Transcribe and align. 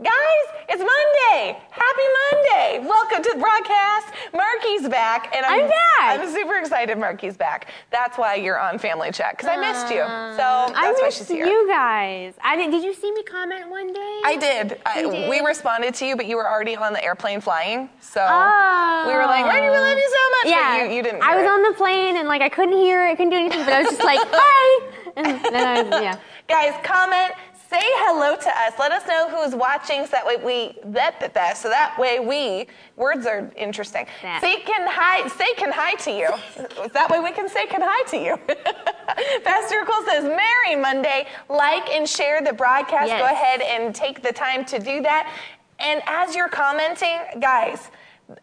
Guys, 0.00 0.12
it's 0.68 0.78
Monday. 0.78 1.58
Happy 1.70 2.02
Monday. 2.30 2.88
Welcome 2.88 3.20
to 3.20 3.30
the 3.34 3.40
broadcast. 3.40 4.06
Marky's 4.32 4.88
back. 4.88 5.34
And 5.34 5.44
I'm, 5.44 5.62
I'm 5.64 5.68
back. 5.68 6.20
I'm 6.20 6.30
super 6.32 6.54
excited 6.56 6.96
Marky's 6.98 7.36
back. 7.36 7.66
That's 7.90 8.16
why 8.16 8.36
you're 8.36 8.60
on 8.60 8.78
Family 8.78 9.10
Chat, 9.10 9.36
because 9.36 9.48
I 9.48 9.56
missed 9.56 9.88
you. 9.90 9.96
So 9.96 10.44
I 10.44 10.70
that's 10.92 11.00
why 11.02 11.10
she's 11.10 11.26
here. 11.26 11.46
you 11.46 11.66
guys. 11.66 12.34
I 12.44 12.54
did. 12.54 12.70
Did 12.70 12.84
you 12.84 12.94
see 12.94 13.10
me 13.10 13.24
comment 13.24 13.68
one 13.68 13.92
day? 13.92 14.20
I 14.24 14.36
did. 14.38 14.80
I, 14.86 15.02
did? 15.02 15.28
We 15.28 15.40
responded 15.40 15.94
to 15.96 16.06
you, 16.06 16.14
but 16.14 16.26
you 16.26 16.36
were 16.36 16.48
already 16.48 16.76
on 16.76 16.92
the 16.92 17.02
airplane 17.02 17.40
flying. 17.40 17.88
So 18.00 18.20
Oh. 18.24 19.04
we 19.08 19.14
were 19.14 19.26
like, 19.26 19.46
oh. 19.46 19.48
Marky, 19.48 19.62
we 19.68 19.78
love 19.78 19.98
you 19.98 20.10
so 20.14 20.30
much. 20.30 20.54
Yeah. 20.56 20.84
You, 20.84 20.94
you 20.94 21.02
didn't. 21.02 21.22
I 21.22 21.34
was 21.34 21.42
it. 21.44 21.50
on 21.50 21.62
the 21.64 21.72
plane 21.76 22.16
and 22.18 22.28
like 22.28 22.40
I 22.42 22.48
couldn't 22.48 22.76
hear 22.78 23.04
it, 23.04 23.10
I 23.10 23.14
couldn't 23.16 23.30
do 23.30 23.36
anything, 23.36 23.64
but 23.64 23.72
I 23.72 23.82
was 23.82 23.90
just 23.90 24.04
like, 24.04 24.20
hi. 24.30 24.92
And 25.16 25.26
then 25.52 25.66
I 25.66 25.82
was, 25.82 26.00
yeah. 26.00 26.18
Guys, 26.46 26.72
comment, 26.84 27.34
say 27.68 27.80
hello 27.80 28.34
to 28.36 28.48
us. 28.48 28.72
Let 28.78 28.92
us 28.92 29.06
know 29.06 29.28
who's 29.28 29.54
watching 29.54 30.04
so 30.04 30.12
that 30.12 30.26
way 30.26 30.36
we 30.36 30.78
that 30.92 31.32
that 31.34 31.56
so 31.56 31.68
that 31.68 31.98
way 31.98 32.18
we 32.18 32.66
words 32.96 33.26
are 33.26 33.50
interesting. 33.56 34.06
Say 34.40 34.60
can 34.60 34.86
hi 34.88 35.28
say 35.28 35.52
can 35.54 35.72
hi 35.72 35.94
to 35.94 36.10
you. 36.10 36.88
that 36.92 37.10
way 37.10 37.20
we 37.20 37.32
can 37.32 37.48
say 37.48 37.66
can 37.66 37.82
hi 37.82 38.02
to 38.10 38.16
you. 38.16 38.36
Pastor 39.44 39.80
Nicole 39.80 40.04
says, 40.06 40.24
Merry 40.24 40.76
Monday. 40.76 41.26
Like 41.48 41.88
and 41.90 42.08
share 42.08 42.42
the 42.42 42.52
broadcast. 42.52 43.08
Yes. 43.08 43.20
Go 43.20 43.26
ahead 43.26 43.60
and 43.60 43.94
take 43.94 44.22
the 44.22 44.32
time 44.32 44.64
to 44.66 44.78
do 44.78 45.02
that. 45.02 45.34
And 45.78 46.02
as 46.06 46.34
you're 46.34 46.48
commenting, 46.48 47.18
guys, 47.40 47.90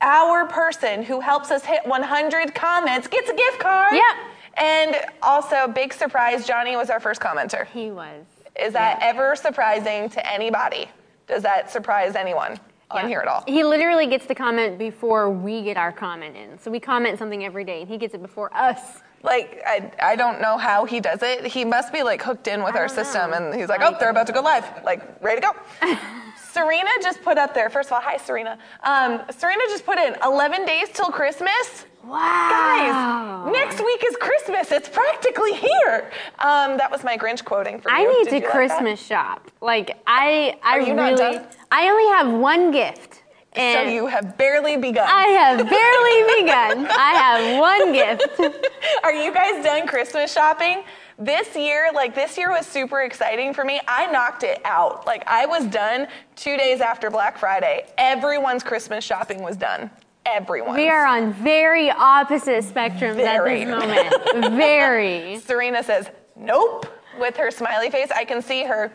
our 0.02 0.46
person 0.48 1.04
who 1.04 1.20
helps 1.20 1.52
us 1.52 1.64
hit 1.64 1.86
100 1.86 2.56
comments 2.56 3.08
gets 3.08 3.30
a 3.30 3.36
gift 3.36 3.60
card. 3.60 3.94
Yep. 3.94 4.16
And 4.58 4.96
also, 5.22 5.68
big 5.68 5.94
surprise, 5.94 6.48
Johnny 6.48 6.78
was 6.78 6.90
our 6.90 7.00
first 7.00 7.20
commenter. 7.20 7.68
He 7.68 7.92
was. 7.92 8.26
Is 8.60 8.74
that 8.74 9.00
ever 9.02 9.36
surprising 9.36 10.10
to 10.10 10.32
anybody? 10.32 10.88
Does 11.28 11.44
that 11.44 11.72
surprise 11.72 12.16
anyone 12.16 12.60
on 12.92 13.04
Yeah. 13.04 13.08
here 13.08 13.20
at 13.20 13.28
all? 13.28 13.44
He 13.48 13.64
literally 13.64 14.08
gets 14.08 14.26
the 14.26 14.36
comment 14.36 14.78
before 14.78 15.30
we 15.30 15.62
get 15.64 15.76
our 15.78 15.92
comment 15.92 16.36
in. 16.38 16.58
So 16.60 16.70
we 16.72 16.80
comment 16.80 17.18
something 17.20 17.44
every 17.44 17.64
day 17.64 17.82
and 17.82 17.90
he 17.90 17.98
gets 17.98 18.14
it 18.14 18.22
before 18.22 18.56
us. 18.56 19.02
Like, 19.24 19.62
I, 19.66 19.92
I 20.02 20.16
don't 20.16 20.40
know 20.40 20.56
how 20.58 20.86
he 20.86 21.00
does 21.00 21.24
it. 21.24 21.48
He 21.48 21.66
must 21.66 21.92
be 21.92 22.04
like 22.04 22.22
hooked 22.22 22.48
in 22.48 22.64
with 22.64 22.76
I 22.76 22.80
our 22.82 22.88
system, 22.88 23.32
know. 23.32 23.38
and 23.38 23.56
he's 23.56 23.68
Like- 23.70 23.82
oh, 23.82 23.96
they're 24.00 24.12
about 24.12 24.28
to 24.28 24.34
go 24.34 24.42
live. 24.42 24.66
Like, 24.84 25.02
ready 25.22 25.42
to 25.42 25.48
go. 25.82 25.88
Serena 26.56 26.90
just 27.04 27.22
put 27.22 27.38
up 27.38 27.54
there, 27.54 27.70
first 27.70 27.90
of 27.90 27.94
all, 27.94 28.02
hi, 28.02 28.16
Serena. 28.16 28.58
Um, 28.84 29.22
Serena 29.38 29.62
just 29.68 29.86
put 29.86 29.98
in 29.98 30.16
11 30.24 30.66
days 30.66 30.88
till 30.94 31.08
Christmas. 31.12 31.86
Wow. 32.02 33.44
Guys, 33.46 33.52
next 33.54 33.84
week 33.84 34.02
is 34.08 34.16
Christmas. 34.16 34.72
It's 34.72 34.88
practically 34.88 35.52
here. 35.52 36.10
Um, 36.40 36.78
that 36.78 36.90
was 36.90 37.04
my 37.04 37.18
Grinch 37.18 37.44
quoting 37.44 37.82
for 37.82 37.90
you. 37.92 37.98
I 37.98 38.06
need 38.06 38.24
Did 38.24 38.30
to 38.30 38.36
you 38.38 38.42
like? 38.44 38.52
Christmas 38.52 39.06
shop. 39.06 39.52
Like 39.60 39.98
I, 40.08 40.58
I 40.64 40.78
Are 40.78 40.82
you 40.82 40.94
not 40.94 41.20
really, 41.20 41.36
done? 41.40 41.46
I 41.72 41.90
only 41.90 42.08
have 42.16 42.40
one 42.40 42.72
gift. 42.72 43.24
And 43.52 43.88
So 43.90 43.94
you 43.94 44.08
have 44.08 44.38
barely 44.38 44.78
begun. 44.78 45.08
I 45.10 45.28
have 45.28 45.58
barely 45.58 46.42
begun. 46.42 46.88
I 46.90 47.14
have 47.16 47.60
one 47.60 47.92
gift. 47.92 48.40
Are 49.04 49.14
you 49.14 49.34
guys 49.34 49.62
done 49.62 49.88
Christmas 49.88 50.32
shopping? 50.32 50.84
This 51.18 51.56
year, 51.56 51.92
like 51.94 52.14
this 52.14 52.38
year 52.38 52.52
was 52.52 52.66
super 52.66 53.02
exciting 53.02 53.54
for 53.54 53.64
me. 53.64 53.80
I 53.88 54.12
knocked 54.12 54.44
it 54.44 54.60
out. 54.66 55.06
Like 55.08 55.24
I 55.28 55.46
was 55.46 55.66
done 55.66 56.08
two 56.36 56.58
days 56.58 56.82
after 56.82 57.10
Black 57.10 57.38
Friday. 57.38 57.86
Everyone's 57.98 58.64
Christmas 58.64 59.04
shopping 59.04 59.42
was 59.42 59.56
done. 59.56 59.90
Everyone. 60.26 60.76
We 60.76 60.90
are 60.90 61.06
on 61.06 61.32
very 61.34 61.90
opposite 61.90 62.66
spectrums 62.66 63.16
Very. 63.16 63.62
at 63.64 63.68
this 63.68 64.34
moment. 64.34 64.56
Very. 64.58 65.38
Serena 65.40 65.84
says, 65.84 66.10
nope, 66.36 66.88
with 67.20 67.38
her 67.38 67.50
smiley 67.52 67.90
face. 67.92 68.10
I 68.14 68.26
can 68.26 68.42
see 68.42 68.64
her 68.66 68.92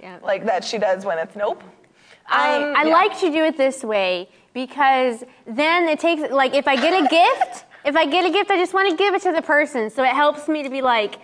Yeah. 0.00 0.18
like 0.22 0.44
that 0.44 0.62
she 0.64 0.78
does 0.78 1.04
when 1.04 1.18
it's 1.18 1.34
nope. 1.34 1.64
I, 2.26 2.56
Um, 2.62 2.74
I 2.76 2.84
yeah. 2.84 2.92
like 2.92 3.18
to 3.20 3.30
do 3.32 3.42
it 3.44 3.56
this 3.56 3.82
way 3.82 4.28
because 4.52 5.24
then 5.46 5.88
it 5.88 5.98
takes 5.98 6.30
like 6.30 6.54
if 6.54 6.68
I 6.68 6.76
get 6.76 6.92
a 7.04 7.08
gift, 7.08 7.64
if 7.84 7.96
I 7.96 8.06
get 8.06 8.24
a 8.24 8.30
gift, 8.30 8.50
I 8.52 8.56
just 8.56 8.72
want 8.72 8.88
to 8.90 8.96
give 8.96 9.14
it 9.14 9.22
to 9.22 9.32
the 9.32 9.42
person. 9.42 9.90
So 9.90 10.04
it 10.04 10.12
helps 10.12 10.46
me 10.46 10.62
to 10.62 10.70
be 10.70 10.80
like, 10.80 11.16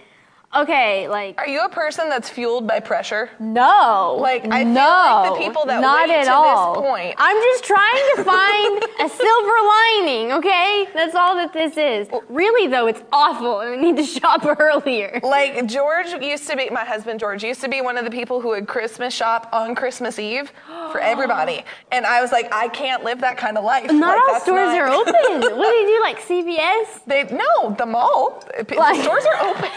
okay, 0.55 1.09
like 1.09 1.39
Are 1.39 1.47
you 1.49 1.65
a 1.65 1.69
person 1.69 2.09
that's 2.09 2.29
fueled 2.29 2.67
by 2.67 2.81
pressure? 2.81 3.31
no, 3.39 4.17
Like, 4.21 4.45
I 4.51 4.65
feel 4.65 4.75
like 4.75 5.33
the 5.39 5.45
people 5.45 5.65
that 5.67 5.81
not 5.81 6.09
wait 6.09 6.15
at 6.15 6.19
to 6.21 6.25
this 6.25 6.29
all. 6.31 6.75
point- 6.83 7.15
I'm 7.19 7.37
just 7.37 7.65
trying 7.65 8.03
to 8.17 8.25
find 8.25 8.83
a 9.01 9.09
silver 9.23 9.57
lining. 9.77 10.33
Okay, 10.33 10.89
that's 10.95 11.15
all 11.15 11.35
that 11.37 11.53
this 11.53 11.77
is. 11.77 12.09
Really 12.29 12.67
though, 12.69 12.87
it's 12.87 13.03
awful, 13.13 13.61
and 13.61 13.75
I 13.75 13.77
need 13.77 13.97
to 13.97 14.05
shop 14.05 14.45
earlier. 14.59 15.21
Like 15.23 15.67
George 15.67 16.09
used 16.23 16.49
to 16.49 16.57
be, 16.57 16.69
my 16.71 16.85
husband 16.85 17.21
George 17.21 17.45
used 17.45 17.61
to 17.61 17.69
be 17.69 17.81
one 17.81 17.97
of 17.97 18.05
the 18.05 18.11
people 18.11 18.41
who 18.41 18.49
would 18.49 18.67
Christmas 18.67 19.15
shop 19.15 19.49
on 19.53 19.75
Christmas 19.75 20.19
Eve 20.19 20.53
for 20.91 20.99
everybody, 21.13 21.65
and 21.93 22.05
I 22.07 22.21
was 22.21 22.33
like, 22.33 22.53
I 22.53 22.69
can't 22.69 23.05
live 23.05 23.21
that 23.21 23.37
kind 23.37 23.57
of 23.57 23.65
life. 23.65 23.91
Not 23.93 24.01
Like, 24.17 24.21
all 24.21 24.33
that's 24.33 24.45
stores 24.45 24.69
not- 24.75 24.81
are 24.81 24.89
open. 25.01 25.59
what 25.59 25.71
do 25.71 25.77
you 25.77 25.87
do, 25.97 26.01
like 26.03 26.21
CVS? 26.21 27.05
They 27.07 27.25
no, 27.37 27.75
the 27.79 27.87
mall, 27.87 28.45
the 28.59 28.75
Like- 28.75 29.01
stores 29.03 29.25
are 29.27 29.47
open. 29.49 29.71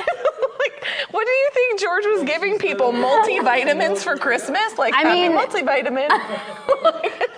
Like, 0.63 0.85
what 1.11 1.25
do 1.25 1.31
you 1.31 1.49
think 1.53 1.79
George 1.79 2.05
was 2.05 2.23
giving 2.23 2.57
people 2.57 2.91
multivitamins 2.91 3.99
for 3.99 4.17
Christmas? 4.17 4.77
Like, 4.77 4.93
I 4.93 5.01
happy 5.01 5.29
mean- 5.29 5.37
multivitamin. 5.37 6.09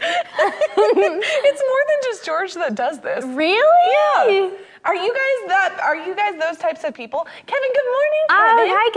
it's 0.76 1.62
more 1.62 1.82
than 1.88 1.98
just 2.04 2.24
George 2.24 2.54
that 2.54 2.74
does 2.74 3.00
this. 3.00 3.24
Really? 3.24 4.50
Yeah. 4.50 4.50
Are 4.84 4.94
you 4.94 5.12
guys 5.12 5.48
that? 5.48 5.78
Are 5.82 5.96
you 5.96 6.14
guys 6.14 6.40
those 6.40 6.56
types 6.56 6.84
of 6.84 6.94
people? 6.94 7.26
Kevin, 7.46 7.68
good 7.74 7.84
morning. 7.84 8.24
Oh, 8.30 8.66
hi, 8.72 8.90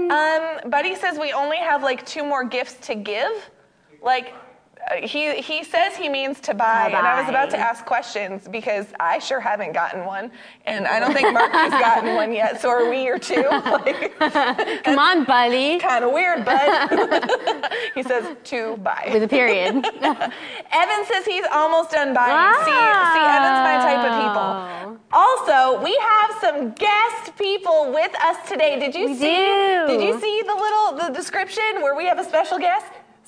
Kevin. 0.00 0.64
Um, 0.64 0.70
Buddy 0.70 0.96
says 0.96 1.18
we 1.18 1.32
only 1.32 1.58
have 1.58 1.82
like 1.82 2.04
two 2.04 2.24
more 2.24 2.42
gifts 2.44 2.74
to 2.88 2.96
give. 2.96 3.30
Like, 4.02 4.34
he 5.02 5.40
he 5.42 5.64
says 5.64 5.96
he 5.96 6.08
means 6.08 6.38
to 6.40 6.54
buy, 6.54 6.86
and 6.88 7.06
I 7.06 7.20
was 7.20 7.28
about 7.28 7.50
to 7.50 7.58
ask 7.58 7.84
questions 7.84 8.46
because 8.48 8.86
I 9.00 9.18
sure 9.18 9.40
haven't 9.40 9.72
gotten 9.72 10.04
one, 10.04 10.30
and 10.64 10.86
I 10.86 11.00
don't 11.00 11.12
think 11.12 11.32
Mark 11.32 11.50
has 11.52 11.72
gotten 11.72 12.14
one 12.14 12.32
yet. 12.32 12.60
So 12.60 12.68
are 12.70 12.88
we 12.88 13.08
or 13.08 13.18
two? 13.18 13.44
Like, 13.66 14.16
Come 14.84 14.98
on, 14.98 15.24
buddy. 15.24 15.78
kind 15.80 16.04
of 16.04 16.12
weird, 16.12 16.44
bud. 16.44 17.70
he 17.94 18.02
says 18.02 18.36
to 18.44 18.76
buy. 18.78 19.10
With 19.12 19.22
a 19.24 19.28
period. 19.28 19.74
Evan 19.74 21.04
says 21.06 21.24
he's 21.26 21.44
almost 21.52 21.90
done 21.90 22.14
buying. 22.14 22.54
See, 22.64 22.70
see, 22.70 23.24
Evan's 23.36 23.62
my 23.66 23.76
type 23.82 24.04
of 24.06 24.12
people. 24.22 24.98
Also, 25.12 25.82
we 25.82 25.96
have 26.00 26.30
some 26.40 26.72
guest 26.72 27.36
people 27.36 27.92
with 27.92 28.12
us 28.22 28.48
today. 28.48 28.78
Did 28.78 28.94
you 28.94 29.06
We 29.06 29.14
see? 29.14 29.20
do. 29.36 29.84
Did 29.88 30.02
you 30.02 30.20
see 30.20 30.42
the 30.46 30.54
little 30.54 31.08
the 31.08 31.12
description 31.14 31.64
where 31.82 31.94
we 31.96 32.06
have 32.06 32.18
a 32.18 32.24
special 32.24 32.58
guest? 32.58 32.86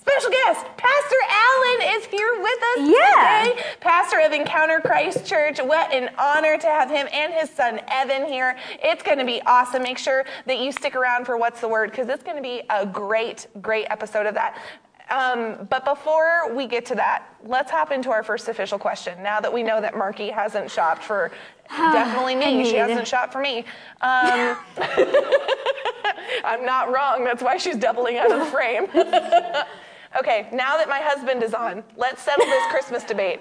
Special 0.09 0.31
guest, 0.31 0.67
Pastor 0.79 1.17
Allen 1.29 1.97
is 1.97 2.05
here 2.07 2.41
with 2.41 2.59
us 2.63 2.79
Yeah. 2.79 3.43
today. 3.45 3.63
Pastor 3.81 4.21
of 4.21 4.33
Encounter 4.33 4.81
Christ 4.81 5.27
Church. 5.27 5.59
What 5.61 5.93
an 5.93 6.11
honor 6.19 6.57
to 6.57 6.67
have 6.67 6.89
him 6.89 7.07
and 7.13 7.33
his 7.35 7.51
son 7.51 7.81
Evan 7.89 8.25
here. 8.25 8.57
It's 8.83 9.03
going 9.03 9.19
to 9.19 9.25
be 9.27 9.43
awesome. 9.43 9.83
Make 9.83 9.99
sure 9.99 10.25
that 10.47 10.61
you 10.61 10.73
stick 10.73 10.97
around 10.97 11.27
for 11.27 11.37
What's 11.37 11.61
the 11.61 11.69
Word 11.69 11.91
because 11.91 12.09
it's 12.09 12.23
going 12.23 12.37
to 12.37 12.43
be 12.43 12.63
a 12.71 12.87
great, 12.87 13.49
great 13.61 13.87
episode 13.91 14.25
of 14.25 14.35
that. 14.35 14.57
Um, 15.11 15.67
but 15.71 15.85
before 15.85 16.55
we 16.55 16.67
get 16.67 16.87
to 16.87 16.95
that, 16.95 17.25
let's 17.45 17.71
hop 17.71 17.93
into 17.93 18.11
our 18.11 18.23
first 18.23 18.49
official 18.49 18.79
question. 18.79 19.23
Now 19.23 19.41
that 19.41 19.53
we 19.53 19.63
know 19.63 19.81
that 19.81 19.97
Marky 19.97 20.31
hasn't 20.31 20.71
shopped 20.71 21.03
for 21.05 21.31
definitely 21.69 22.35
me, 22.35 22.65
she 22.65 22.77
hasn't 22.77 23.07
shopped 23.07 23.33
for 23.33 23.41
me. 23.41 23.59
Um, 24.01 24.57
I'm 26.45 26.65
not 26.65 26.93
wrong. 26.93 27.25
That's 27.25 27.43
why 27.43 27.59
she's 27.59 27.77
doubling 27.77 28.17
out 28.17 28.31
of 28.33 28.39
the 28.41 28.47
frame. 28.47 28.89
okay, 30.19 30.49
now 30.53 30.77
that 30.77 30.89
my 30.89 31.01
husband 31.01 31.43
is 31.43 31.55
on, 31.55 31.85
let's 31.97 32.23
settle 32.23 32.47
this 32.47 32.67
Christmas 32.71 33.05
debate. 33.05 33.41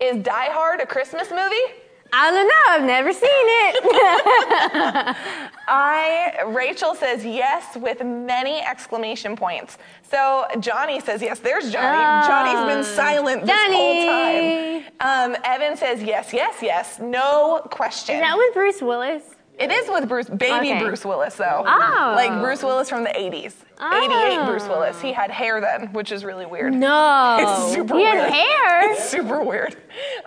Is 0.00 0.22
Die 0.22 0.50
Hard 0.52 0.80
a 0.80 0.86
Christmas 0.86 1.30
movie? 1.30 1.74
I 2.12 2.30
don't 2.30 2.48
know. 2.48 2.54
I've 2.68 2.84
never 2.84 3.12
seen 3.12 3.28
it. 3.30 3.84
I 5.68 6.42
Rachel 6.46 6.94
says 6.94 7.24
yes 7.24 7.76
with 7.76 8.02
many 8.02 8.60
exclamation 8.60 9.36
points. 9.36 9.76
So 10.10 10.46
Johnny 10.60 11.00
says 11.00 11.20
yes. 11.20 11.40
There's 11.40 11.70
Johnny. 11.70 11.98
Oh, 11.98 12.26
Johnny's 12.26 12.74
been 12.74 12.84
silent 12.94 13.44
this 13.44 13.66
whole 13.66 14.06
time. 14.06 15.34
Um, 15.34 15.36
Evan 15.44 15.76
says 15.76 16.02
yes, 16.02 16.32
yes, 16.32 16.62
yes. 16.62 16.98
No 16.98 17.60
question. 17.70 18.16
Is 18.16 18.22
that 18.22 18.36
with 18.38 18.54
Bruce 18.54 18.80
Willis? 18.80 19.22
It 19.58 19.70
is 19.72 19.88
with 19.90 20.08
Bruce, 20.08 20.28
baby 20.28 20.70
Okay. 20.70 20.78
Bruce 20.80 21.04
Willis 21.04 21.34
though. 21.34 21.64
Oh. 21.66 22.12
Like 22.16 22.30
Bruce 22.40 22.62
Willis 22.62 22.88
from 22.88 23.02
the 23.04 23.10
80s. 23.10 23.54
88 23.80 24.44
Bruce 24.46 24.64
Willis. 24.68 25.00
He 25.00 25.12
had 25.12 25.30
hair 25.30 25.60
then, 25.60 25.92
which 25.92 26.10
is 26.12 26.24
really 26.24 26.46
weird. 26.46 26.72
No. 26.74 27.36
It's 27.40 27.74
super 27.74 27.96
he 27.96 28.02
weird. 28.04 28.18
had 28.18 28.32
hair. 28.32 28.92
It's 28.92 29.08
super 29.08 29.42
weird. 29.42 29.76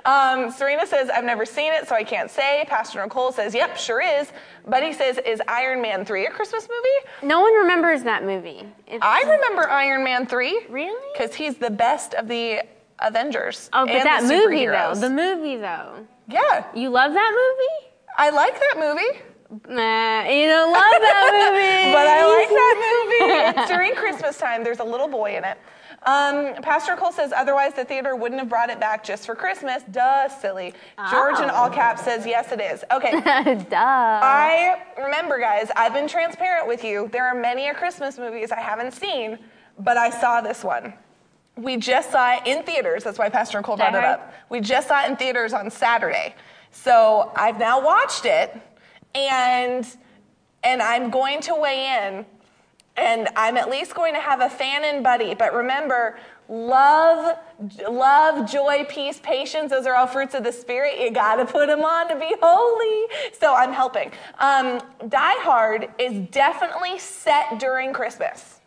Um, 0.06 0.52
Serena 0.52 0.86
says, 0.86 1.10
I've 1.10 1.24
never 1.24 1.46
seen 1.46 1.74
it, 1.74 1.88
so 1.88 1.96
I 1.96 2.04
can't 2.04 2.30
say. 2.32 2.66
Pastor 2.68 3.02
Nicole 3.04 3.32
says, 3.32 3.54
yep, 3.54 3.78
sure 3.78 4.02
is. 4.02 4.32
Buddy 4.68 4.94
says, 4.94 5.18
is 5.26 5.42
Iron 5.48 5.82
Man 5.82 6.06
3 6.06 6.26
a 6.28 6.32
Christmas 6.32 6.68
movie? 6.70 7.28
No 7.28 7.40
one 7.42 7.54
remembers 7.54 8.04
that 8.04 8.24
movie. 8.26 8.64
It's, 8.88 9.00
I 9.04 9.22
remember 9.22 9.70
Iron 9.70 10.04
Man 10.04 10.26
3. 10.26 10.66
Really? 10.70 11.14
Because 11.14 11.34
he's 11.36 11.56
the 11.58 11.70
best 11.72 12.14
of 12.16 12.28
the 12.28 12.64
Avengers. 13.00 13.70
Oh, 13.74 13.86
but 13.86 14.04
that 14.04 14.24
movie 14.24 14.66
though. 14.68 14.94
The 14.96 15.10
movie 15.10 15.58
though. 15.58 16.06
yeah. 16.28 16.66
You 16.76 16.90
love 16.90 17.14
that 17.14 17.32
movie? 17.32 17.91
I 18.18 18.30
like 18.30 18.54
that 18.54 18.76
movie. 18.78 19.22
Nah, 19.68 20.24
you 20.30 20.48
don't 20.48 20.72
love 20.72 21.02
that 21.02 21.52
movie. 21.52 21.92
but 21.94 22.08
I 22.08 22.26
like 22.38 22.50
that 22.50 23.54
movie. 23.56 23.62
It's 23.62 23.70
during 23.70 23.94
Christmas 23.96 24.38
time. 24.38 24.64
There's 24.64 24.80
a 24.80 24.84
little 24.84 25.08
boy 25.10 25.36
in 25.36 25.44
it. 25.44 25.58
Um, 26.04 26.56
Pastor 26.64 26.96
Cole 26.96 27.12
says, 27.12 27.32
otherwise 27.36 27.74
the 27.74 27.86
theater 27.86 28.16
wouldn't 28.16 28.40
have 28.40 28.50
brought 28.50 28.70
it 28.72 28.80
back 28.80 29.04
just 29.04 29.26
for 29.26 29.36
Christmas. 29.36 29.84
Duh, 29.92 30.30
silly. 30.30 30.74
George 31.12 31.40
in 31.40 31.50
all 31.50 31.70
caps 31.70 32.02
says, 32.04 32.26
yes, 32.26 32.52
it 32.52 32.60
is. 32.60 32.84
Okay. 32.92 33.12
Duh. 33.70 33.76
I 33.76 34.82
remember, 34.98 35.38
guys, 35.38 35.70
I've 35.76 35.94
been 35.94 36.08
transparent 36.08 36.68
with 36.68 36.84
you. 36.84 37.08
There 37.12 37.28
are 37.28 37.36
many 37.36 37.68
a 37.68 37.74
Christmas 37.76 38.18
movies 38.18 38.52
I 38.52 38.60
haven't 38.62 38.94
seen, 38.94 39.38
but 39.78 39.96
I 39.98 40.10
saw 40.10 40.42
this 40.42 40.64
one. 40.64 40.94
We 41.56 41.78
just 41.78 42.12
saw 42.12 42.36
it 42.38 42.48
in 42.48 42.64
theaters. 42.64 43.04
That's 43.04 43.20
why 43.20 43.30
Pastor 43.30 43.62
Cole 43.62 43.78
brought 43.78 43.94
it 43.94 44.04
up. 44.04 44.34
We 44.50 44.60
just 44.60 44.88
saw 44.88 45.04
it 45.04 45.10
in 45.12 45.18
theaters 45.18 45.54
on 45.54 45.70
Saturday. 45.70 46.34
So 46.72 47.32
I've 47.36 47.60
now 47.60 47.84
watched 47.84 48.26
it, 48.26 48.60
and 49.14 49.86
and 50.64 50.82
I'm 50.82 51.10
going 51.10 51.42
to 51.42 51.56
weigh 51.56 52.08
in, 52.08 52.26
and 52.98 53.30
I'm 53.36 53.58
at 53.58 53.70
least 53.70 53.96
going 53.96 54.14
to 54.14 54.20
have 54.20 54.42
a 54.42 54.50
fan 54.50 54.84
and 54.84 55.04
buddy. 55.04 55.34
But 55.34 55.54
remember, 55.54 56.20
love, 56.48 57.38
love, 57.90 58.50
joy, 58.50 58.86
peace, 58.90 59.20
patience. 59.24 59.72
Those 59.72 59.86
are 59.86 59.96
all 59.96 60.08
fruits 60.08 60.36
of 60.36 60.44
the 60.44 60.52
spirit. 60.52 61.00
You 61.00 61.12
got 61.12 61.36
to 61.38 61.46
put 61.46 61.68
them 61.68 61.82
on 61.82 62.10
to 62.10 62.16
be 62.16 62.36
holy. 62.42 63.08
So 63.40 63.56
I'm 63.56 63.74
helping. 63.74 64.12
Um, 64.40 64.82
Die 65.08 65.40
Hard 65.44 65.90
is 65.98 66.28
definitely 66.30 67.00
set 67.00 67.60
during 67.60 67.94
Christmas. 67.94 68.60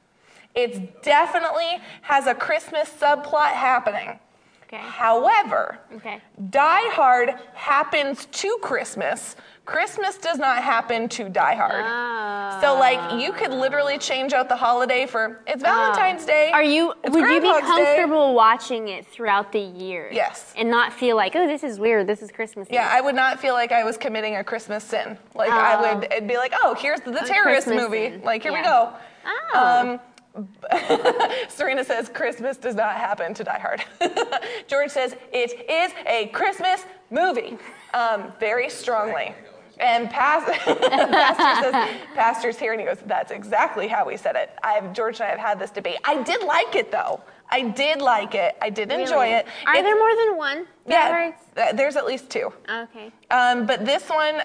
It's 0.55 0.79
definitely 1.03 1.81
has 2.03 2.27
a 2.27 2.35
Christmas 2.35 2.89
subplot 2.89 3.53
happening. 3.53 4.19
Okay. 4.67 4.79
However, 4.79 5.79
Okay. 5.97 6.21
Die 6.51 6.89
Hard 6.91 7.35
happens 7.55 8.27
to 8.27 8.59
Christmas. 8.63 9.37
Christmas 9.67 10.19
does 10.19 10.39
not 10.39 10.63
happen 10.63 11.09
to 11.11 11.29
Die 11.31 11.55
Hard. 11.55 11.85
Ah. 11.87 12.59
So, 12.61 12.75
like, 12.79 13.21
you 13.23 13.33
could 13.33 13.51
literally 13.51 13.97
change 13.99 14.33
out 14.35 14.49
the 14.49 14.57
holiday 14.57 15.07
for 15.07 15.41
it's 15.47 15.63
Valentine's 15.63 16.27
Day. 16.27 16.51
Are 16.53 16.63
you? 16.63 16.89
would 17.09 17.15
you 17.15 17.41
be 17.41 17.49
Groundhog's 17.49 17.77
Day. 17.79 17.97
comfortable 17.97 18.35
watching 18.35 18.89
it 18.89 19.07
throughout 19.07 19.53
the 19.53 19.61
year? 19.61 20.11
Yes. 20.13 20.53
And 20.57 20.71
not 20.71 20.93
feel 20.93 21.17
like, 21.17 21.35
oh, 21.35 21.47
this 21.47 21.63
is 21.65 21.79
weird. 21.79 22.07
This 22.07 22.21
is 22.21 22.31
Christmas. 22.31 22.69
Yeah, 22.71 22.89
I 22.93 23.01
would 23.01 23.15
not 23.15 23.41
feel 23.41 23.55
like 23.55 23.73
I 23.73 23.85
was 23.85 23.97
committing 23.97 24.37
a 24.37 24.45
Christmas 24.45 24.85
sin. 24.85 25.17
Like, 25.35 25.51
I 25.51 25.77
Oh. 25.77 25.95
would, 25.99 26.05
it'd 26.13 26.29
be 26.29 26.37
like, 26.37 26.53
oh, 26.63 26.75
here's 26.75 27.01
the, 27.01 27.13
terrorist 27.13 27.67
movie. 27.69 28.11
sin. 28.11 28.23
Like, 28.23 28.43
here 28.43 28.53
we 28.53 28.63
go. 28.63 28.93
Oh. 29.27 29.59
Um, 29.95 30.01
Serena 31.49 31.85
says 31.85 32.09
Christmas 32.09 32.57
does 32.57 32.75
not 32.75 32.97
happen 32.97 33.35
to 33.35 33.45
Die 33.45 33.59
Hard. 33.59 33.85
George 34.67 34.91
says 34.91 35.15
it 35.33 35.69
is 35.71 35.93
a 36.07 36.27
Christmas 36.29 36.85
movie, 37.11 37.57
um, 37.93 38.33
very 38.41 38.69
strongly. 38.69 39.35
And 39.81 40.09
Pas- 40.09 40.45
Pastor 40.65 41.63
says, 41.63 41.97
Pastor's 42.15 42.59
here, 42.59 42.73
and 42.73 42.81
he 42.81 42.87
goes, 42.87 42.99
That's 43.07 43.33
exactly 43.33 43.89
how 43.89 44.07
we 44.07 44.17
said 44.17 44.37
it. 44.37 44.51
I've, 44.63 44.93
George 44.93 45.19
and 45.21 45.27
I 45.27 45.31
have 45.31 45.41
had 45.41 45.59
this 45.59 45.71
debate. 45.71 45.97
I 46.05 46.23
did 46.23 46.43
like 46.45 46.77
it, 46.77 46.93
though. 46.93 47.21
I 47.51 47.63
did 47.63 48.01
like 48.01 48.35
it. 48.37 48.57
I 48.63 48.71
did 48.71 48.93
enjoy 48.93 49.15
Really? 49.25 49.31
it. 49.33 49.47
Are 49.67 49.75
It- 49.77 49.83
there 49.83 49.97
more 49.99 50.15
than 50.17 50.37
one? 50.37 50.67
Yeah, 50.87 51.33
there's 51.73 51.97
at 51.97 52.07
least 52.07 52.31
two. 52.31 52.53
Okay. 52.69 53.11
Um, 53.31 53.67
but 53.67 53.85
this 53.85 54.09
one, 54.09 54.43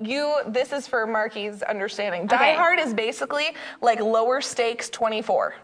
you, 0.00 0.36
this 0.46 0.72
is 0.72 0.86
for 0.86 1.06
Marky's 1.06 1.62
understanding. 1.62 2.26
Die 2.26 2.54
Hard 2.54 2.78
is 2.78 2.94
basically 2.94 3.54
like 3.80 4.00
lower 4.00 4.40
stakes 4.40 4.88
24. 4.90 5.54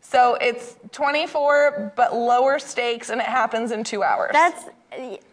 So 0.00 0.36
it's 0.40 0.76
24, 0.92 1.92
but 1.96 2.14
lower 2.14 2.58
stakes, 2.58 3.10
and 3.10 3.20
it 3.20 3.26
happens 3.26 3.70
in 3.70 3.84
two 3.84 4.02
hours. 4.02 4.30
That's 4.32 4.64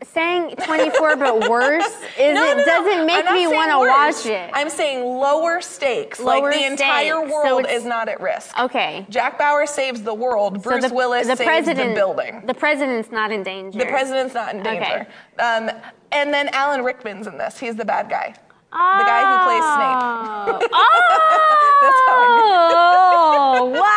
saying 0.03 0.55
24 0.57 1.15
but 1.17 1.49
worse 1.49 1.85
is 2.17 2.35
No, 2.35 2.43
no, 2.43 2.51
it 2.51 2.57
no. 2.57 2.65
doesn't 2.65 2.99
I'm 3.01 3.05
make 3.07 3.25
me 3.31 3.47
want 3.47 3.71
to 3.71 3.77
watch 3.79 4.25
it. 4.25 4.49
I'm 4.53 4.69
saying 4.69 5.03
lower 5.03 5.61
stakes. 5.61 6.19
Lower 6.19 6.49
like 6.49 6.59
the 6.59 6.65
entire 6.65 7.15
stakes. 7.15 7.31
So 7.31 7.43
world 7.43 7.59
it's- 7.65 7.79
is 7.81 7.85
not 7.85 8.07
at 8.09 8.19
risk. 8.21 8.57
okay. 8.59 9.05
Jack 9.09 9.37
Bauer 9.39 9.65
saves 9.65 10.01
the 10.03 10.13
world. 10.13 10.55
So 10.63 10.69
Bruce 10.69 10.91
Willis 10.91 11.27
saves 11.27 11.41
president, 11.41 11.89
the 11.89 11.95
building. 11.95 12.43
The 12.45 12.53
president's 12.53 13.11
not 13.11 13.31
in 13.31 13.43
danger. 13.43 13.79
The 13.79 13.85
president's 13.85 14.33
not 14.33 14.53
in 14.55 14.63
danger. 14.63 15.07
Um, 15.39 15.71
and 16.11 16.33
then 16.33 16.49
Alan 16.49 16.83
Rickman's 16.83 17.27
in 17.27 17.37
this. 17.37 17.59
He's 17.59 17.75
the 17.75 17.85
bad 17.85 18.09
guy. 18.09 18.33
The 18.71 18.77
guy 18.77 19.23
who 19.23 19.37
plays 19.47 19.63
Snape. 19.73 20.71
Oh. 20.73 20.77
That's 21.81 21.99
how 22.07 22.17
I 22.19 23.59
oh, 23.59 23.65
wow. 23.81 23.96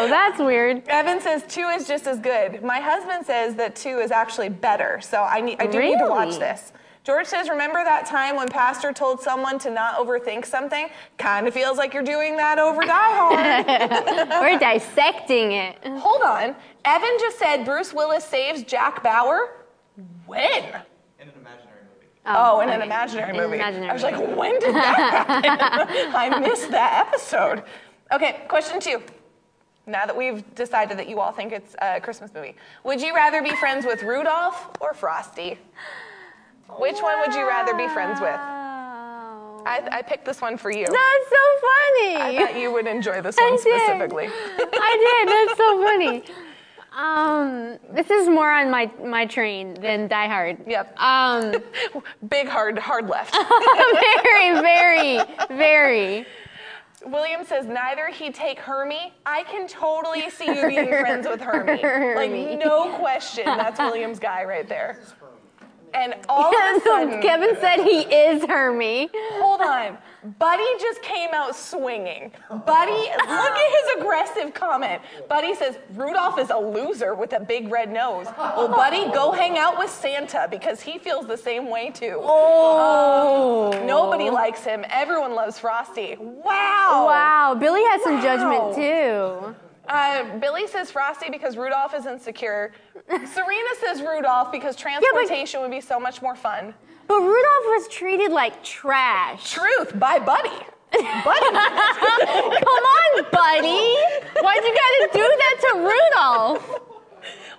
Oh, 0.00 0.08
that's 0.08 0.38
weird. 0.38 0.88
Evan 0.88 1.20
says 1.20 1.44
two 1.48 1.66
is 1.68 1.86
just 1.86 2.06
as 2.06 2.18
good. 2.18 2.62
My 2.62 2.80
husband 2.80 3.26
says 3.26 3.54
that 3.56 3.76
two 3.76 3.98
is 3.98 4.10
actually 4.10 4.48
better, 4.48 4.98
so 5.02 5.22
I, 5.22 5.40
need, 5.40 5.60
I 5.60 5.66
do 5.66 5.78
need 5.78 5.98
to 5.98 6.08
watch 6.08 6.38
this. 6.38 6.72
George 7.02 7.26
says, 7.26 7.48
remember 7.48 7.82
that 7.82 8.06
time 8.06 8.36
when 8.36 8.48
Pastor 8.48 8.92
told 8.92 9.20
someone 9.20 9.58
to 9.60 9.70
not 9.70 9.96
overthink 9.96 10.44
something? 10.46 10.88
Kind 11.18 11.48
of 11.48 11.54
feels 11.54 11.78
like 11.78 11.92
you're 11.94 12.02
doing 12.02 12.36
that 12.36 12.58
over 12.58 12.82
Die 12.82 12.88
Hard. 12.90 14.28
We're 14.40 14.58
dissecting 14.58 15.52
it. 15.52 15.78
Hold 15.84 16.22
on. 16.22 16.54
Evan 16.84 17.16
just 17.18 17.38
said 17.38 17.64
Bruce 17.64 17.92
Willis 17.92 18.24
saves 18.24 18.62
Jack 18.62 19.02
Bauer. 19.02 19.50
When? 20.26 20.64
in 21.20 21.28
an 21.28 21.34
imaginary 21.40 21.82
movie. 21.94 22.06
Oh, 22.26 22.56
oh 22.56 22.60
in 22.60 22.68
an 22.68 22.82
imaginary 22.82 23.32
movie. 23.32 23.56
imaginary 23.56 23.90
I 23.90 23.92
was 23.92 24.02
like, 24.02 24.18
when 24.36 24.58
did 24.60 24.74
that 24.74 24.96
happen? 25.26 26.14
I 26.14 26.38
missed 26.38 26.70
that 26.70 27.06
episode. 27.06 27.64
Okay, 28.12 28.42
question 28.48 28.78
two. 28.78 29.02
Now 29.90 30.06
that 30.06 30.16
we've 30.16 30.44
decided 30.54 30.96
that 30.98 31.08
you 31.08 31.18
all 31.20 31.32
think 31.32 31.52
it's 31.52 31.74
a 31.82 32.00
Christmas 32.00 32.32
movie, 32.32 32.54
would 32.84 33.00
you 33.00 33.14
rather 33.14 33.42
be 33.42 33.50
friends 33.56 33.84
with 33.84 34.02
Rudolph 34.02 34.70
or 34.80 34.94
Frosty? 34.94 35.58
Which 36.78 37.00
one 37.02 37.18
would 37.20 37.34
you 37.34 37.46
rather 37.48 37.74
be 37.74 37.88
friends 37.88 38.20
with? 38.20 38.38
I, 39.66 39.86
I 39.92 40.02
picked 40.02 40.24
this 40.24 40.40
one 40.40 40.56
for 40.56 40.70
you. 40.70 40.86
That's 40.86 41.28
so 41.28 41.36
funny. 41.60 42.16
I 42.16 42.36
thought 42.46 42.58
you 42.58 42.72
would 42.72 42.86
enjoy 42.86 43.20
this 43.20 43.36
I 43.40 43.42
one 43.42 43.52
did. 43.52 43.60
specifically. 43.60 44.26
I 44.58 45.24
did. 45.26 45.28
That's 45.48 45.58
so 45.58 45.82
funny. 45.82 46.22
Um, 46.96 47.78
this 47.94 48.10
is 48.10 48.28
more 48.28 48.50
on 48.50 48.70
my 48.70 48.90
my 49.04 49.24
train 49.26 49.74
than 49.74 50.08
Die 50.08 50.26
Hard. 50.28 50.58
Yep. 50.66 50.98
Um, 51.00 51.54
Big 52.28 52.48
hard, 52.48 52.78
hard 52.78 53.08
left. 53.08 53.34
very, 54.22 54.60
very, 54.60 55.20
very. 55.50 56.26
William 57.06 57.44
says 57.44 57.66
neither 57.66 58.08
he 58.08 58.30
take 58.30 58.58
Hermie. 58.58 59.12
I 59.24 59.44
can 59.44 59.66
totally 59.66 60.28
see 60.30 60.46
you 60.46 60.68
being 60.68 60.88
friends 61.00 61.26
with 61.26 61.40
Hermie. 61.40 61.80
Hermie. 61.80 62.14
Like 62.14 62.58
no 62.64 62.96
question, 62.98 63.44
that's 63.44 63.78
William's 63.78 64.18
guy 64.18 64.44
right 64.44 64.68
there. 64.68 65.00
And 65.94 66.14
all 66.28 66.46
of 66.46 66.52
a 66.54 66.80
so 66.80 66.84
sudden, 66.84 67.20
Kevin 67.22 67.56
said 67.60 67.80
he 67.80 68.00
is 68.02 68.44
Hermie. 68.44 69.10
hold 69.14 69.60
on, 69.60 69.98
Buddy 70.38 70.64
just 70.80 71.02
came 71.02 71.30
out 71.34 71.56
swinging. 71.56 72.30
Buddy, 72.66 72.92
look 72.92 73.28
at 73.28 73.72
his 73.96 74.00
aggressive 74.02 74.54
comment. 74.54 75.02
Buddy 75.28 75.54
says 75.54 75.78
Rudolph 75.94 76.38
is 76.38 76.50
a 76.50 76.58
loser 76.58 77.14
with 77.14 77.32
a 77.32 77.40
big 77.40 77.70
red 77.70 77.90
nose. 77.92 78.26
Well, 78.38 78.68
Buddy, 78.68 79.10
go 79.12 79.32
hang 79.32 79.58
out 79.58 79.78
with 79.78 79.90
Santa 79.90 80.46
because 80.50 80.80
he 80.80 80.98
feels 80.98 81.26
the 81.26 81.36
same 81.36 81.68
way 81.70 81.90
too. 81.90 82.18
Oh. 82.20 83.72
Um, 83.72 83.86
nobody 83.86 84.30
likes 84.30 84.62
him. 84.64 84.84
Everyone 84.90 85.34
loves 85.34 85.58
Frosty. 85.58 86.16
Wow. 86.18 87.06
Wow. 87.06 87.56
Billy 87.58 87.82
had 87.84 88.00
some 88.02 88.16
Wow. 88.16 88.22
judgment 88.22 88.74
too. 88.76 89.54
Uh, 89.90 90.38
Billy 90.38 90.68
says 90.68 90.88
Frosty 90.92 91.30
because 91.30 91.56
Rudolph 91.56 91.94
is 91.94 92.06
insecure. 92.06 92.72
Serena 93.08 93.68
says 93.80 94.00
Rudolph 94.00 94.52
because 94.52 94.76
transportation 94.76 95.60
would 95.62 95.70
be 95.72 95.80
so 95.80 95.98
much 95.98 96.22
more 96.22 96.36
fun. 96.36 96.72
But 97.08 97.18
Rudolph 97.18 97.64
was 97.66 97.88
treated 97.88 98.30
like 98.30 98.62
trash. 98.62 99.50
Truth 99.50 99.98
by 99.98 100.20
Buddy. 100.20 100.48
Buddy. 100.92 101.00
Come 101.24 102.84
on, 102.86 103.24
buddy. 103.32 103.96
Why'd 104.40 104.64
you 104.64 104.74
gotta 104.74 105.08
do 105.12 105.36
that 105.38 105.56
to 105.60 105.78
Rudolph? 105.80 106.80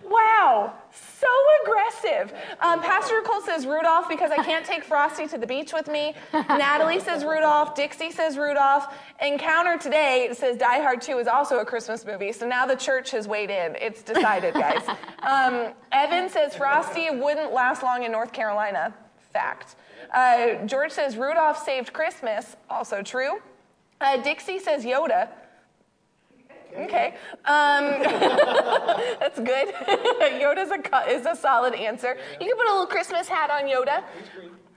wow. 0.10 0.74
So 1.22 1.28
aggressive. 1.64 2.34
Um, 2.62 2.82
Pastor 2.82 3.22
Nicole 3.22 3.42
says 3.42 3.68
Rudolph 3.68 4.10
because 4.10 4.32
I 4.32 4.38
can't 4.38 4.66
take 4.66 4.84
Frosty 4.84 5.28
to 5.28 5.38
the 5.38 5.46
beach 5.46 5.72
with 5.72 5.88
me. 5.88 6.16
Natalie 6.34 7.00
says 7.00 7.24
Rudolph. 7.24 7.76
Dixie 7.76 8.10
says 8.10 8.40
Rudolph. 8.40 8.92
Encounter 9.22 9.78
today 9.78 10.30
says 10.34 10.58
Die 10.58 10.82
Hard 10.82 11.00
2 11.00 11.20
is 11.20 11.28
also 11.28 11.60
a 11.60 11.66
Christmas 11.66 12.06
movie. 12.08 12.32
So 12.32 12.48
now 12.48 12.66
the 12.66 12.76
church 12.76 13.12
has 13.12 13.28
weighed 13.28 13.52
in. 13.52 13.76
It's 13.80 14.02
decided, 14.02 14.54
guys. 14.56 14.82
Um, 15.22 15.74
Evan 15.92 16.30
says 16.30 16.56
Frosty 16.56 17.12
wouldn't 17.12 17.54
last 17.54 17.84
long 17.84 18.02
in 18.02 18.12
North 18.12 18.34
Carolina. 18.34 18.92
Fact. 19.32 19.76
Uh, 20.12 20.56
George 20.66 20.92
says 20.92 21.16
Rudolph 21.16 21.64
saved 21.64 21.94
Christmas. 21.94 22.58
Also 22.72 23.04
true. 23.04 23.40
Uh, 24.02 24.18
Dixie 24.18 24.58
says 24.58 24.84
Yoda. 24.84 25.30
Okay. 26.78 27.16
Um, 27.46 28.02
that's 29.20 29.40
good. 29.40 29.74
Yoda's 30.40 30.72
a, 30.72 31.12
is 31.12 31.26
a 31.26 31.36
solid 31.36 31.74
answer. 31.74 32.18
You 32.40 32.48
can 32.48 32.58
put 32.58 32.68
a 32.68 32.72
little 32.72 32.86
Christmas 32.88 33.28
hat 33.28 33.50
on 33.50 33.64
Yoda. 33.64 34.04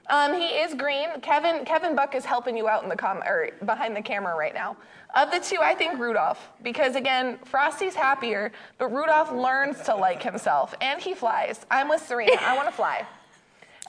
Um, 0.09 0.33
he 0.33 0.47
is 0.47 0.75
green. 0.75 1.07
Kevin 1.21 1.65
Kevin 1.65 1.95
Buck 1.95 2.13
is 2.13 2.25
helping 2.25 2.55
you 2.55 2.67
out 2.67 2.83
in 2.83 2.89
the 2.89 2.95
com 2.95 3.23
or 3.25 3.49
behind 3.65 3.95
the 3.95 4.01
camera 4.01 4.35
right 4.35 4.53
now. 4.53 4.77
Of 5.15 5.31
the 5.31 5.39
two, 5.39 5.59
I 5.61 5.73
think 5.73 5.97
Rudolph 5.97 6.49
because 6.61 6.95
again, 6.95 7.39
Frosty's 7.45 7.95
happier, 7.95 8.51
but 8.77 8.91
Rudolph 8.91 9.31
learns 9.31 9.81
to 9.83 9.95
like 9.95 10.21
himself 10.21 10.75
and 10.81 11.01
he 11.01 11.15
flies. 11.15 11.65
I'm 11.71 11.89
with 11.89 12.05
Serena. 12.05 12.33
I 12.41 12.55
want 12.55 12.67
to 12.67 12.73
fly. 12.73 13.05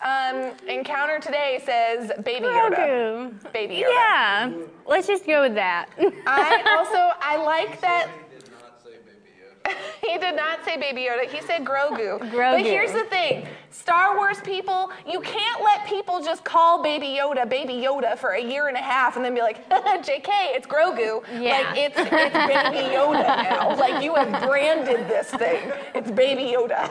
Um, 0.04 0.52
Encounter 0.68 1.18
today 1.18 1.60
says 1.64 2.12
Baby 2.22 2.46
Yoda. 2.46 2.76
Grogu. 2.76 3.52
Baby 3.52 3.76
Yoda. 3.76 3.88
Yeah. 3.92 4.52
Let's 4.86 5.06
just 5.06 5.24
go 5.26 5.40
with 5.42 5.54
that. 5.54 5.88
I 6.26 6.76
also 6.78 7.12
I 7.20 7.36
like 7.42 7.80
that 7.80 8.10
He 8.10 8.18
did 8.38 8.50
not 8.50 8.82
say 8.84 8.90
Baby 9.06 9.30
Yoda. 9.40 9.74
he 10.12 10.18
did 10.18 10.36
not 10.36 10.64
say 10.66 10.76
Baby 10.76 11.02
Yoda. 11.08 11.24
He 11.28 11.40
said 11.46 11.64
Grogu. 11.64 12.18
Grogu. 12.30 12.52
But 12.58 12.62
here's 12.62 12.92
the 12.92 13.04
thing: 13.04 13.46
Star 13.70 14.16
Wars 14.16 14.38
people, 14.42 14.90
you 15.08 15.20
can't 15.22 15.62
let 15.64 15.86
people 15.86 16.20
just 16.22 16.44
call 16.44 16.82
Baby 16.82 17.16
Yoda 17.18 17.48
Baby 17.48 17.72
Yoda 17.74 18.18
for 18.18 18.32
a 18.32 18.42
year 18.42 18.68
and 18.68 18.76
a 18.76 18.82
half 18.82 19.16
and 19.16 19.24
then 19.24 19.34
be 19.34 19.40
like, 19.40 19.66
"Jk, 19.70 20.28
it's 20.28 20.66
Grogu." 20.66 21.22
Yeah. 21.40 21.52
Like 21.70 21.78
it's 21.78 21.96
it's 21.96 22.10
Baby 22.10 22.94
Yoda 22.94 23.24
now. 23.24 23.74
Like 23.76 24.04
you 24.04 24.14
have 24.14 24.42
branded 24.46 25.08
this 25.08 25.30
thing. 25.30 25.72
It's 25.94 26.10
Baby 26.10 26.54
Yoda. 26.54 26.90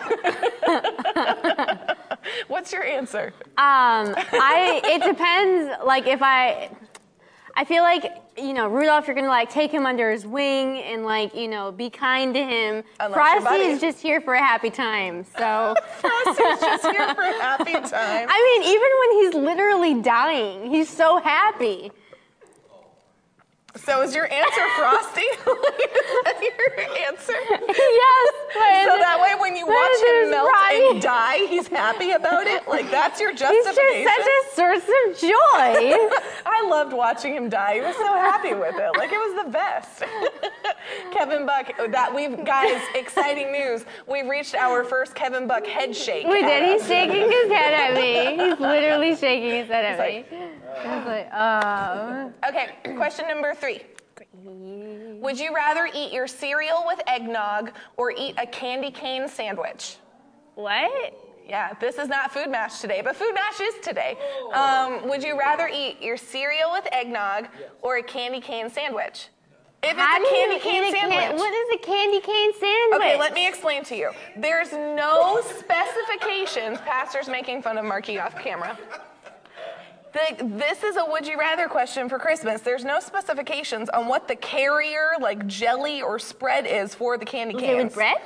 What's 2.48 2.72
your 2.72 2.84
answer? 2.84 3.34
Um, 3.58 4.16
I 4.18 4.82
it 4.84 5.04
depends. 5.04 5.72
Like 5.86 6.08
if 6.08 6.22
I, 6.22 6.70
I 7.56 7.66
feel 7.66 7.84
like 7.84 8.06
you 8.38 8.54
know 8.54 8.68
Rudolph, 8.68 9.08
you're 9.08 9.16
gonna 9.16 9.28
like 9.28 9.50
take 9.50 9.72
him 9.72 9.86
under 9.86 10.12
his 10.12 10.26
wing 10.26 10.80
and 10.80 11.06
like 11.06 11.36
you 11.36 11.48
know 11.48 11.72
be 11.72 11.90
kind 11.90 12.34
to 12.34 12.44
him. 12.44 12.84
Unless 13.00 13.44
Frosty 13.44 13.62
is 13.62 13.82
just 13.82 14.02
here 14.02 14.22
for 14.22 14.34
a 14.34 14.40
happy 14.40 14.70
time. 14.70 15.26
So 15.38 15.76
Frosty's 16.00 16.60
just 16.60 16.86
here 16.86 17.16
for 17.16 17.24
a 17.24 17.42
happy 17.42 17.74
time. 17.74 18.28
I 18.30 18.60
mean, 18.60 18.64
even 18.70 18.90
when 19.00 19.12
he's 19.24 19.34
literally 19.34 20.02
dying, 20.02 20.70
he's 20.70 20.90
so 20.90 21.20
happy. 21.20 21.92
So 23.76 24.02
is 24.02 24.16
your 24.16 24.32
answer 24.32 24.62
Frosty? 24.78 25.22
is 25.22 25.36
that 25.44 26.42
your 26.42 26.80
answer? 27.08 27.34
yes. 27.68 28.34
So 28.54 28.98
that 28.98 29.20
way, 29.22 29.34
when 29.40 29.56
you 29.56 29.66
watch 29.66 30.24
him 30.24 30.32
melt 30.32 30.50
Roddy. 30.52 30.90
and 30.92 31.02
die, 31.02 31.46
he's 31.48 31.68
happy 31.68 32.12
about 32.12 32.48
it. 32.48 32.68
Like 32.68 32.90
that's 32.92 33.20
your 33.20 33.34
justification. 33.34 33.84
He's 33.96 34.06
just 34.06 34.26
such 34.26 34.28
a 34.28 34.56
source 34.56 34.84
of 34.84 35.20
joy. 35.20 35.32
I 36.46 36.66
loved 36.70 36.94
watching 36.94 37.34
him 37.36 37.50
die. 37.50 37.76
He 37.76 37.82
was 37.82 37.96
so 37.96 38.06
happy 38.06 38.54
with 38.54 38.76
it. 38.78 38.98
Like 38.98 39.12
it 39.12 39.18
was 39.18 39.46
the 39.46 39.52
best. 39.52 40.04
Kevin 41.12 41.46
Buck. 41.46 41.72
That 41.92 42.14
we've 42.14 42.44
guys, 42.46 42.82
exciting 42.94 43.52
news. 43.52 43.86
We've 44.08 44.28
reached 44.28 44.56
our 44.56 44.84
first 44.84 45.16
Kevin 45.16 45.48
Buck 45.48 45.66
head 45.66 45.96
shake. 45.96 46.28
we 46.28 46.42
did. 46.42 46.64
He's 46.64 46.88
shaking 46.88 47.30
his 47.32 47.52
head 47.52 47.74
at 47.74 47.94
me. 47.96 48.44
He's 48.44 48.60
literally 48.60 49.16
shaking 49.16 49.50
his 49.50 49.68
head 49.68 49.86
at 49.86 50.12
He's 50.12 50.32
me. 50.32 50.38
I 50.84 50.98
was 50.98 51.06
like, 51.06 51.30
oh. 51.34 52.50
Okay, 52.50 52.96
question 52.98 53.28
number 53.28 53.54
three. 53.56 53.82
Would 54.44 55.40
you 55.40 55.54
rather 55.56 55.88
eat 55.94 56.12
your 56.12 56.28
cereal 56.28 56.84
with 56.86 57.02
eggnog 57.08 57.72
or 57.98 58.12
eat 58.12 58.36
a 58.38 58.46
candy 58.46 58.92
cane 58.92 59.28
sandwich? 59.28 59.98
What? 60.56 61.14
Yeah, 61.48 61.74
this 61.80 61.98
is 61.98 62.08
not 62.08 62.32
food 62.32 62.50
mash 62.50 62.80
today, 62.80 63.02
but 63.04 63.16
food 63.16 63.34
mash 63.34 63.60
is 63.60 63.76
today. 63.84 64.18
Um, 64.54 65.08
would 65.10 65.24
you 65.24 65.38
rather 65.38 65.68
eat 65.72 66.02
your 66.02 66.18
cereal 66.18 66.72
with 66.72 66.88
eggnog 66.92 67.48
or 67.82 67.98
a 67.98 68.04
candy 68.04 68.42
cane 68.42 68.70
sandwich? 68.70 69.28
If 69.84 69.92
it's 69.92 70.00
How 70.00 70.20
a 70.20 70.30
candy 70.30 70.60
cane 70.60 70.84
a 70.84 70.92
can- 70.92 71.12
sandwich. 71.12 71.40
what 71.40 71.54
is 71.54 71.76
a 71.76 71.86
candy 71.86 72.20
cane 72.20 72.52
sandwich? 72.60 73.00
Okay, 73.00 73.20
let 73.20 73.34
me 73.36 73.48
explain 73.48 73.84
to 73.86 73.96
you. 73.96 74.12
There's 74.36 74.72
no 74.74 75.42
specifications. 75.60 76.80
Pastor's 76.82 77.30
making 77.30 77.62
fun 77.62 77.78
of 77.78 77.86
Marky 77.86 78.20
off 78.20 78.36
camera. 78.40 78.76
The, 80.16 80.46
this 80.46 80.82
is 80.82 80.96
a 80.96 81.04
would 81.06 81.28
you 81.28 81.38
rather 81.38 81.68
question 81.68 82.08
for 82.08 82.18
Christmas. 82.18 82.62
There's 82.62 82.86
no 82.86 83.02
specifications 83.02 83.90
on 83.90 84.08
what 84.08 84.30
the 84.30 84.36
carrier, 84.38 85.10
like 85.20 85.46
jelly 85.46 86.02
or 86.02 86.20
spread, 86.20 86.66
is 86.66 86.96
for 86.96 87.18
the 87.18 87.26
candy 87.26 87.54
Okay, 87.54 87.76
cans. 87.76 87.84
with 87.84 87.96
bread? 87.96 88.18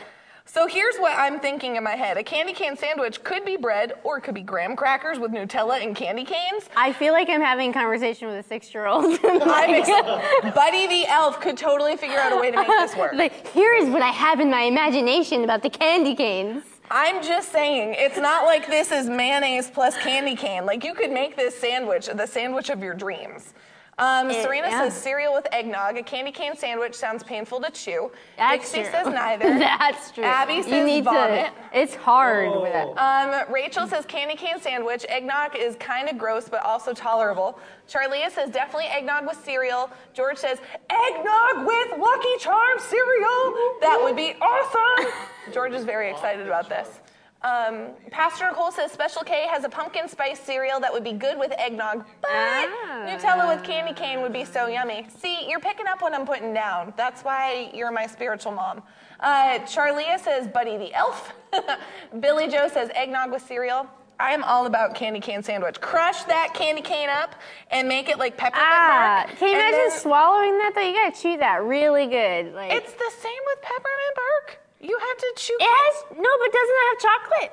So 0.45 0.67
here's 0.67 0.97
what 0.97 1.17
I'm 1.17 1.39
thinking 1.39 1.77
in 1.77 1.83
my 1.83 1.95
head. 1.95 2.17
A 2.17 2.23
candy 2.23 2.53
cane 2.53 2.77
sandwich 2.77 3.23
could 3.23 3.43
be 3.43 3.57
bread 3.57 3.93
or 4.03 4.19
it 4.19 4.21
could 4.21 4.35
be 4.35 4.43
graham 4.43 4.75
crackers 4.75 5.17
with 5.17 5.31
Nutella 5.31 5.83
and 5.83 5.95
candy 5.95 6.25
canes. 6.25 6.69
I 6.75 6.93
feel 6.93 7.11
like 7.13 7.27
I'm 7.27 7.41
having 7.41 7.71
a 7.71 7.73
conversation 7.73 8.27
with 8.27 8.37
a 8.37 8.47
six-year-old. 8.47 9.05
I'm 9.23 10.53
Buddy 10.53 10.87
the 10.87 11.07
elf 11.07 11.41
could 11.41 11.57
totally 11.57 11.97
figure 11.97 12.19
out 12.19 12.33
a 12.33 12.37
way 12.37 12.51
to 12.51 12.57
make 12.57 12.67
this 12.67 12.95
work. 12.95 13.13
like, 13.13 13.47
here 13.47 13.73
is 13.73 13.89
what 13.89 14.03
I 14.03 14.09
have 14.09 14.39
in 14.39 14.51
my 14.51 14.61
imagination 14.61 15.43
about 15.43 15.63
the 15.63 15.69
candy 15.71 16.15
canes. 16.15 16.63
I'm 16.91 17.23
just 17.23 17.51
saying, 17.51 17.95
it's 17.97 18.17
not 18.17 18.45
like 18.45 18.65
this 18.65 18.91
is 18.91 19.07
mayonnaise 19.07 19.69
plus 19.69 19.95
candy 19.97 20.35
cane. 20.35 20.65
Like 20.65 20.83
you 20.83 20.95
could 20.95 21.11
make 21.11 21.35
this 21.35 21.55
sandwich 21.55 22.07
the 22.07 22.25
sandwich 22.25 22.71
of 22.71 22.81
your 22.81 22.95
dreams. 22.95 23.53
Um, 23.99 24.31
It- 24.31 24.41
Serena 24.43 24.69
yeah. 24.69 24.83
says 24.89 24.93
cereal 24.99 25.33
with 25.33 25.47
eggnog. 25.51 25.97
A 25.97 26.03
candy 26.03 26.31
cane 26.31 26.55
sandwich 26.55 26.95
sounds 26.95 27.21
painful 27.21 27.59
to 27.61 27.69
chew. 27.71 28.11
That's 28.37 28.71
Dixie 28.71 28.83
true. 28.83 28.91
says 28.91 29.07
neither. 29.13 29.59
That's 29.59 30.11
true. 30.11 30.23
Abby 30.23 30.63
says 30.63 30.71
you 30.71 30.83
need 30.83 31.03
vomit. 31.03 31.47
to. 31.73 31.79
It's 31.79 31.95
hard 31.95 32.49
with 32.61 32.73
it. 32.73 32.97
Um, 32.97 33.51
Rachel 33.53 33.87
says 33.87 34.05
candy 34.05 34.35
cane 34.35 34.59
sandwich. 34.59 35.05
Eggnog 35.09 35.55
is 35.55 35.75
kind 35.75 36.09
of 36.09 36.17
gross, 36.17 36.47
but 36.49 36.63
also 36.63 36.93
tolerable. 36.93 37.59
Charlia 37.89 38.31
says 38.31 38.49
definitely 38.51 38.85
eggnog 38.87 39.27
with 39.27 39.37
cereal. 39.43 39.89
George 40.13 40.37
says 40.37 40.59
eggnog 40.89 41.65
with 41.67 41.99
Lucky 41.99 42.37
Charms 42.39 42.83
cereal. 42.83 43.53
That 43.81 43.99
would 44.01 44.15
be 44.15 44.33
awesome. 44.41 45.11
George 45.53 45.73
is 45.73 45.83
very 45.83 46.09
excited 46.09 46.47
about 46.47 46.69
this. 46.69 46.99
Um, 47.41 47.91
Pastor 48.11 48.47
Nicole 48.47 48.69
says 48.71 48.91
Special 48.91 49.21
K 49.23 49.47
has 49.49 49.63
a 49.63 49.69
pumpkin 49.69 50.09
spice 50.09 50.39
cereal 50.41 50.79
that 50.81 50.91
would 50.91 51.05
be 51.05 51.13
good 51.13 51.39
with 51.39 51.53
eggnog, 51.57 52.03
but 52.21 52.29
Ah. 52.31 53.05
Nutella 53.07 53.47
with 53.47 53.63
candy 53.63 53.93
cane 53.93 54.21
would 54.21 54.33
be 54.33 54.43
so 54.43 54.67
yummy. 54.67 55.07
See, 55.21 55.49
you're 55.49 55.61
picking 55.61 55.87
up 55.87 56.01
what 56.01 56.13
I'm 56.13 56.25
putting 56.25 56.53
down. 56.53 56.93
That's 56.97 57.23
why 57.23 57.71
you're 57.73 57.91
my 57.91 58.07
spiritual 58.07 58.51
mom. 58.51 58.83
Uh, 59.21 59.59
Charlia 59.59 60.19
says 60.19 60.49
Buddy 60.49 60.75
the 60.77 60.93
Elf. 60.93 61.33
Billy 62.19 62.49
Joe 62.49 62.67
says 62.67 62.89
eggnog 62.93 63.31
with 63.31 63.41
cereal. 63.41 63.87
I 64.21 64.31
am 64.33 64.43
all 64.43 64.65
about 64.65 64.95
candy 64.95 65.21
cane 65.21 65.41
sandwich. 65.41 65.79
Crush 65.79 66.23
that 66.25 66.53
candy 66.53 66.81
cane 66.81 67.07
up 67.07 67.35
and 67.71 67.87
make 67.87 68.09
it 68.09 68.19
like 68.19 68.35
peppermint 68.35 68.67
Ah, 68.69 69.23
bark. 69.25 69.37
can 69.37 69.47
you 69.47 69.53
imagine 69.55 69.79
then- 69.87 69.99
swallowing 69.99 70.57
that 70.57 70.73
though? 70.75 70.81
You 70.81 70.93
gotta 70.93 71.15
chew 71.21 71.37
that 71.37 71.63
really 71.63 72.05
good. 72.07 72.53
Like 72.53 72.73
It's 72.73 72.91
the 72.91 73.11
same 73.17 73.41
with 73.47 73.61
peppermint 73.61 74.15
bark. 74.17 74.58
You 74.79 74.97
have 74.97 75.17
to 75.17 75.33
chew. 75.35 75.57
it 75.59 75.63
has 75.67 76.03
no, 76.15 76.29
but 76.39 76.51
doesn't 76.51 76.75
it 76.79 76.87
have 76.89 76.99
chocolate? 76.99 77.51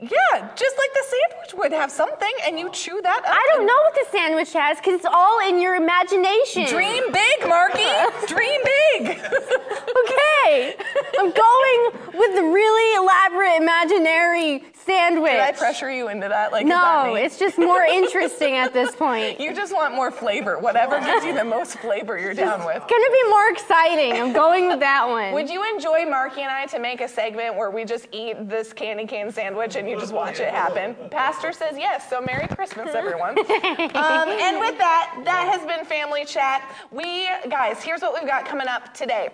Yeah, 0.00 0.48
just 0.54 0.76
like 0.78 0.90
the 0.94 1.02
sandwich 1.10 1.54
would 1.58 1.72
have 1.72 1.90
something, 1.90 2.30
and 2.46 2.56
you 2.56 2.70
chew 2.70 3.00
that 3.02 3.18
up. 3.18 3.24
I 3.26 3.48
don't 3.54 3.66
know 3.66 3.74
what 3.74 3.94
the 3.94 4.06
sandwich 4.16 4.52
has 4.52 4.78
because 4.78 4.94
it's 4.94 5.06
all 5.10 5.40
in 5.48 5.60
your 5.60 5.74
imagination. 5.74 6.66
Dream 6.66 7.02
big, 7.12 7.48
Marky. 7.48 7.82
Dream 8.28 8.60
big. 8.64 9.08
Okay, 9.18 10.76
I'm 11.18 11.32
going 11.32 11.90
with 12.14 12.34
the 12.36 12.42
really 12.42 12.94
elaborate 13.04 13.56
imaginary 13.60 14.62
sandwich. 14.72 15.32
Did 15.32 15.40
I 15.40 15.52
pressure 15.52 15.90
you 15.90 16.08
into 16.08 16.28
that? 16.28 16.52
Like, 16.52 16.64
No, 16.66 16.76
that 17.14 17.16
it's 17.16 17.38
just 17.38 17.58
more 17.58 17.82
interesting 17.82 18.54
at 18.54 18.72
this 18.72 18.94
point. 18.94 19.40
You 19.48 19.54
just 19.54 19.72
want 19.74 19.94
more 19.94 20.10
flavor. 20.10 20.58
Whatever 20.58 21.00
gives 21.04 21.24
you 21.24 21.34
the 21.34 21.44
most 21.44 21.78
flavor, 21.78 22.18
you're 22.18 22.34
down 22.34 22.64
with. 22.64 22.76
It's 22.76 22.86
Gonna 22.86 23.10
be 23.12 23.30
more 23.30 23.50
exciting. 23.50 24.12
I'm 24.20 24.32
going 24.32 24.68
with 24.68 24.80
that 24.80 25.08
one. 25.08 25.32
Would 25.32 25.48
you 25.48 25.64
enjoy 25.74 26.04
Marky 26.06 26.42
and 26.42 26.50
I 26.50 26.66
to 26.66 26.78
make 26.78 27.00
a 27.00 27.08
segment 27.08 27.56
where 27.56 27.70
we 27.70 27.84
just 27.84 28.08
eat 28.12 28.48
this 28.48 28.72
candy 28.72 29.06
cane 29.06 29.30
sandwich 29.32 29.76
and 29.76 29.87
you 29.88 29.98
just 29.98 30.12
watch 30.12 30.40
it 30.40 30.50
happen? 30.50 30.94
Pastor 31.10 31.52
says 31.52 31.76
yes, 31.76 32.08
so 32.08 32.20
Merry 32.20 32.46
Christmas, 32.48 32.90
everyone. 32.94 33.38
um, 33.38 34.28
and 34.28 34.58
with 34.58 34.78
that, 34.78 35.20
that 35.24 35.48
has 35.52 35.66
been 35.66 35.84
Family 35.84 36.24
Chat. 36.24 36.62
We, 36.90 37.28
guys, 37.48 37.82
here's 37.82 38.00
what 38.00 38.14
we've 38.14 38.28
got 38.28 38.44
coming 38.44 38.68
up 38.68 38.94
today. 38.94 39.30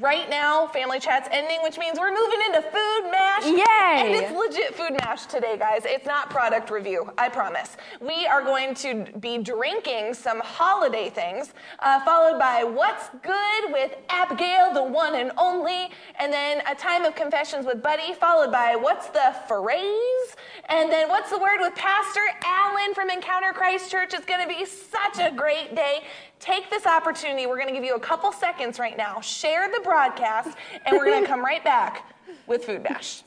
Right 0.00 0.28
now, 0.28 0.66
Family 0.66 0.98
Chat's 0.98 1.28
ending, 1.30 1.60
which 1.62 1.78
means 1.78 2.00
we're 2.00 2.10
moving 2.10 2.40
into 2.46 2.62
Food 2.62 3.10
Mash. 3.12 3.44
Yay! 3.44 3.60
And 3.60 4.14
it's 4.16 4.32
legit 4.36 4.74
Food 4.74 4.98
Mash 5.00 5.26
today, 5.26 5.56
guys. 5.56 5.82
It's 5.84 6.04
not 6.04 6.30
product 6.30 6.68
review, 6.68 7.12
I 7.16 7.28
promise. 7.28 7.76
We 8.00 8.26
are 8.26 8.42
going 8.42 8.74
to 8.76 9.04
be 9.20 9.38
drinking 9.38 10.14
some 10.14 10.40
holiday 10.40 11.10
things, 11.10 11.54
uh, 11.78 12.04
followed 12.04 12.40
by 12.40 12.64
What's 12.64 13.08
Good 13.22 13.72
with 13.72 13.94
Abigail, 14.08 14.74
the 14.74 14.82
one 14.82 15.14
and 15.14 15.30
only, 15.38 15.90
and 16.18 16.32
then 16.32 16.62
a 16.66 16.74
time 16.74 17.04
of 17.04 17.14
confessions 17.14 17.64
with 17.64 17.80
Buddy, 17.80 18.14
followed 18.14 18.50
by 18.50 18.74
What's 18.74 19.10
the 19.10 19.36
Phrase? 19.46 20.36
And 20.70 20.90
then 20.90 21.08
What's 21.08 21.30
the 21.30 21.38
Word 21.38 21.58
with 21.60 21.76
Pastor 21.76 22.20
Allen 22.44 22.94
from 22.94 23.10
Encounter 23.10 23.52
Christ 23.52 23.92
Church. 23.92 24.12
It's 24.12 24.26
going 24.26 24.42
to 24.42 24.48
be 24.48 24.64
such 24.66 25.20
a 25.20 25.32
great 25.32 25.76
day. 25.76 26.02
Take 26.44 26.68
this 26.68 26.84
opportunity. 26.84 27.46
We're 27.46 27.56
going 27.56 27.68
to 27.68 27.72
give 27.72 27.84
you 27.84 27.94
a 27.94 28.00
couple 28.00 28.30
seconds 28.30 28.78
right 28.78 28.98
now. 28.98 29.18
Share 29.22 29.66
the 29.72 29.80
broadcast, 29.82 30.58
and 30.84 30.94
we're 30.94 31.06
going 31.06 31.22
to 31.22 31.26
come 31.26 31.42
right 31.42 31.64
back 31.64 32.14
with 32.46 32.66
Food 32.66 32.82
Mash. 32.82 33.22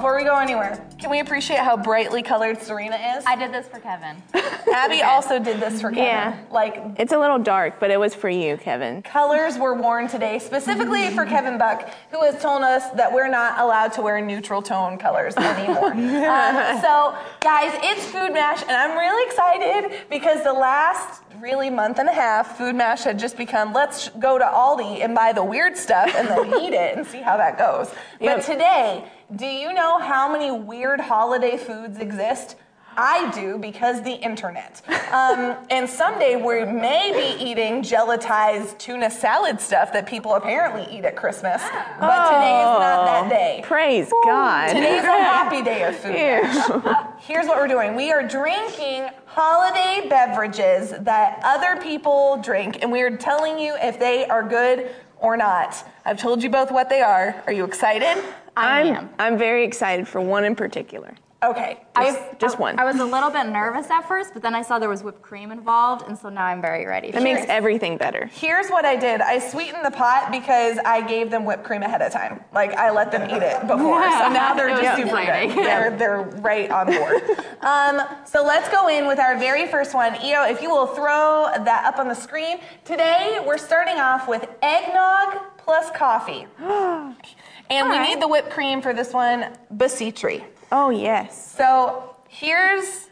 before 0.02 0.16
we 0.16 0.24
go 0.24 0.36
anywhere, 0.36 0.84
can 0.98 1.10
we 1.10 1.20
appreciate 1.20 1.60
how 1.60 1.76
brightly 1.76 2.24
colored 2.24 2.60
Serena 2.60 2.96
is? 3.16 3.24
I 3.24 3.36
did 3.36 3.52
this 3.52 3.68
for 3.68 3.78
Kevin. 3.78 4.20
Abby 4.74 5.00
also 5.00 5.38
did 5.38 5.60
this 5.60 5.80
for 5.80 5.90
Kevin. 5.90 6.04
Yeah. 6.06 6.38
Like 6.50 6.82
It's 6.98 7.12
a 7.12 7.18
little 7.18 7.38
dark, 7.38 7.78
but 7.78 7.92
it 7.92 8.00
was 8.00 8.12
for 8.12 8.28
you, 8.28 8.56
Kevin. 8.56 9.02
colors 9.02 9.58
were 9.58 9.74
worn 9.74 10.08
today, 10.08 10.40
specifically 10.40 11.10
for 11.10 11.24
Kevin 11.24 11.56
Buck, 11.56 11.88
who 12.10 12.20
has 12.24 12.42
told 12.42 12.62
us 12.64 12.90
that 12.96 13.12
we're 13.12 13.28
not 13.28 13.60
allowed 13.60 13.92
to 13.92 14.02
wear 14.02 14.20
neutral 14.20 14.60
tone 14.60 14.98
colors 14.98 15.36
anymore. 15.36 15.92
um, 15.92 16.80
so, 16.82 17.16
guys, 17.40 17.70
it's 17.84 18.04
Food 18.06 18.32
Mash, 18.32 18.62
and 18.62 18.72
I'm 18.72 18.98
really 18.98 19.24
excited 19.28 20.00
because 20.10 20.42
the 20.42 20.52
last 20.52 21.22
really 21.40 21.70
month 21.70 21.98
and 22.00 22.08
a 22.08 22.12
half, 22.12 22.58
Food 22.58 22.74
Mash 22.74 23.04
had 23.04 23.20
just 23.20 23.36
become 23.36 23.72
let's 23.72 24.08
go 24.18 24.36
to 24.38 24.44
Aldi 24.44 25.04
and 25.04 25.14
buy 25.14 25.32
the 25.32 25.44
weird 25.44 25.76
stuff 25.76 26.12
and 26.16 26.26
then 26.28 26.46
eat 26.62 26.72
it 26.72 26.96
and 26.96 27.06
see 27.06 27.20
how 27.20 27.36
that 27.36 27.56
goes. 27.56 27.88
But 28.18 28.38
Yep. 28.38 28.44
today, 28.46 29.04
do 29.36 29.46
you 29.46 29.72
know 29.72 29.98
how 29.98 30.30
many 30.30 30.50
weird 30.50 31.00
holiday 31.00 31.56
foods 31.56 31.98
exist? 31.98 32.56
I 32.94 33.30
do 33.30 33.56
because 33.56 34.02
the 34.02 34.12
internet. 34.12 34.82
Um, 35.12 35.56
and 35.70 35.88
someday 35.88 36.36
we 36.36 36.64
may 36.70 37.12
be 37.14 37.42
eating 37.42 37.82
gelatized 37.82 38.76
tuna 38.78 39.10
salad 39.10 39.60
stuff 39.60 39.94
that 39.94 40.06
people 40.06 40.34
apparently 40.34 40.86
eat 40.94 41.06
at 41.06 41.16
Christmas. 41.16 41.62
But 41.98 42.28
today 42.28 42.60
is 42.60 42.78
not 42.78 43.04
that 43.06 43.30
day. 43.30 43.60
Praise 43.64 44.10
God. 44.24 44.68
Today's 44.68 45.04
a 45.04 45.06
happy 45.06 45.62
day 45.62 45.84
of 45.84 45.96
food. 45.96 46.14
Here's 47.20 47.46
what 47.46 47.56
we're 47.56 47.68
doing. 47.68 47.94
We 47.94 48.12
are 48.12 48.26
drinking 48.26 49.08
holiday 49.24 50.06
beverages 50.10 50.90
that 51.00 51.40
other 51.44 51.80
people 51.80 52.38
drink, 52.42 52.82
and 52.82 52.92
we 52.92 53.00
are 53.00 53.16
telling 53.16 53.58
you 53.58 53.74
if 53.80 53.98
they 53.98 54.26
are 54.26 54.46
good 54.46 54.90
or 55.18 55.36
not. 55.36 55.88
I've 56.04 56.18
told 56.18 56.42
you 56.42 56.50
both 56.50 56.70
what 56.70 56.90
they 56.90 57.00
are. 57.00 57.42
Are 57.46 57.52
you 57.52 57.64
excited? 57.64 58.22
I 58.56 58.80
I'm 58.80 58.94
am. 58.94 59.10
I'm 59.18 59.38
very 59.38 59.64
excited 59.64 60.06
for 60.06 60.20
one 60.20 60.44
in 60.44 60.54
particular. 60.54 61.14
Okay. 61.42 61.80
Just, 61.96 62.20
just 62.38 62.58
one. 62.58 62.78
I 62.78 62.84
was 62.84 63.00
a 63.00 63.04
little 63.04 63.28
bit 63.28 63.46
nervous 63.46 63.90
at 63.90 64.06
first, 64.06 64.32
but 64.32 64.42
then 64.42 64.54
I 64.54 64.62
saw 64.62 64.78
there 64.78 64.88
was 64.88 65.02
whipped 65.02 65.22
cream 65.22 65.50
involved, 65.50 66.06
and 66.06 66.16
so 66.16 66.28
now 66.28 66.44
I'm 66.44 66.62
very 66.62 66.86
ready. 66.86 67.10
For 67.10 67.18
it. 67.18 67.20
that 67.20 67.24
makes 67.24 67.44
everything 67.48 67.96
better. 67.96 68.26
Here's 68.26 68.68
what 68.68 68.84
I 68.84 68.94
did. 68.94 69.20
I 69.20 69.40
sweetened 69.40 69.84
the 69.84 69.90
pot 69.90 70.30
because 70.30 70.78
I 70.84 71.00
gave 71.06 71.30
them 71.30 71.44
whipped 71.44 71.64
cream 71.64 71.82
ahead 71.82 72.00
of 72.00 72.12
time. 72.12 72.44
Like 72.54 72.74
I 72.74 72.90
let 72.92 73.10
them 73.10 73.28
eat 73.28 73.42
it 73.42 73.60
before. 73.66 74.02
So 74.02 74.28
now 74.28 74.54
they're 74.54 74.68
just 74.68 74.96
super 74.96 75.16
good. 75.16 75.50
They're, 75.50 75.96
they're 75.96 76.22
right 76.40 76.70
on 76.70 76.86
board. 76.86 77.22
Um, 77.62 78.02
so 78.26 78.42
let's 78.44 78.68
go 78.70 78.88
in 78.88 79.06
with 79.06 79.20
our 79.20 79.38
very 79.38 79.68
first 79.68 79.94
one. 79.94 80.14
Io, 80.14 80.44
if 80.50 80.60
you 80.60 80.68
will 80.68 80.88
throw 80.88 81.46
that 81.64 81.84
up 81.86 82.00
on 82.00 82.08
the 82.08 82.14
screen. 82.14 82.58
Today 82.84 83.40
we're 83.46 83.56
starting 83.56 84.00
off 84.00 84.26
with 84.26 84.48
eggnog 84.62 85.38
plus 85.58 85.88
coffee. 85.96 86.48
And 87.72 87.88
we 87.88 87.98
need 87.98 88.20
the 88.20 88.28
whipped 88.28 88.50
cream 88.50 88.82
for 88.82 88.92
this 88.92 89.14
one, 89.14 89.56
Basitri. 89.74 90.44
Oh 90.70 90.90
yes. 90.90 91.54
So 91.56 92.14
here's 92.28 93.08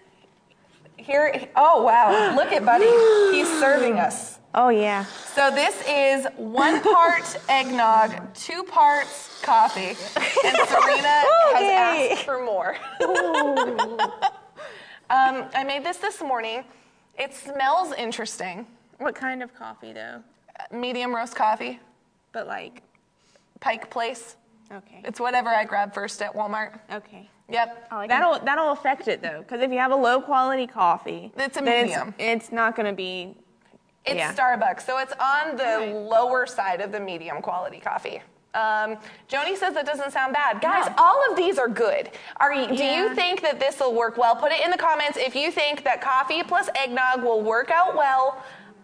here 0.99 1.49
oh 1.57 1.83
wow, 1.83 2.35
look 2.37 2.53
at 2.53 2.65
Buddy. 2.65 2.85
He's 3.37 3.49
serving 3.59 3.99
us. 3.99 4.39
Oh 4.55 4.69
yeah. 4.69 5.05
So 5.35 5.51
this 5.51 5.83
is 5.89 6.27
one 6.37 6.83
part 6.83 7.39
eggnog, 7.49 8.35
two 8.35 8.63
parts 8.65 9.41
coffee, 9.43 9.97
and 10.45 10.57
Serena 10.69 11.09
has 11.55 12.13
asked 12.13 12.25
for 12.25 12.45
more. 12.45 12.77
um, 15.09 15.47
I 15.55 15.65
made 15.67 15.85
this 15.85 15.97
this 15.97 16.21
morning. 16.21 16.65
It 17.19 17.33
smells 17.33 17.95
interesting. 17.95 18.67
What 18.99 19.15
kind 19.15 19.43
of 19.43 19.55
coffee 19.55 19.95
though? 19.95 20.23
Medium 20.71 21.15
roast 21.17 21.35
coffee, 21.35 21.81
But 22.33 22.47
like, 22.47 22.83
Pike 23.61 23.89
Place. 23.89 24.37
Okay. 24.73 25.01
It's 25.05 25.21
whatever 25.21 25.49
I 25.49 25.65
grab 25.65 25.95
first 25.95 26.21
at 26.23 26.35
Walmart. 26.35 26.79
Okay. 26.93 27.29
Yep. 27.49 27.89
I 27.91 27.97
like 27.97 28.09
That'll 28.09 28.39
that'll 28.41 28.73
affect 28.73 29.09
it 29.09 29.23
though, 29.23 29.41
because 29.43 29.61
if 29.61 29.71
you 29.73 29.79
have 29.79 29.91
a 29.93 29.97
low 29.97 30.21
quality 30.21 30.67
coffee, 30.67 31.33
It's 31.37 31.57
a 31.57 31.63
medium. 31.63 32.15
It's, 32.19 32.45
it's 32.45 32.53
not 32.53 32.77
gonna 32.77 32.93
be. 32.93 33.35
It's 34.05 34.17
Yeah. 34.17 34.33
Starbucks, 34.33 34.83
so 34.83 34.99
it's 34.99 35.13
on 35.21 35.57
the 35.57 35.93
lower 36.09 36.47
side 36.47 36.81
of 36.81 36.93
the 36.93 37.01
medium 37.01 37.43
quality 37.43 37.81
coffee. 37.81 38.23
Um, 38.55 38.97
Joni 39.29 39.57
says 39.57 39.75
that 39.75 39.87
doesn't 39.87 40.11
sound 40.13 40.33
bad. 40.33 40.61
Guys, 40.61 40.87
No. 40.89 40.95
all 40.99 41.31
of 41.31 41.37
these 41.37 41.57
are 41.59 41.69
good. 41.69 42.11
Are 42.39 42.53
you, 42.53 42.67
do 42.67 42.85
you 42.85 43.15
think 43.15 43.43
that 43.43 43.61
this 43.61 43.79
will 43.79 43.95
work 43.95 44.17
well? 44.17 44.35
Put 44.35 44.51
it 44.51 44.65
in 44.65 44.73
the 44.73 44.77
comments 44.77 45.17
if 45.17 45.37
you 45.37 45.53
think 45.53 45.85
that 45.85 46.01
coffee 46.01 46.43
plus 46.43 46.69
eggnog 46.75 47.23
will 47.23 47.43
work 47.43 47.71
out 47.71 47.95
well. 47.97 48.43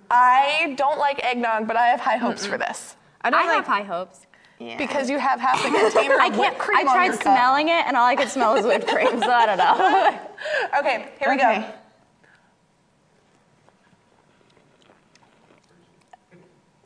I 0.08 0.74
don't 0.76 0.98
like 0.98 1.24
eggnog, 1.24 1.66
but 1.66 1.76
I 1.76 1.86
have 1.88 1.98
high 2.00 2.16
hopes 2.16 2.46
for 2.46 2.56
this 2.58 2.96
I 3.22 3.30
don't 3.30 3.40
I 3.40 3.46
like 3.46 3.56
have 3.56 3.66
high 3.66 3.82
hopes. 3.82 4.25
Yeah. 4.58 4.76
because 4.78 5.08
you 5.10 5.18
have 5.18 5.40
half 5.40 5.62
the 5.62 5.68
container 5.78 6.14
I 6.20 6.28
can't. 6.28 6.38
whipped 6.38 6.58
cream 6.58 6.78
I 6.78 6.80
on 6.90 6.94
tried 6.94 7.04
your 7.06 7.14
cup. 7.14 7.22
smelling 7.22 7.68
it, 7.68 7.84
and 7.86 7.96
all 7.96 8.06
I 8.06 8.16
could 8.16 8.28
smell 8.28 8.54
was 8.54 8.64
whipped 8.64 8.86
cream. 8.94 9.20
So 9.20 9.30
I 9.30 9.46
don't 9.46 9.58
know. 9.58 10.20
Okay, 10.78 11.08
here 11.18 11.30
we 11.30 11.36
Okay. 11.36 11.60
go. 11.60 11.66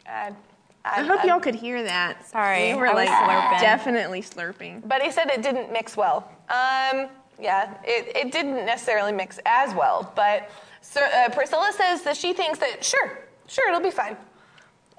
Add, 0.06 0.36
I 0.84 1.00
add, 1.00 1.06
hope 1.06 1.20
add. 1.20 1.26
y'all 1.26 1.40
could 1.40 1.54
hear 1.54 1.82
that. 1.82 2.26
Sorry, 2.28 2.72
we 2.74 2.78
were 2.78 2.88
I 2.88 2.94
was 2.94 3.06
like 3.08 3.08
slurping. 3.08 3.60
definitely 3.60 4.22
slurping. 4.22 4.86
But 4.88 5.02
he 5.02 5.10
said 5.10 5.28
it 5.30 5.42
didn't 5.42 5.72
mix 5.72 5.96
well. 5.96 6.28
Um, 6.48 7.08
yeah, 7.40 7.74
it, 7.84 8.16
it 8.16 8.32
didn't 8.32 8.66
necessarily 8.66 9.12
mix 9.12 9.38
as 9.46 9.74
well. 9.74 10.12
But 10.16 10.50
Sir, 10.80 11.08
uh, 11.14 11.28
Priscilla 11.30 11.70
says 11.76 12.02
that 12.02 12.16
she 12.16 12.32
thinks 12.32 12.58
that, 12.58 12.84
sure, 12.84 13.18
sure, 13.46 13.68
it'll 13.68 13.80
be 13.80 13.90
fine. 13.90 14.16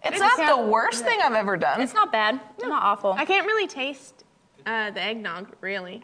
It's 0.03 0.19
not 0.19 0.37
the 0.57 0.65
worst 0.65 1.03
thing 1.03 1.19
I've 1.23 1.33
ever 1.33 1.57
done. 1.57 1.81
It's 1.81 1.93
not 1.93 2.11
bad. 2.11 2.39
It's 2.57 2.67
not 2.67 2.83
awful. 2.83 3.13
I 3.13 3.25
can't 3.25 3.45
really 3.45 3.67
taste 3.67 4.23
uh, 4.65 4.91
the 4.91 5.01
eggnog 5.01 5.55
really. 5.61 6.03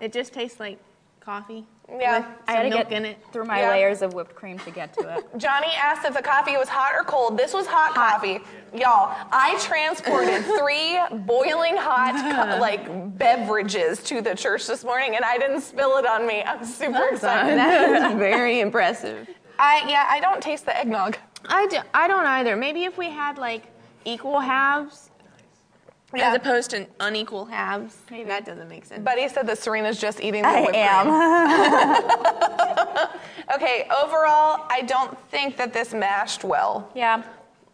It 0.00 0.12
just 0.12 0.32
tastes 0.32 0.58
like 0.60 0.78
coffee. 1.20 1.66
Yeah. 1.88 2.20
with 2.20 2.26
I 2.48 2.52
had 2.52 2.62
to 2.62 2.68
milk 2.70 2.88
get 2.88 2.92
in 2.96 3.04
it. 3.04 3.18
through 3.30 3.44
my 3.44 3.60
Yeah. 3.60 3.68
layers 3.70 4.00
of 4.00 4.14
whipped 4.14 4.34
cream 4.34 4.58
to 4.60 4.70
get 4.70 4.94
to 4.94 5.16
it. 5.18 5.24
Johnny 5.36 5.68
asked 5.76 6.06
if 6.06 6.14
the 6.14 6.22
coffee 6.22 6.56
was 6.56 6.68
hot 6.68 6.92
or 6.94 7.04
cold. 7.04 7.36
This 7.38 7.52
was 7.52 7.66
hot, 7.66 7.94
coffee. 7.94 8.40
Y'all, 8.72 9.14
I 9.30 9.58
transported 9.60 10.42
three 10.58 10.98
boiling 11.26 11.76
hot 11.76 12.14
co- 12.14 12.58
like 12.60 13.18
beverages 13.18 14.02
to 14.04 14.22
the 14.22 14.34
church 14.34 14.66
this 14.66 14.82
morning 14.84 15.16
and 15.16 15.24
I 15.24 15.36
didn't 15.36 15.60
spill 15.60 15.98
it 15.98 16.06
on 16.06 16.26
me. 16.26 16.42
I'm 16.42 16.64
super 16.64 17.06
excited. 17.12 17.58
That 17.58 18.10
is 18.12 18.18
very 18.18 18.60
impressive. 18.60 19.28
I 19.58 19.84
yeah, 19.88 20.06
I 20.08 20.20
don't 20.20 20.42
taste 20.42 20.64
the 20.64 20.76
eggnog. 20.78 21.18
I, 21.48 21.66
do, 21.66 21.78
I 21.92 22.08
don't 22.08 22.26
either. 22.26 22.56
Maybe 22.56 22.84
if 22.84 22.96
we 22.98 23.10
had 23.10 23.38
like 23.38 23.64
equal 24.04 24.40
halves 24.40 25.10
Yeah. 26.14 26.30
as 26.30 26.36
opposed 26.36 26.70
to 26.70 26.86
unequal 27.00 27.44
halves. 27.46 27.96
Maybe. 28.10 28.24
That 28.28 28.44
doesn't 28.44 28.68
make 28.68 28.84
sense. 28.84 29.02
Buddy 29.04 29.28
said 29.28 29.46
that 29.46 29.58
Serena's 29.58 29.98
just 30.00 30.20
eating 30.20 30.42
the 30.42 30.48
I 30.48 30.60
whipped 30.62 30.76
am. 30.76 31.06
cream. 31.96 33.08
Okay, 33.54 33.86
overall, 34.02 34.66
I 34.70 34.82
don't 34.86 35.16
think 35.30 35.56
that 35.58 35.72
this 35.72 35.92
mashed 35.92 36.44
well. 36.44 36.90
Yeah. 36.94 37.22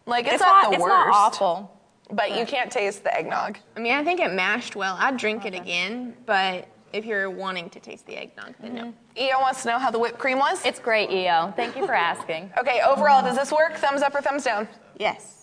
Like 0.05 0.25
it's, 0.25 0.35
It's 0.35 0.43
not, 0.43 0.63
not. 0.63 0.69
the 0.71 0.75
It's 0.75 0.81
worst, 0.83 0.93
not 0.93 1.07
awful. 1.15 1.79
but 2.11 2.37
you 2.37 2.45
can't 2.45 2.69
taste 2.69 3.03
the 3.03 3.15
eggnog. 3.17 3.57
I 3.77 3.79
mean, 3.79 3.93
I 3.93 4.03
think 4.03 4.19
it 4.19 4.31
mashed 4.33 4.75
well. 4.75 4.97
I'd 4.99 5.15
drink 5.17 5.45
it 5.45 5.53
again, 5.55 6.13
but 6.25 6.67
if 6.93 7.05
you're 7.05 7.29
wanting 7.29 7.69
to 7.71 7.79
taste 7.79 8.05
the 8.05 8.15
eggnog, 8.15 8.53
then 8.59 8.75
no. 8.75 8.93
Io 9.19 9.39
wants 9.39 9.63
to 9.63 9.69
know 9.69 9.79
how 9.79 9.91
the 9.91 9.99
whipped 9.99 10.17
cream 10.19 10.39
was. 10.39 10.65
It's 10.65 10.79
great, 10.79 11.09
EO. 11.11 11.53
Thank 11.55 11.75
you 11.75 11.85
for 11.85 11.93
asking. 11.93 12.51
okay, 12.59 12.81
overall, 12.85 13.21
does 13.21 13.35
this 13.37 13.51
work? 13.51 13.75
Thumbs 13.75 14.01
up 14.01 14.15
or 14.15 14.21
thumbs 14.21 14.43
down? 14.43 14.67
Yes. 14.97 15.41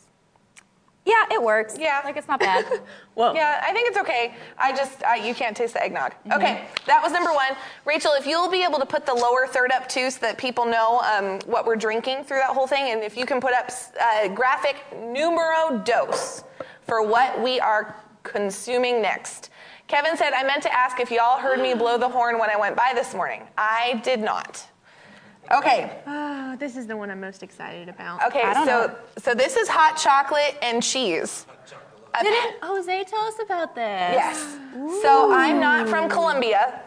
Yeah, 1.05 1.25
it 1.33 1.43
works. 1.43 1.77
Yeah. 1.79 2.03
Like 2.05 2.17
it's 2.17 2.29
not 2.29 2.39
bad. 2.41 2.67
Well, 3.15 3.35
Yeah, 3.35 3.61
I 3.65 3.73
think 3.73 3.89
it's 3.89 3.99
okay. 3.99 4.37
I 4.57 4.71
just, 4.77 5.03
I, 5.03 5.17
you 5.17 5.35
can't 5.35 5.57
taste 5.57 5.75
the 5.75 5.83
eggnog. 5.83 6.13
Okay, 6.33 6.69
that 6.87 7.03
was 7.03 7.13
number 7.13 7.33
one. 7.33 7.57
Rachel, 7.85 8.13
if 8.13 8.29
you'll 8.29 8.49
be 8.49 8.63
able 8.63 8.79
to 8.79 8.87
put 8.87 9.07
the 9.07 9.13
lower 9.13 9.49
third 9.49 9.73
up 9.73 9.89
too 9.89 10.09
so 10.13 10.21
that 10.21 10.39
people 10.39 10.65
know 10.65 11.01
um, 11.01 11.41
what 11.47 11.67
we're 11.67 11.75
drinking 11.75 12.23
through 12.23 12.37
that 12.37 12.51
whole 12.51 12.69
thing, 12.69 12.93
and 12.93 13.03
if 13.03 13.17
you 13.17 13.27
can 13.27 13.41
put 13.41 13.55
up 13.55 13.73
uh, 14.01 14.29
graphic 14.29 14.77
numero 14.97 15.83
dos 15.85 16.45
for 16.87 17.05
what 17.05 17.43
we 17.43 17.59
are 17.59 17.97
consuming 18.23 19.03
next. 19.03 19.51
Kevin 19.89 20.17
said, 20.17 20.33
I 20.35 20.43
meant 20.45 20.63
to 20.65 20.73
ask 20.73 21.01
if 21.01 21.11
y'all 21.11 21.39
heard 21.39 21.61
me 21.61 21.75
blow 21.75 21.97
the 21.99 22.09
horn 22.09 22.39
when 22.39 22.51
I 22.51 22.57
went 22.57 22.77
by 22.77 22.93
this 22.95 23.15
morning. 23.15 23.43
I 23.57 24.01
did 24.05 24.21
not. 24.21 24.65
Okay, 25.51 26.03
Oh, 26.07 26.57
this 26.59 26.77
is 26.77 26.87
the 26.87 26.95
one 26.95 27.11
I'm 27.11 27.21
most 27.23 27.43
excited 27.43 27.89
about. 27.89 28.23
okay, 28.27 28.43
I 28.43 28.53
don't 28.53 28.67
so 28.67 28.87
know. 28.89 28.97
so 29.17 29.35
this 29.35 29.57
is 29.57 29.67
hot 29.67 29.97
chocolate 29.97 30.57
and 30.61 30.83
cheese. 30.83 31.47
Didn't 32.21 32.57
Jose 32.63 33.05
tell 33.05 33.21
us 33.21 33.35
about 33.43 33.75
this? 33.75 33.83
Yes. 34.15 34.59
So 35.03 35.33
I'm 35.33 35.59
not 35.61 35.89
from 35.89 36.09
Colombia. 36.11 36.83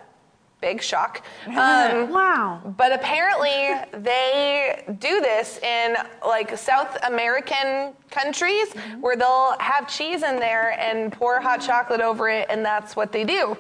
Big 0.62 0.82
shock. 0.82 1.22
Um, 1.48 2.10
Wow. 2.12 2.62
but 2.78 2.92
apparently 2.94 3.70
they 4.04 4.84
do 5.00 5.20
this 5.22 5.58
in 5.60 5.96
like 6.26 6.58
South 6.58 6.98
American 7.04 7.94
countries 8.10 8.74
where 9.00 9.16
they'll 9.16 9.56
have 9.60 9.88
cheese 9.88 10.24
in 10.24 10.38
there 10.40 10.80
and 10.80 11.12
pour 11.12 11.42
hot 11.42 11.62
chocolate 11.62 12.00
over 12.02 12.30
it, 12.30 12.48
and 12.50 12.64
that's 12.64 12.96
what 12.96 13.12
they 13.12 13.24
do. 13.24 13.58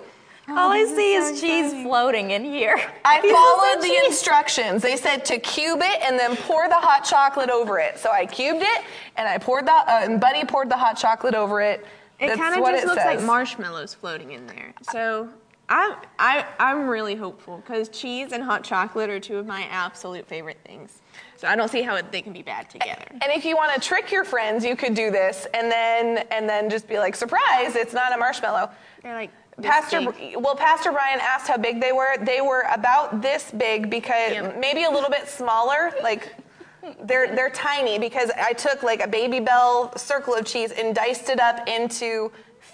All 0.49 0.71
I 0.71 0.83
see 0.85 1.13
is 1.13 1.39
cheese 1.39 1.71
floating 1.71 2.31
in 2.31 2.43
here. 2.43 2.75
I 3.05 3.21
followed 3.21 3.81
the 3.81 4.05
instructions. 4.05 4.81
They 4.81 4.97
said 4.97 5.23
to 5.25 5.39
cube 5.39 5.79
it 5.81 6.01
and 6.01 6.19
then 6.19 6.35
pour 6.35 6.67
the 6.67 6.75
hot 6.75 7.05
chocolate 7.05 7.49
over 7.49 7.79
it. 7.79 7.97
So 7.97 8.11
I 8.11 8.25
cubed 8.25 8.61
it 8.61 8.83
and 9.15 9.29
I 9.29 9.37
poured 9.37 9.65
the, 9.65 9.71
uh, 9.71 10.01
and 10.03 10.19
Buddy 10.19 10.43
poured 10.43 10.69
the 10.69 10.75
hot 10.75 10.97
chocolate 10.97 11.35
over 11.35 11.61
it, 11.61 11.85
It 12.19 12.37
kind 12.37 12.59
of 12.59 12.65
just 12.69 12.85
looks 12.85 13.05
like 13.05 13.21
marshmallows 13.21 13.93
floating 13.93 14.31
in 14.31 14.45
there. 14.47 14.73
So 14.91 15.29
I'm 15.71 15.95
I, 16.19 16.45
I'm 16.59 16.87
really 16.87 17.15
hopeful 17.15 17.57
because 17.57 17.87
cheese 17.87 18.33
and 18.33 18.43
hot 18.43 18.63
chocolate 18.63 19.09
are 19.09 19.21
two 19.21 19.37
of 19.37 19.47
my 19.47 19.63
absolute 19.71 20.27
favorite 20.27 20.57
things. 20.65 21.01
So 21.37 21.47
I 21.47 21.55
don't 21.55 21.69
see 21.69 21.81
how 21.81 21.95
it, 21.95 22.11
they 22.11 22.21
can 22.21 22.33
be 22.33 22.41
bad 22.41 22.69
together. 22.69 23.05
And 23.09 23.31
if 23.31 23.45
you 23.45 23.55
want 23.55 23.73
to 23.73 23.79
trick 23.79 24.11
your 24.11 24.25
friends, 24.25 24.65
you 24.65 24.75
could 24.75 24.93
do 24.93 25.11
this 25.11 25.47
and 25.53 25.71
then 25.71 26.27
and 26.29 26.47
then 26.47 26.69
just 26.69 26.89
be 26.89 26.99
like, 26.99 27.15
surprise, 27.15 27.77
it's 27.77 27.93
not 27.93 28.13
a 28.13 28.17
marshmallow. 28.17 28.69
They're 29.01 29.15
like 29.15 29.31
Pastor, 29.61 30.11
big. 30.11 30.35
well, 30.37 30.55
Pastor 30.55 30.91
Brian 30.91 31.19
asked 31.21 31.47
how 31.47 31.57
big 31.57 31.79
they 31.79 31.93
were. 31.93 32.17
They 32.21 32.41
were 32.41 32.65
about 32.73 33.21
this 33.21 33.51
big 33.51 33.89
because 33.89 34.53
maybe 34.57 34.83
a 34.83 34.89
little 34.89 35.09
bit 35.09 35.29
smaller. 35.29 35.93
Like 36.03 36.35
they're 37.03 37.33
they're 37.33 37.49
tiny 37.49 37.97
because 37.97 38.29
I 38.35 38.51
took 38.51 38.83
like 38.83 39.01
a 39.01 39.07
Babybel 39.07 39.97
circle 39.97 40.35
of 40.35 40.45
cheese 40.45 40.71
and 40.71 40.93
diced 40.93 41.29
it 41.29 41.39
up 41.39 41.65
into 41.67 42.29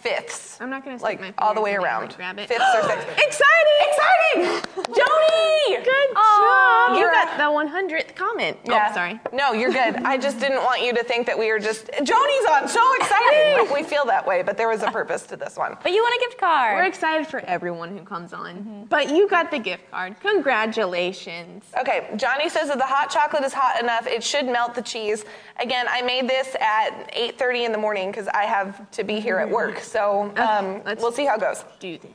fifths. 0.08 0.58
I'm 0.62 0.70
not 0.70 0.84
gonna 0.84 0.98
stick 0.98 1.04
like 1.04 1.20
my 1.20 1.34
all 1.38 1.54
the 1.54 1.62
fingers 1.62 1.64
way 1.64 1.76
in 1.76 1.82
there, 1.82 1.90
around. 1.90 2.02
like, 2.08 2.16
grab 2.18 2.40
it. 2.40 2.48
Fifths 2.48 2.64
or 2.76 2.84
sixths. 2.84 3.12
Exciting! 3.28 3.78
Exciting! 3.88 4.84
Joni! 4.98 5.84
Good 5.84 6.10
Aw, 6.16 6.88
job. 6.88 6.98
You 6.98 7.06
got 7.12 7.38
the 7.38 7.96
100th 7.96 8.16
comment. 8.16 8.58
Oh, 8.68 8.72
yeah. 8.72 8.88
Oh, 8.90 8.94
sorry. 8.94 9.20
No, 9.34 9.52
you're 9.54 9.72
good. 9.72 9.96
I 10.04 10.18
just 10.28 10.40
didn't 10.40 10.64
want 10.64 10.82
you 10.82 10.94
to 10.94 11.04
think 11.04 11.28
that 11.28 11.38
we 11.38 11.52
were 11.52 11.60
just 11.60 11.88
Joni's 12.04 12.46
on. 12.52 12.68
So 12.68 12.82
exciting. 12.96 13.68
Like, 13.68 13.74
we 13.76 13.84
feel 13.84 14.06
that 14.06 14.26
way, 14.26 14.44
but 14.44 14.58
there 14.58 14.70
was 14.70 14.82
a 14.84 14.92
purpose 14.92 15.24
to 15.28 15.36
this 15.38 15.58
one. 15.58 15.78
But 15.84 15.92
you 15.92 16.02
want 16.02 16.16
a 16.22 16.26
gift 16.28 16.40
card. 16.40 16.78
We're 16.78 16.86
excited 16.86 17.28
for 17.28 17.40
everyone 17.42 17.96
who 17.98 18.04
comes 18.04 18.34
on. 18.34 18.56
Mm-hmm. 18.56 18.84
But 18.86 19.10
you 19.10 19.28
got 19.28 19.52
the 19.52 19.60
gift 19.60 19.90
card. 19.92 20.16
Congratulations. 20.22 21.66
Okay, 21.80 22.10
Johnny 22.16 22.50
says 22.50 22.70
that 22.70 22.78
the 22.78 22.86
hot 22.86 23.10
chocolate 23.10 23.44
is 23.44 23.54
hot 23.54 23.82
enough. 23.82 24.08
It 24.08 24.24
should 24.24 24.46
melt 24.46 24.74
the 24.76 24.82
cheese. 24.82 25.26
Again, 25.60 25.86
I 25.90 26.02
made 26.02 26.30
this 26.30 26.56
at 26.60 27.12
8:30 27.14 27.66
in 27.66 27.72
the 27.72 27.78
morning 27.78 28.12
because 28.12 28.28
I 28.30 28.44
have 28.46 28.90
to 28.92 29.04
be 29.04 29.20
here 29.20 29.38
at 29.38 29.50
work. 29.50 29.82
So 29.97 29.97
um, 29.98 30.82
let's- 30.86 31.02
we'll 31.02 31.12
see 31.12 31.26
how 31.26 31.36
it 31.36 31.42
goes. 31.42 31.64
Do 31.80 31.98
this. 31.98 32.12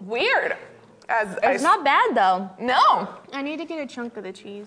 Weird. 0.00 0.56
As, 1.08 1.38
It's 1.42 1.62
not 1.62 1.84
bad 1.84 2.14
though. 2.14 2.50
no, 2.58 3.08
I 3.32 3.40
need 3.42 3.58
to 3.58 3.64
get 3.64 3.78
a 3.78 3.86
chunk 3.86 4.16
of 4.16 4.24
the 4.24 4.32
cheese. 4.32 4.66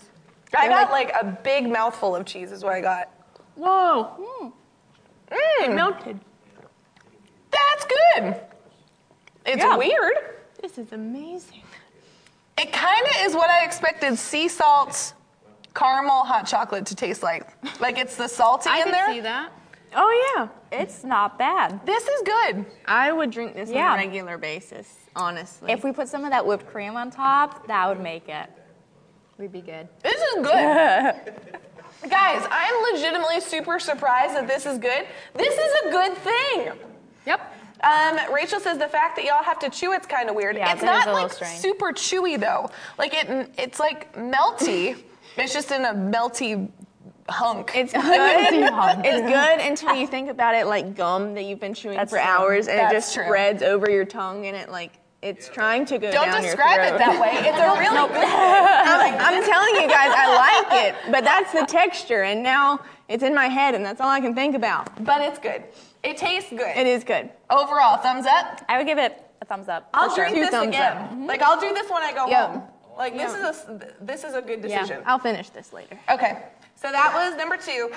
I 0.57 0.67
got 0.69 0.89
like 0.89 1.11
a 1.21 1.25
big 1.43 1.69
mouthful 1.69 2.15
of 2.15 2.25
cheese. 2.25 2.51
Is 2.51 2.63
what 2.63 2.73
I 2.73 2.81
got. 2.81 3.09
Whoa. 3.55 4.53
It 5.31 5.71
melted. 5.73 6.19
That's 7.51 7.85
good. 7.85 8.41
It's 9.45 9.61
Yeah. 9.63 9.75
weird. 9.75 10.13
This 10.61 10.77
is 10.77 10.91
amazing. 10.93 11.61
It 12.57 12.71
kind 12.73 13.05
of 13.05 13.11
is 13.21 13.35
what 13.35 13.49
I 13.49 13.63
expected 13.63 14.17
sea 14.17 14.47
salt 14.47 15.13
caramel 15.79 16.23
hot 16.23 16.45
chocolate 16.45 16.85
to 16.87 16.95
taste 16.95 17.23
like. 17.23 17.47
Like 17.79 17.97
it's 17.97 18.15
the 18.15 18.27
salty 18.27 18.69
I 18.69 18.77
in 18.77 18.83
can 18.83 18.91
there. 18.91 19.07
see 19.13 19.19
that. 19.21 19.51
Oh 19.95 20.33
yeah. 20.35 20.47
It's 20.79 21.03
not 21.03 21.39
bad. 21.39 21.83
This 21.85 22.03
is 22.07 22.21
good. 22.23 22.65
I 22.85 23.11
would 23.11 23.31
drink 23.31 23.55
this 23.55 23.69
Yeah. 23.71 23.93
on 23.93 23.99
a 23.99 24.03
regular 24.03 24.37
basis, 24.37 24.93
honestly. 25.15 25.71
If 25.71 25.83
we 25.83 25.91
put 25.91 26.07
some 26.07 26.25
of 26.25 26.31
that 26.31 26.45
whipped 26.45 26.67
cream 26.67 26.95
on 26.95 27.09
top, 27.09 27.65
that 27.67 27.87
would 27.87 27.99
make 27.99 28.29
it. 28.29 28.49
We'd 29.37 29.51
be 29.51 29.61
good. 29.61 29.87
This 30.03 30.21
is 30.21 30.35
good. 30.35 31.33
Guys, 32.09 32.45
I'm 32.51 32.93
legitimately 32.93 33.41
super 33.41 33.79
surprised 33.79 34.35
that 34.35 34.47
this 34.47 34.65
is 34.65 34.77
good. 34.77 35.07
This 35.35 35.53
is 35.57 35.71
a 35.85 35.91
good 35.91 36.13
thing. 36.17 36.71
Yep. 37.25 37.55
Um, 37.81 38.19
Rachel 38.33 38.59
says 38.59 38.77
the 38.77 38.87
fact 38.89 39.15
that 39.15 39.23
y'all 39.25 39.43
have 39.43 39.59
to 39.59 39.69
chew 39.69 39.93
it's 39.93 40.05
kind 40.05 40.29
of 40.29 40.35
weird. 40.35 40.55
Yeah, 40.57 40.73
it's 40.73 40.83
not 40.83 41.07
like 41.07 41.31
strange. 41.31 41.59
super 41.59 41.91
chewy 41.93 42.39
though. 42.39 42.69
Like 42.97 43.13
it, 43.13 43.49
it's 43.57 43.79
like 43.79 44.13
melty. 44.15 45.01
It's 45.37 45.53
just 45.53 45.71
in 45.71 45.85
a 45.85 45.93
melty 45.93 46.69
hunk. 47.29 47.71
It's 47.75 47.93
good. 47.93 48.03
it's 48.03 49.27
good 49.29 49.59
until 49.67 49.95
you 49.95 50.07
think 50.07 50.29
about 50.29 50.55
it 50.55 50.65
like 50.67 50.95
gum 50.95 51.33
that 51.35 51.43
you've 51.43 51.59
been 51.59 51.73
chewing 51.73 51.95
That's 51.97 52.11
for 52.11 52.17
true. 52.17 52.25
hours 52.25 52.67
and 52.67 52.79
That's 52.79 52.91
it 52.91 52.95
just 52.97 53.13
true. 53.13 53.25
spreads 53.25 53.61
over 53.63 53.89
your 53.89 54.05
tongue 54.05 54.47
and 54.47 54.55
it 54.57 54.69
like 54.69 54.93
it's 55.21 55.49
trying 55.49 55.85
to 55.87 55.97
go 55.97 56.09
Don't 56.11 56.27
down 56.27 56.41
describe 56.41 56.75
your 56.77 56.85
it 56.85 56.89
throat. 56.91 56.97
that 56.99 57.21
way. 57.21 57.33
It's 57.49 57.57
a 57.57 57.77
really 57.77 58.07
good. 58.07 58.23
I'm, 58.23 59.35
I'm 59.35 59.43
telling 59.51 59.75
you 59.75 59.87
guys, 59.89 60.11
I 60.15 60.35
like 60.69 60.85
it, 60.87 60.95
but 61.11 61.25
that's 61.25 61.51
the 61.51 61.65
texture, 61.65 62.23
and 62.23 62.41
now 62.41 62.79
it's 63.09 63.21
in 63.21 63.35
my 63.35 63.47
head, 63.47 63.75
and 63.75 63.83
that's 63.85 63.99
all 63.99 64.07
I 64.07 64.21
can 64.21 64.33
think 64.33 64.55
about. 64.55 65.03
But 65.03 65.19
it's 65.21 65.37
good. 65.37 65.65
It 66.03 66.15
tastes 66.15 66.49
good. 66.49 66.71
It 66.77 66.87
is 66.87 67.03
good. 67.03 67.29
Overall, 67.49 67.97
thumbs 67.97 68.25
up. 68.27 68.63
I 68.69 68.77
would 68.77 68.87
give 68.87 68.97
it 68.97 69.21
a 69.41 69.45
thumbs 69.45 69.67
up. 69.67 69.89
I'll 69.93 70.07
for 70.09 70.15
sure. 70.15 70.29
drink 70.29 70.37
Two 70.37 70.51
this 70.51 70.67
again. 70.67 70.97
up. 70.97 71.11
Like 71.27 71.41
I'll 71.41 71.59
do 71.59 71.73
this 71.73 71.89
when 71.89 72.01
I 72.01 72.13
go 72.13 72.25
Yep. 72.27 72.49
home. 72.51 72.63
Like 72.99 73.15
this 73.15 73.33
is 73.33 73.43
a 73.43 73.93
this 74.01 74.25
is 74.25 74.35
a 74.35 74.41
good 74.41 74.61
decision. 74.61 74.97
Yeah. 74.99 75.03
I'll 75.05 75.19
finish 75.19 75.49
this 75.49 75.71
later. 75.71 75.97
Okay, 76.11 76.43
so 76.75 76.91
that 76.91 77.13
was 77.13 77.37
number 77.37 77.55
two. 77.55 77.89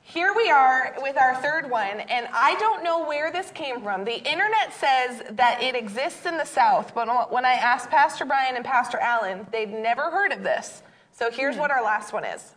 Here 0.00 0.32
we 0.34 0.50
are 0.50 0.96
with 1.02 1.18
our 1.18 1.36
third 1.36 1.70
one, 1.70 2.00
and 2.00 2.26
I 2.32 2.54
don't 2.58 2.82
know 2.82 3.06
where 3.06 3.30
this 3.30 3.50
came 3.50 3.82
from. 3.82 4.02
The 4.02 4.16
internet 4.16 4.72
says 4.72 5.22
that 5.32 5.62
it 5.62 5.76
exists 5.76 6.24
in 6.24 6.38
the 6.38 6.46
South, 6.46 6.94
but 6.94 7.30
when 7.30 7.44
I 7.44 7.52
asked 7.52 7.90
Pastor 7.90 8.24
Brian 8.24 8.56
and 8.56 8.64
Pastor 8.64 8.98
Allen, 8.98 9.46
they'd 9.52 9.70
never 9.70 10.10
heard 10.10 10.32
of 10.32 10.42
this. 10.42 10.82
So 11.12 11.30
here's 11.30 11.56
hmm. 11.56 11.60
what 11.60 11.70
our 11.70 11.84
last 11.84 12.14
one 12.14 12.24
is. 12.24 12.54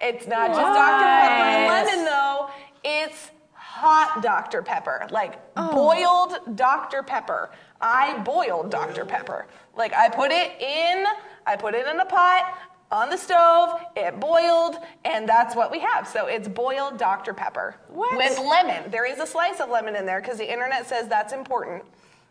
It's 0.00 0.26
not 0.26 0.48
just 0.48 0.60
Dr. 0.60 1.04
Pepper 1.04 1.44
and 1.44 1.86
lemon, 1.86 2.04
though. 2.06 2.50
It's 2.82 3.30
hot 3.52 4.22
Dr. 4.22 4.62
Pepper, 4.62 5.06
like 5.10 5.38
oh. 5.56 5.72
boiled 5.72 6.56
Dr. 6.56 7.02
Pepper. 7.02 7.50
I 7.80 8.18
boiled 8.18 8.70
Dr. 8.70 9.04
Pepper. 9.04 9.46
Like 9.80 9.94
I 9.94 10.10
put 10.10 10.30
it 10.30 10.60
in, 10.60 11.06
I 11.46 11.56
put 11.56 11.74
it 11.74 11.86
in 11.86 11.98
a 11.98 12.04
pot 12.04 12.58
on 12.92 13.08
the 13.08 13.16
stove, 13.16 13.80
it 13.96 14.20
boiled, 14.20 14.76
and 15.06 15.26
that's 15.26 15.56
what 15.56 15.70
we 15.70 15.78
have. 15.80 16.06
So 16.06 16.26
it's 16.26 16.48
boiled 16.48 16.98
Dr. 16.98 17.32
Pepper 17.32 17.76
What? 17.88 18.14
with 18.18 18.38
lemon. 18.38 18.90
There 18.90 19.06
is 19.10 19.20
a 19.20 19.26
slice 19.26 19.58
of 19.58 19.70
lemon 19.70 19.96
in 19.96 20.04
there 20.04 20.20
because 20.20 20.36
the 20.36 20.52
internet 20.52 20.86
says 20.86 21.08
that's 21.08 21.32
important. 21.32 21.82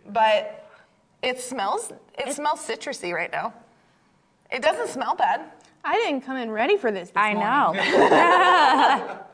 But 0.10 0.70
it 1.24 1.40
smells 1.42 1.92
it 2.20 2.34
smells 2.36 2.60
citrusy 2.60 3.14
right 3.14 3.32
now. 3.32 3.52
It 4.52 4.62
doesn't 4.62 4.90
smell 4.90 5.16
bad. 5.16 5.42
I 5.84 5.96
didn't 5.96 6.22
come 6.22 6.38
in 6.38 6.52
ready 6.52 6.78
for 6.78 6.92
this. 6.92 7.10
this 7.10 7.14
I 7.16 7.34
morning. 7.34 7.82
know. 7.82 9.20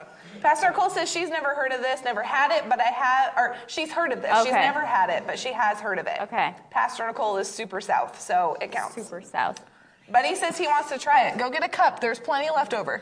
Pastor 0.45 0.67
Nicole 0.67 0.91
says 0.91 1.11
she's 1.11 1.29
never 1.29 1.55
heard 1.55 1.71
of 1.71 1.81
this, 1.81 2.03
never 2.03 2.21
had 2.21 2.51
it, 2.51 2.69
but 2.69 2.79
I 2.79 2.83
have, 2.83 3.33
or 3.35 3.55
she's 3.65 3.91
heard 3.91 4.11
of 4.11 4.21
this. 4.21 4.43
She's 4.43 4.51
never 4.51 4.85
had 4.85 5.09
it, 5.09 5.23
but 5.25 5.39
she 5.39 5.51
has 5.51 5.79
heard 5.79 5.97
of 5.97 6.05
it. 6.05 6.17
Okay. 6.21 6.53
Pastor 6.69 7.07
Nicole 7.07 7.37
is 7.37 7.49
super 7.49 7.81
south, 7.81 8.21
so 8.21 8.55
it 8.61 8.71
counts. 8.71 8.93
Super 8.93 9.21
south. 9.21 9.65
But 10.11 10.23
he 10.23 10.35
says 10.35 10.55
he 10.55 10.67
wants 10.67 10.89
to 10.89 10.99
try 10.99 11.29
it. 11.29 11.39
Go 11.39 11.49
get 11.49 11.65
a 11.65 11.67
cup. 11.67 11.99
There's 11.99 12.19
plenty 12.19 12.51
left 12.51 12.75
over. 12.75 13.01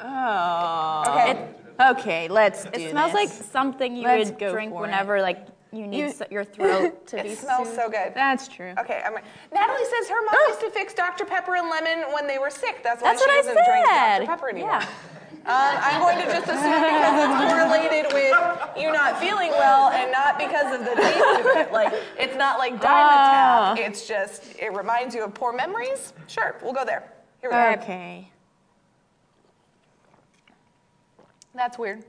Oh. 0.00 1.02
Okay. 1.08 1.48
Okay, 1.80 2.28
let's 2.28 2.66
do 2.66 2.70
It 2.72 2.90
smells 2.92 3.14
like 3.14 3.30
something 3.30 3.96
you 3.96 4.04
Let's 4.04 4.30
would 4.30 4.38
go 4.38 4.52
drink 4.52 4.72
for 4.72 4.78
it. 4.78 4.82
whenever 4.82 5.20
like 5.20 5.44
you 5.72 5.86
need 5.86 5.98
You- 5.98 6.06
s- 6.06 6.22
your 6.30 6.44
throat 6.44 7.06
to 7.08 7.22
be 7.22 7.30
it 7.30 7.38
smells 7.38 7.68
soothed. 7.68 7.80
so 7.80 7.88
good. 7.90 8.12
That's 8.14 8.48
true. 8.48 8.72
Okay, 8.78 9.02
I'm, 9.04 9.14
Natalie 9.52 9.84
says 9.84 10.08
her 10.08 10.22
mom 10.24 10.34
used 10.48 10.60
to 10.60 10.70
fix 10.70 10.94
Dr. 10.94 11.24
Pepper 11.24 11.56
and 11.56 11.68
lemon 11.68 12.12
when 12.12 12.26
they 12.26 12.38
were 12.38 12.50
sick. 12.50 12.82
That's 12.82 13.02
why 13.02 13.10
That's 13.10 13.22
she 13.22 13.28
what 13.28 13.34
I 13.34 13.36
doesn't 13.42 13.54
drink 13.54 13.86
said. 13.86 14.18
Dr. 14.20 14.26
Pepper 14.26 14.48
anymore. 14.50 14.70
Yeah. 14.80 14.88
Um, 15.46 15.54
I'm 15.80 16.00
going 16.02 16.18
to 16.18 16.24
just 16.30 16.46
assume 16.46 16.82
because 16.82 17.24
it's 17.24 17.52
correlated 17.52 18.12
with 18.12 18.76
you 18.76 18.92
not 18.92 19.18
feeling 19.18 19.50
well 19.52 19.88
and 19.92 20.12
not 20.12 20.38
because 20.38 20.74
of 20.78 20.84
the 20.84 20.94
taste 20.94 21.40
of 21.40 21.46
it. 21.56 21.72
Like 21.72 21.92
it's 22.18 22.36
not 22.36 22.58
like 22.58 22.74
Dimetapp. 22.74 22.82
Ah. 22.84 23.74
It's 23.78 24.06
just 24.06 24.58
it 24.58 24.74
reminds 24.74 25.14
you 25.14 25.24
of 25.24 25.32
poor 25.32 25.54
memories. 25.54 26.12
Sure, 26.26 26.56
we'll 26.62 26.74
go 26.74 26.84
there. 26.84 27.10
Here 27.40 27.48
we 27.50 27.56
go. 27.56 27.82
Okay. 27.82 28.30
That's 31.54 31.78
weird. 31.78 32.04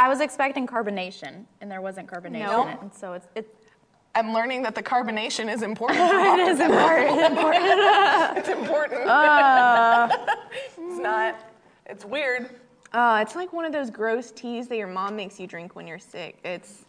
I 0.00 0.08
was 0.08 0.20
expecting 0.20 0.66
carbonation, 0.66 1.44
and 1.60 1.70
there 1.70 1.82
wasn't 1.82 2.08
carbonation 2.08 2.46
No. 2.46 2.62
in 2.62 2.68
it, 2.70 2.80
and 2.80 2.92
so 2.94 3.12
it's 3.12 3.28
it's 3.34 3.50
I'm 4.14 4.32
learning 4.32 4.62
that 4.62 4.74
the 4.74 4.82
carbonation 4.82 5.52
is 5.52 5.60
important. 5.60 6.00
it 6.10 6.48
is 6.48 6.58
important. 6.58 7.20
it's 8.38 8.48
important. 8.48 9.06
Uh. 9.06 10.08
it's 10.78 10.98
not. 10.98 11.38
It's 11.84 12.06
weird. 12.06 12.48
Oh, 12.94 13.16
it's 13.16 13.36
like 13.36 13.52
one 13.52 13.66
of 13.66 13.72
those 13.72 13.90
gross 13.90 14.30
teas 14.30 14.68
that 14.68 14.78
your 14.78 14.86
mom 14.88 15.16
makes 15.16 15.38
you 15.38 15.46
drink 15.46 15.76
when 15.76 15.86
you're 15.86 15.98
sick. 15.98 16.38
It's 16.44 16.86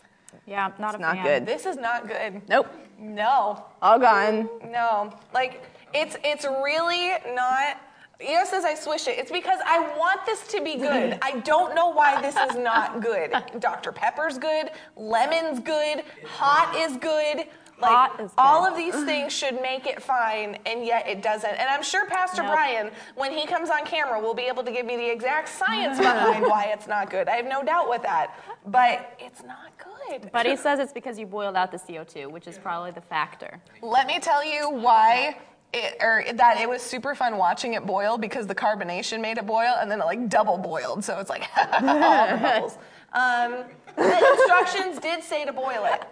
yeah, 0.47 0.71
not 0.79 0.95
It's 0.95 0.99
a 0.99 1.01
not 1.01 1.15
fan. 1.17 1.25
good. 1.25 1.45
This 1.45 1.65
is 1.65 1.75
not 1.75 2.07
good. 2.07 2.41
nope, 2.47 2.67
No. 2.97 3.65
all 3.81 3.99
gone. 3.99 4.49
No, 4.71 5.13
like 5.33 5.65
it's 5.93 6.15
it's 6.23 6.45
really 6.45 7.09
not. 7.35 7.75
Eo 8.21 8.45
says 8.45 8.65
I 8.65 8.75
swish 8.75 9.07
it. 9.07 9.17
It's 9.17 9.31
because 9.31 9.59
I 9.65 9.79
want 9.97 10.25
this 10.25 10.47
to 10.47 10.61
be 10.61 10.75
good. 10.75 11.17
I 11.21 11.39
don't 11.39 11.75
know 11.75 11.89
why 11.89 12.21
this 12.21 12.35
is 12.35 12.57
not 12.57 13.01
good. 13.01 13.33
Dr. 13.59 13.91
Pepper's 13.91 14.37
good. 14.37 14.69
Lemon's 14.95 15.59
good. 15.59 16.03
Hot 16.25 16.75
is 16.75 16.97
good. 16.97 17.47
Like 17.81 17.91
Hot 17.91 18.19
is 18.19 18.31
all 18.37 18.65
of 18.65 18.77
these 18.77 18.93
things 19.05 19.33
should 19.33 19.59
make 19.61 19.87
it 19.87 20.01
fine, 20.01 20.57
and 20.65 20.85
yet 20.85 21.07
it 21.07 21.21
doesn't. 21.23 21.49
And 21.49 21.67
I'm 21.67 21.81
sure 21.81 22.05
Pastor 22.05 22.43
Nope. 22.43 22.51
Brian, 22.51 22.91
when 23.15 23.31
he 23.31 23.47
comes 23.47 23.69
on 23.69 23.85
camera, 23.85 24.19
will 24.19 24.35
be 24.35 24.43
able 24.43 24.63
to 24.63 24.71
give 24.71 24.85
me 24.85 24.97
the 24.97 25.11
exact 25.11 25.49
science 25.49 25.97
behind 25.99 26.43
why 26.43 26.71
it's 26.73 26.87
not 26.87 27.09
good. 27.09 27.27
I 27.27 27.37
have 27.37 27.47
no 27.47 27.63
doubt 27.63 27.89
with 27.89 28.03
that. 28.03 28.39
But 28.67 29.15
it's 29.19 29.41
not 29.43 29.71
good. 29.77 30.29
But 30.31 30.45
he 30.45 30.55
says 30.55 30.79
it's 30.79 30.93
because 30.93 31.17
you 31.17 31.25
boiled 31.25 31.55
out 31.55 31.71
the 31.71 31.77
CO2, 31.77 32.29
which 32.29 32.45
is 32.45 32.57
probably 32.57 32.91
the 32.91 33.01
factor. 33.01 33.59
Let 33.81 34.05
me 34.05 34.19
tell 34.19 34.45
you 34.45 34.69
why 34.69 35.37
it, 35.73 35.97
or 36.01 36.25
that 36.33 36.59
it 36.59 36.67
was 36.67 36.81
super 36.81 37.15
fun 37.15 37.37
watching 37.37 37.73
it 37.73 37.85
boil 37.85 38.17
because 38.17 38.47
the 38.47 38.55
carbonation 38.55 39.21
made 39.21 39.37
it 39.37 39.45
boil, 39.45 39.75
and 39.79 39.89
then 39.89 40.01
it 40.01 40.05
like 40.05 40.29
double 40.29 40.57
boiled, 40.57 41.03
so 41.03 41.19
it's 41.19 41.29
like 41.29 41.47
all 41.57 42.27
the 42.27 42.37
bubbles. 42.37 42.77
Um, 43.13 43.65
the 43.95 44.31
instructions 44.31 44.99
did 44.99 45.23
say 45.23 45.45
to 45.45 45.53
boil 45.53 45.85
it. 45.85 46.03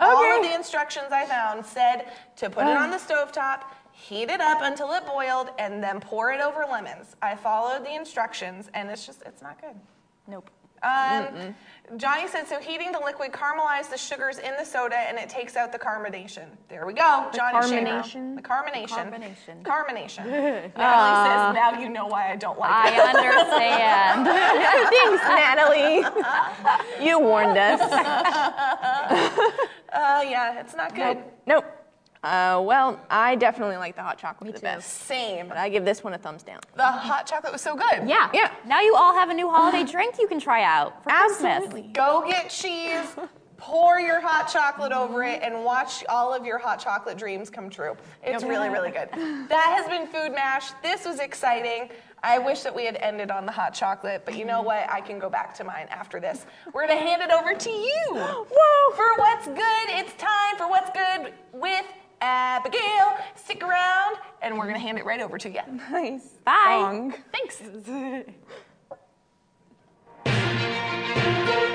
All 0.00 0.36
of 0.38 0.42
the 0.42 0.54
instructions 0.54 1.06
I 1.12 1.26
found 1.26 1.64
said 1.64 2.12
to 2.36 2.48
put 2.48 2.66
it 2.66 2.76
on 2.76 2.90
the 2.90 2.96
stovetop, 2.96 3.64
heat 3.92 4.30
it 4.30 4.40
up 4.40 4.62
until 4.62 4.92
it 4.92 5.06
boiled, 5.06 5.50
and 5.58 5.82
then 5.82 6.00
pour 6.00 6.32
it 6.32 6.40
over 6.40 6.64
lemons. 6.70 7.16
I 7.20 7.36
followed 7.36 7.84
the 7.84 7.94
instructions, 7.94 8.70
and 8.74 8.90
it's 8.90 9.06
just 9.06 9.22
it's 9.26 9.42
not 9.42 9.60
good. 9.60 9.74
Nope. 10.26 10.50
Um, 10.82 11.54
Johnny 11.96 12.28
said, 12.28 12.46
so 12.46 12.60
heating 12.60 12.92
the 12.92 13.00
liquid 13.00 13.32
caramelized 13.32 13.90
the 13.90 13.98
sugars 13.98 14.38
in 14.38 14.52
the 14.56 14.64
soda 14.64 14.96
and 14.96 15.18
it 15.18 15.28
takes 15.28 15.56
out 15.56 15.72
the 15.72 15.78
carbonation. 15.78 16.44
There 16.68 16.86
we 16.86 16.92
go. 16.92 17.28
Johnny 17.34 17.58
carbonation? 17.58 18.36
The 18.36 18.42
carbonation. 18.42 19.10
Carbonation. 19.10 19.62
Carbonation. 19.62 20.26
Natalie 20.76 21.26
says, 21.26 21.54
now 21.54 21.78
you 21.80 21.88
know 21.88 22.06
why 22.06 22.30
I 22.30 22.36
don't 22.36 22.58
like 22.58 22.70
I 22.70 22.90
it. 22.90 23.00
I 23.00 23.10
understand. 23.18 24.26
Thanks, 24.94 25.22
Natalie. 25.28 27.04
You 27.04 27.18
warned 27.18 27.58
us. 27.58 27.80
Uh, 29.92 30.22
yeah, 30.24 30.60
it's 30.60 30.76
not 30.76 30.94
good. 30.94 31.18
Nope. 31.48 31.64
Uh, 32.22 32.60
well, 32.64 33.00
I 33.08 33.34
definitely 33.36 33.76
like 33.78 33.96
the 33.96 34.02
hot 34.02 34.18
chocolate 34.18 34.54
the 34.54 34.60
best. 34.60 34.88
Same. 35.06 35.48
But 35.48 35.56
I 35.56 35.68
give 35.70 35.84
this 35.86 36.04
one 36.04 36.12
a 36.12 36.18
thumbs 36.18 36.42
down. 36.42 36.60
The 36.76 36.82
hot 36.84 37.26
chocolate 37.26 37.52
was 37.52 37.62
so 37.62 37.74
good. 37.74 38.06
Yeah. 38.06 38.28
Yeah. 38.34 38.52
Now 38.66 38.80
you 38.80 38.94
all 38.94 39.14
have 39.14 39.30
a 39.30 39.34
new 39.34 39.48
holiday 39.48 39.84
drink 39.90 40.16
you 40.18 40.28
can 40.28 40.38
try 40.38 40.62
out 40.62 41.02
for 41.02 41.10
Absolutely. 41.10 41.82
Christmas. 41.82 41.92
Go 41.94 42.24
get 42.28 42.50
cheese, 42.50 43.06
pour 43.56 43.98
your 44.00 44.20
hot 44.20 44.48
chocolate 44.52 44.92
over 44.92 45.22
it, 45.24 45.40
and 45.42 45.64
watch 45.64 46.04
all 46.10 46.34
of 46.34 46.44
your 46.44 46.58
hot 46.58 46.78
chocolate 46.78 47.16
dreams 47.16 47.48
come 47.48 47.70
true. 47.70 47.96
It's 48.22 48.44
really, 48.44 48.68
really 48.68 48.90
good. 48.90 49.08
That 49.48 49.74
has 49.78 49.88
been 49.88 50.06
Food 50.06 50.34
Mash. 50.34 50.72
This 50.82 51.06
was 51.06 51.20
exciting. 51.20 51.88
I 52.22 52.38
wish 52.38 52.60
that 52.64 52.76
we 52.76 52.84
had 52.84 52.96
ended 52.96 53.30
on 53.30 53.46
the 53.46 53.52
hot 53.52 53.72
chocolate, 53.72 54.26
but 54.26 54.36
you 54.36 54.44
know 54.44 54.60
what? 54.60 54.86
I 54.90 55.00
can 55.00 55.18
go 55.18 55.30
back 55.30 55.54
to 55.54 55.64
mine 55.64 55.86
after 55.88 56.20
this. 56.20 56.44
We're 56.74 56.86
gonna 56.86 57.00
hand 57.00 57.22
it 57.22 57.30
over 57.30 57.54
to 57.54 57.70
you. 57.70 58.04
Whoa! 58.10 58.94
For 58.94 59.06
what's 59.16 59.46
good, 59.46 59.86
it's 59.88 60.12
time 60.14 60.58
for 60.58 60.68
what's 60.68 60.90
good 60.90 61.32
with 61.54 61.86
Abigail. 62.20 63.16
Stick 63.34 63.62
around, 63.62 64.16
and 64.42 64.58
we're 64.58 64.66
gonna 64.66 64.78
hand 64.78 64.98
it 64.98 65.04
right 65.04 65.20
over 65.20 65.38
to 65.38 65.50
you. 65.50 65.60
Nice. 65.90 66.28
Bye. 66.44 66.78
Song. 66.80 67.14
Thanks. 67.32 67.62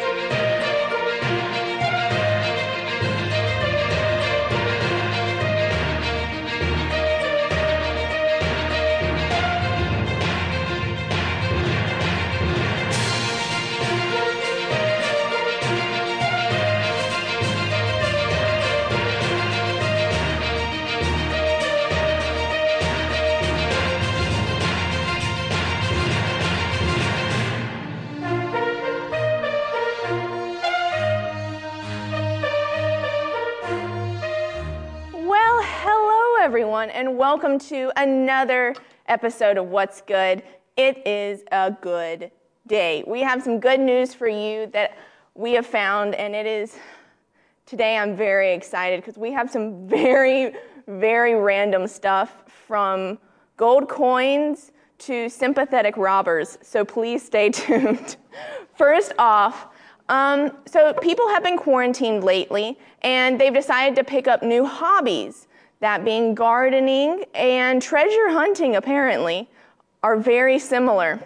everyone, 36.75 36.89
and 36.93 37.17
welcome 37.17 37.57
to 37.57 37.89
another 37.95 38.75
episode 39.07 39.55
of 39.55 39.67
What's 39.67 40.01
Good. 40.01 40.43
It 40.75 41.07
is 41.07 41.45
a 41.53 41.71
good 41.71 42.31
day. 42.67 43.01
We 43.07 43.21
have 43.21 43.41
some 43.41 43.61
good 43.61 43.79
news 43.79 44.13
for 44.13 44.27
you 44.27 44.67
that 44.73 44.97
we 45.35 45.53
have 45.53 45.65
found, 45.65 46.15
and 46.15 46.35
it 46.35 46.45
is 46.45 46.75
today 47.65 47.95
I'm 47.97 48.13
very 48.13 48.53
excited 48.53 48.99
because 48.99 49.17
we 49.17 49.31
have 49.31 49.49
some 49.49 49.87
very, 49.87 50.53
very 50.85 51.35
random 51.35 51.87
stuff 51.87 52.43
from 52.45 53.19
gold 53.55 53.87
coins 53.87 54.73
to 54.97 55.29
sympathetic 55.29 55.95
robbers. 55.95 56.57
So 56.61 56.83
please 56.83 57.23
stay 57.23 57.49
tuned. 57.51 58.17
First 58.77 59.13
off, 59.17 59.67
um, 60.09 60.51
so 60.65 60.91
people 60.95 61.29
have 61.29 61.41
been 61.41 61.57
quarantined 61.57 62.25
lately, 62.25 62.77
and 63.01 63.39
they've 63.39 63.53
decided 63.53 63.95
to 63.95 64.03
pick 64.03 64.27
up 64.27 64.43
new 64.43 64.65
hobbies. 64.65 65.47
That 65.79 66.05
being 66.05 66.35
gardening 66.35 67.25
and 67.33 67.81
treasure 67.81 68.29
hunting, 68.29 68.75
apparently, 68.75 69.49
are 70.03 70.17
very 70.17 70.59
similar. 70.59 71.21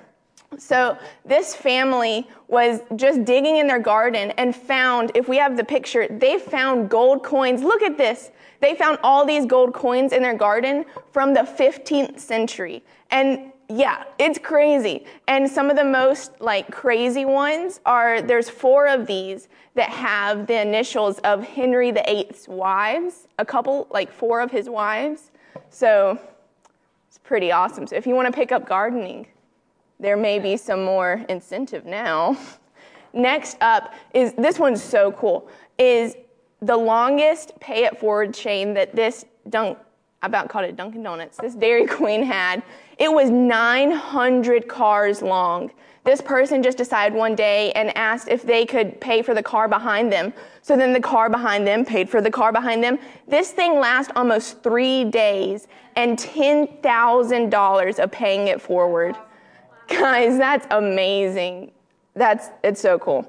So 0.57 0.97
this 1.25 1.55
family 1.55 2.27
was 2.47 2.81
just 2.95 3.23
digging 3.23 3.57
in 3.57 3.67
their 3.67 3.79
garden 3.79 4.31
and 4.31 4.55
found, 4.55 5.11
if 5.13 5.27
we 5.27 5.37
have 5.37 5.55
the 5.55 5.63
picture, 5.63 6.07
they 6.07 6.39
found 6.39 6.89
gold 6.89 7.23
coins. 7.23 7.61
Look 7.61 7.83
at 7.83 7.97
this. 7.97 8.31
They 8.59 8.75
found 8.75 8.97
all 9.03 9.25
these 9.25 9.45
gold 9.45 9.73
coins 9.73 10.11
in 10.11 10.23
their 10.23 10.33
garden 10.33 10.85
from 11.11 11.33
the 11.33 11.41
15th 11.41 12.19
century. 12.19 12.83
And 13.11 13.48
yeah, 13.69 14.03
it's 14.17 14.39
crazy. 14.39 15.05
And 15.27 15.49
some 15.49 15.69
of 15.69 15.75
the 15.75 15.83
most 15.83 16.41
like 16.41 16.71
crazy 16.71 17.25
ones 17.25 17.79
are 17.85 18.19
there's 18.19 18.49
four 18.49 18.87
of 18.87 19.05
these 19.05 19.47
that 19.75 19.89
have 19.89 20.47
the 20.47 20.59
initials 20.59 21.19
of 21.19 21.43
Henry 21.43 21.91
VIII's 21.91 22.47
wives, 22.47 23.27
a 23.37 23.45
couple, 23.45 23.87
like 23.91 24.11
four 24.11 24.41
of 24.41 24.49
his 24.49 24.67
wives. 24.67 25.29
So 25.69 26.19
it's 27.07 27.19
pretty 27.19 27.51
awesome. 27.51 27.85
So 27.85 27.95
if 27.95 28.07
you 28.07 28.15
want 28.15 28.25
to 28.25 28.31
pick 28.31 28.51
up 28.51 28.67
gardening, 28.67 29.27
there 29.99 30.17
may 30.17 30.39
be 30.39 30.57
some 30.57 30.83
more 30.83 31.23
incentive 31.29 31.85
now. 31.85 32.37
Next 33.13 33.57
up 33.61 33.93
is 34.15 34.33
this 34.33 34.57
one's 34.57 34.81
so 34.81 35.11
cool. 35.11 35.47
Is 35.77 36.15
the 36.61 36.75
longest 36.75 37.53
pay 37.59 37.85
it 37.85 37.99
forward 37.99 38.33
chain 38.33 38.73
that 38.73 38.95
this 38.95 39.25
dunk 39.47 39.77
I 40.21 40.27
about 40.27 40.49
called 40.49 40.65
it 40.65 40.75
Dunkin' 40.75 41.03
Donuts. 41.03 41.37
This 41.37 41.55
Dairy 41.55 41.85
Queen 41.87 42.23
had. 42.23 42.61
It 42.99 43.11
was 43.11 43.29
900 43.29 44.67
cars 44.67 45.21
long. 45.21 45.71
This 46.03 46.21
person 46.21 46.61
just 46.61 46.77
decided 46.77 47.17
one 47.17 47.35
day 47.35 47.71
and 47.73 47.95
asked 47.97 48.27
if 48.27 48.43
they 48.43 48.65
could 48.65 48.99
pay 48.99 49.21
for 49.21 49.33
the 49.33 49.43
car 49.43 49.67
behind 49.67 50.11
them. 50.11 50.33
So 50.61 50.75
then 50.75 50.91
the 50.91 50.99
car 50.99 51.29
behind 51.29 51.65
them 51.65 51.85
paid 51.85 52.09
for 52.09 52.21
the 52.21 52.31
car 52.31 52.51
behind 52.51 52.83
them. 52.83 52.99
This 53.27 53.51
thing 53.51 53.79
lasts 53.79 54.11
almost 54.15 54.61
three 54.61 55.05
days 55.05 55.67
and 55.95 56.17
$10,000 56.17 57.99
of 57.99 58.11
paying 58.11 58.47
it 58.47 58.61
forward. 58.61 59.15
Guys, 59.87 60.37
that's 60.37 60.67
amazing. 60.71 61.71
That's 62.15 62.49
it's 62.63 62.81
so 62.81 62.99
cool. 62.99 63.25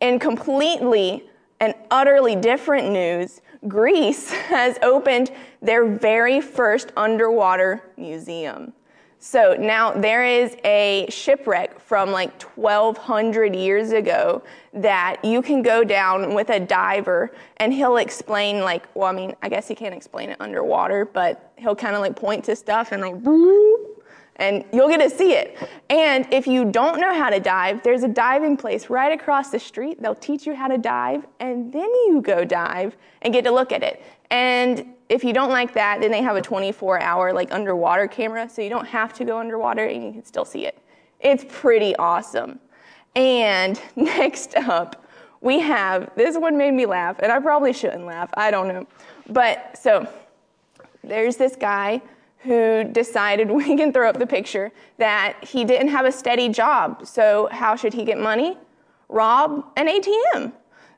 And 0.00 0.20
completely 0.20 1.24
and 1.60 1.74
utterly 1.90 2.36
different 2.36 2.90
news, 2.90 3.40
Greece 3.68 4.30
has 4.32 4.78
opened 4.82 5.30
their 5.62 5.86
very 5.86 6.40
first 6.40 6.92
underwater 6.96 7.82
museum. 7.96 8.72
So 9.18 9.56
now 9.58 9.92
there 9.92 10.24
is 10.24 10.56
a 10.64 11.06
shipwreck 11.08 11.80
from 11.80 12.12
like 12.12 12.42
1200 12.42 13.56
years 13.56 13.92
ago 13.92 14.42
that 14.74 15.24
you 15.24 15.42
can 15.42 15.62
go 15.62 15.82
down 15.82 16.34
with 16.34 16.50
a 16.50 16.60
diver 16.60 17.32
and 17.56 17.72
he'll 17.72 17.96
explain 17.96 18.60
like, 18.60 18.86
well, 18.94 19.08
I 19.08 19.12
mean, 19.12 19.34
I 19.42 19.48
guess 19.48 19.66
he 19.66 19.74
can't 19.74 19.94
explain 19.94 20.28
it 20.28 20.36
underwater, 20.40 21.06
but 21.06 21.52
he'll 21.56 21.74
kind 21.74 21.96
of 21.96 22.02
like 22.02 22.14
point 22.14 22.44
to 22.44 22.54
stuff 22.54 22.92
and 22.92 23.02
like, 23.02 23.16
boop, 23.16 23.86
and 24.36 24.64
you'll 24.72 24.88
get 24.88 25.00
to 25.00 25.10
see 25.10 25.32
it. 25.32 25.56
And 25.90 26.26
if 26.32 26.46
you 26.46 26.64
don't 26.64 27.00
know 27.00 27.14
how 27.14 27.30
to 27.30 27.40
dive, 27.40 27.82
there's 27.82 28.02
a 28.02 28.08
diving 28.08 28.56
place 28.56 28.90
right 28.90 29.12
across 29.12 29.50
the 29.50 29.58
street. 29.58 30.00
They'll 30.00 30.14
teach 30.14 30.46
you 30.46 30.54
how 30.54 30.68
to 30.68 30.78
dive, 30.78 31.26
and 31.40 31.72
then 31.72 31.88
you 32.06 32.20
go 32.24 32.44
dive 32.44 32.96
and 33.22 33.32
get 33.32 33.44
to 33.44 33.50
look 33.50 33.72
at 33.72 33.82
it. 33.82 34.02
And 34.30 34.94
if 35.08 35.24
you 35.24 35.32
don't 35.32 35.50
like 35.50 35.72
that, 35.74 36.00
then 36.00 36.10
they 36.10 36.22
have 36.22 36.36
a 36.36 36.42
24-hour 36.42 37.32
like 37.32 37.52
underwater 37.52 38.06
camera, 38.06 38.48
so 38.48 38.62
you 38.62 38.70
don't 38.70 38.86
have 38.86 39.12
to 39.14 39.24
go 39.24 39.38
underwater 39.38 39.84
and 39.84 40.04
you 40.04 40.12
can 40.12 40.24
still 40.24 40.44
see 40.44 40.66
it. 40.66 40.78
It's 41.20 41.44
pretty 41.48 41.96
awesome. 41.96 42.58
And 43.14 43.80
next 43.96 44.56
up, 44.56 45.04
we 45.40 45.60
have 45.60 46.10
this 46.16 46.36
one 46.36 46.56
made 46.56 46.72
me 46.72 46.86
laugh, 46.86 47.18
and 47.20 47.30
I 47.30 47.38
probably 47.40 47.72
shouldn't 47.72 48.04
laugh. 48.04 48.30
I 48.34 48.50
don't 48.50 48.68
know, 48.68 48.86
but 49.28 49.78
so 49.80 50.08
there's 51.04 51.36
this 51.36 51.56
guy 51.56 52.02
who 52.46 52.84
decided 52.84 53.50
we 53.62 53.76
can 53.76 53.92
throw 53.92 54.08
up 54.08 54.18
the 54.18 54.26
picture 54.26 54.72
that 54.98 55.36
he 55.44 55.64
didn't 55.64 55.88
have 55.88 56.06
a 56.06 56.12
steady 56.12 56.48
job. 56.48 57.06
So 57.06 57.48
how 57.50 57.76
should 57.76 57.92
he 57.92 58.04
get 58.04 58.18
money? 58.18 58.56
Rob 59.08 59.64
an 59.76 59.88
ATM. 59.88 60.52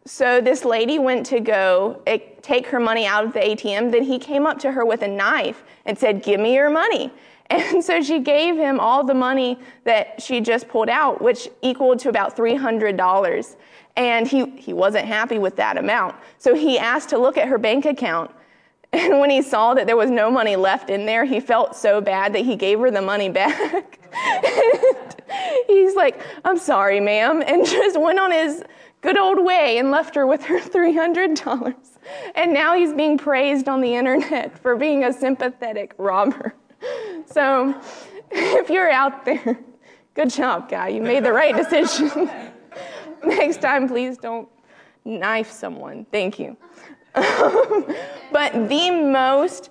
So 0.05 0.41
this 0.41 0.65
lady 0.65 0.99
went 0.99 1.27
to 1.27 1.41
go 1.41 2.01
eh, 2.07 2.19
take 2.41 2.67
her 2.69 2.81
money 2.81 3.05
out 3.05 3.25
of 3.25 3.33
the 3.35 3.41
ATM. 3.41 3.91
Then 3.93 4.05
he 4.05 4.19
came 4.19 4.47
up 4.47 4.59
to 4.61 4.73
her 4.73 4.87
with 4.87 5.03
a 5.03 5.09
knife 5.09 5.65
and 5.85 5.99
said, 5.99 6.23
"Give 6.23 6.41
me 6.41 6.55
your 6.55 6.71
money." 6.71 7.13
And 7.51 7.83
so 7.83 8.03
she 8.03 8.19
gave 8.19 8.57
him 8.57 8.79
all 8.79 9.03
the 9.03 9.15
money 9.15 9.59
that 9.85 10.21
she 10.21 10.39
just 10.39 10.69
pulled 10.69 10.91
out, 10.91 11.23
which 11.23 11.49
equaled 11.63 11.99
to 12.01 12.11
about 12.11 12.37
$300. 12.37 13.57
And 13.97 14.29
he, 14.29 14.51
he 14.51 14.75
wasn't 14.75 15.07
happy 15.07 15.39
with 15.39 15.57
that 15.57 15.79
amount. 15.79 16.15
So 16.37 16.55
he 16.55 16.79
asked 16.79 17.09
to 17.09 17.19
look 17.19 17.39
at 17.39 17.49
her 17.49 17.57
bank 17.57 17.87
account 17.87 18.31
And 18.93 19.21
when 19.21 19.31
he 19.31 19.43
saw 19.43 19.75
that 19.75 19.87
there 19.87 19.97
was 19.97 20.11
no 20.11 20.31
money 20.31 20.57
left 20.57 20.89
in 20.89 21.05
there, 21.05 21.25
he 21.25 21.41
felt 21.41 21.77
so 21.77 22.01
bad 22.01 22.33
that 22.33 22.45
he 22.45 22.57
gave 22.57 22.81
her 22.81 22.91
the 22.91 23.03
money 23.03 23.29
back. 23.29 23.99
he's 25.67 25.95
like, 25.95 26.21
I'm 26.45 26.59
sorry, 26.59 27.01
ma'am, 27.01 27.43
and 27.47 27.67
just 27.67 28.01
went 28.01 28.19
on 28.19 28.33
his 28.33 28.65
good 29.01 29.19
old 29.19 29.45
way 29.45 29.79
and 29.79 29.91
left 29.91 30.15
her 30.15 30.27
with 30.27 30.45
her 30.45 30.59
$300. 30.59 31.75
And 32.35 32.53
now 32.55 32.75
he's 32.75 32.93
being 32.93 33.19
praised 33.19 33.69
on 33.69 33.81
the 33.81 33.95
internet 33.95 34.59
for 34.59 34.77
being 34.77 35.05
a 35.05 35.13
sympathetic 35.13 35.95
robber. 35.99 36.55
So 37.27 37.79
if 38.31 38.71
you're 38.71 38.91
out 38.91 39.25
there, 39.25 39.59
good 40.15 40.31
job, 40.31 40.71
guy. 40.71 40.89
You 40.89 41.03
made 41.03 41.25
the 41.25 41.33
right 41.33 41.55
decision. 41.55 42.31
Next 43.25 43.61
time, 43.61 43.89
please 43.89 44.17
don't 44.17 44.49
knife 45.05 45.51
someone. 45.51 46.07
Thank 46.11 46.39
you. 46.39 46.57
but 48.33 48.69
the 48.69 48.91
most 48.91 49.71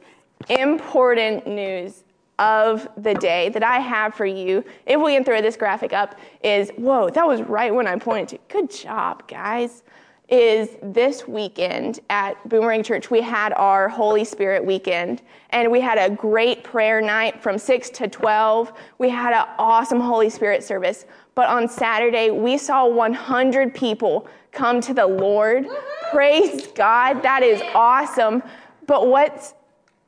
important 0.50 1.48
news 1.48 2.04
of 2.40 2.88
the 2.98 3.14
day 3.16 3.50
that 3.50 3.64
I 3.64 3.80
have 3.80 4.14
for 4.14 4.26
you, 4.26 4.64
if 4.86 5.02
we 5.02 5.14
can 5.14 5.24
throw 5.24 5.42
this 5.42 5.58
graphic 5.58 5.94
up, 5.94 6.16
is 6.44 6.70
whoa, 6.78 7.10
that 7.10 7.26
was 7.26 7.42
right 7.42 7.74
when 7.74 7.88
I 7.88 7.98
pointed 7.98 8.30
to. 8.30 8.54
Good 8.54 8.70
job, 8.70 9.28
guys. 9.28 9.84
Is 10.30 10.76
this 10.84 11.26
weekend 11.26 12.02
at 12.10 12.34
Boomerang 12.50 12.84
Church, 12.84 13.10
we 13.10 13.22
had 13.22 13.54
our 13.54 13.88
Holy 13.88 14.26
Spirit 14.26 14.64
weekend, 14.64 15.22
and 15.52 15.72
we 15.72 15.80
had 15.80 15.98
a 15.98 16.14
great 16.14 16.66
prayer 16.66 17.00
night 17.00 17.42
from 17.42 17.58
6 17.58 17.90
to 17.92 18.10
12. 18.10 18.74
We 18.98 19.08
had 19.08 19.32
an 19.32 19.46
awesome 19.58 20.02
Holy 20.02 20.30
Spirit 20.30 20.66
service. 20.66 21.06
But 21.34 21.48
on 21.48 21.70
Saturday, 21.70 22.30
we 22.30 22.58
saw 22.58 22.86
100 22.88 23.74
people 23.74 24.28
come 24.58 24.82
to 24.82 24.94
the 24.94 25.06
Lord. 25.06 25.68
Praise 26.12 26.68
God, 26.68 27.22
that 27.22 27.44
is 27.44 27.62
awesome. 27.76 28.42
But 28.88 29.08
what's, 29.08 29.54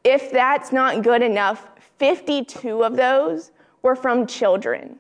if 0.04 0.32
that's 0.32 0.72
not 0.72 1.04
good 1.04 1.22
enough, 1.22 1.68
52 2.00 2.84
of 2.84 2.96
those 2.96 3.52
were 3.84 3.96
from 3.96 4.26
children. 4.26 4.98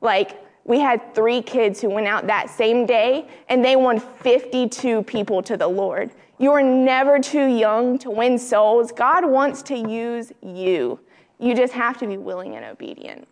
Like, 0.00 0.40
we 0.64 0.80
had 0.80 1.14
three 1.14 1.42
kids 1.42 1.80
who 1.80 1.90
went 1.90 2.06
out 2.06 2.26
that 2.26 2.48
same 2.48 2.86
day 2.86 3.28
and 3.48 3.64
they 3.64 3.76
won 3.76 3.98
52 3.98 5.02
people 5.02 5.42
to 5.42 5.56
the 5.56 5.68
Lord. 5.68 6.10
You 6.38 6.52
are 6.52 6.62
never 6.62 7.18
too 7.18 7.46
young 7.46 7.98
to 7.98 8.10
win 8.10 8.38
souls. 8.38 8.92
God 8.92 9.26
wants 9.26 9.62
to 9.64 9.76
use 9.76 10.32
you. 10.42 11.00
You 11.38 11.54
just 11.54 11.72
have 11.74 11.98
to 11.98 12.06
be 12.06 12.16
willing 12.16 12.56
and 12.56 12.64
obedient. 12.64 13.26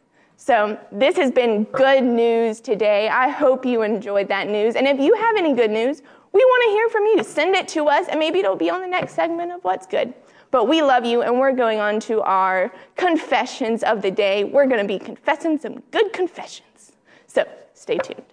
So, 0.44 0.76
this 0.90 1.14
has 1.18 1.30
been 1.30 1.62
good 1.62 2.02
news 2.02 2.60
today. 2.60 3.08
I 3.08 3.28
hope 3.28 3.64
you 3.64 3.82
enjoyed 3.82 4.26
that 4.26 4.48
news. 4.48 4.74
And 4.74 4.88
if 4.88 4.98
you 4.98 5.14
have 5.14 5.36
any 5.36 5.54
good 5.54 5.70
news, 5.70 6.02
we 6.32 6.44
want 6.44 6.64
to 6.64 6.70
hear 6.70 6.88
from 6.88 7.06
you. 7.06 7.22
Send 7.22 7.54
it 7.54 7.68
to 7.68 7.86
us, 7.86 8.08
and 8.08 8.18
maybe 8.18 8.40
it'll 8.40 8.56
be 8.56 8.68
on 8.68 8.80
the 8.80 8.88
next 8.88 9.14
segment 9.14 9.52
of 9.52 9.62
What's 9.62 9.86
Good. 9.86 10.12
But 10.50 10.66
we 10.66 10.82
love 10.82 11.04
you, 11.04 11.22
and 11.22 11.38
we're 11.38 11.52
going 11.52 11.78
on 11.78 12.00
to 12.00 12.22
our 12.22 12.72
confessions 12.96 13.84
of 13.84 14.02
the 14.02 14.10
day. 14.10 14.42
We're 14.42 14.66
going 14.66 14.80
to 14.80 14.88
be 14.88 14.98
confessing 14.98 15.60
some 15.60 15.80
good 15.92 16.12
confessions. 16.12 16.90
So 17.28 17.48
stay 17.74 17.98
tuned. 17.98 18.31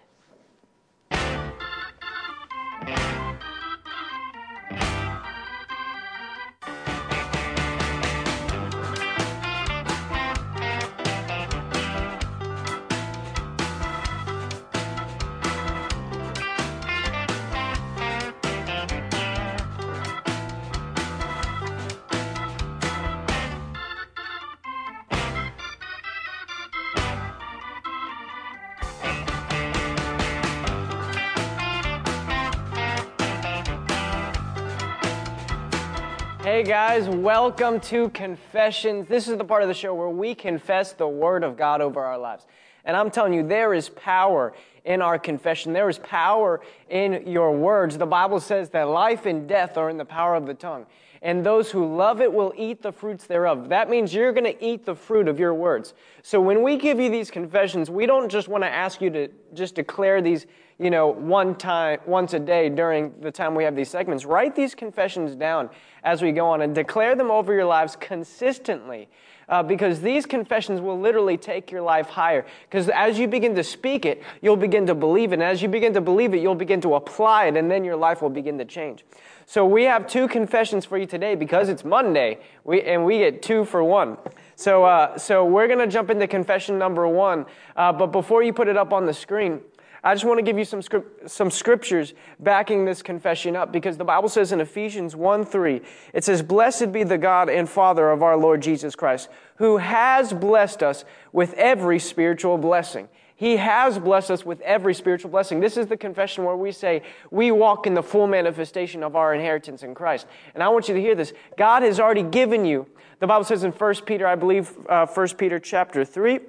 Hey 36.60 36.66
guys, 36.66 37.08
welcome 37.08 37.80
to 37.80 38.10
Confessions. 38.10 39.08
This 39.08 39.30
is 39.30 39.38
the 39.38 39.46
part 39.46 39.62
of 39.62 39.70
the 39.70 39.74
show 39.74 39.94
where 39.94 40.10
we 40.10 40.36
confess 40.36 40.92
the 40.92 41.08
Word 41.08 41.46
of 41.46 41.56
God 41.56 41.80
over 41.80 42.04
our 42.04 42.18
lives. 42.18 42.48
And 42.84 42.98
I'm 42.98 43.10
telling 43.12 43.32
you, 43.32 43.48
there 43.48 43.74
is 43.74 43.88
power 43.88 44.52
in 44.84 45.02
our 45.02 45.18
confession. 45.18 45.72
There 45.72 45.88
is 45.88 46.00
power 46.00 46.60
in 46.90 47.26
your 47.26 47.56
words. 47.56 47.98
The 47.98 48.06
Bible 48.06 48.42
says 48.42 48.72
that 48.72 48.90
life 48.90 49.26
and 49.26 49.48
death 49.48 49.78
are 49.78 49.90
in 49.90 49.96
the 49.96 50.04
power 50.04 50.36
of 50.36 50.48
the 50.48 50.54
tongue. 50.54 50.86
And 51.22 51.46
those 51.46 51.72
who 51.72 51.96
love 51.96 52.20
it 52.20 52.34
will 52.34 52.52
eat 52.58 52.82
the 52.82 52.92
fruits 52.92 53.26
thereof. 53.26 53.70
That 53.70 53.90
means 53.90 54.14
you're 54.14 54.34
going 54.34 54.44
to 54.44 54.62
eat 54.62 54.86
the 54.86 54.96
fruit 54.96 55.30
of 55.30 55.40
your 55.40 55.54
words. 55.54 55.94
So 56.24 56.42
when 56.42 56.62
we 56.62 56.76
give 56.76 57.00
you 57.00 57.10
these 57.10 57.32
confessions, 57.32 57.90
we 57.90 58.06
don't 58.06 58.28
just 58.28 58.50
want 58.50 58.66
to 58.66 58.70
ask 58.70 59.00
you 59.00 59.10
to 59.12 59.30
just 59.54 59.76
declare 59.76 60.22
these, 60.22 60.46
you 60.80 60.90
know, 60.90 61.08
one 61.08 61.56
time, 61.56 62.00
once 62.06 62.34
a 62.34 62.40
day 62.40 62.70
during 62.70 63.14
the 63.20 63.32
time 63.32 63.54
we 63.54 63.66
have 63.66 63.76
these 63.76 63.90
segments. 63.90 64.24
Write 64.26 64.56
these 64.56 64.74
confessions 64.74 65.36
down 65.36 65.70
as 66.04 66.22
we 66.22 66.32
go 66.32 66.48
on 66.48 66.62
and 66.62 66.74
declare 66.74 67.16
them 67.16 67.30
over 67.30 67.54
your 67.54 67.66
lives 67.66 67.98
consistently. 68.00 69.10
Uh, 69.50 69.64
because 69.64 70.00
these 70.02 70.28
confessions 70.28 70.80
will 70.80 71.00
literally 71.00 71.36
take 71.36 71.72
your 71.72 71.82
life 71.82 72.06
higher. 72.06 72.46
Because 72.70 72.88
as 72.90 73.18
you 73.18 73.28
begin 73.28 73.56
to 73.56 73.64
speak 73.64 74.06
it, 74.06 74.22
you'll 74.44 74.56
begin 74.56 74.86
to 74.86 74.94
believe 74.94 75.32
it. 75.32 75.36
And 75.36 75.44
as 75.44 75.60
you 75.64 75.68
begin 75.68 75.92
to 75.96 76.02
believe 76.02 76.36
it, 76.36 76.38
you'll 76.40 76.54
begin 76.54 76.80
to 76.82 76.94
apply 76.94 77.48
it, 77.48 77.58
and 77.58 77.70
then 77.70 77.84
your 77.84 77.96
life 77.96 78.22
will 78.22 78.30
begin 78.30 78.60
to 78.60 78.66
change. 78.66 79.04
So 79.48 79.66
we 79.66 79.86
have 79.86 80.06
two 80.06 80.28
confessions 80.28 80.86
for 80.86 81.00
you 81.00 81.08
today 81.08 81.34
because 81.34 81.68
it's 81.68 81.84
Monday, 81.84 82.38
we, 82.64 82.84
and 82.84 83.04
we 83.04 83.18
get 83.18 83.42
two 83.42 83.66
for 83.66 83.84
one. 83.84 84.18
So, 84.56 84.84
uh, 84.84 85.18
so 85.18 85.44
we're 85.44 85.66
going 85.66 85.80
to 85.80 85.88
jump 85.88 86.12
into 86.12 86.28
confession 86.28 86.78
number 86.78 87.08
one. 87.08 87.48
Uh, 87.76 87.92
but 87.92 88.12
before 88.12 88.44
you 88.44 88.54
put 88.54 88.68
it 88.68 88.78
up 88.78 88.94
on 88.94 89.08
the 89.08 89.14
screen, 89.16 89.62
I 90.04 90.14
just 90.14 90.26
want 90.26 90.38
to 90.38 90.44
give 90.44 90.58
you 90.58 90.66
some, 90.66 90.82
script, 90.82 91.30
some 91.30 91.52
scriptures 91.52 92.14
backing 92.40 92.86
this 92.86 93.02
confession 93.02 93.56
up 93.56 93.72
because 93.72 93.98
the 93.98 94.06
Bible 94.06 94.30
says 94.30 94.52
in 94.52 94.62
Ephesians 94.62 95.16
1 95.16 95.46
3, 95.46 95.82
it 96.14 96.24
says, 96.24 96.42
Blessed 96.42 96.92
be 96.92 97.04
the 97.04 97.18
God 97.18 97.50
and 97.50 97.68
Father 97.68 98.10
of 98.10 98.24
our 98.24 98.38
Lord 98.38 98.62
Jesus 98.62 98.96
Christ, 98.96 99.30
who 99.58 99.78
has 99.78 100.32
blessed 100.32 100.84
us 100.84 101.04
with 101.34 101.54
every 101.56 102.00
spiritual 102.00 102.58
blessing. 102.58 103.10
He 103.36 103.56
has 103.56 103.98
blessed 103.98 104.32
us 104.32 104.46
with 104.46 104.60
every 104.62 104.94
spiritual 104.94 105.32
blessing. 105.32 105.62
This 105.62 105.78
is 105.78 105.88
the 105.88 105.96
confession 105.96 106.44
where 106.44 106.58
we 106.58 106.74
say 106.74 107.04
we 107.32 107.52
walk 107.52 107.88
in 107.88 107.94
the 107.94 108.04
full 108.04 108.28
manifestation 108.28 109.02
of 109.02 109.16
our 109.16 109.34
inheritance 109.34 109.82
in 109.82 109.96
Christ. 109.96 110.28
And 110.54 110.62
I 110.62 110.68
want 110.68 110.90
you 110.90 110.94
to 110.94 111.00
hear 111.00 111.16
this. 111.16 111.32
God 111.58 111.84
has 111.84 112.02
already 112.02 112.24
given 112.24 112.66
you. 112.66 112.86
The 113.20 113.28
Bible 113.28 113.46
says 113.46 113.64
in 113.64 113.72
1 113.72 113.96
Peter, 114.06 114.28
I 114.28 114.36
believe, 114.36 114.78
uh, 114.90 115.06
1 115.06 115.28
Peter 115.38 115.58
chapter 115.58 116.04
3, 116.04 116.40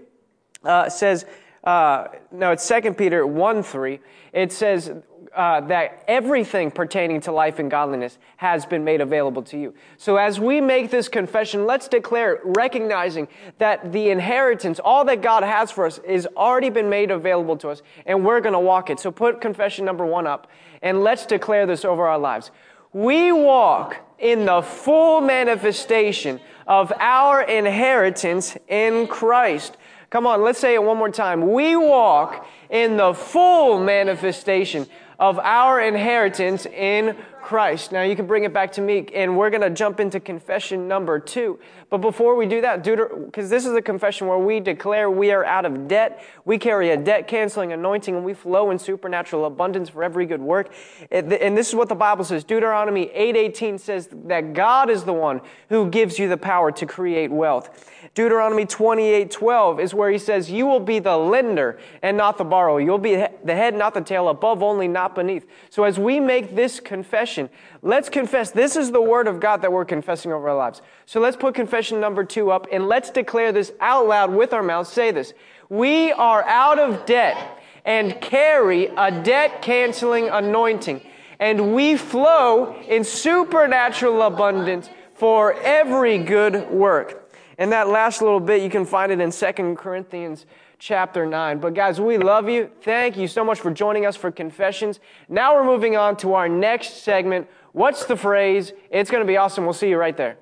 uh, 0.65 0.89
says, 0.89 1.27
uh, 1.65 2.09
no, 2.33 2.53
it's 2.53 2.67
2 2.67 2.95
Peter 2.95 3.27
1 3.27 3.63
3. 3.63 4.01
It 4.33 4.53
says 4.53 4.93
uh, 5.35 5.61
that 5.63 6.03
everything 6.09 6.71
pertaining 6.71 7.21
to 7.21 7.33
life 7.33 7.59
and 7.59 7.71
godliness 7.71 8.19
has 8.37 8.65
been 8.67 8.83
made 8.83 9.01
available 9.01 9.43
to 9.43 9.59
you. 9.59 9.75
So 9.97 10.17
as 10.17 10.41
we 10.41 10.61
make 10.61 10.91
this 10.91 11.09
confession, 11.09 11.67
let's 11.67 11.87
declare 11.87 12.41
recognizing 12.45 13.29
that 13.59 13.93
the 13.93 14.11
inheritance, 14.11 14.81
all 14.83 15.05
that 15.05 15.23
God 15.23 15.43
has 15.43 15.71
for 15.71 15.87
us, 15.87 15.99
is 15.99 16.27
already 16.37 16.71
been 16.71 16.89
made 16.89 17.11
available 17.11 17.57
to 17.59 17.69
us, 17.69 17.83
and 18.07 18.25
we're 18.25 18.41
going 18.41 18.55
to 18.55 18.59
walk 18.59 18.91
it. 18.91 18.99
So 18.99 19.11
put 19.11 19.41
confession 19.41 19.85
number 19.85 20.07
one 20.07 20.27
up, 20.27 20.49
and 20.83 21.05
let's 21.05 21.27
declare 21.27 21.67
this 21.67 21.85
over 21.85 22.07
our 22.07 22.19
lives. 22.19 22.51
We 22.93 23.31
walk 23.31 23.97
in 24.19 24.47
the 24.47 24.63
full 24.63 25.21
manifestation 25.21 26.41
of 26.67 26.93
our 26.99 27.43
inheritance 27.43 28.57
in 28.69 29.07
Christ. 29.07 29.77
Come 30.11 30.27
on, 30.27 30.43
let's 30.43 30.59
say 30.59 30.75
it 30.75 30.83
one 30.83 30.97
more 30.97 31.09
time. 31.09 31.53
We 31.53 31.77
walk 31.77 32.45
in 32.69 32.97
the 32.97 33.15
full 33.15 33.79
manifestation 33.79 34.89
of 35.21 35.39
our 35.39 35.81
inheritance 35.81 36.67
in 36.67 37.17
Christ. 37.41 37.93
Now 37.93 38.03
you 38.03 38.17
can 38.17 38.27
bring 38.27 38.45
it 38.45 38.53
back 38.53 38.73
to 38.73 38.81
me, 38.81 39.07
and 39.15 39.37
we're 39.37 39.51
going 39.51 39.63
to 39.63 39.71
jump 39.71 40.01
into 40.01 40.19
confession 40.19 40.89
number 40.89 41.19
two. 41.21 41.59
But 41.91 41.99
before 41.99 42.35
we 42.35 42.47
do 42.47 42.61
that, 42.61 42.83
because 42.83 43.51
this 43.51 43.67
is 43.67 43.75
a 43.75 43.83
confession 43.83 44.27
where 44.27 44.39
we 44.39 44.61
declare 44.61 45.11
we 45.11 45.31
are 45.31 45.45
out 45.45 45.65
of 45.65 45.87
debt, 45.87 46.25
we 46.45 46.59
carry 46.59 46.91
a 46.91 46.97
debt 46.97 47.29
canceling 47.29 47.73
anointing, 47.73 48.15
and 48.15 48.25
we 48.25 48.35
flow 48.35 48.71
in 48.71 48.79
supernatural 48.79 49.45
abundance 49.45 49.91
for 49.91 50.03
every 50.03 50.27
good 50.27 50.41
work. 50.41 50.73
And 51.11 51.57
this 51.57 51.69
is 51.69 51.75
what 51.75 51.89
the 51.89 51.95
Bible 51.95 52.25
says. 52.25 52.43
Deuteronomy 52.45 53.11
8:18 53.15 53.79
says 53.79 54.09
that 54.25 54.55
God 54.55 54.91
is 54.91 55.05
the 55.05 55.13
one 55.13 55.41
who 55.69 55.89
gives 55.89 56.19
you 56.19 56.29
the 56.29 56.37
power 56.37 56.73
to 56.73 56.87
create 56.87 57.31
wealth. 57.31 57.91
Deuteronomy 58.13 58.67
28:12 58.67 59.79
is 59.79 59.95
where 59.95 60.11
he 60.11 60.19
says, 60.19 60.51
"You 60.51 60.67
will 60.67 60.81
be 60.81 60.99
the 60.99 61.17
lender 61.17 61.79
and 62.03 62.17
not 62.17 62.39
the 62.39 62.45
borrower. 62.45 62.81
You'll 62.81 62.99
be 62.99 63.15
the 63.15 63.55
head, 63.55 63.77
not 63.77 63.95
the 63.95 64.01
tail, 64.01 64.29
above 64.29 64.65
only, 64.65 64.89
not 64.89 65.15
beneath." 65.15 65.47
So 65.69 65.85
as 65.85 65.99
we 65.99 66.19
make 66.19 66.57
this 66.57 66.81
confession, 66.81 67.49
let's 67.83 68.09
confess 68.09 68.51
this 68.51 68.75
is 68.75 68.91
the 68.91 69.01
word 69.01 69.29
of 69.29 69.39
God 69.39 69.63
that 69.63 69.73
we're 69.73 69.85
confessing 69.85 70.33
over 70.33 70.49
our 70.49 70.57
lives. 70.57 70.83
So 71.07 71.21
let's 71.21 71.37
put 71.37 71.55
confession 71.55 72.01
number 72.01 72.25
two 72.25 72.51
up 72.51 72.67
and 72.73 72.89
let's 72.89 73.11
declare 73.11 73.53
this 73.53 73.73
out 73.81 74.09
loud 74.09 74.35
with 74.35 74.53
our 74.53 74.63
mouths. 74.63 74.91
Say 74.91 75.13
this. 75.13 75.33
We 75.69 76.11
are 76.11 76.43
out 76.49 76.81
of 76.81 77.07
debt 77.07 77.37
and 77.85 78.21
carry 78.21 78.91
a 78.97 79.13
debt 79.13 79.63
canceling 79.63 80.29
anointing, 80.29 81.01
and 81.39 81.75
we 81.77 81.97
flow 81.97 82.75
in 82.89 83.05
supernatural 83.05 84.23
abundance 84.23 84.91
for 85.15 85.55
every 85.63 86.19
good 86.19 86.69
work. 86.73 87.20
And 87.61 87.71
that 87.73 87.89
last 87.89 88.23
little 88.23 88.41
bit, 88.41 88.63
you 88.63 88.71
can 88.71 88.87
find 88.87 89.13
it 89.13 89.21
in 89.21 89.31
2 89.31 89.75
Corinthians 89.77 90.47
chapter 90.79 91.27
9. 91.27 91.59
But 91.59 91.75
guys, 91.75 92.01
we 92.01 92.17
love 92.17 92.49
you. 92.49 92.71
Thank 92.81 93.19
you 93.19 93.29
so 93.29 93.45
much 93.45 93.61
for 93.61 93.71
joining 93.71 94.07
us 94.07 94.17
for 94.17 94.31
Confessions. 94.31 94.99
Now 95.29 95.55
we're 95.55 95.65
moving 95.65 95.95
on 95.95 96.17
to 96.17 96.33
our 96.33 96.49
next 96.49 97.03
segment. 97.03 97.49
What's 97.73 98.07
the 98.07 98.17
phrase? 98.17 98.73
It's 98.91 99.11
going 99.11 99.23
to 99.23 99.27
be 99.27 99.37
awesome. 99.37 99.65
We'll 99.65 99.75
see 99.75 99.91
you 99.91 99.99
right 99.99 100.17
there. 100.17 100.39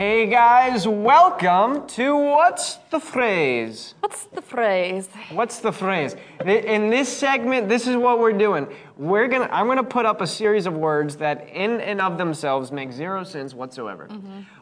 Hey 0.00 0.28
guys, 0.28 0.88
welcome 0.88 1.86
to 1.88 2.16
What's 2.16 2.76
the 2.90 2.98
Phrase? 2.98 3.96
What's 4.00 4.24
the 4.24 4.40
phrase? 4.40 5.10
What's 5.30 5.58
the 5.58 5.72
phrase? 5.72 6.16
In 6.42 6.88
this 6.88 7.14
segment, 7.14 7.68
this 7.68 7.86
is 7.86 7.98
what 7.98 8.18
we're 8.18 8.32
doing. 8.32 8.66
We're 8.96 9.28
gonna, 9.28 9.50
I'm 9.52 9.66
gonna 9.66 9.84
put 9.84 10.06
up 10.06 10.22
a 10.22 10.26
series 10.26 10.64
of 10.64 10.72
words 10.72 11.16
that, 11.16 11.50
in 11.50 11.82
and 11.82 12.00
of 12.00 12.16
themselves, 12.16 12.72
make 12.72 12.92
zero 12.92 13.24
sense 13.24 13.52
whatsoever. 13.52 14.08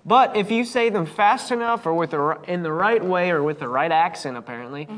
But 0.05 0.37
if 0.37 0.51
you 0.51 0.65
say 0.65 0.91
them 0.91 1.07
fast 1.07 1.53
enough, 1.53 1.87
or 1.87 1.95
with 1.95 2.11
the, 2.11 2.37
in 2.49 2.65
the 2.65 2.73
right 2.73 3.05
way, 3.05 3.31
or 3.31 3.45
with 3.45 3.61
the 3.61 3.69
right 3.69 3.93
accent, 3.93 4.37
apparently, 4.37 4.89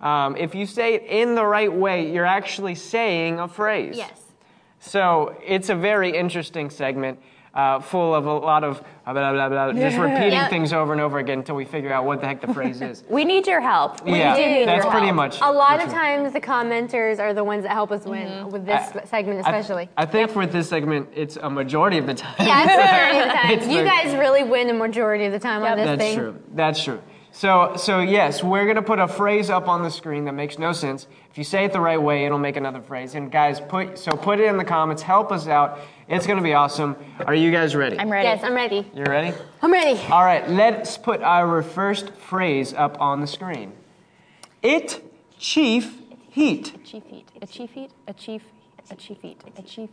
um, 0.00 0.36
if 0.36 0.54
you 0.54 0.64
say 0.66 0.94
it 0.94 1.06
in 1.08 1.34
the 1.34 1.44
right 1.44 1.72
way, 1.72 2.08
you're 2.08 2.24
actually 2.24 2.76
saying 2.76 3.40
a 3.40 3.48
phrase. 3.48 3.96
Yes. 3.96 4.20
So 4.78 5.36
it's 5.44 5.70
a 5.70 5.74
very 5.74 6.16
interesting 6.16 6.70
segment. 6.70 7.18
Uh, 7.54 7.80
full 7.80 8.14
of 8.14 8.26
a 8.26 8.32
lot 8.32 8.62
of 8.62 8.82
blah, 9.04 9.12
blah, 9.14 9.32
blah, 9.32 9.48
blah, 9.48 9.72
just 9.72 9.96
repeating 9.96 10.32
Yeah. 10.32 10.48
things 10.48 10.72
over 10.72 10.92
and 10.92 11.00
over 11.00 11.18
again 11.18 11.38
until 11.38 11.56
we 11.56 11.64
figure 11.64 11.90
out 11.92 12.04
what 12.04 12.20
the 12.20 12.26
heck 12.26 12.40
the 12.42 12.52
phrase 12.52 12.80
is. 12.82 13.02
We 13.10 13.24
need 13.24 13.46
your 13.46 13.60
help. 13.60 14.04
We 14.04 14.18
yeah, 14.18 14.36
do 14.36 14.46
need 14.46 14.68
that's 14.68 14.84
your 14.84 14.92
pretty 14.92 15.06
help. 15.06 15.16
much. 15.16 15.40
A 15.40 15.50
lot 15.50 15.76
of 15.76 15.84
truth. 15.84 15.94
times 15.94 16.32
the 16.34 16.40
commenters 16.40 17.18
are 17.18 17.32
the 17.32 17.42
ones 17.42 17.62
that 17.64 17.72
help 17.72 17.90
us 17.90 18.04
win 18.04 18.48
with 18.50 18.66
this 18.66 18.94
I- 18.94 19.04
segment 19.04 19.40
especially. 19.40 19.88
I, 19.96 20.04
think 20.04 20.30
for 20.30 20.46
this 20.46 20.68
segment, 20.68 21.08
it's 21.14 21.36
a 21.36 21.48
majority 21.48 21.96
of 21.98 22.06
the 22.06 22.14
time. 22.14 22.34
yeah, 22.38 22.64
it's 22.64 22.76
majority 22.76 23.18
of 23.18 23.24
the 23.28 23.32
time. 23.40 23.50
It's 23.50 23.66
you 23.66 23.78
the- 23.78 23.84
guys 23.88 24.14
really 24.14 24.44
win 24.44 24.66
the 24.66 24.74
majority 24.74 25.24
of 25.24 25.32
the 25.32 25.38
time 25.38 25.62
on 25.64 25.76
this 25.78 25.86
That's 25.86 26.00
thing. 26.02 26.16
true. 26.18 26.38
That's 26.54 26.84
true. 26.84 27.00
So, 27.32 27.74
so 27.76 28.00
yes, 28.00 28.42
we're 28.42 28.66
gonna 28.66 28.82
put 28.82 28.98
a 28.98 29.08
phrase 29.08 29.48
up 29.48 29.68
on 29.68 29.82
the 29.82 29.90
screen 29.90 30.24
that 30.26 30.32
makes 30.34 30.58
no 30.58 30.72
sense. 30.72 31.06
If 31.38 31.42
you 31.42 31.44
say 31.44 31.64
it 31.66 31.72
the 31.72 31.80
right 31.80 32.02
way, 32.02 32.24
it'll 32.26 32.36
make 32.36 32.56
another 32.56 32.80
phrase. 32.80 33.14
And 33.14 33.30
guys, 33.30 33.60
put 33.60 33.96
so 33.96 34.10
put 34.10 34.40
it 34.40 34.46
in 34.46 34.56
the 34.56 34.64
comments. 34.64 35.02
Help 35.02 35.30
us 35.30 35.46
out. 35.46 35.78
It's 36.08 36.26
gonna 36.26 36.42
be 36.42 36.52
awesome. 36.52 36.96
Are 37.28 37.34
you 37.34 37.52
guys 37.52 37.76
ready? 37.76 37.96
I'm 37.96 38.10
ready. 38.10 38.26
Yes, 38.26 38.42
I'm 38.42 38.54
ready. 38.54 38.90
You're 38.92 39.06
ready? 39.06 39.32
I'm 39.62 39.72
ready. 39.72 40.00
All 40.10 40.24
right. 40.24 40.50
Let's 40.50 40.98
put 40.98 41.22
our 41.22 41.62
first 41.62 42.10
phrase 42.14 42.74
up 42.74 43.00
on 43.00 43.20
the 43.20 43.28
screen. 43.28 43.72
It 44.64 45.00
chief 45.38 46.00
heat. 46.28 46.74
A 46.74 46.78
Chief 46.78 47.04
heat. 47.06 47.28
A 47.40 47.46
chief 47.46 47.70
heat. 47.70 47.90
A 48.08 48.12
chief. 48.14 48.42
A 48.90 48.96
chief 48.96 49.22
heat. 49.22 49.40
A 49.56 49.62
chief. 49.62 49.90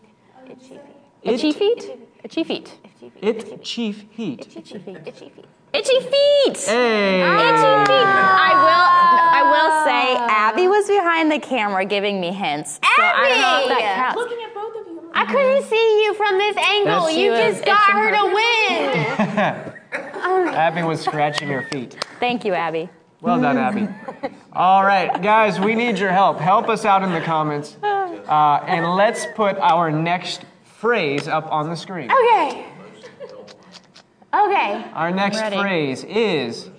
A 0.49 0.55
chief 0.55 0.81
heat. 1.25 1.33
It- 1.33 1.33
A 1.33 1.37
feet. 1.53 1.57
heat. 1.57 1.83
A 2.23 2.27
chief 2.27 2.47
heat. 2.47 2.73
It 3.21 3.61
chief 3.63 4.05
heat. 4.11 4.47
Itchy 4.55 4.79
feet. 4.79 4.97
Itchy 5.05 5.29
feet. 5.29 5.45
Itchy 5.73 5.99
feet. 5.99 6.57
Hey. 6.57 7.21
Itchy 7.21 7.85
feet. 7.85 8.07
I 8.07 8.53
will. 8.65 8.85
I 9.37 9.41
will 9.51 9.71
say, 9.85 10.05
Abby 10.33 10.67
was 10.67 10.87
behind 10.87 11.31
the 11.31 11.39
camera 11.39 11.85
giving 11.85 12.19
me 12.21 12.31
hints. 12.31 12.75
So 12.75 12.79
I 12.83 13.29
don't 13.29 13.41
know 13.41 13.65
if 13.65 13.71
Abby! 13.71 13.81
that 13.81 14.13
counts. 14.15 14.33
I 15.13 15.25
couldn't 15.25 15.63
see 15.63 16.03
you 16.03 16.13
from 16.15 16.37
this 16.37 16.55
angle. 16.57 17.05
That's- 17.05 17.17
You 17.17 17.31
just 17.31 17.65
got 17.65 17.91
her 17.91 18.09
her- 18.09 18.15
to 18.15 18.25
win. 18.33 19.73
Abby 20.55 20.83
was 20.83 21.01
scratching 21.01 21.47
her 21.49 21.63
feet. 21.63 21.97
Thank 22.19 22.45
you, 22.45 22.53
Abby. 22.53 22.89
Well 23.21 23.41
done, 23.41 23.57
Abby. 23.57 23.87
All 24.53 24.83
right, 24.83 25.19
guys, 25.21 25.59
we 25.59 25.73
need 25.75 25.97
your 25.97 26.11
help. 26.11 26.39
Help 26.39 26.69
us 26.69 26.85
out 26.85 27.01
in 27.03 27.11
the 27.11 27.21
comments. 27.21 27.77
Uh, 27.83 28.63
and 28.67 28.85
let's 28.95 29.25
put 29.35 29.57
our 29.57 29.91
next 29.91 30.45
phrase 30.85 31.27
up 31.27 31.51
on 31.51 31.67
the 31.67 31.75
screen. 31.75 32.11
Okay. 32.11 32.63
Okay. 34.31 34.85
Our 34.93 35.09
next 35.09 35.37
ready. 35.37 35.57
phrase 35.57 36.03
is 36.03 36.69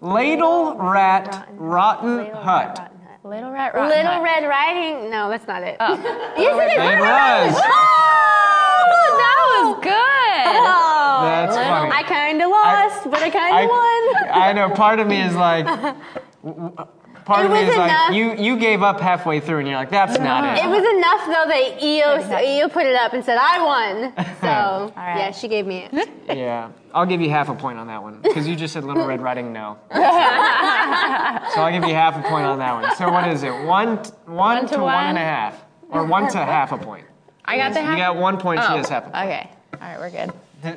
Ladle 0.00 0.76
Rat 0.76 1.48
Rotten 1.50 2.32
Hut. 2.32 2.92
Little 3.24 3.50
rat 3.50 3.74
rotten 3.74 3.88
Little 3.88 4.12
hut. 4.12 4.22
Red 4.22 4.44
Riding. 4.46 5.10
No, 5.10 5.28
that's 5.28 5.48
not 5.48 5.64
it. 5.64 5.78
Oh. 5.80 5.96
Yes, 6.38 6.54
it 6.62 6.78
is. 6.78 6.78
It 6.78 7.00
was. 7.00 7.60
Oh, 7.60 9.16
that 9.18 9.36
oh. 9.40 9.72
was 9.72 9.82
good. 9.82 10.46
Oh. 10.62 11.20
That's 11.24 11.56
funny. 11.56 11.90
I 11.90 12.02
kind 12.04 12.40
of 12.40 12.50
lost, 12.50 13.10
but 13.10 13.20
I 13.20 13.30
kind 13.30 13.64
of 13.64 13.68
won. 13.68 14.30
I 14.30 14.52
know. 14.52 14.70
Part 14.76 15.00
of 15.00 15.08
me 15.08 15.22
is 15.22 15.34
like, 15.34 15.66
w- 16.44 16.70
w- 16.70 16.88
part 17.26 17.40
It 17.44 17.46
of 17.46 17.52
me 17.52 17.60
was 17.64 17.68
is 17.70 17.76
like, 17.76 18.14
you 18.14 18.34
you 18.36 18.56
gave 18.58 18.82
up 18.82 18.98
halfway 19.00 19.40
through, 19.40 19.58
and 19.58 19.68
you're 19.68 19.76
like, 19.76 19.90
that's 19.90 20.18
not 20.18 20.56
It 20.56 20.64
it. 20.64 20.68
was 20.68 20.84
enough 20.96 21.26
though 21.26 21.48
that 21.48 21.82
EO, 21.82 22.60
EO 22.62 22.68
put 22.68 22.86
it 22.86 22.94
up 22.94 23.12
and 23.12 23.22
said 23.22 23.36
I 23.40 23.62
won. 23.62 24.12
So 24.46 24.92
right. 24.96 25.16
yeah, 25.18 25.30
she 25.32 25.48
gave 25.48 25.66
me 25.66 25.88
it. 25.90 26.08
Yeah, 26.28 26.70
I'll 26.94 27.06
give 27.06 27.20
you 27.20 27.28
half 27.30 27.48
a 27.48 27.54
point 27.54 27.78
on 27.78 27.88
that 27.88 28.00
one 28.02 28.20
because 28.22 28.46
you 28.46 28.54
just 28.54 28.72
said 28.72 28.84
Little 28.84 29.04
Red 29.06 29.20
Riding 29.20 29.52
no. 29.52 29.76
so 29.92 29.98
I'll 30.00 31.72
give 31.72 31.84
you 31.88 31.94
half 31.94 32.16
a 32.16 32.22
point 32.28 32.46
on 32.46 32.58
that 32.60 32.72
one. 32.80 32.94
So 32.96 33.10
what 33.10 33.26
is 33.28 33.42
it? 33.42 33.50
One 33.64 34.02
t- 34.02 34.10
one, 34.26 34.66
to 34.68 34.74
to 34.74 34.80
one 34.82 34.94
one? 34.94 35.04
and 35.06 35.18
a 35.18 35.22
half, 35.22 35.64
or 35.90 36.04
one 36.06 36.30
to 36.30 36.38
half 36.38 36.70
a 36.72 36.78
point. 36.78 37.04
I 37.44 37.56
got 37.56 37.72
the 37.74 37.80
half. 37.80 37.92
You 37.92 38.04
got 38.04 38.16
one 38.16 38.38
point. 38.38 38.60
She 38.60 38.66
Oh, 38.68 38.76
has 38.76 38.88
half 38.88 39.06
a 39.06 39.10
point. 39.10 39.24
Okay. 39.24 39.50
All 39.74 39.80
right, 39.80 39.98
we're 39.98 40.10
good. 40.10 40.32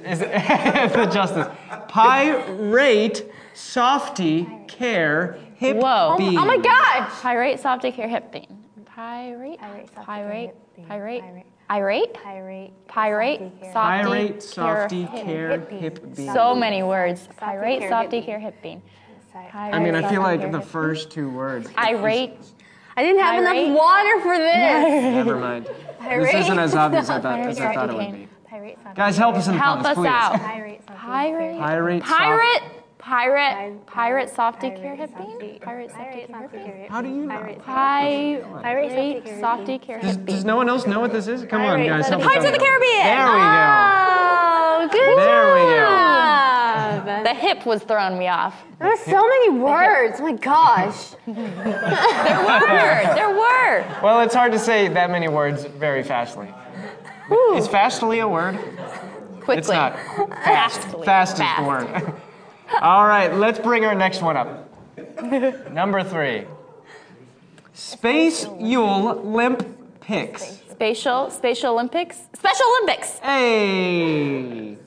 Is 0.05 0.21
it 0.21 0.31
the 0.93 1.05
justice? 1.07 1.47
Pyrate 1.89 3.25
softy 3.53 4.47
care 4.67 5.37
hip 5.59 5.77
Whoa. 5.77 6.15
bean. 6.17 6.37
Oh 6.37 6.45
my 6.45 6.55
oh 6.55 6.61
gosh! 6.61 7.11
Pirate 7.21 7.59
softy 7.59 7.91
care 7.91 8.07
hip 8.07 8.31
bean. 8.31 8.63
Pirate. 8.85 9.59
Pirate. 9.59 10.55
Pirate. 10.87 11.45
Irate. 11.69 12.13
Pirate. 12.13 12.87
Pirate. 12.87 13.51
Softy. 13.71 14.03
Pyrate 14.03 14.43
softy 14.43 15.05
care 15.05 15.59
hip 15.59 16.15
bean. 16.15 16.33
So 16.33 16.55
many 16.55 16.81
words. 16.81 17.27
Pirate. 17.37 17.79
care 17.79 17.89
Softy 17.89 18.21
care 18.21 18.39
hip 18.39 18.61
bean. 18.63 18.81
I 19.53 19.79
mean, 19.79 19.95
I 19.95 20.09
feel 20.09 20.21
like 20.21 20.51
the 20.51 20.61
first 20.61 21.11
two 21.11 21.29
words. 21.29 21.69
Irate. 21.77 22.33
I 22.97 23.03
didn't 23.03 23.21
have 23.21 23.43
Pirate. 23.43 23.57
enough 23.63 23.77
water 23.77 24.21
for 24.21 24.37
this. 24.37 25.15
Never 25.15 25.37
mind. 25.37 25.69
This 26.01 26.33
isn't 26.33 26.59
as 26.59 26.75
obvious 26.75 27.03
as 27.05 27.09
I 27.09 27.19
thought, 27.21 27.39
as 27.39 27.59
I 27.59 27.73
thought 27.73 27.89
it 27.89 27.95
would 27.95 28.11
be. 28.13 28.27
Guys, 28.95 29.15
help 29.17 29.35
us 29.35 29.47
in 29.47 29.53
the 29.53 29.59
Help 29.59 29.79
us 29.79 29.93
comments, 29.93 29.99
please. 29.99 30.07
out. 30.07 30.41
Pirate. 30.41 30.85
Pirate. 30.87 31.59
Pyrate. 31.59 32.03
Pirate. 32.03 32.63
Pirate. 33.09 33.87
Pirate 33.87 34.29
softy 34.29 34.69
care 34.69 34.95
hip 34.95 35.09
bean. 35.17 35.59
Pirate 35.61 35.89
softy 35.89 36.27
care 36.27 36.75
hip. 36.75 36.91
How 36.91 37.01
do 37.01 37.09
you 37.09 37.25
know? 37.25 37.55
Pirate 37.65 39.39
softy 39.39 39.79
care 39.79 39.99
Does, 39.99 40.17
does 40.17 40.45
no 40.45 40.55
one 40.55 40.69
else 40.69 40.85
know 40.85 40.99
what 40.99 41.11
this 41.11 41.27
is? 41.27 41.43
Come 41.45 41.63
on, 41.63 41.83
guys. 41.87 42.07
Help 42.07 42.21
us 42.21 42.27
Pirates 42.27 42.45
of 42.45 42.51
the 42.53 42.59
Caribbean. 42.59 43.03
There 43.03 43.25
we 43.25 43.31
go. 43.31 43.89
Oh, 44.71 44.89
good 44.91 45.17
There 45.17 45.55
we 45.55 45.61
go. 47.15 47.23
The 47.23 47.33
hip 47.33 47.65
was 47.65 47.81
throwing 47.81 48.19
me 48.19 48.27
off. 48.27 48.63
There 48.77 48.89
were 48.89 48.97
so 48.97 49.27
many 49.27 49.49
words. 49.57 50.17
Oh 50.19 50.23
my 50.23 50.33
gosh. 50.33 51.15
There 51.25 52.43
were. 52.45 53.15
There 53.15 53.29
were. 53.31 54.01
Well, 54.03 54.21
it's 54.21 54.35
hard 54.35 54.51
to 54.51 54.59
say 54.59 54.87
that 54.87 55.09
many 55.09 55.27
words 55.27 55.65
very 55.65 56.03
fastly. 56.03 56.53
Is 57.55 57.67
fastly 57.67 58.19
a 58.19 58.27
word? 58.27 58.59
Quickly. 59.41 59.57
It's 59.57 59.67
not. 59.67 59.95
Fast. 59.95 60.81
Fastly. 60.81 61.05
Fast 61.05 61.39
is 61.39 61.47
the 61.57 61.63
word. 61.63 62.13
All 62.81 63.05
right, 63.07 63.33
let's 63.33 63.59
bring 63.59 63.85
our 63.85 63.95
next 63.95 64.21
one 64.21 64.37
up. 64.37 64.69
Number 65.71 66.03
three. 66.03 66.45
Space 67.73 68.45
Yule 68.59 69.15
Limp 69.23 69.99
Picks. 70.01 70.59
Spatial. 70.71 71.29
Spatial 71.29 71.73
Olympics. 71.73 72.17
Special 72.33 72.65
Olympics. 72.77 73.19
Hey. 73.19 74.77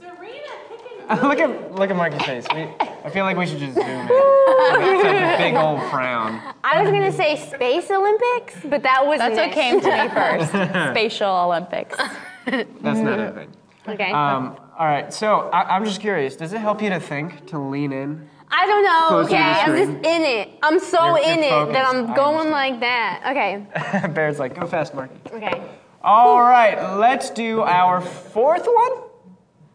look 1.22 1.38
at 1.38 1.74
look 1.74 1.90
at 1.90 1.96
Marky's 1.96 2.22
face. 2.22 2.46
We, 2.54 2.62
I 2.80 3.10
feel 3.10 3.24
like 3.24 3.36
we 3.36 3.46
should 3.46 3.58
just 3.58 3.74
zoom 3.74 3.84
in. 3.84 4.08
It's 4.10 5.04
like 5.04 5.16
a 5.16 5.36
big 5.36 5.54
old 5.54 5.80
frown. 5.90 6.40
I 6.64 6.80
was 6.80 6.90
gonna 6.90 7.12
say 7.12 7.36
Space 7.36 7.90
Olympics, 7.90 8.56
but 8.64 8.82
that 8.82 9.04
was 9.04 9.18
That's 9.18 9.36
what 9.36 9.52
came 9.52 9.80
to 9.80 9.90
me 9.90 10.08
first. 10.14 10.50
Spatial 10.92 11.28
Olympics. 11.28 11.98
That's 12.46 12.98
not 13.00 13.20
a 13.20 13.32
thing. 13.32 13.48
Okay. 13.88 14.12
Um, 14.12 14.56
all 14.82 14.88
right, 14.88 15.14
so 15.14 15.48
I, 15.52 15.76
I'm 15.76 15.84
just 15.84 16.00
curious. 16.00 16.34
Does 16.34 16.52
it 16.52 16.58
help 16.58 16.82
you 16.82 16.88
to 16.88 16.98
think, 16.98 17.46
to 17.46 17.58
lean 17.60 17.92
in? 17.92 18.28
I 18.50 18.66
don't 18.66 18.82
know. 18.82 19.06
Closer 19.10 19.28
Okay, 19.28 19.36
I'm 19.40 19.76
just 19.76 19.90
in 20.04 20.22
it. 20.22 20.48
I'm 20.60 20.80
so 20.80 21.18
You're- 21.18 21.22
in 21.22 21.38
you're 21.38 21.46
it 21.46 21.50
focused. 21.50 21.72
that 21.74 21.86
I'm 21.86 22.12
going 22.14 22.50
like 22.50 22.80
that. 22.80 23.22
Okay. 23.30 24.08
Bear's 24.12 24.40
like, 24.40 24.58
go 24.58 24.66
fast, 24.66 24.92
Mark. 24.92 25.12
Okay. 25.32 25.62
All 26.02 26.40
right, 26.40 26.96
let's 26.98 27.30
do 27.30 27.60
our 27.62 28.00
fourth 28.00 28.66
one. 28.66 29.08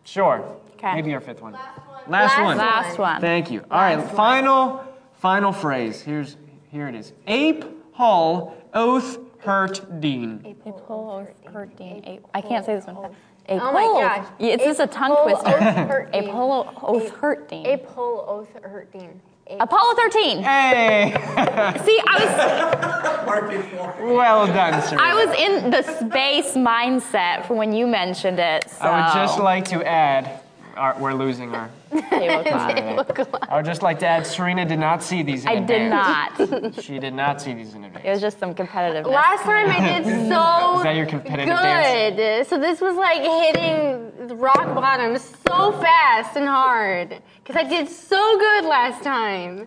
Sure. 0.04 0.44
Okay. 0.74 0.96
Maybe 0.96 1.14
our 1.14 1.22
fifth 1.22 1.42
one. 1.42 1.54
Last 1.54 1.78
one. 1.88 2.12
Last 2.12 2.42
one. 2.42 2.58
Last 2.58 3.00
one. 3.00 3.22
Thank 3.22 3.50
you. 3.50 3.64
All 3.72 3.80
right, 3.80 4.12
final, 4.12 4.84
final 5.14 5.54
phrase. 5.54 6.02
Here's, 6.02 6.36
here 6.70 6.90
it 6.90 6.96
is. 6.96 7.14
Ape 7.28 7.64
Hall 7.94 8.58
Oath 8.74 9.20
Hurt 9.40 10.02
Dean. 10.02 10.58
Apol 10.66 11.26
hurting. 11.46 12.04
A- 12.06 12.20
I 12.34 12.42
can't 12.42 12.66
say 12.66 12.76
this 12.76 12.86
one. 12.86 13.16
Oh 13.50 13.72
my 13.72 13.84
gosh. 13.84 14.28
Yeah, 14.40 14.54
It's 14.54 14.64
just 14.64 14.80
a 14.80 14.88
tongue 14.88 15.16
twister. 15.24 15.50
oath 15.50 15.62
hurting. 15.90 16.30
Apollo 16.30 16.74
oath 16.84 17.10
hurting. 17.12 17.66
Apollo 17.74 18.26
oath 18.28 18.50
hurting. 18.64 19.22
Apollo 19.60 19.96
13. 19.96 20.44
Hey, 20.44 21.14
See, 21.86 22.02
I 22.06 22.20
was 22.20 24.02
well 24.14 24.46
done, 24.48 24.82
sir. 24.82 24.98
I 25.00 25.14
was 25.26 25.38
in 25.40 25.70
the 25.72 25.84
space 25.84 26.54
mindset 26.56 27.46
for 27.46 27.54
when 27.56 27.72
you 27.74 27.88
mentioned 27.88 28.40
it. 28.40 28.70
So. 28.70 28.82
I 28.86 29.06
would 29.08 29.14
just 29.14 29.40
like 29.40 29.64
to 29.70 29.88
add, 29.88 30.42
our, 30.76 31.00
we're 31.00 31.14
losing 31.14 31.56
our. 31.56 31.70
I 31.92 33.50
would 33.56 33.66
just 33.66 33.82
like 33.82 34.00
to 34.00 34.08
add, 34.08 34.26
Serena 34.28 34.66
did 34.66 34.80
not 34.80 35.02
see 35.04 35.24
these 35.24 35.44
in 35.44 35.50
I 35.50 35.56
did 35.60 35.82
advance. 35.84 36.50
not. 36.52 36.84
She 36.84 37.00
did 37.00 37.14
not 37.14 37.42
see 37.42 37.54
these 37.54 37.74
in 37.76 37.84
advance. 37.86 38.06
It 38.06 38.10
was 38.10 38.22
just 38.22 38.40
some 38.40 38.54
competitiveness. 38.54 39.08
Last 39.12 39.44
time 39.44 39.70
I 39.70 39.80
did 39.80 40.06
so 40.30 40.78
Is 40.78 40.84
that 40.84 40.96
your 40.96 41.06
competitive 41.06 41.48
dance? 41.48 42.16
good. 42.16 42.48
So 42.48 42.60
this 42.60 42.82
was 42.82 42.96
like 42.96 43.22
hitting 43.22 44.28
the 44.28 44.36
rock 44.36 44.66
bottom 44.76 45.18
so 45.18 45.72
fast 45.74 46.36
and 46.36 46.48
hard. 46.48 47.22
Because 47.44 47.56
I 47.56 47.64
did 47.68 47.88
so 47.90 48.38
good 48.38 48.66
last 48.66 49.02
time. 49.04 49.66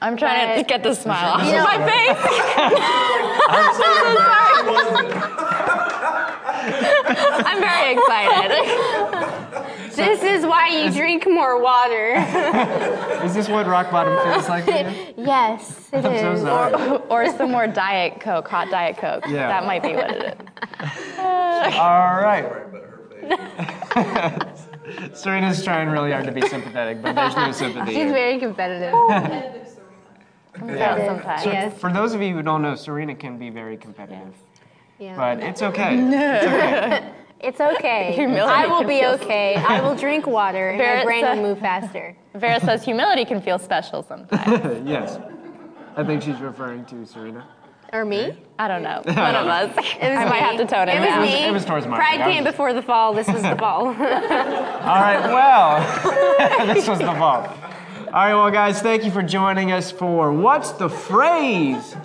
I'm 0.00 0.16
trying 0.16 0.48
to 0.56 0.60
But- 0.62 0.68
get 0.68 0.82
the 0.82 0.94
smile 0.94 1.34
off 1.34 1.44
You 1.46 1.52
know- 1.52 1.64
of 1.64 1.80
my 1.80 1.86
face. 1.86 2.16
I'm 7.46 7.60
very 7.60 7.92
excited. 7.94 9.47
This 9.98 10.22
is 10.22 10.46
why 10.46 10.68
you 10.68 10.90
drink 10.92 11.26
more 11.28 11.60
water. 11.60 12.14
Is 13.24 13.34
this 13.34 13.48
what 13.48 13.66
rock 13.66 13.90
bottom 13.90 14.16
feels 14.24 14.48
like? 14.48 14.64
for 14.64 14.70
you? 14.70 15.14
yes, 15.26 15.88
it 15.92 16.04
I'm 16.04 16.18
so 16.36 16.36
sorry. 16.44 16.98
or 17.10 17.26
some 17.36 17.50
more 17.50 17.66
Diet 17.66 18.20
Coke, 18.20 18.46
hot 18.48 18.70
Diet 18.70 18.96
Coke. 18.96 19.24
Yeah. 19.28 19.48
That 19.48 19.64
might 19.66 19.82
be 19.82 19.94
what 19.94 20.10
it 20.10 20.40
is. 20.40 21.18
All 21.18 22.20
right. 22.20 22.46
But 23.20 23.32
her. 23.94 25.14
Serena's 25.14 25.62
trying 25.64 25.88
really 25.88 26.12
hard 26.12 26.24
to 26.26 26.32
be 26.32 26.42
sympathetic, 26.48 27.02
but 27.02 27.14
there's 27.14 27.36
no 27.36 27.52
sympathy 27.52 27.86
She's 27.92 27.96
here. 27.96 28.12
very 28.12 28.38
competitive. 28.38 28.94
Yeah. 30.64 31.06
Sometimes. 31.06 31.44
Yes. 31.44 31.78
For 31.78 31.92
those 31.92 32.14
of 32.14 32.22
you 32.22 32.34
who 32.34 32.42
don't 32.42 32.62
know, 32.62 32.74
Serena 32.74 33.14
can 33.14 33.38
be 33.38 33.50
very 33.50 33.76
competitive, 33.76 34.34
Yeah. 34.98 35.16
but 35.16 35.40
it's 35.40 35.62
okay. 35.62 35.96
It's 35.98 36.46
okay. 36.46 37.12
It's 37.40 37.60
okay. 37.60 38.12
Humility 38.16 38.52
I 38.52 38.66
will 38.66 38.82
be 38.84 39.00
feel- 39.00 39.10
okay. 39.10 39.54
I 39.56 39.80
will 39.80 39.94
drink 39.94 40.26
water 40.26 40.70
and 40.70 40.78
my 40.78 41.04
brain 41.04 41.22
said- 41.22 41.36
will 41.36 41.42
move 41.42 41.58
faster. 41.60 42.16
Vera 42.34 42.60
says 42.60 42.84
humility 42.84 43.24
can 43.24 43.40
feel 43.40 43.58
special 43.58 44.02
sometimes. 44.02 44.86
yes. 44.88 45.18
I 45.96 46.04
think 46.04 46.22
she's 46.22 46.38
referring 46.40 46.84
to 46.86 47.04
Serena. 47.06 47.46
Or 47.92 48.04
me? 48.04 48.36
I 48.58 48.68
don't 48.68 48.82
know. 48.82 49.00
One 49.04 49.16
of 49.34 49.46
us. 49.48 49.70
It 49.76 50.10
was 50.10 50.18
I 50.18 50.24
might 50.26 50.42
have 50.42 50.58
to 50.58 50.66
tone 50.66 50.88
it, 50.88 50.96
It 50.96 51.00
was 51.00 51.08
down. 51.08 51.22
me. 51.22 51.44
It 51.46 51.50
was 51.52 51.64
towards 51.64 51.86
Mark. 51.86 52.00
Pride 52.00 52.20
came 52.30 52.44
just- 52.44 52.54
before 52.54 52.72
the 52.74 52.82
fall. 52.82 53.14
This 53.14 53.26
was 53.28 53.42
the 53.42 53.56
fall. 53.56 53.86
All 53.88 53.92
right, 53.94 55.20
well, 55.26 56.74
this 56.74 56.86
was 56.86 56.98
the 56.98 57.06
vault. 57.06 57.48
All 57.48 58.12
right, 58.12 58.34
well, 58.34 58.50
guys, 58.50 58.80
thank 58.82 59.04
you 59.04 59.10
for 59.10 59.22
joining 59.22 59.72
us 59.72 59.90
for 59.90 60.32
What's 60.32 60.72
the 60.72 60.88
Phrase? 60.88 61.96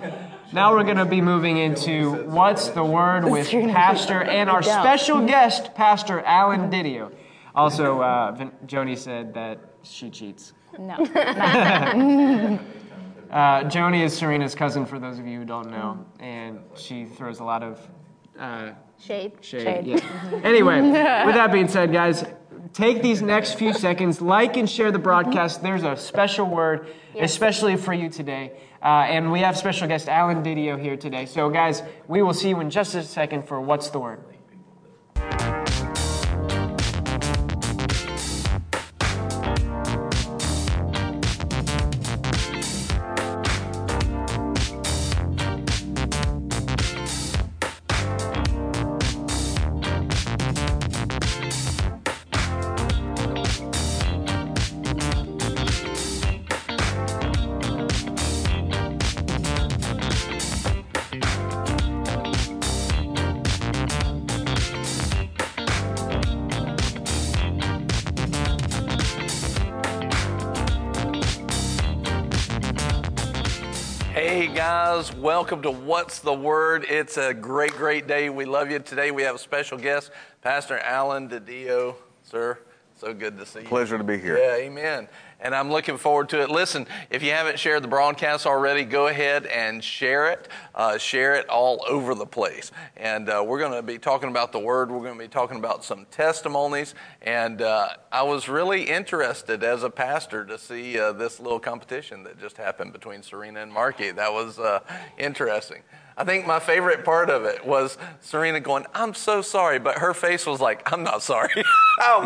Now 0.54 0.72
we're 0.72 0.84
going 0.84 0.98
to 0.98 1.04
be 1.04 1.20
moving 1.20 1.56
into 1.56 2.12
What's 2.26 2.68
the 2.68 2.84
Word 2.84 3.24
with 3.24 3.50
Pastor 3.50 4.22
and 4.38 4.48
our 4.48 4.62
special 4.62 5.26
guest, 5.26 5.74
Pastor 5.74 6.20
Alan 6.20 6.70
DiDio. 6.70 7.12
Also, 7.56 8.00
uh, 8.00 8.30
Vin- 8.30 8.52
Joni 8.64 8.96
said 8.96 9.34
that 9.34 9.58
she 9.82 10.10
cheats. 10.10 10.52
No. 10.78 10.96
Uh, 13.30 13.64
Joni 13.64 14.04
is 14.04 14.16
Serena's 14.16 14.54
cousin, 14.54 14.86
for 14.86 15.00
those 15.00 15.18
of 15.18 15.26
you 15.26 15.40
who 15.40 15.44
don't 15.44 15.68
know, 15.68 16.06
and 16.20 16.60
she 16.76 17.04
throws 17.04 17.40
a 17.40 17.44
lot 17.44 17.64
of 17.64 17.80
uh, 18.38 18.70
Shade. 19.00 19.32
shade. 19.40 19.62
Shade. 19.62 19.86
Yeah. 19.86 20.40
Anyway, 20.44 20.80
with 20.80 21.34
that 21.34 21.50
being 21.50 21.66
said, 21.66 21.92
guys, 21.92 22.24
take 22.72 23.02
these 23.02 23.22
next 23.22 23.54
few 23.54 23.72
seconds, 23.72 24.20
like 24.20 24.56
and 24.56 24.70
share 24.70 24.92
the 24.92 25.00
broadcast. 25.00 25.64
There's 25.64 25.82
a 25.82 25.96
special 25.96 26.46
word, 26.46 26.86
especially 27.18 27.76
for 27.76 27.92
you 27.92 28.08
today. 28.08 28.52
Uh, 28.84 29.06
and 29.08 29.32
we 29.32 29.40
have 29.40 29.56
special 29.56 29.88
guest 29.88 30.10
Alan 30.10 30.42
DiDio 30.42 30.78
here 30.78 30.96
today. 30.96 31.24
So, 31.24 31.48
guys, 31.48 31.82
we 32.06 32.22
will 32.22 32.34
see 32.34 32.50
you 32.50 32.60
in 32.60 32.68
just 32.68 32.94
a 32.94 33.02
second 33.02 33.48
for 33.48 33.58
What's 33.58 33.88
the 33.88 33.98
Word. 33.98 34.20
Guys, 74.54 75.12
welcome 75.16 75.60
to 75.62 75.70
What's 75.70 76.20
the 76.20 76.32
Word? 76.32 76.86
It's 76.88 77.16
a 77.16 77.34
great, 77.34 77.72
great 77.72 78.06
day. 78.06 78.30
We 78.30 78.44
love 78.44 78.70
you. 78.70 78.78
Today 78.78 79.10
we 79.10 79.24
have 79.24 79.34
a 79.34 79.38
special 79.38 79.76
guest, 79.76 80.12
Pastor 80.42 80.78
Alan 80.78 81.28
DiDio. 81.28 81.96
Sir, 82.22 82.60
so 82.96 83.12
good 83.12 83.36
to 83.38 83.46
see 83.46 83.60
you. 83.60 83.66
Pleasure 83.66 83.98
to 83.98 84.04
be 84.04 84.18
here. 84.18 84.38
Yeah, 84.38 84.56
amen. 84.56 85.08
And 85.40 85.54
I'm 85.54 85.70
looking 85.70 85.98
forward 85.98 86.30
to 86.30 86.40
it. 86.40 86.48
Listen, 86.48 86.86
if 87.10 87.22
you 87.22 87.30
haven't 87.32 87.58
shared 87.58 87.82
the 87.82 87.88
broadcast 87.88 88.46
already, 88.46 88.84
go 88.84 89.08
ahead 89.08 89.44
and 89.46 89.84
share 89.84 90.30
it. 90.30 90.48
Uh, 90.74 90.96
share 90.96 91.34
it 91.34 91.46
all 91.48 91.84
over 91.88 92.14
the 92.14 92.24
place. 92.24 92.72
And 92.96 93.28
uh, 93.28 93.44
we're 93.46 93.58
going 93.58 93.72
to 93.72 93.82
be 93.82 93.98
talking 93.98 94.30
about 94.30 94.52
the 94.52 94.58
Word. 94.58 94.90
We're 94.90 95.02
going 95.02 95.18
to 95.18 95.24
be 95.24 95.28
talking 95.28 95.58
about 95.58 95.84
some 95.84 96.06
testimonies. 96.10 96.94
And 97.20 97.60
uh, 97.60 97.88
I 98.10 98.22
was 98.22 98.48
really 98.48 98.84
interested 98.84 99.62
as 99.64 99.82
a 99.82 99.90
pastor 99.90 100.46
to 100.46 100.56
see 100.56 100.98
uh, 100.98 101.12
this 101.12 101.40
little 101.40 101.60
competition 101.60 102.22
that 102.24 102.40
just 102.40 102.56
happened 102.56 102.92
between 102.92 103.22
Serena 103.22 103.60
and 103.60 103.72
Marky. 103.72 104.12
That 104.12 104.32
was 104.32 104.58
uh, 104.58 104.80
interesting. 105.18 105.82
I 106.16 106.22
think 106.24 106.46
my 106.46 106.60
favorite 106.60 107.04
part 107.04 107.28
of 107.28 107.44
it 107.44 107.66
was 107.66 107.98
Serena 108.20 108.60
going, 108.60 108.86
I'm 108.94 109.14
so 109.14 109.42
sorry, 109.42 109.78
but 109.80 109.98
her 109.98 110.14
face 110.14 110.46
was 110.46 110.60
like, 110.60 110.92
I'm 110.92 111.02
not 111.02 111.22
sorry. 111.22 111.50
I 112.00 112.18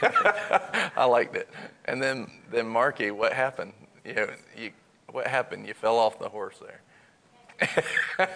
won. 0.00 0.90
I 0.96 1.04
liked 1.04 1.36
it. 1.36 1.48
And 1.84 2.02
then, 2.02 2.30
then 2.50 2.66
Marky, 2.66 3.10
what 3.12 3.32
happened? 3.32 3.72
You 4.04 4.14
know, 4.14 4.28
you, 4.56 4.70
what 5.10 5.26
happened? 5.28 5.66
You 5.66 5.74
fell 5.74 5.96
off 5.96 6.18
the 6.18 6.28
horse 6.28 6.56
there. 6.60 6.80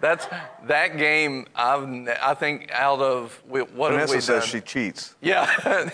That's 0.00 0.26
that 0.66 0.96
game. 0.98 1.46
I've 1.54 2.08
I 2.22 2.34
think 2.34 2.70
out 2.72 3.00
of 3.00 3.40
we- 3.48 3.60
what 3.62 3.92
have 3.92 4.08
Vanessa 4.08 4.14
we 4.14 4.20
says 4.20 4.44
she 4.44 4.60
cheats. 4.60 5.14
Yeah, 5.20 5.48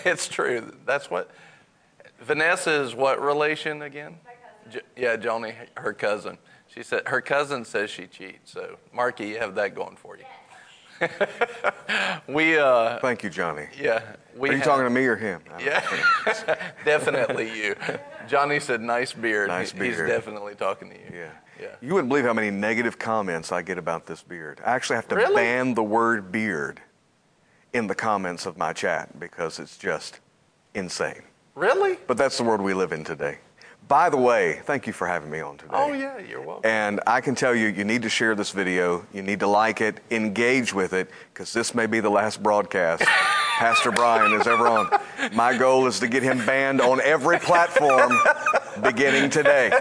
it's 0.05 0.27
true. 0.27 0.73
That's 0.85 1.09
what 1.09 1.29
Vanessa 2.21 2.71
is. 2.71 2.95
What 2.95 3.21
relation 3.21 3.81
again? 3.83 4.15
J- 4.71 4.81
yeah, 4.95 5.15
Joni, 5.15 5.53
her 5.77 5.93
cousin. 5.93 6.37
She 6.77 6.83
said 6.83 7.07
her 7.07 7.21
cousin 7.21 7.65
says 7.65 7.89
she 7.89 8.05
cheats. 8.05 8.51
So, 8.51 8.77
Marky, 8.93 9.29
you 9.29 9.39
have 9.39 9.55
that 9.55 9.73
going 9.73 9.95
for 9.95 10.15
you. 10.15 10.25
we, 12.27 12.59
uh, 12.59 12.99
Thank 12.99 13.23
you, 13.23 13.31
Johnny. 13.31 13.65
yeah, 13.81 14.03
we. 14.35 14.49
Are 14.49 14.51
you 14.51 14.57
have- 14.59 14.67
talking 14.67 14.83
to 14.83 14.91
me 14.91 15.03
or 15.07 15.15
him? 15.15 15.41
Yeah, 15.59 15.83
definitely 16.85 17.49
you. 17.59 17.75
Johnny 18.27 18.59
said, 18.59 18.79
"Nice 18.81 19.11
beard." 19.11 19.47
Nice 19.47 19.71
He- 19.71 19.85
He's 19.85 19.97
definitely 19.97 20.53
talking 20.53 20.91
to 20.91 20.95
you. 20.95 21.09
Yeah. 21.11 21.29
Yeah. 21.59 21.67
You 21.81 21.95
wouldn't 21.95 22.09
believe 22.09 22.25
how 22.25 22.33
many 22.33 22.51
negative 22.51 22.99
comments 22.99 23.51
I 23.51 23.63
get 23.63 23.79
about 23.79 24.05
this 24.05 24.21
beard. 24.21 24.61
I 24.63 24.75
actually 24.75 24.97
have 24.97 25.07
to 25.07 25.15
Really? 25.15 25.33
ban 25.33 25.73
the 25.73 25.81
word 25.81 26.31
beard 26.31 26.79
in 27.73 27.87
the 27.87 27.95
comments 27.95 28.45
of 28.45 28.55
my 28.55 28.71
chat 28.71 29.19
because 29.19 29.57
it's 29.57 29.77
just 29.79 30.19
insane. 30.75 31.23
Really? 31.55 31.97
But 32.05 32.17
that's 32.17 32.37
the 32.37 32.43
world 32.43 32.61
we 32.61 32.75
live 32.75 32.91
in 32.91 33.03
today. 33.03 33.39
By 33.87 34.09
the 34.09 34.17
way, 34.17 34.59
thank 34.65 34.85
you 34.85 34.91
for 34.91 35.07
having 35.07 35.29
me 35.29 35.39
on 35.39 35.57
today. 35.57 35.71
Oh 35.73 35.93
yeah, 35.93 36.19
you're 36.19 36.41
welcome. 36.41 36.69
And 36.69 36.99
I 37.07 37.21
can 37.21 37.35
tell 37.35 37.55
you, 37.55 37.67
you 37.67 37.85
need 37.85 38.01
to 38.01 38.09
share 38.09 38.35
this 38.35 38.51
video. 38.51 39.05
You 39.13 39.21
need 39.21 39.39
to 39.39 39.47
like 39.47 39.79
it, 39.79 40.01
engage 40.11 40.73
with 40.73 40.91
it, 40.91 41.09
because 41.33 41.53
this 41.53 41.73
may 41.73 41.85
be 41.85 42.01
the 42.01 42.09
last 42.09 42.43
broadcast 42.43 43.03
Pastor 43.57 43.91
Brian 43.91 44.33
is 44.33 44.45
ever 44.45 44.67
on. 44.67 44.89
My 45.33 45.57
goal 45.57 45.87
is 45.87 45.99
to 46.01 46.07
get 46.07 46.21
him 46.21 46.45
banned 46.45 46.81
on 46.81 46.99
every 47.01 47.39
platform 47.39 48.11
beginning 48.83 49.29
today. 49.29 49.71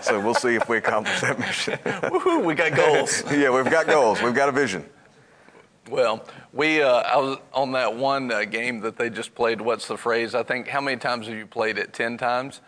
So 0.00 0.20
we'll 0.20 0.34
see 0.34 0.54
if 0.54 0.68
we 0.68 0.76
accomplish 0.76 1.20
that 1.22 1.38
mission. 1.38 1.78
Woohoo, 1.84 2.44
we 2.44 2.54
got 2.54 2.76
goals. 2.76 3.24
yeah, 3.32 3.50
we've 3.50 3.70
got 3.70 3.88
goals. 3.88 4.22
We've 4.22 4.34
got 4.34 4.48
a 4.48 4.52
vision. 4.52 4.84
Well, 5.90 6.24
we 6.52 6.82
uh, 6.82 6.88
I 6.88 7.16
was 7.16 7.38
on 7.52 7.72
that 7.72 7.96
one 7.96 8.30
uh, 8.30 8.44
game 8.44 8.80
that 8.80 8.96
they 8.96 9.10
just 9.10 9.34
played. 9.34 9.60
What's 9.60 9.88
the 9.88 9.96
phrase? 9.96 10.34
I 10.34 10.44
think 10.44 10.68
how 10.68 10.80
many 10.80 10.96
times 10.96 11.26
have 11.26 11.36
you 11.36 11.46
played 11.46 11.78
it? 11.78 11.92
Ten 11.92 12.16
times. 12.16 12.60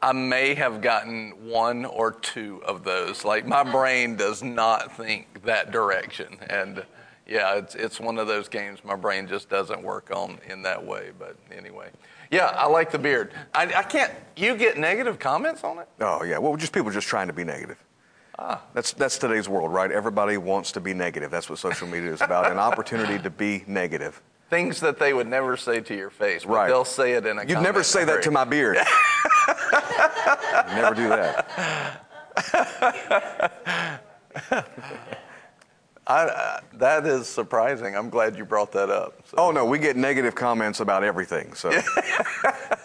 I 0.00 0.12
may 0.12 0.54
have 0.54 0.80
gotten 0.80 1.30
one 1.48 1.84
or 1.84 2.12
two 2.12 2.62
of 2.64 2.84
those. 2.84 3.24
Like 3.24 3.46
my 3.46 3.62
brain 3.72 4.16
does 4.16 4.42
not 4.42 4.96
think 4.96 5.42
that 5.44 5.70
direction, 5.70 6.38
and 6.48 6.84
yeah, 7.26 7.54
it's 7.56 7.74
it's 7.74 8.00
one 8.00 8.18
of 8.18 8.26
those 8.26 8.48
games 8.48 8.80
my 8.84 8.96
brain 8.96 9.26
just 9.26 9.48
doesn't 9.48 9.82
work 9.82 10.10
on 10.14 10.38
in 10.48 10.62
that 10.62 10.84
way. 10.84 11.10
But 11.18 11.36
anyway, 11.50 11.88
yeah, 12.30 12.46
I 12.56 12.66
like 12.66 12.90
the 12.90 12.98
beard. 12.98 13.32
I, 13.54 13.64
I 13.74 13.82
can't. 13.82 14.12
You 14.36 14.56
get 14.56 14.78
negative 14.78 15.18
comments 15.18 15.64
on 15.64 15.78
it? 15.78 15.88
Oh 16.00 16.22
yeah, 16.24 16.38
well, 16.38 16.56
just 16.56 16.72
people 16.72 16.90
just 16.90 17.08
trying 17.08 17.26
to 17.28 17.32
be 17.32 17.44
negative. 17.44 17.78
Ah. 18.38 18.62
That's 18.74 18.92
that's 18.92 19.16
today's 19.16 19.48
world, 19.48 19.72
right? 19.72 19.90
Everybody 19.90 20.36
wants 20.36 20.72
to 20.72 20.80
be 20.80 20.92
negative. 20.92 21.30
That's 21.30 21.48
what 21.48 21.58
social 21.58 21.88
media 21.88 22.12
is 22.12 22.20
about. 22.20 22.50
An 22.50 22.58
opportunity 22.58 23.18
to 23.22 23.30
be 23.30 23.64
negative. 23.66 24.20
Things 24.48 24.78
that 24.80 24.98
they 24.98 25.12
would 25.12 25.26
never 25.26 25.56
say 25.56 25.80
to 25.80 25.94
your 25.96 26.10
face, 26.10 26.44
but 26.44 26.52
Right. 26.52 26.68
they'll 26.68 26.84
say 26.84 27.12
it 27.14 27.26
in 27.26 27.38
a. 27.38 27.44
You'd 27.44 27.62
never 27.62 27.82
say 27.82 28.04
that 28.04 28.22
to 28.22 28.30
my 28.30 28.44
beard. 28.44 28.76
never 30.74 30.94
do 30.94 31.08
that. 31.08 31.50
I, 36.08 36.22
uh, 36.26 36.60
that 36.74 37.04
is 37.04 37.26
surprising. 37.26 37.96
I'm 37.96 38.10
glad 38.10 38.36
you 38.36 38.44
brought 38.44 38.70
that 38.72 38.90
up. 38.90 39.14
So- 39.28 39.34
Oh 39.38 39.50
no, 39.50 39.64
we 39.64 39.80
get 39.80 39.96
negative 39.96 40.36
comments 40.36 40.78
about 40.78 41.02
everything, 41.02 41.52
so 41.54 41.70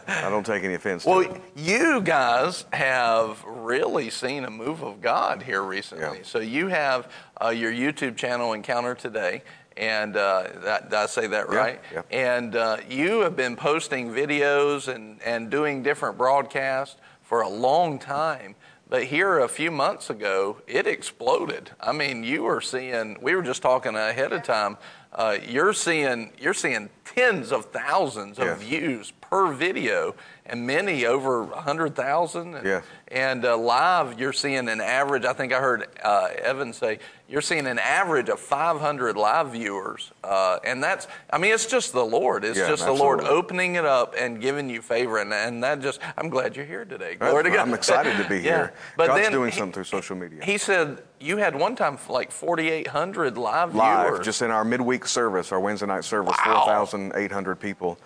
I 0.08 0.28
don't 0.32 0.44
take 0.46 0.64
any 0.64 0.74
offense. 0.74 1.04
to 1.04 1.10
Well, 1.10 1.38
you 1.56 2.02
guys 2.02 2.66
have 2.74 3.44
really 3.46 4.10
seen 4.10 4.46
a 4.46 4.50
move 4.50 4.82
of 4.82 5.02
God 5.02 5.44
here 5.44 5.62
recently. 5.62 6.18
Yeah. 6.18 6.24
So 6.24 6.40
you 6.40 6.68
have 6.70 7.12
uh, 7.40 7.50
your 7.50 7.72
YouTube 7.72 8.18
channel, 8.18 8.54
Encounter 8.54 8.96
Today, 8.96 9.44
and 9.78 10.16
uh, 10.18 10.48
that, 10.64 10.90
did 10.90 10.94
I 10.98 11.06
say 11.06 11.28
that 11.28 11.48
Yeah, 11.52 11.56
right? 11.58 11.82
yeah. 11.94 12.02
And 12.12 12.56
uh, 12.56 12.78
you 12.90 13.22
have 13.22 13.36
been 13.36 13.56
posting 13.56 14.10
videos 14.10 14.88
and, 14.88 15.22
and 15.24 15.50
doing 15.50 15.84
different 15.84 16.18
broadcasts 16.18 16.98
for 17.22 17.42
a 17.42 17.50
long 17.50 18.00
time. 18.00 18.56
But 18.90 19.06
here 19.06 19.40
a 19.40 19.48
few 19.48 19.72
months 19.72 20.10
ago, 20.10 20.58
it 20.68 20.86
exploded. 20.86 21.72
I 21.80 21.94
mean, 21.94 22.26
you 22.26 22.44
were 22.44 22.60
seeing. 22.60 23.18
We 23.22 23.36
were 23.36 23.42
just 23.42 23.62
talking 23.62 23.96
ahead 23.96 24.34
of 24.34 24.44
time. 24.44 24.78
Uh, 25.14 25.38
you're 25.46 25.74
seeing 25.74 26.32
you're 26.40 26.54
seeing 26.54 26.90
tens 27.04 27.52
of 27.52 27.66
thousands 27.66 28.40
of 28.40 28.46
Yes. 28.46 28.60
views 28.62 29.12
per 29.20 29.52
video, 29.52 30.16
and 30.46 30.66
many 30.66 31.06
over 31.06 31.46
hundred 31.48 31.96
thousand. 31.96 32.56
And, 32.56 32.66
Yes. 32.66 32.84
and 33.10 33.44
uh, 33.44 33.58
live, 33.58 34.18
you're 34.18 34.32
seeing 34.32 34.70
an 34.70 34.80
average. 34.80 35.26
I 35.26 35.34
think 35.34 35.52
I 35.52 35.60
heard 35.60 35.88
uh, 36.02 36.30
Evan 36.42 36.72
say 36.72 37.00
you're 37.28 37.42
seeing 37.42 37.68
an 37.68 37.78
average 37.80 38.30
of 38.30 38.40
500 38.40 39.18
live 39.18 39.50
viewers, 39.52 40.12
uh, 40.24 40.60
and 40.64 40.82
that's. 40.82 41.08
I 41.30 41.38
mean, 41.38 41.54
it's 41.54 41.66
just 41.66 41.92
the 41.92 42.06
Lord. 42.06 42.46
It's 42.46 42.58
Yeah, 42.58 42.70
just 42.70 42.86
the 42.86 42.92
Lord 42.94 43.20
opening 43.22 43.76
it 43.76 43.86
up 43.86 44.16
and 44.18 44.40
giving 44.40 44.70
you 44.70 44.82
favor, 44.82 45.18
and, 45.18 45.34
and 45.34 45.62
that 45.64 45.82
just. 45.82 46.00
I'm 46.18 46.30
glad 46.30 46.56
you're 46.56 46.66
here 46.66 46.86
today. 46.86 47.16
Glory 47.16 47.44
to 47.44 47.50
God. 47.50 47.60
I'm 47.68 47.74
excited 47.74 48.16
to 48.24 48.30
be 48.30 48.36
Yeah. 48.42 48.42
here. 48.42 48.74
But 48.96 49.08
God's 49.08 49.30
doing 49.30 49.52
he- 49.52 49.58
something 49.58 49.74
through 49.74 49.84
social 49.84 50.16
media. 50.16 50.40
He 50.44 50.58
said 50.58 51.04
you 51.22 51.38
had 51.38 51.56
one 51.56 51.76
time 51.76 51.98
like 52.10 52.32
4,800 52.32 53.38
live, 53.38 53.76
Live, 53.76 54.08
viewers. 54.08 54.26
just 54.26 54.42
in 54.42 54.52
our 54.52 54.66
midweek 54.66 55.06
service, 55.06 55.52
our 55.52 55.60
Wednesday 55.60 55.86
night 55.86 56.04
service, 56.04 56.36
Wow. 56.46 56.64
4,800 56.66 57.60
people 57.60 57.98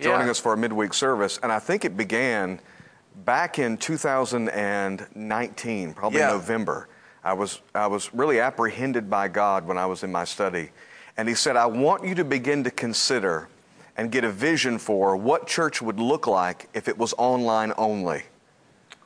joining 0.00 0.26
Yeah. 0.26 0.30
us 0.32 0.40
for 0.40 0.52
a 0.52 0.56
midweek 0.56 0.92
service. 0.92 1.38
And 1.42 1.52
I 1.52 1.58
think 1.60 1.84
it 1.84 1.96
began 1.96 2.60
back 3.24 3.58
in 3.58 3.76
2019, 3.76 5.94
probably 5.94 6.18
Yeah. 6.20 6.28
November. 6.30 6.88
I 7.22 7.32
was, 7.32 7.60
I 7.74 7.86
was 7.86 8.12
really 8.12 8.40
apprehended 8.40 9.08
by 9.08 9.28
God 9.28 9.66
when 9.66 9.78
I 9.78 9.86
was 9.86 10.02
in 10.02 10.12
my 10.12 10.24
study. 10.24 10.70
And 11.16 11.28
He 11.28 11.34
said, 11.34 11.56
I 11.56 11.66
want 11.66 12.04
you 12.04 12.14
to 12.16 12.24
begin 12.24 12.64
to 12.64 12.70
consider 12.70 13.48
and 13.96 14.10
get 14.10 14.24
a 14.24 14.30
vision 14.30 14.78
for 14.78 15.16
what 15.16 15.46
church 15.46 15.80
would 15.80 16.00
look 16.00 16.26
like 16.26 16.68
if 16.74 16.88
it 16.88 16.98
was 16.98 17.14
online 17.16 17.72
only. 17.78 18.24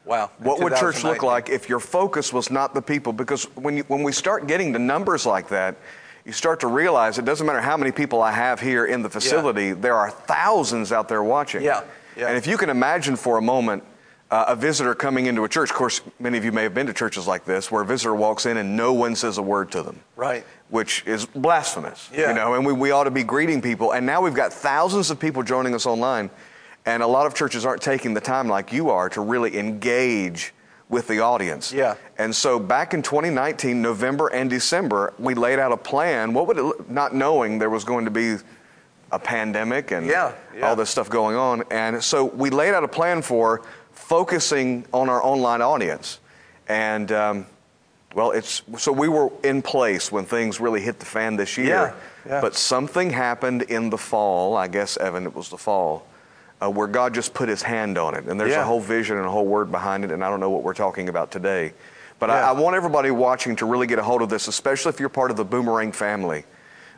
Wow. 0.08 0.30
What 0.38 0.60
would 0.60 0.74
church 0.76 1.04
look 1.04 1.22
like 1.22 1.48
if 1.48 1.68
your 1.68 1.80
focus 1.80 2.32
was 2.32 2.50
not 2.50 2.74
the 2.74 2.82
people? 2.82 3.12
Because 3.12 3.44
when, 3.56 3.76
you, 3.76 3.84
when 3.88 4.02
we 4.02 4.12
start 4.12 4.46
getting 4.46 4.72
to 4.72 4.78
numbers 4.78 5.26
like 5.26 5.48
that, 5.50 5.76
you 6.24 6.32
start 6.32 6.60
to 6.60 6.66
realize 6.66 7.18
it 7.18 7.24
doesn't 7.24 7.46
matter 7.46 7.60
how 7.60 7.76
many 7.76 7.92
people 7.92 8.20
I 8.22 8.32
have 8.32 8.60
here 8.60 8.84
in 8.86 9.02
the 9.02 9.08
facility, 9.08 9.72
there 9.72 9.94
are 9.94 10.10
thousands 10.10 10.92
out 10.92 11.08
there 11.08 11.22
watching. 11.22 11.62
Yeah, 11.62 11.84
yeah. 12.16 12.28
And 12.28 12.36
if 12.36 12.46
you 12.46 12.58
can 12.58 12.68
imagine 12.68 13.16
for 13.16 13.38
a 13.38 13.42
moment 13.42 13.82
uh, 14.30 14.44
a 14.48 14.56
visitor 14.56 14.94
coming 14.94 15.24
into 15.24 15.44
a 15.44 15.48
church, 15.48 15.70
of 15.70 15.76
course, 15.76 16.02
many 16.20 16.36
of 16.36 16.44
you 16.44 16.52
may 16.52 16.64
have 16.64 16.74
been 16.74 16.86
to 16.86 16.92
churches 16.92 17.26
like 17.26 17.46
this, 17.46 17.70
where 17.70 17.80
a 17.80 17.86
visitor 17.86 18.14
walks 18.14 18.44
in 18.44 18.58
and 18.58 18.76
no 18.76 18.92
one 18.92 19.16
says 19.16 19.38
a 19.38 19.42
word 19.42 19.70
to 19.72 19.82
them 19.82 20.00
Right. 20.16 20.44
which 20.68 21.02
is 21.06 21.24
blasphemous. 21.24 22.10
Yeah. 22.12 22.28
You 22.28 22.34
know, 22.34 22.52
and 22.54 22.66
we, 22.66 22.74
we 22.74 22.90
ought 22.90 23.04
to 23.04 23.10
be 23.10 23.22
greeting 23.24 23.62
people. 23.62 23.92
And 23.92 24.04
now 24.04 24.20
we've 24.20 24.34
got 24.34 24.52
thousands 24.52 25.10
of 25.10 25.18
people 25.18 25.42
joining 25.42 25.74
us 25.74 25.86
online, 25.86 26.28
and 26.88 27.02
a 27.02 27.06
lot 27.06 27.26
of 27.26 27.34
churches 27.34 27.66
aren't 27.66 27.82
taking 27.82 28.14
the 28.14 28.20
time 28.20 28.48
like 28.48 28.72
you 28.72 28.88
are 28.88 29.10
to 29.10 29.20
really 29.20 29.58
engage 29.58 30.54
with 30.88 31.06
the 31.06 31.20
audience. 31.20 31.70
Yeah. 31.70 31.96
And 32.16 32.34
so 32.34 32.58
back 32.58 32.94
in 32.94 33.02
2019, 33.02 33.82
November 33.82 34.28
and 34.28 34.48
December, 34.48 35.12
we 35.18 35.34
laid 35.34 35.58
out 35.58 35.70
a 35.70 35.76
plan. 35.76 36.32
What 36.32 36.46
would 36.46 36.56
it 36.56 36.62
look, 36.62 36.90
not 36.90 37.14
knowing 37.14 37.58
there 37.58 37.68
was 37.68 37.84
going 37.84 38.06
to 38.06 38.10
be 38.10 38.36
a 39.12 39.18
pandemic 39.18 39.90
and 39.90 40.06
Yeah, 40.06 40.32
yeah. 40.56 40.66
all 40.66 40.76
this 40.76 40.88
stuff 40.88 41.10
going 41.10 41.36
on. 41.36 41.62
And 41.70 42.02
so 42.02 42.24
we 42.24 42.48
laid 42.48 42.72
out 42.72 42.84
a 42.84 42.88
plan 42.88 43.20
for 43.20 43.60
focusing 43.92 44.86
on 44.90 45.10
our 45.10 45.22
online 45.22 45.60
audience. 45.60 46.20
And, 46.68 47.12
um, 47.12 47.46
well, 48.14 48.30
it's 48.30 48.62
so 48.78 48.92
we 48.92 49.08
were 49.08 49.30
in 49.44 49.60
place 49.60 50.10
when 50.10 50.24
things 50.24 50.58
really 50.58 50.80
hit 50.80 50.98
the 50.98 51.06
fan 51.06 51.36
this 51.36 51.58
year. 51.58 51.66
Yeah, 51.66 51.94
yeah. 52.26 52.40
But 52.40 52.54
something 52.56 53.10
happened 53.10 53.62
in 53.62 53.90
the 53.90 53.98
fall, 53.98 54.56
I 54.56 54.68
guess, 54.68 54.96
Evan, 54.96 55.24
it 55.26 55.34
was 55.34 55.50
the 55.50 55.58
fall, 55.58 56.06
uh, 56.62 56.70
where 56.70 56.86
God 56.88 57.14
just 57.14 57.34
put 57.34 57.48
his 57.48 57.62
hand 57.62 57.98
on 57.98 58.14
it. 58.14 58.24
And 58.24 58.38
there's 58.38 58.50
Yeah. 58.52 58.62
a 58.62 58.64
whole 58.64 58.80
vision 58.80 59.16
and 59.16 59.26
a 59.26 59.30
whole 59.30 59.46
word 59.46 59.70
behind 59.70 60.04
it, 60.04 60.10
and 60.10 60.24
I 60.24 60.28
don't 60.30 60.40
know 60.40 60.50
what 60.50 60.62
we're 60.62 60.74
talking 60.74 61.08
about 61.08 61.30
today. 61.30 61.72
But 62.18 62.30
Yeah. 62.30 62.46
I, 62.46 62.48
I 62.48 62.52
want 62.52 62.74
everybody 62.76 63.10
watching 63.10 63.54
to 63.56 63.66
really 63.66 63.86
get 63.86 63.98
a 63.98 64.02
hold 64.02 64.22
of 64.22 64.28
this, 64.28 64.48
especially 64.48 64.90
if 64.90 65.00
you're 65.00 65.08
part 65.08 65.30
of 65.30 65.36
the 65.36 65.44
Boomerang 65.44 65.92
family. 65.92 66.44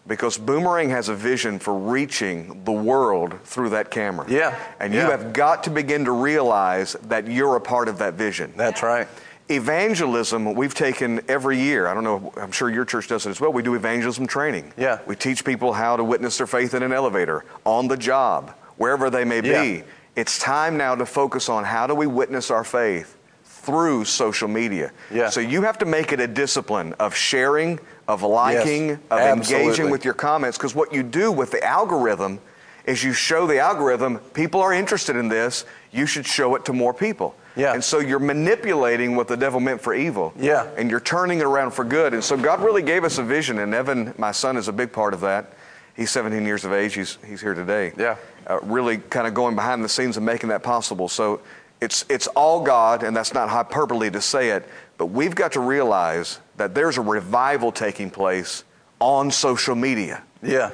Because 0.07 0.39
Boomerang 0.39 0.89
has 0.91 1.11
a 1.11 1.15
vision 1.15 1.59
for 1.59 1.75
reaching 1.75 2.63
the 2.65 2.73
world 2.73 3.39
through 3.45 3.69
that 3.71 3.91
camera. 3.91 4.25
Yeah, 4.29 4.57
And 4.81 4.95
you 4.95 5.01
have 5.01 5.35
got 5.35 5.65
to 5.65 5.71
begin 5.71 6.07
to 6.07 6.13
realize 6.13 6.95
that 7.09 7.29
you're 7.29 7.57
a 7.57 7.61
part 7.61 7.87
of 7.89 7.99
that 7.99 8.15
vision 8.15 8.55
That's 8.57 8.83
right. 8.83 9.07
evangelism 9.51 10.55
we've 10.55 10.75
taken 10.75 11.21
every 11.29 11.59
year 11.59 11.87
i 11.87 11.93
don't 11.93 12.05
know 12.05 12.33
i'm 12.37 12.53
sure 12.53 12.71
your 12.71 12.85
church 12.85 13.09
does 13.09 13.27
it 13.27 13.31
as 13.31 13.41
well 13.41 13.53
we 13.53 13.63
do 13.63 13.75
evangelism 13.75 14.27
training 14.27 14.73
Yeah. 14.77 15.01
we 15.07 15.17
teach 15.17 15.45
people 15.45 15.73
how 15.73 15.97
to 15.97 16.05
witness 16.05 16.39
their 16.39 16.47
faith 16.47 16.73
in 16.73 16.83
an 16.83 16.93
elevator 16.93 17.45
on 17.67 17.89
the 17.89 17.97
job 17.97 18.55
wherever 18.81 19.11
they 19.11 19.25
may 19.27 19.43
Yeah. 19.43 19.63
be 19.63 19.85
it's 20.17 20.39
time 20.39 20.77
now 20.79 20.95
to 20.95 21.05
focus 21.07 21.49
on 21.51 21.65
how 21.65 21.87
do 21.87 21.95
we 21.95 22.07
witness 22.07 22.51
our 22.51 22.65
faith 22.65 23.15
through 23.45 24.07
social 24.07 24.49
media 24.49 24.91
Yeah. 25.11 25.29
so 25.29 25.39
you 25.41 25.61
have 25.63 25.77
to 25.79 25.85
make 25.85 26.13
it 26.13 26.19
a 26.21 26.27
discipline 26.27 26.95
of 26.99 27.15
sharing 27.15 27.79
of 28.09 28.23
liking 28.23 28.99
of 29.11 29.21
engaging 29.21 29.91
with 29.91 30.03
your 30.07 30.15
comments 30.15 30.57
because 30.57 30.75
what 30.75 30.95
you 30.95 31.03
do 31.03 31.31
with 31.31 31.51
the 31.51 31.63
algorithm 31.63 32.41
is 32.87 33.05
you 33.05 33.13
show 33.13 33.47
the 33.47 33.59
algorithm 33.59 34.17
people 34.33 34.63
are 34.63 34.73
interested 34.73 35.15
in 35.15 35.29
this 35.29 35.67
you 35.93 36.07
should 36.07 36.27
show 36.27 36.55
it 36.55 36.65
to 36.65 36.73
more 36.73 36.95
people 36.95 37.35
Yeah. 37.55 37.75
and 37.75 37.85
so 37.85 37.99
you're 37.99 38.19
manipulating 38.19 39.15
what 39.15 39.29
the 39.29 39.37
devil 39.37 39.61
meant 39.61 39.83
for 39.83 39.93
evil. 39.93 40.33
Yeah. 40.39 40.65
And 40.79 40.91
you're 40.91 41.01
turning 41.15 41.41
it 41.41 41.45
around 41.45 41.73
for 41.73 41.85
good. 41.85 42.15
And 42.15 42.23
so 42.25 42.37
God 42.37 42.63
really 42.63 42.81
gave 42.81 43.03
us 43.05 43.19
a 43.19 43.25
vision, 43.25 43.59
and 43.59 43.75
Evan, 43.75 44.15
my 44.17 44.31
son, 44.33 44.57
is 44.57 44.69
a 44.69 44.73
big 44.73 44.93
part 44.93 45.13
of 45.15 45.21
that. 45.23 45.53
He's 45.97 46.11
17 46.11 46.45
years 46.45 46.65
of 46.65 46.73
age. 46.73 46.95
He's, 46.95 47.19
he's 47.27 47.41
here 47.41 47.55
today. 47.55 47.93
Yeah. 47.99 48.17
Uh, 48.47 48.61
really 48.63 48.99
kind 48.99 49.27
of 49.27 49.35
going 49.35 49.55
behind 49.55 49.85
the 49.85 49.89
scenes 49.89 50.17
and 50.17 50.25
making 50.25 50.49
that 50.49 50.63
possible. 50.63 51.09
So 51.09 51.41
it's, 51.81 52.05
it's 52.09 52.27
all 52.29 52.63
God, 52.63 53.03
and 53.03 53.17
that's 53.17 53.35
not 53.35 53.49
hyperbole 53.49 54.11
to 54.11 54.21
say 54.21 54.51
it, 54.51 54.69
but 54.99 55.07
we've 55.07 55.35
got 55.35 55.53
to 55.53 55.61
realize 55.61 56.39
that 56.57 56.75
there's 56.75 56.99
a 56.99 57.03
revival 57.03 57.73
taking 57.73 58.11
place 58.11 58.65
on 58.99 59.31
social 59.31 59.75
media. 59.75 60.23
Yeah. 60.43 60.71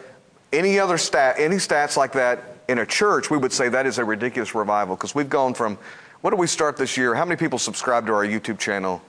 Any 0.52 0.78
other 0.78 0.98
stat, 0.98 1.36
any 1.38 1.56
stats 1.56 1.96
like 1.96 2.12
that 2.12 2.42
in 2.68 2.78
a 2.78 2.86
church, 2.86 3.30
we 3.30 3.36
would 3.36 3.52
say 3.52 3.68
that 3.68 3.86
is 3.86 3.98
a 3.98 4.04
ridiculous 4.04 4.54
revival 4.54 4.96
because 4.96 5.14
we've 5.14 5.28
gone 5.28 5.54
from, 5.54 5.78
what 6.20 6.30
did 6.30 6.38
we 6.40 6.46
start 6.46 6.76
this 6.76 6.96
year? 6.96 7.14
How 7.14 7.24
many 7.24 7.36
people 7.36 7.58
subscribe 7.58 8.06
to 8.06 8.12
our 8.12 8.24
YouTube 8.24 8.58
channel? 8.58 9.02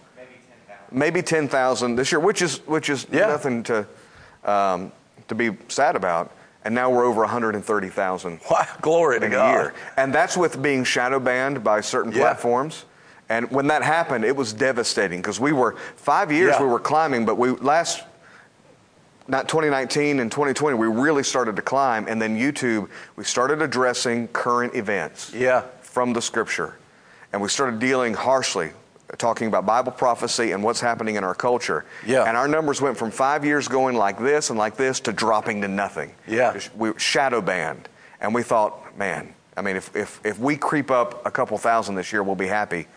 Maybe 0.92 1.22
10,000 1.22 1.96
this 1.96 2.12
year, 2.12 2.20
which 2.20 2.42
is 2.42 2.60
which 2.66 2.90
is 2.90 3.08
Yeah. 3.12 3.28
nothing 3.28 3.64
to 3.64 3.86
um, 4.46 4.92
to 5.28 5.36
be 5.36 5.52
sad 5.68 5.96
about. 5.96 6.32
And 6.66 6.76
now 6.76 6.90
we're 6.90 7.06
over 7.06 7.22
130,000 7.22 8.40
Wow. 8.52 8.66
Glory 8.82 9.20
to 9.22 9.30
God. 9.30 9.52
year, 9.52 9.74
and 9.96 10.14
that's 10.14 10.36
with 10.36 10.62
being 10.62 10.84
shadow 10.84 11.20
banned 11.20 11.64
by 11.64 11.82
certain 11.82 12.12
Yeah. 12.12 12.20
platforms. 12.20 12.86
And 13.30 13.50
when 13.52 13.68
that 13.68 13.84
happened, 13.84 14.24
it 14.26 14.36
was 14.36 14.54
devastating 14.54 15.20
because 15.22 15.40
we 15.40 15.52
were 15.54 15.76
five 15.96 16.32
years 16.32 16.56
Yeah. 16.56 16.62
we 16.64 16.68
were 16.70 16.80
climbing, 16.80 17.26
but 17.26 17.36
we 17.38 17.52
last 17.52 18.04
not 19.30 19.50
2019 19.50 20.20
and 20.22 20.32
2020, 20.32 20.78
we 20.78 20.88
really 20.88 21.24
started 21.24 21.58
to 21.58 21.62
climb. 21.62 22.08
And 22.08 22.22
then 22.22 22.38
YouTube, 22.38 22.88
we 23.18 23.26
started 23.26 23.62
addressing 23.62 24.30
current 24.30 24.74
events 24.76 25.32
Yeah. 25.34 25.64
from 25.82 26.14
the 26.14 26.22
scripture. 26.22 26.76
And 27.34 27.42
we 27.42 27.50
started 27.50 27.80
dealing 27.80 28.14
harshly, 28.14 28.72
talking 29.18 29.48
about 29.48 29.66
Bible 29.66 29.92
prophecy 29.94 30.52
and 30.52 30.62
what's 30.64 30.82
happening 30.82 31.16
in 31.16 31.24
our 31.24 31.36
culture. 31.36 31.86
Yeah. 32.06 32.24
And 32.26 32.36
our 32.36 32.48
numbers 32.48 32.82
went 32.82 32.98
from 32.98 33.12
five 33.12 33.46
years 33.46 33.68
going 33.68 33.96
like 33.96 34.20
this 34.20 34.50
and 34.50 34.60
like 34.60 34.76
this 34.76 35.00
to 35.02 35.14
dropping 35.14 35.62
to 35.62 35.68
nothing. 35.68 36.14
Yeah. 36.28 36.54
Just- 36.54 36.76
We 36.76 36.92
shadow 36.98 37.42
banned. 37.42 37.88
And 38.20 38.34
we 38.36 38.44
thought, 38.44 38.98
man, 38.98 39.34
I 39.56 39.62
mean, 39.62 39.76
if, 39.76 39.96
if, 39.96 40.20
if 40.26 40.40
we 40.40 40.58
creep 40.58 40.92
up 40.92 41.26
a 41.26 41.32
couple 41.32 41.58
thousand 41.58 41.96
this 41.96 42.12
year, 42.12 42.22
we'll 42.22 42.36
be 42.36 42.48
happy. 42.48 42.88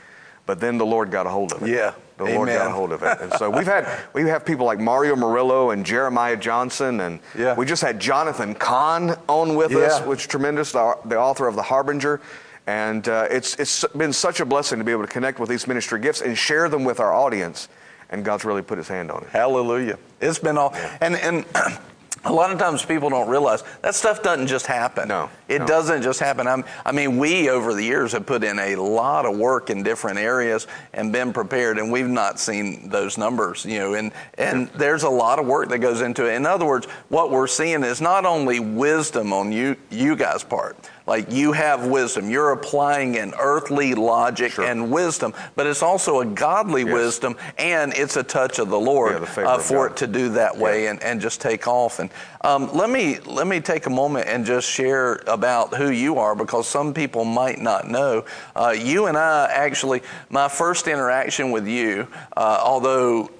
But 0.47 0.59
then 0.59 0.79
the 0.79 0.87
Lord 0.87 1.11
got 1.13 1.27
a 1.27 1.31
hold 1.31 1.53
of 1.53 1.63
it. 1.63 1.69
Yeah. 1.69 1.93
The 2.17 2.25
Lord 2.25 2.49
got 2.49 2.67
a 2.67 2.71
hold 2.71 2.93
of 2.93 3.03
it. 3.03 3.19
And 3.21 3.33
so 3.35 3.49
we've 3.49 3.67
had 3.67 3.89
we 4.13 4.23
have 4.29 4.45
people 4.45 4.67
like 4.67 4.81
Mario 4.81 5.15
Murillo 5.15 5.71
and 5.71 5.87
Jeremiah 5.87 6.37
Johnson 6.37 7.01
and 7.01 7.21
Yeah. 7.39 7.55
we 7.55 7.65
just 7.67 7.83
had 7.83 8.01
Jonathan 8.01 8.55
Cahn 8.55 9.17
on 9.29 9.55
with 9.55 9.73
us, 9.75 10.05
which 10.05 10.21
is 10.23 10.27
tremendous, 10.27 10.73
the, 10.73 10.97
the 11.05 11.17
author 11.19 11.47
of 11.47 11.55
The 11.57 11.63
Harbinger. 11.63 12.21
And 12.67 13.09
uh, 13.09 13.27
it's, 13.31 13.57
it's 13.57 13.85
been 13.97 14.13
such 14.13 14.41
a 14.41 14.45
blessing 14.45 14.79
to 14.79 14.85
be 14.85 14.93
able 14.93 15.03
to 15.03 15.13
connect 15.13 15.39
with 15.41 15.49
these 15.49 15.67
ministry 15.67 16.01
gifts 16.01 16.21
and 16.21 16.37
share 16.37 16.69
them 16.69 16.85
with 16.85 17.01
our 17.01 17.13
audience. 17.13 17.69
And 18.11 18.25
God's 18.25 18.45
really 18.45 18.63
put 18.63 18.79
his 18.79 18.89
hand 18.89 19.11
on 19.11 19.23
it. 19.23 19.29
Hallelujah. 19.31 19.99
It's 20.21 20.39
been 20.39 20.59
all, 20.59 20.75
and, 21.01 21.15
and 21.17 21.45
a 22.25 22.33
lot 22.33 22.51
of 22.53 22.59
times 22.59 22.85
people 22.85 23.09
don't 23.09 23.29
realize 23.29 23.63
that 23.83 23.95
stuff 23.95 24.23
doesn't 24.23 24.49
just 24.49 24.67
happen. 24.67 25.09
No, 25.09 25.31
It 25.49 25.61
no. 25.61 25.67
doesn't 25.67 26.03
just 26.03 26.21
happen. 26.21 26.47
I'm, 26.47 26.65
I 26.85 26.93
mean, 26.93 27.19
we 27.19 27.49
over 27.49 27.73
the 27.73 27.83
years 27.83 28.13
have 28.13 28.27
put 28.27 28.45
in 28.45 28.59
a 28.59 28.77
lot 28.77 29.27
of 29.27 29.39
work 29.39 29.71
in 29.71 29.83
different 29.83 30.19
areas 30.19 30.67
and 30.93 31.13
been 31.13 31.33
prepared, 31.33 31.79
and 31.79 31.91
we've 31.91 32.09
not 32.09 32.39
seen 32.39 32.89
those 32.91 33.17
numbers, 33.17 33.65
you 33.65 33.79
know, 33.79 33.95
and, 33.95 34.13
and 34.37 34.69
there's 34.71 35.05
a 35.05 35.09
lot 35.09 35.39
of 35.39 35.47
work 35.47 35.69
that 35.71 35.79
goes 35.79 36.03
into 36.03 36.31
it. 36.31 36.35
In 36.35 36.47
other 36.47 36.67
words, 36.67 36.87
what 37.09 37.31
we're 37.31 37.47
seeing 37.47 37.85
is 37.85 38.01
not 38.01 38.27
only 38.27 38.61
wisdom 38.61 39.33
on 39.33 39.51
you, 39.53 39.77
you 39.89 40.15
guys' 40.17 40.45
part, 40.45 40.77
like 41.11 41.33
you 41.33 41.51
have 41.51 41.89
wisdom, 41.89 42.31
you're 42.31 42.53
applying 42.53 43.17
an 43.19 43.35
earthly 43.41 43.95
logic 43.95 44.53
Sure. 44.53 44.65
and 44.65 44.93
wisdom, 44.93 45.35
but 45.57 45.67
it's 45.67 45.83
also 45.83 46.21
a 46.21 46.25
godly 46.25 46.85
Yes. 46.85 46.93
wisdom 46.93 47.37
and 47.59 47.93
it's 47.97 48.17
a 48.17 48.23
touch 48.23 48.61
of 48.61 48.69
the 48.71 48.79
Lord 48.79 49.15
Yeah, 49.15 49.27
the 49.43 49.49
uh, 49.49 49.59
for 49.59 49.89
it 49.89 49.97
to 49.97 50.07
do 50.07 50.29
that 50.31 50.57
way 50.57 50.85
Yeah. 50.85 50.91
and, 50.91 51.03
and 51.03 51.21
just 51.21 51.41
take 51.41 51.67
off. 51.67 51.99
And 51.99 52.11
um, 52.43 52.73
let 52.73 52.89
me 52.91 53.19
let 53.27 53.49
me 53.49 53.59
take 53.61 53.87
a 53.87 53.91
moment 53.91 54.29
and 54.29 54.47
just 54.47 54.69
share 54.71 55.21
about 55.27 55.75
who 55.75 55.91
you 55.91 56.19
are 56.21 56.37
because 56.37 56.69
some 56.69 56.95
people 56.95 57.25
might 57.25 57.59
not 57.61 57.89
know. 57.89 58.25
Uh, 58.55 58.71
you 58.79 59.07
and 59.07 59.19
I 59.19 59.51
actually, 59.51 60.03
my 60.31 60.47
first 60.49 60.87
interaction 60.87 61.51
with 61.51 61.67
you, 61.67 62.07
uh, 62.37 62.61
although 62.63 63.31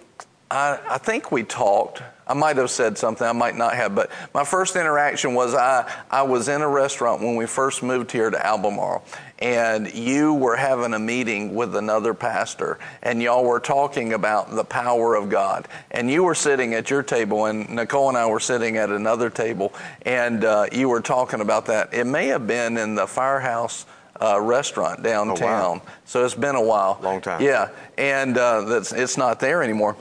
I, 0.51 0.77
I 0.91 0.99
think 0.99 1.31
we 1.31 1.45
talked. 1.45 2.03
I 2.31 2.35
might 2.35 2.59
have 2.59 2.71
said 2.71 2.97
something, 2.97 3.27
I 3.27 3.33
might 3.33 3.57
not 3.57 3.75
have, 3.75 3.93
but 3.97 4.09
my 4.33 4.45
first 4.45 4.77
interaction 4.77 5.35
was 5.35 5.53
I, 5.53 5.91
I 6.09 6.23
was 6.23 6.47
in 6.47 6.63
a 6.63 6.69
restaurant 6.69 7.21
when 7.21 7.35
we 7.35 7.45
first 7.45 7.83
moved 7.83 8.13
here 8.13 8.31
to 8.31 8.47
Albemarle, 8.47 9.03
and 9.41 9.93
you 9.93 10.35
were 10.35 10.55
having 10.55 10.95
a 10.95 10.99
meeting 11.01 11.57
with 11.57 11.75
another 11.75 12.15
pastor, 12.15 12.79
and 13.03 13.21
y'all 13.21 13.45
were 13.45 13.59
talking 13.59 14.13
about 14.13 14.55
the 14.55 14.63
power 14.63 15.17
of 15.17 15.29
God. 15.29 15.67
And 15.91 16.09
you 16.09 16.23
were 16.23 16.37
sitting 16.37 16.73
at 16.75 16.89
your 16.89 17.03
table, 17.03 17.47
and 17.47 17.69
Nicole 17.69 18.09
and 18.09 18.17
I 18.17 18.27
were 18.27 18.39
sitting 18.39 18.77
at 18.77 18.91
another 18.91 19.29
table, 19.29 19.73
and 20.03 20.45
uh, 20.45 20.67
you 20.71 20.89
were 20.89 21.01
talking 21.01 21.41
about 21.41 21.67
that. 21.67 21.93
It 21.93 22.05
may 22.07 22.29
have 22.29 22.47
been 22.47 22.77
in 22.77 22.95
the 22.95 23.09
firehouse. 23.09 23.87
Uh, 24.23 24.39
restaurant 24.39 25.03
downtown, 25.03 25.39
Oh, 25.41 25.73
wow. 25.77 25.83
so 26.05 26.23
it's 26.27 26.35
been 26.35 26.55
a 26.55 26.63
while. 26.63 26.99
Long 27.03 27.23
time. 27.23 27.41
Yeah, 27.41 27.71
and 27.97 28.37
uh, 28.37 28.61
that's 28.67 28.93
it's 28.93 29.17
not 29.17 29.41
there 29.41 29.63
anymore. 29.63 29.97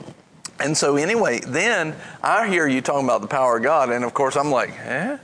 And 0.60 0.76
so 0.76 0.96
anyway, 0.96 1.40
then 1.40 1.96
I 2.22 2.48
hear 2.48 2.66
you 2.66 2.80
talking 2.80 3.04
about 3.04 3.22
the 3.22 3.28
power 3.28 3.56
of 3.56 3.62
God, 3.62 3.90
and 3.90 4.04
of 4.04 4.14
course 4.14 4.36
I'm 4.36 4.50
like, 4.50 4.70
eh? 4.80 5.16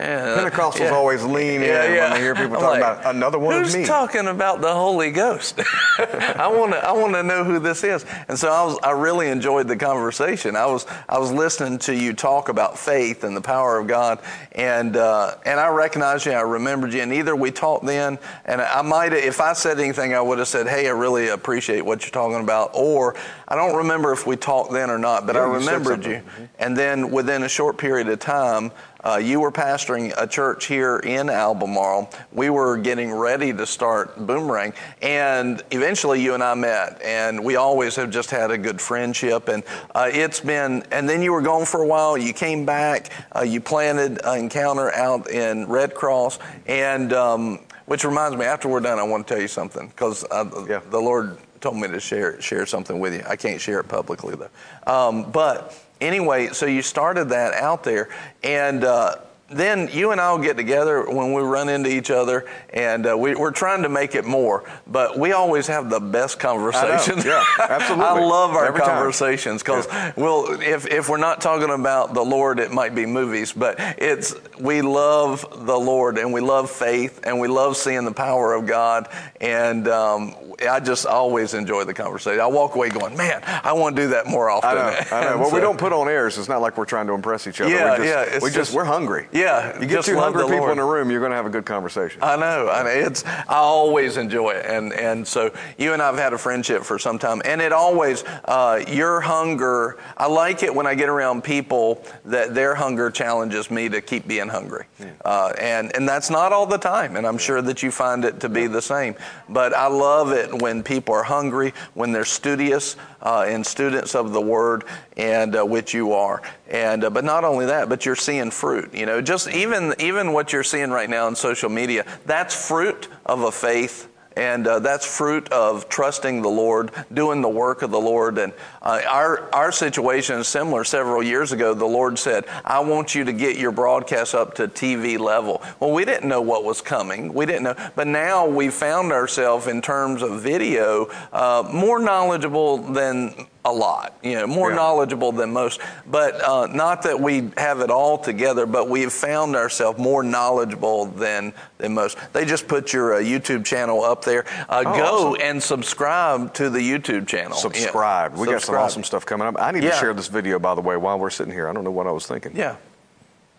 Yeah, 0.00 0.36
Pentecostals 0.48 0.78
yeah. 0.80 0.90
always 0.90 1.22
lean 1.22 1.62
in 1.62 1.68
when 1.68 2.12
they 2.12 2.20
hear 2.20 2.34
people 2.34 2.54
I'm 2.56 2.60
talking 2.62 2.80
like, 2.80 3.00
about 3.00 3.14
another 3.14 3.38
one 3.38 3.58
Who's 3.62 3.74
of 3.74 3.80
me. 3.80 3.86
talking 3.86 4.28
about 4.28 4.62
the 4.62 4.72
Holy 4.72 5.10
Ghost? 5.10 5.60
I 5.98 6.48
want 6.48 6.72
to 6.72 6.78
I 6.78 6.92
want 6.92 7.12
to 7.14 7.22
know 7.22 7.44
who 7.44 7.58
this 7.58 7.84
is. 7.84 8.06
And 8.28 8.38
so 8.38 8.50
I 8.50 8.64
was 8.64 8.78
I 8.82 8.92
really 8.92 9.28
enjoyed 9.28 9.68
the 9.68 9.76
conversation. 9.76 10.56
I 10.56 10.64
was 10.66 10.86
I 11.06 11.18
was 11.18 11.30
listening 11.30 11.78
to 11.80 11.94
you 11.94 12.14
talk 12.14 12.48
about 12.48 12.78
faith 12.78 13.24
and 13.24 13.36
the 13.36 13.42
power 13.42 13.78
of 13.78 13.86
God, 13.88 14.20
and 14.52 14.96
uh, 14.96 15.34
and 15.44 15.60
I 15.60 15.68
recognized 15.68 16.24
you. 16.24 16.32
I 16.32 16.40
remembered 16.40 16.94
you, 16.94 17.02
and 17.02 17.12
either 17.12 17.36
we 17.36 17.50
talked 17.50 17.84
then, 17.84 18.18
and 18.46 18.62
I 18.62 18.80
might 18.80 19.12
if 19.12 19.38
I 19.40 19.52
said 19.52 19.78
anything, 19.78 20.14
I 20.14 20.20
would 20.22 20.38
have 20.38 20.48
said, 20.48 20.66
"Hey, 20.66 20.88
I 20.88 20.92
really 20.92 21.28
appreciate 21.28 21.82
what 21.84 22.02
you're 22.04 22.10
talking 22.10 22.40
about," 22.42 22.70
or 22.72 23.16
I 23.48 23.54
don't 23.54 23.76
remember 23.76 24.12
if 24.12 24.26
we 24.26 24.36
talked 24.36 24.72
then 24.72 24.88
or 24.88 24.98
not, 24.98 25.26
but 25.26 25.34
Yeah, 25.34 25.42
I 25.42 25.44
remembered 25.54 26.06
you. 26.06 26.14
something. 26.24 26.48
And 26.58 26.74
then 26.76 27.10
within 27.10 27.42
a 27.42 27.48
short 27.50 27.76
period 27.76 28.08
of 28.08 28.18
time, 28.18 28.70
uh, 29.04 29.16
you 29.16 29.40
were 29.40 29.52
pastoring 29.52 30.12
a 30.16 30.26
church 30.26 30.66
here 30.66 30.98
in 30.98 31.30
Albemarle. 31.30 32.10
We 32.32 32.50
were 32.50 32.76
getting 32.76 33.12
ready 33.12 33.52
to 33.52 33.66
start 33.66 34.16
Boomerang, 34.26 34.72
and 35.02 35.62
eventually 35.70 36.20
you 36.22 36.34
and 36.34 36.42
I 36.42 36.54
met, 36.54 37.00
and 37.02 37.42
we 37.44 37.56
always 37.56 37.96
have 37.96 38.10
just 38.10 38.30
had 38.30 38.50
a 38.50 38.58
good 38.58 38.80
friendship. 38.80 39.48
And 39.48 39.62
uh, 39.94 40.10
it's 40.12 40.40
been, 40.40 40.82
and 40.90 41.08
then 41.08 41.22
you 41.22 41.32
were 41.32 41.42
gone 41.42 41.64
for 41.64 41.82
a 41.82 41.86
while. 41.86 42.18
You 42.18 42.32
came 42.32 42.64
back. 42.66 43.10
Uh, 43.34 43.42
you 43.42 43.60
planted 43.60 44.20
an 44.24 44.38
encounter 44.38 44.92
out 44.94 45.30
in 45.30 45.66
Red 45.66 45.94
Cross, 45.94 46.38
and 46.66 47.12
um, 47.12 47.60
which 47.86 48.04
reminds 48.04 48.36
me, 48.36 48.44
after 48.44 48.68
we're 48.68 48.80
done, 48.80 48.98
I 48.98 49.02
want 49.02 49.26
to 49.26 49.34
tell 49.34 49.42
you 49.42 49.48
something 49.48 49.88
because 49.88 50.24
Yeah. 50.30 50.80
the 50.90 51.00
Lord 51.00 51.38
told 51.60 51.76
me 51.76 51.88
to 51.88 52.00
share 52.00 52.40
share 52.40 52.64
something 52.66 53.00
with 53.00 53.14
you. 53.14 53.22
I 53.26 53.36
can't 53.36 53.60
share 53.60 53.80
it 53.80 53.88
publicly 53.88 54.34
though. 54.36 54.92
Um, 54.92 55.30
but 55.30 55.74
anyway, 56.00 56.48
so 56.48 56.66
you 56.66 56.82
started 56.82 57.30
that 57.30 57.54
out 57.54 57.84
there, 57.84 58.08
and 58.42 58.84
uh, 58.84 59.16
then 59.50 59.88
you 59.92 60.12
and 60.12 60.20
I 60.20 60.30
will 60.32 60.38
get 60.38 60.56
together 60.56 61.04
when 61.10 61.32
we 61.32 61.42
run 61.42 61.68
into 61.68 61.90
each 61.90 62.10
other, 62.10 62.46
and 62.72 63.06
uh, 63.06 63.16
we, 63.18 63.34
we're 63.34 63.50
trying 63.50 63.82
to 63.82 63.88
make 63.88 64.14
it 64.14 64.24
more. 64.24 64.64
But 64.86 65.18
we 65.18 65.32
always 65.32 65.66
have 65.66 65.90
the 65.90 66.00
best 66.00 66.38
conversations. 66.38 67.24
Yeah, 67.24 67.44
absolutely. 67.58 68.04
I 68.04 68.20
love 68.20 68.52
our 68.52 68.66
Every 68.66 68.80
conversations 68.80 69.62
because 69.62 69.88
well, 70.16 70.60
if 70.60 70.86
if 70.86 71.08
we're 71.08 71.16
not 71.16 71.40
talking 71.40 71.70
about 71.70 72.14
the 72.14 72.24
Lord, 72.24 72.60
it 72.60 72.70
might 72.70 72.94
be 72.94 73.06
movies, 73.06 73.52
but 73.52 73.76
it's 73.98 74.34
we 74.58 74.82
love 74.82 75.44
the 75.66 75.78
Lord 75.78 76.18
and 76.18 76.32
we 76.32 76.40
love 76.40 76.70
faith 76.70 77.20
and 77.24 77.40
we 77.40 77.48
love 77.48 77.76
seeing 77.76 78.04
the 78.04 78.12
power 78.12 78.54
of 78.54 78.66
God, 78.66 79.08
and 79.40 79.88
um, 79.88 80.34
I 80.68 80.78
just 80.80 81.06
always 81.06 81.54
enjoy 81.54 81.84
the 81.84 81.94
conversation. 81.94 82.40
I 82.40 82.46
walk 82.46 82.74
away 82.74 82.90
going, 82.90 83.16
man, 83.16 83.42
I 83.46 83.72
want 83.72 83.96
to 83.96 84.02
do 84.02 84.08
that 84.10 84.26
more 84.26 84.50
often. 84.50 84.70
I 84.70 84.74
know, 84.74 84.80
I 85.10 85.24
know. 85.24 85.36
Well, 85.40 85.52
we 85.52 85.60
don't 85.60 85.78
put 85.78 85.92
on 85.92 86.06
airs. 86.08 86.36
It's 86.36 86.48
not 86.48 86.60
like 86.60 86.76
we're 86.76 86.84
trying 86.84 87.06
to 87.06 87.14
impress 87.14 87.46
each 87.46 87.60
other. 87.62 87.70
Yeah, 87.70 87.92
we 87.98 88.04
just, 88.04 88.08
yeah, 88.08 88.34
we 88.34 88.40
just, 88.48 88.54
just- 88.54 88.74
we're 88.74 88.84
hungry. 88.84 89.26
Yeah, 89.32 89.39
Yeah, 89.40 89.74
you 89.80 89.86
get 89.86 89.96
just 89.96 90.08
two 90.08 90.16
hungry 90.16 90.42
people 90.42 90.58
Lord. 90.58 90.72
in 90.72 90.78
a 90.78 90.84
room, 90.84 91.10
you're 91.10 91.20
going 91.20 91.30
to 91.30 91.36
have 91.36 91.46
a 91.46 91.50
good 91.50 91.64
conversation. 91.64 92.22
I 92.22 92.36
know, 92.36 92.68
I 92.68 92.82
know. 92.82 92.90
It's 92.90 93.24
I 93.24 93.56
always 93.56 94.16
enjoy 94.16 94.50
it, 94.50 94.66
and 94.66 94.92
and 94.92 95.26
so 95.26 95.52
you 95.78 95.94
and 95.94 96.02
I've 96.02 96.18
had 96.18 96.32
a 96.32 96.38
friendship 96.38 96.82
for 96.82 96.98
some 96.98 97.18
time, 97.18 97.40
and 97.44 97.60
it 97.62 97.72
always 97.72 98.22
uh, 98.44 98.84
your 98.88 99.20
hunger. 99.20 99.98
I 100.16 100.26
like 100.26 100.62
it 100.62 100.74
when 100.74 100.86
I 100.86 100.94
get 100.94 101.08
around 101.08 101.42
people 101.42 102.04
that 102.26 102.54
their 102.54 102.74
hunger 102.74 103.10
challenges 103.10 103.70
me 103.70 103.88
to 103.88 104.00
keep 104.00 104.28
being 104.28 104.48
hungry, 104.48 104.84
uh, 105.24 105.52
and 105.58 105.94
and 105.96 106.08
that's 106.08 106.28
not 106.28 106.52
all 106.52 106.66
the 106.66 106.78
time, 106.78 107.16
and 107.16 107.26
I'm 107.26 107.38
sure 107.38 107.62
that 107.62 107.82
you 107.82 107.90
find 107.90 108.24
it 108.24 108.40
to 108.40 108.48
be 108.48 108.66
the 108.66 108.82
same. 108.82 109.14
But 109.48 109.74
I 109.74 109.86
love 109.86 110.32
it 110.32 110.52
when 110.60 110.82
people 110.82 111.14
are 111.14 111.22
hungry, 111.22 111.72
when 111.94 112.12
they're 112.12 112.24
studious 112.24 112.96
uh, 113.22 113.44
and 113.48 113.64
students 113.64 114.14
of 114.14 114.32
the 114.32 114.40
Word, 114.40 114.84
and 115.16 115.56
uh, 115.56 115.64
which 115.64 115.94
you 115.94 116.12
are, 116.12 116.42
and 116.68 117.04
uh, 117.04 117.10
but 117.10 117.24
not 117.24 117.44
only 117.44 117.66
that, 117.66 117.88
but 117.88 118.06
you're 118.06 118.16
seeing 118.16 118.50
fruit. 118.50 118.94
You 118.94 119.06
know, 119.06 119.20
just 119.20 119.48
even 119.48 119.94
even 119.98 120.32
what 120.32 120.52
you're 120.52 120.64
seeing 120.64 120.90
right 120.90 121.08
now 121.08 121.26
on 121.26 121.36
social 121.36 121.70
media, 121.70 122.04
that's 122.26 122.68
fruit 122.68 123.08
of 123.26 123.42
a 123.42 123.52
faith. 123.52 124.09
And 124.40 124.66
uh, 124.66 124.78
that's 124.78 125.04
fruit 125.04 125.52
of 125.52 125.90
trusting 125.90 126.40
the 126.40 126.48
Lord, 126.48 126.92
doing 127.12 127.42
the 127.42 127.48
work 127.50 127.82
of 127.82 127.90
the 127.90 128.00
Lord. 128.00 128.38
And 128.38 128.54
uh, 128.80 129.02
our 129.06 129.54
our 129.54 129.70
situation 129.70 130.38
is 130.38 130.48
similar. 130.48 130.82
Several 130.82 131.22
years 131.22 131.52
ago, 131.52 131.74
the 131.74 131.84
Lord 131.84 132.18
said, 132.18 132.46
"I 132.64 132.80
want 132.80 133.14
you 133.14 133.22
to 133.24 133.34
get 133.34 133.58
your 133.58 133.70
broadcast 133.70 134.34
up 134.34 134.54
to 134.54 134.66
TV 134.66 135.18
level." 135.18 135.60
Well, 135.78 135.92
we 135.92 136.06
didn't 136.06 136.26
know 136.26 136.40
what 136.40 136.64
was 136.64 136.80
coming. 136.80 137.34
We 137.34 137.44
didn't 137.44 137.64
know, 137.64 137.74
but 137.94 138.06
now 138.06 138.46
we 138.46 138.70
found 138.70 139.12
ourselves 139.12 139.66
in 139.66 139.82
terms 139.82 140.22
of 140.22 140.40
video 140.40 141.10
uh, 141.34 141.68
more 141.70 141.98
knowledgeable 141.98 142.78
than 142.78 143.46
a 143.64 143.70
lot. 143.72 144.14
You 144.22 144.36
know, 144.36 144.46
more 144.46 144.70
Yeah. 144.70 144.76
knowledgeable 144.76 145.32
than 145.32 145.52
most. 145.52 145.80
But 146.06 146.40
uh, 146.42 146.66
not 146.66 147.02
that 147.02 147.20
we 147.20 147.50
have 147.58 147.80
it 147.80 147.90
all 147.90 148.16
together, 148.16 148.64
but 148.64 148.88
we 148.88 149.02
have 149.02 149.12
found 149.12 149.54
ourselves 149.54 149.98
more 149.98 150.22
knowledgeable 150.22 151.04
than 151.06 151.52
than 151.78 151.92
most. 151.94 152.16
They 152.32 152.44
just 152.46 152.66
put 152.68 152.92
your 152.94 153.14
uh, 153.14 153.18
YouTube 153.20 153.64
channel 153.66 154.02
up 154.02 154.24
there. 154.24 154.44
Uh, 154.68 154.82
Oh, 154.86 154.96
go 154.96 155.28
awesome. 155.32 155.42
and 155.42 155.62
subscribe 155.62 156.54
to 156.54 156.70
the 156.70 156.78
YouTube 156.80 157.26
channel. 157.26 157.52
Yeah. 157.56 157.60
Subscribe. 157.62 158.36
We 158.36 158.46
got 158.46 158.62
some 158.62 158.76
awesome 158.76 159.04
stuff 159.04 159.26
coming 159.26 159.46
up. 159.46 159.56
I 159.58 159.72
need 159.72 159.82
to 159.82 159.92
share 159.92 160.14
this 160.14 160.28
video, 160.28 160.58
by 160.58 160.74
the 160.74 160.80
way, 160.80 160.96
while 160.96 161.18
we're 161.18 161.28
sitting 161.30 161.52
here. 161.52 161.68
I 161.68 161.72
don't 161.74 161.84
know 161.84 161.90
what 161.90 162.06
I 162.06 162.12
was 162.12 162.26
thinking. 162.26 162.56
Yeah. 162.56 162.76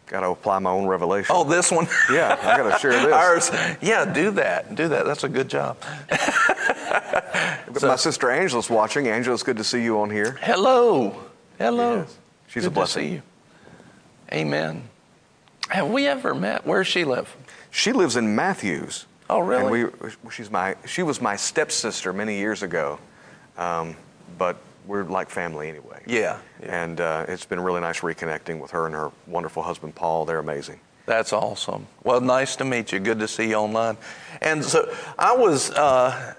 Got 0.07 0.21
to 0.21 0.27
apply 0.29 0.59
my 0.59 0.71
own 0.71 0.87
revelation. 0.87 1.33
Oh, 1.33 1.45
this 1.45 1.71
one. 1.71 1.87
Yeah, 2.11 2.37
I 2.41 2.57
got 2.57 2.73
to 2.73 2.79
share 2.79 2.91
this. 3.05 3.13
Ours. 3.13 3.49
Yeah, 3.81 4.03
do 4.11 4.31
that. 4.31 4.75
Do 4.75 4.89
that. 4.89 5.05
That's 5.05 5.23
a 5.23 5.29
good 5.29 5.47
job. 5.47 5.77
my 7.81 7.95
sister 7.95 8.29
Angela's 8.29 8.69
watching. 8.69 9.07
Angela, 9.07 9.33
it's 9.33 9.43
good 9.43 9.57
to 9.57 9.63
see 9.63 9.83
you 9.83 9.99
on 9.99 10.09
here. 10.09 10.37
Hello. 10.41 11.15
Hello. 11.57 11.97
Yes. 11.97 12.17
She's 12.47 12.63
Good 12.63 12.67
a 12.67 12.69
to 12.69 12.75
blessing. 12.75 13.03
see 13.03 13.13
you. 13.13 13.21
Amen. 14.33 14.83
Have 15.69 15.89
we 15.89 16.07
ever 16.07 16.33
met? 16.33 16.65
Where 16.65 16.79
does 16.79 16.87
she 16.87 17.05
live? 17.05 17.35
She 17.69 17.93
lives 17.93 18.15
in 18.17 18.35
Matthews. 18.35 19.05
Oh, 19.29 19.39
really? 19.39 19.81
And 19.83 19.93
we, 20.01 20.31
she's 20.31 20.51
my, 20.51 20.75
she 20.85 21.03
was 21.03 21.21
my 21.21 21.37
stepsister 21.37 22.11
many 22.11 22.37
years 22.37 22.63
ago, 22.63 22.99
um, 23.57 23.95
but 24.37 24.57
we're 24.85 25.03
like 25.03 25.29
family 25.29 25.69
anyway. 25.69 26.01
Yeah. 26.05 26.39
yeah. 26.61 26.83
And 26.83 26.99
uh, 26.99 27.25
it's 27.29 27.45
been 27.45 27.59
really 27.59 27.79
nice 27.79 28.01
reconnecting 28.01 28.59
with 28.59 28.71
her 28.71 28.87
and 28.87 28.95
her 28.95 29.11
wonderful 29.27 29.63
husband, 29.63 29.95
Paul. 29.95 30.25
They're 30.25 30.39
amazing. 30.39 30.81
That's 31.05 31.31
awesome. 31.31 31.87
Well, 32.03 32.19
nice 32.19 32.57
to 32.57 32.65
meet 32.65 32.91
you. 32.91 32.99
Good 32.99 33.19
to 33.19 33.27
see 33.27 33.49
you 33.49 33.55
online. 33.55 33.97
And 34.41 34.63
so 34.63 34.93
I 35.17 35.35
was, 35.35 35.71
uh, 35.71 36.35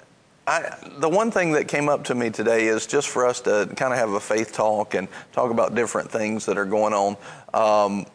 I, 0.52 0.76
the 0.98 1.08
one 1.08 1.30
thing 1.30 1.52
that 1.52 1.66
came 1.66 1.88
up 1.88 2.04
to 2.04 2.14
me 2.14 2.28
today 2.28 2.66
is 2.66 2.86
just 2.86 3.08
for 3.08 3.26
us 3.26 3.40
to 3.42 3.72
kind 3.74 3.90
of 3.90 3.98
have 3.98 4.10
a 4.10 4.20
faith 4.20 4.52
talk 4.52 4.92
and 4.92 5.08
talk 5.32 5.50
about 5.50 5.74
different 5.74 6.10
things 6.10 6.44
that 6.44 6.58
are 6.58 6.66
going 6.66 6.92
on. 6.92 7.16
Um, 7.54 8.06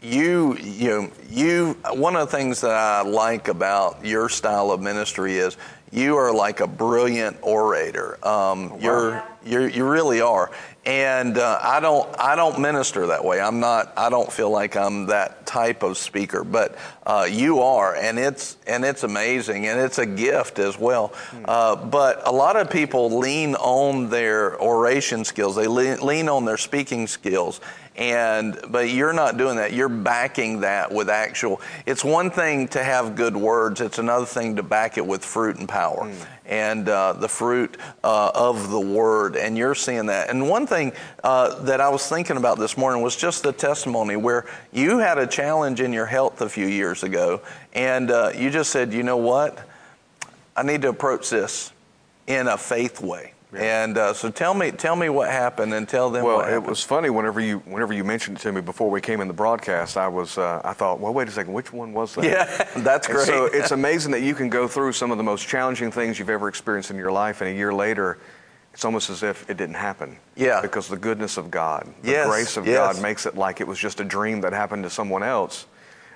you, 0.00 0.56
you, 0.58 1.10
you, 1.28 1.76
one 1.92 2.14
of 2.14 2.30
the 2.30 2.36
things 2.36 2.60
that 2.60 2.70
I 2.70 3.02
like 3.02 3.48
about 3.48 4.04
your 4.06 4.28
style 4.28 4.70
of 4.70 4.80
ministry 4.80 5.38
is 5.38 5.56
you 5.90 6.16
are 6.16 6.32
like 6.32 6.60
a 6.60 6.68
brilliant 6.68 7.36
orator. 7.42 8.24
Um, 8.24 8.70
wow. 8.70 8.78
You're, 8.80 9.24
you're, 9.44 9.68
you 9.68 9.84
really 9.84 10.20
are. 10.20 10.52
And 10.86 11.36
uh, 11.36 11.58
I 11.62 11.78
don't, 11.80 12.08
I 12.18 12.36
don't 12.36 12.58
minister 12.58 13.08
that 13.08 13.22
way. 13.22 13.38
I'm 13.38 13.60
not, 13.60 13.92
I 13.98 14.08
don't 14.08 14.32
feel 14.32 14.48
like 14.48 14.76
I'm 14.76 15.06
that 15.06 15.44
type 15.44 15.82
of 15.82 15.98
speaker, 15.98 16.42
but 16.42 16.74
uh, 17.06 17.28
you 17.30 17.60
are, 17.60 17.94
and 17.94 18.18
it's, 18.18 18.56
and 18.66 18.82
it's 18.82 19.02
amazing, 19.02 19.66
and 19.66 19.78
it's 19.78 19.98
a 19.98 20.06
gift 20.06 20.58
as 20.58 20.78
well. 20.78 21.08
Hmm. 21.08 21.44
Uh, 21.46 21.76
but 21.76 22.26
a 22.26 22.32
lot 22.32 22.56
of 22.56 22.70
people 22.70 23.18
lean 23.18 23.56
on 23.56 24.08
their 24.08 24.58
oration 24.60 25.24
skills. 25.24 25.54
They 25.54 25.66
lean, 25.66 26.00
lean 26.00 26.30
on 26.30 26.46
their 26.46 26.56
speaking 26.56 27.06
skills, 27.06 27.60
and 27.96 28.58
but 28.68 28.90
you're 28.90 29.12
not 29.12 29.36
doing 29.36 29.56
that. 29.56 29.72
You're 29.72 29.88
backing 29.88 30.60
that 30.60 30.92
with 30.92 31.10
actual 31.10 31.60
it's 31.86 32.04
one 32.04 32.30
thing 32.30 32.68
to 32.68 32.82
have 32.82 33.16
good 33.16 33.36
words. 33.36 33.80
It's 33.80 33.98
another 33.98 34.26
thing 34.26 34.56
to 34.56 34.62
back 34.62 34.96
it 34.96 35.06
with 35.06 35.24
fruit 35.24 35.56
and 35.56 35.68
power 35.68 36.06
mm. 36.06 36.26
and 36.46 36.88
uh, 36.88 37.14
the 37.14 37.28
fruit 37.28 37.76
uh, 38.04 38.30
of 38.34 38.70
the 38.70 38.80
word. 38.80 39.36
And 39.36 39.58
you're 39.58 39.74
seeing 39.74 40.06
that. 40.06 40.30
And 40.30 40.48
one 40.48 40.66
thing 40.66 40.92
uh, 41.24 41.62
that 41.64 41.80
i 41.80 41.88
was 41.88 42.08
thinking 42.08 42.36
about 42.36 42.58
this 42.58 42.76
morning 42.76 43.02
was 43.02 43.16
just 43.16 43.42
the 43.42 43.52
testimony 43.52 44.16
where 44.16 44.46
you 44.72 44.98
had 44.98 45.18
a 45.18 45.26
challenge 45.26 45.80
in 45.80 45.92
your 45.92 46.06
health 46.06 46.40
a 46.40 46.48
few 46.48 46.66
years 46.66 47.02
ago 47.02 47.40
and 47.74 48.10
uh, 48.10 48.30
you 48.34 48.50
just 48.50 48.70
said 48.70 48.92
you 48.92 49.02
know 49.02 49.16
what? 49.16 49.66
I 50.56 50.62
need 50.62 50.82
to 50.82 50.88
approach 50.88 51.30
this 51.30 51.72
in 52.26 52.46
a 52.46 52.56
faith 52.56 53.00
way 53.00 53.34
yeah. 53.52 53.84
And 53.84 53.98
uh, 53.98 54.14
so 54.14 54.30
tell 54.30 54.54
me, 54.54 54.70
tell 54.70 54.96
me 54.96 55.08
what 55.08 55.30
happened, 55.30 55.74
and 55.74 55.88
tell 55.88 56.10
them. 56.10 56.24
Well, 56.24 56.40
it 56.40 56.62
was 56.62 56.82
funny 56.82 57.10
whenever 57.10 57.40
you 57.40 57.58
whenever 57.60 57.92
you 57.92 58.04
mentioned 58.04 58.38
it 58.38 58.40
to 58.42 58.52
me 58.52 58.60
before 58.60 58.90
we 58.90 59.00
came 59.00 59.20
in 59.20 59.28
the 59.28 59.34
broadcast. 59.34 59.96
I 59.96 60.08
was 60.08 60.38
uh, 60.38 60.60
I 60.64 60.72
thought, 60.72 61.00
well, 61.00 61.12
wait 61.12 61.28
a 61.28 61.30
second, 61.30 61.52
which 61.52 61.72
one 61.72 61.92
was 61.92 62.14
that? 62.14 62.24
Yeah, 62.24 62.68
that's 62.82 63.06
great. 63.06 63.18
And 63.18 63.26
so 63.26 63.44
it's 63.46 63.70
amazing 63.70 64.12
that 64.12 64.22
you 64.22 64.34
can 64.34 64.48
go 64.48 64.68
through 64.68 64.92
some 64.92 65.10
of 65.10 65.18
the 65.18 65.24
most 65.24 65.46
challenging 65.46 65.90
things 65.90 66.18
you've 66.18 66.30
ever 66.30 66.48
experienced 66.48 66.90
in 66.90 66.96
your 66.96 67.12
life, 67.12 67.40
and 67.40 67.50
a 67.50 67.54
year 67.54 67.72
later, 67.72 68.18
it's 68.72 68.84
almost 68.84 69.10
as 69.10 69.22
if 69.22 69.48
it 69.50 69.56
didn't 69.56 69.74
happen. 69.74 70.16
Yeah. 70.36 70.60
Because 70.60 70.88
the 70.88 70.96
goodness 70.96 71.36
of 71.36 71.50
God, 71.50 71.92
the 72.02 72.10
yes, 72.10 72.28
grace 72.28 72.56
of 72.56 72.66
yes. 72.66 72.94
God, 72.94 73.02
makes 73.02 73.26
it 73.26 73.36
like 73.36 73.60
it 73.60 73.66
was 73.66 73.78
just 73.78 74.00
a 74.00 74.04
dream 74.04 74.40
that 74.42 74.52
happened 74.52 74.84
to 74.84 74.90
someone 74.90 75.22
else 75.22 75.66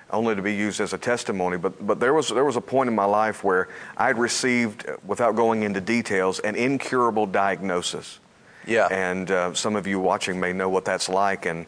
only 0.09 0.35
to 0.35 0.41
be 0.41 0.53
used 0.53 0.79
as 0.79 0.93
a 0.93 0.97
testimony. 0.97 1.57
But, 1.57 1.85
but 1.85 1.99
there, 1.99 2.13
was, 2.13 2.29
there 2.29 2.45
was 2.45 2.55
a 2.55 2.61
point 2.61 2.87
in 2.87 2.95
my 2.95 3.05
life 3.05 3.43
where 3.43 3.69
I 3.97 4.07
had 4.07 4.17
received, 4.17 4.85
without 5.05 5.35
going 5.35 5.63
into 5.63 5.81
details, 5.81 6.39
an 6.39 6.55
incurable 6.55 7.25
diagnosis. 7.25 8.19
Yeah. 8.67 8.87
And 8.87 9.29
uh, 9.29 9.53
some 9.53 9.75
of 9.75 9.87
you 9.87 9.99
watching 9.99 10.39
may 10.39 10.53
know 10.53 10.69
what 10.69 10.85
that's 10.85 11.09
like. 11.09 11.45
And, 11.45 11.65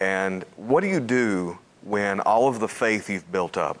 and 0.00 0.44
what 0.56 0.80
do 0.82 0.88
you 0.88 1.00
do 1.00 1.58
when 1.82 2.20
all 2.20 2.48
of 2.48 2.60
the 2.60 2.68
faith 2.68 3.08
you've 3.08 3.30
built 3.30 3.56
up 3.56 3.78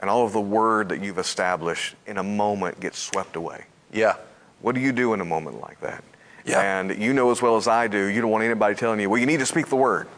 and 0.00 0.10
all 0.10 0.26
of 0.26 0.32
the 0.32 0.40
word 0.40 0.90
that 0.90 1.02
you've 1.02 1.18
established 1.18 1.94
in 2.06 2.18
a 2.18 2.22
moment 2.22 2.80
gets 2.80 2.98
swept 2.98 3.36
away? 3.36 3.64
Yeah. 3.92 4.16
What 4.60 4.74
do 4.74 4.80
you 4.80 4.92
do 4.92 5.14
in 5.14 5.20
a 5.20 5.24
moment 5.24 5.60
like 5.60 5.80
that? 5.80 6.04
Yeah. 6.44 6.60
And 6.60 7.02
you 7.02 7.14
know 7.14 7.30
as 7.30 7.40
well 7.40 7.56
as 7.56 7.66
I 7.66 7.88
do, 7.88 8.06
you 8.06 8.20
don't 8.20 8.30
want 8.30 8.44
anybody 8.44 8.74
telling 8.74 9.00
you, 9.00 9.08
well, 9.08 9.18
you 9.18 9.26
need 9.26 9.40
to 9.40 9.46
speak 9.46 9.68
the 9.68 9.76
word. 9.76 10.08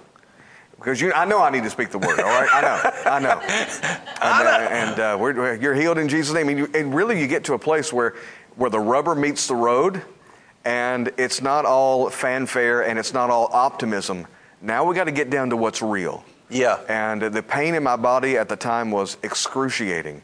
Because 0.77 1.01
you, 1.01 1.13
I 1.13 1.25
know 1.25 1.41
I 1.41 1.51
need 1.51 1.65
to 1.65 1.71
speak 1.71 1.91
the 1.91 1.99
word, 1.99 2.21
all 2.21 2.27
right? 2.27 2.49
I 2.53 2.61
know, 2.61 3.11
I 3.11 3.19
know. 3.21 4.03
And, 4.19 4.49
uh, 4.49 4.69
and 4.71 5.01
uh, 5.01 5.17
we're, 5.21 5.55
you're 5.57 5.75
healed 5.75 5.99
in 5.99 6.09
Jesus' 6.09 6.35
name. 6.35 6.49
And, 6.49 6.59
you, 6.59 6.71
and 6.75 6.95
really, 6.95 7.21
you 7.21 7.29
get 7.29 7.45
to 7.45 7.55
a 7.55 7.59
place 7.59 7.93
where, 7.93 8.15
where 8.57 8.71
the 8.71 8.81
rubber 8.81 9.15
meets 9.15 9.47
the 9.47 9.55
road, 9.55 10.03
and 10.67 11.13
it's 11.17 11.41
not 11.41 11.65
all 11.65 12.11
fanfare 12.11 12.83
and 12.83 12.99
it's 12.99 13.15
not 13.15 13.31
all 13.31 13.49
optimism. 13.53 14.27
Now 14.61 14.85
we 14.85 14.97
got 14.97 15.05
to 15.05 15.13
get 15.13 15.31
down 15.31 15.51
to 15.51 15.57
what's 15.57 15.81
real. 15.81 16.25
Yeah. 16.51 16.81
And 16.89 17.23
the 17.23 17.43
pain 17.43 17.75
in 17.75 17.85
my 17.85 17.95
body 17.95 18.37
at 18.37 18.49
the 18.49 18.57
time 18.57 18.91
was 18.91 19.17
excruciating. 19.23 20.23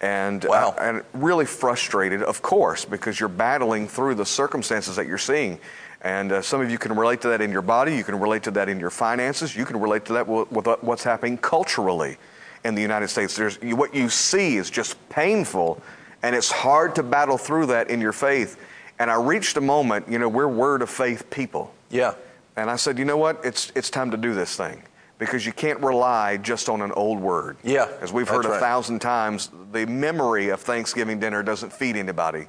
And, 0.00 0.44
wow. 0.44 0.74
uh, 0.78 0.80
and 0.80 1.04
really 1.12 1.44
frustrated, 1.44 2.22
of 2.22 2.40
course, 2.40 2.84
because 2.84 3.18
you're 3.18 3.28
battling 3.28 3.88
through 3.88 4.14
the 4.14 4.24
circumstances 4.24 4.96
that 4.96 5.06
you're 5.06 5.18
seeing. 5.18 5.58
And 6.02 6.32
uh, 6.32 6.42
some 6.42 6.60
of 6.60 6.70
you 6.70 6.78
can 6.78 6.96
relate 6.96 7.20
to 7.22 7.28
that 7.28 7.40
in 7.40 7.52
your 7.52 7.62
body. 7.62 7.94
You 7.94 8.04
can 8.04 8.18
relate 8.18 8.42
to 8.44 8.50
that 8.52 8.68
in 8.68 8.80
your 8.80 8.90
finances. 8.90 9.54
You 9.54 9.66
can 9.66 9.78
relate 9.78 10.06
to 10.06 10.14
that 10.14 10.26
with, 10.26 10.50
with 10.50 10.66
what's 10.82 11.04
happening 11.04 11.36
culturally 11.36 12.16
in 12.64 12.74
the 12.74 12.82
United 12.82 13.08
States. 13.08 13.36
There's, 13.36 13.58
what 13.60 13.94
you 13.94 14.08
see 14.08 14.56
is 14.56 14.70
just 14.70 14.96
painful, 15.10 15.80
and 16.22 16.34
it's 16.34 16.50
hard 16.50 16.94
to 16.94 17.02
battle 17.02 17.36
through 17.36 17.66
that 17.66 17.90
in 17.90 18.00
your 18.00 18.12
faith. 18.12 18.58
And 18.98 19.10
I 19.10 19.16
reached 19.16 19.56
a 19.56 19.60
moment, 19.60 20.08
you 20.08 20.18
know, 20.18 20.28
we're 20.28 20.48
word 20.48 20.82
of 20.82 20.90
faith 20.90 21.28
people. 21.30 21.72
Yeah. 21.90 22.14
And 22.56 22.70
I 22.70 22.76
said, 22.76 22.98
you 22.98 23.04
know 23.04 23.16
what? 23.16 23.44
It's, 23.44 23.72
it's 23.74 23.90
time 23.90 24.10
to 24.10 24.16
do 24.16 24.34
this 24.34 24.56
thing 24.56 24.82
because 25.18 25.44
you 25.44 25.52
can't 25.52 25.80
rely 25.80 26.38
just 26.38 26.68
on 26.68 26.82
an 26.82 26.92
old 26.92 27.20
word. 27.20 27.56
Yeah. 27.62 27.88
As 28.00 28.12
we've 28.12 28.28
heard 28.28 28.46
a 28.46 28.50
right. 28.50 28.60
thousand 28.60 29.00
times, 29.00 29.50
the 29.72 29.86
memory 29.86 30.48
of 30.48 30.60
Thanksgiving 30.60 31.20
dinner 31.20 31.42
doesn't 31.42 31.72
feed 31.72 31.96
anybody 31.96 32.48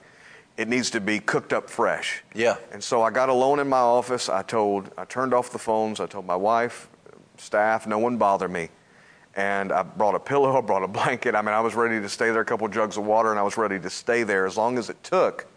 it 0.57 0.67
needs 0.67 0.91
to 0.91 1.01
be 1.01 1.19
cooked 1.19 1.53
up 1.53 1.69
fresh. 1.69 2.23
Yeah. 2.35 2.57
And 2.71 2.83
so 2.83 3.01
I 3.01 3.09
got 3.09 3.29
alone 3.29 3.59
in 3.59 3.67
my 3.69 3.79
office. 3.79 4.29
I 4.29 4.43
told, 4.43 4.91
I 4.97 5.05
turned 5.05 5.33
off 5.33 5.51
the 5.51 5.59
phones. 5.59 5.99
I 5.99 6.05
told 6.05 6.25
my 6.25 6.35
wife, 6.35 6.89
staff, 7.37 7.87
no 7.87 7.97
one 7.97 8.17
bother 8.17 8.47
me. 8.47 8.69
And 9.35 9.71
I 9.71 9.83
brought 9.83 10.15
a 10.15 10.19
pillow, 10.19 10.57
I 10.57 10.61
brought 10.61 10.83
a 10.83 10.87
blanket. 10.87 11.35
I 11.35 11.41
mean, 11.41 11.53
I 11.53 11.61
was 11.61 11.75
ready 11.75 12.01
to 12.01 12.09
stay 12.09 12.31
there, 12.31 12.41
a 12.41 12.45
couple 12.45 12.67
jugs 12.67 12.97
of 12.97 13.05
water, 13.05 13.31
and 13.31 13.39
I 13.39 13.43
was 13.43 13.57
ready 13.57 13.79
to 13.79 13.89
stay 13.89 14.23
there 14.23 14.45
as 14.45 14.57
long 14.57 14.77
as 14.77 14.89
it 14.89 15.01
took. 15.03 15.47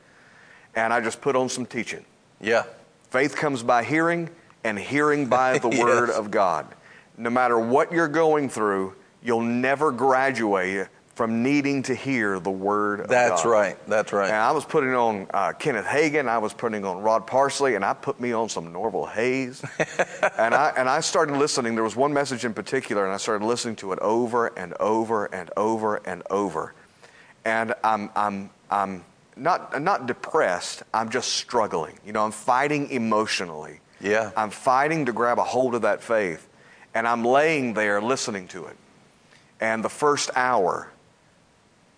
And 0.75 0.93
I 0.93 1.01
just 1.01 1.21
put 1.21 1.37
on 1.37 1.49
some 1.49 1.67
teaching. 1.67 2.05
Yeah. 2.41 2.65
Faith 3.11 3.37
comes 3.37 3.63
by 3.63 3.85
hearing, 3.85 4.31
and 4.65 4.79
hearing 4.79 5.27
by 5.29 5.59
the 5.59 5.69
yes. 5.69 5.83
Word 5.83 6.11
of 6.11 6.31
God. 6.31 6.67
No 7.17 7.31
matter 7.31 7.59
what 7.59 7.93
you're 7.93 8.09
going 8.09 8.49
through, 8.49 8.95
you'll 9.23 9.41
never 9.41 9.93
graduate 9.93 10.89
from 11.15 11.45
needing 11.45 11.83
to 11.85 11.95
hear 11.95 12.41
the 12.41 12.51
word 12.51 13.01
of 13.01 13.09
That's 13.09 13.45
God. 13.45 13.51
right. 13.51 13.87
That's 13.89 14.13
right. 14.13 14.27
And 14.27 14.37
I 14.37 14.51
was 14.51 14.65
putting 14.65 14.95
on 14.95 15.29
uh, 15.33 15.53
Kenneth 15.53 15.87
Hagin, 15.87 16.29
I 16.29 16.39
was 16.39 16.53
putting 16.53 16.85
on 16.85 17.03
Rod 17.03 17.27
Parsley, 17.27 17.77
and 17.77 17.85
I 17.85 17.95
put 17.95 18.19
me 18.21 18.33
on 18.33 18.49
some 18.49 18.73
Norval 18.73 19.07
Hayes. 19.07 19.63
and 20.39 20.55
I 20.55 20.73
and 20.77 20.89
I 20.89 21.01
started 21.01 21.37
listening. 21.37 21.75
There 21.75 21.85
was 21.85 21.97
one 21.97 22.13
message 22.13 22.45
in 22.45 22.53
particular, 22.53 23.05
and 23.05 23.15
I 23.15 23.19
started 23.19 23.47
listening 23.47 23.77
to 23.77 23.93
it 23.93 24.01
over 24.01 24.49
and 24.49 24.75
over 24.81 25.27
and 25.27 25.51
over 25.57 25.97
and 26.05 26.23
over. 26.31 26.75
And 27.45 27.75
I'm 27.85 28.11
I'm 28.17 28.51
I'm 28.71 29.05
not 29.37 29.81
not 29.81 30.07
depressed. 30.07 30.83
I'm 30.93 31.11
just 31.11 31.33
struggling. 31.35 31.99
You 32.05 32.13
know, 32.13 32.25
I'm 32.25 32.33
fighting 32.33 32.91
emotionally. 32.91 33.81
Yeah. 34.01 34.33
I'm 34.37 34.51
fighting 34.51 35.07
to 35.07 35.13
grab 35.13 35.39
a 35.39 35.45
hold 35.45 35.77
of 35.77 35.83
that 35.83 36.03
faith, 36.03 36.49
and 36.93 37.07
I'm 37.07 37.25
laying 37.25 37.75
there 37.75 38.03
listening 38.03 38.49
to 38.49 38.67
it. 38.67 38.77
And 39.61 39.85
the 39.85 39.89
first 39.89 40.31
hour 40.35 40.91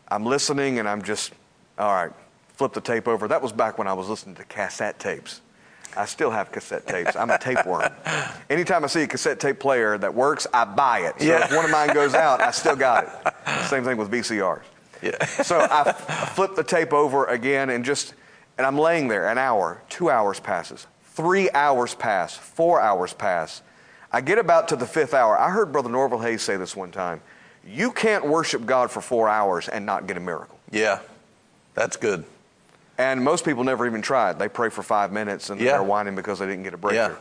I'm 0.08 0.24
listening 0.24 0.78
and 0.78 0.88
I'm 0.88 1.02
just, 1.02 1.32
all 1.78 1.92
right, 1.92 2.12
flip 2.54 2.72
the 2.72 2.80
tape 2.80 3.08
over. 3.08 3.28
That 3.28 3.42
was 3.42 3.52
back 3.52 3.78
when 3.78 3.88
I 3.88 3.92
was 3.92 4.08
listening 4.08 4.36
to 4.36 4.44
cassette 4.44 4.98
tapes. 4.98 5.40
I 5.96 6.04
still 6.04 6.30
have 6.30 6.52
cassette 6.52 6.86
tapes. 6.86 7.16
I'm 7.16 7.30
a 7.30 7.38
tapeworm. 7.38 7.90
Anytime 8.50 8.84
I 8.84 8.86
see 8.86 9.02
a 9.02 9.06
cassette 9.06 9.40
tape 9.40 9.58
player 9.58 9.96
that 9.98 10.14
works, 10.14 10.46
I 10.52 10.64
buy 10.64 11.00
it. 11.00 11.20
So 11.20 11.26
yeah. 11.26 11.44
if 11.44 11.54
one 11.54 11.64
of 11.64 11.70
mine 11.70 11.94
goes 11.94 12.14
out, 12.14 12.40
I 12.40 12.50
still 12.50 12.76
got 12.76 13.04
it. 13.04 13.64
Same 13.68 13.82
thing 13.82 13.96
with 13.96 14.10
VCRs. 14.10 14.62
Yeah. 15.02 15.24
so 15.24 15.58
I, 15.58 15.90
I 15.90 16.26
flip 16.26 16.54
the 16.54 16.64
tape 16.64 16.92
over 16.92 17.26
again 17.26 17.70
and 17.70 17.84
just, 17.84 18.14
and 18.58 18.66
I'm 18.66 18.78
laying 18.78 19.08
there. 19.08 19.28
An 19.28 19.38
hour, 19.38 19.82
two 19.88 20.10
hours 20.10 20.38
passes, 20.38 20.86
three 21.04 21.50
hours 21.50 21.94
pass, 21.94 22.36
four 22.36 22.80
hours 22.80 23.12
pass. 23.12 23.62
I 24.12 24.20
get 24.20 24.38
about 24.38 24.68
to 24.68 24.76
the 24.76 24.86
fifth 24.86 25.14
hour. 25.14 25.38
I 25.38 25.50
heard 25.50 25.72
Brother 25.72 25.88
Norval 25.88 26.18
Hayes 26.20 26.42
say 26.42 26.56
this 26.56 26.76
one 26.76 26.90
time. 26.90 27.20
You 27.66 27.92
can't 27.92 28.26
worship 28.26 28.64
God 28.64 28.90
for 28.90 29.00
four 29.00 29.28
hours 29.28 29.68
and 29.68 29.84
not 29.84 30.06
get 30.06 30.16
a 30.16 30.20
miracle. 30.20 30.58
Yeah, 30.70 31.00
that's 31.74 31.96
good. 31.96 32.24
And 32.98 33.22
most 33.22 33.44
people 33.44 33.64
never 33.64 33.86
even 33.86 34.02
try 34.02 34.30
it. 34.30 34.38
They 34.38 34.48
pray 34.48 34.70
for 34.70 34.82
five 34.82 35.12
minutes 35.12 35.50
and 35.50 35.60
yeah. 35.60 35.72
they're 35.72 35.82
whining 35.82 36.14
because 36.14 36.38
they 36.38 36.46
didn't 36.46 36.62
get 36.62 36.72
a 36.72 36.78
breakthrough. 36.78 37.14
Yeah. 37.14 37.20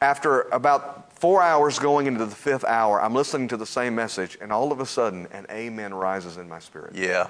After 0.00 0.42
about 0.42 1.12
four 1.18 1.42
hours 1.42 1.78
going 1.78 2.06
into 2.06 2.24
the 2.24 2.34
fifth 2.34 2.64
hour, 2.64 3.02
I'm 3.02 3.14
listening 3.14 3.48
to 3.48 3.56
the 3.56 3.66
same 3.66 3.94
message, 3.94 4.38
and 4.40 4.52
all 4.52 4.70
of 4.70 4.80
a 4.80 4.86
sudden, 4.86 5.26
an 5.32 5.46
amen 5.50 5.94
rises 5.94 6.36
in 6.36 6.48
my 6.48 6.58
spirit. 6.58 6.94
Yeah. 6.94 7.28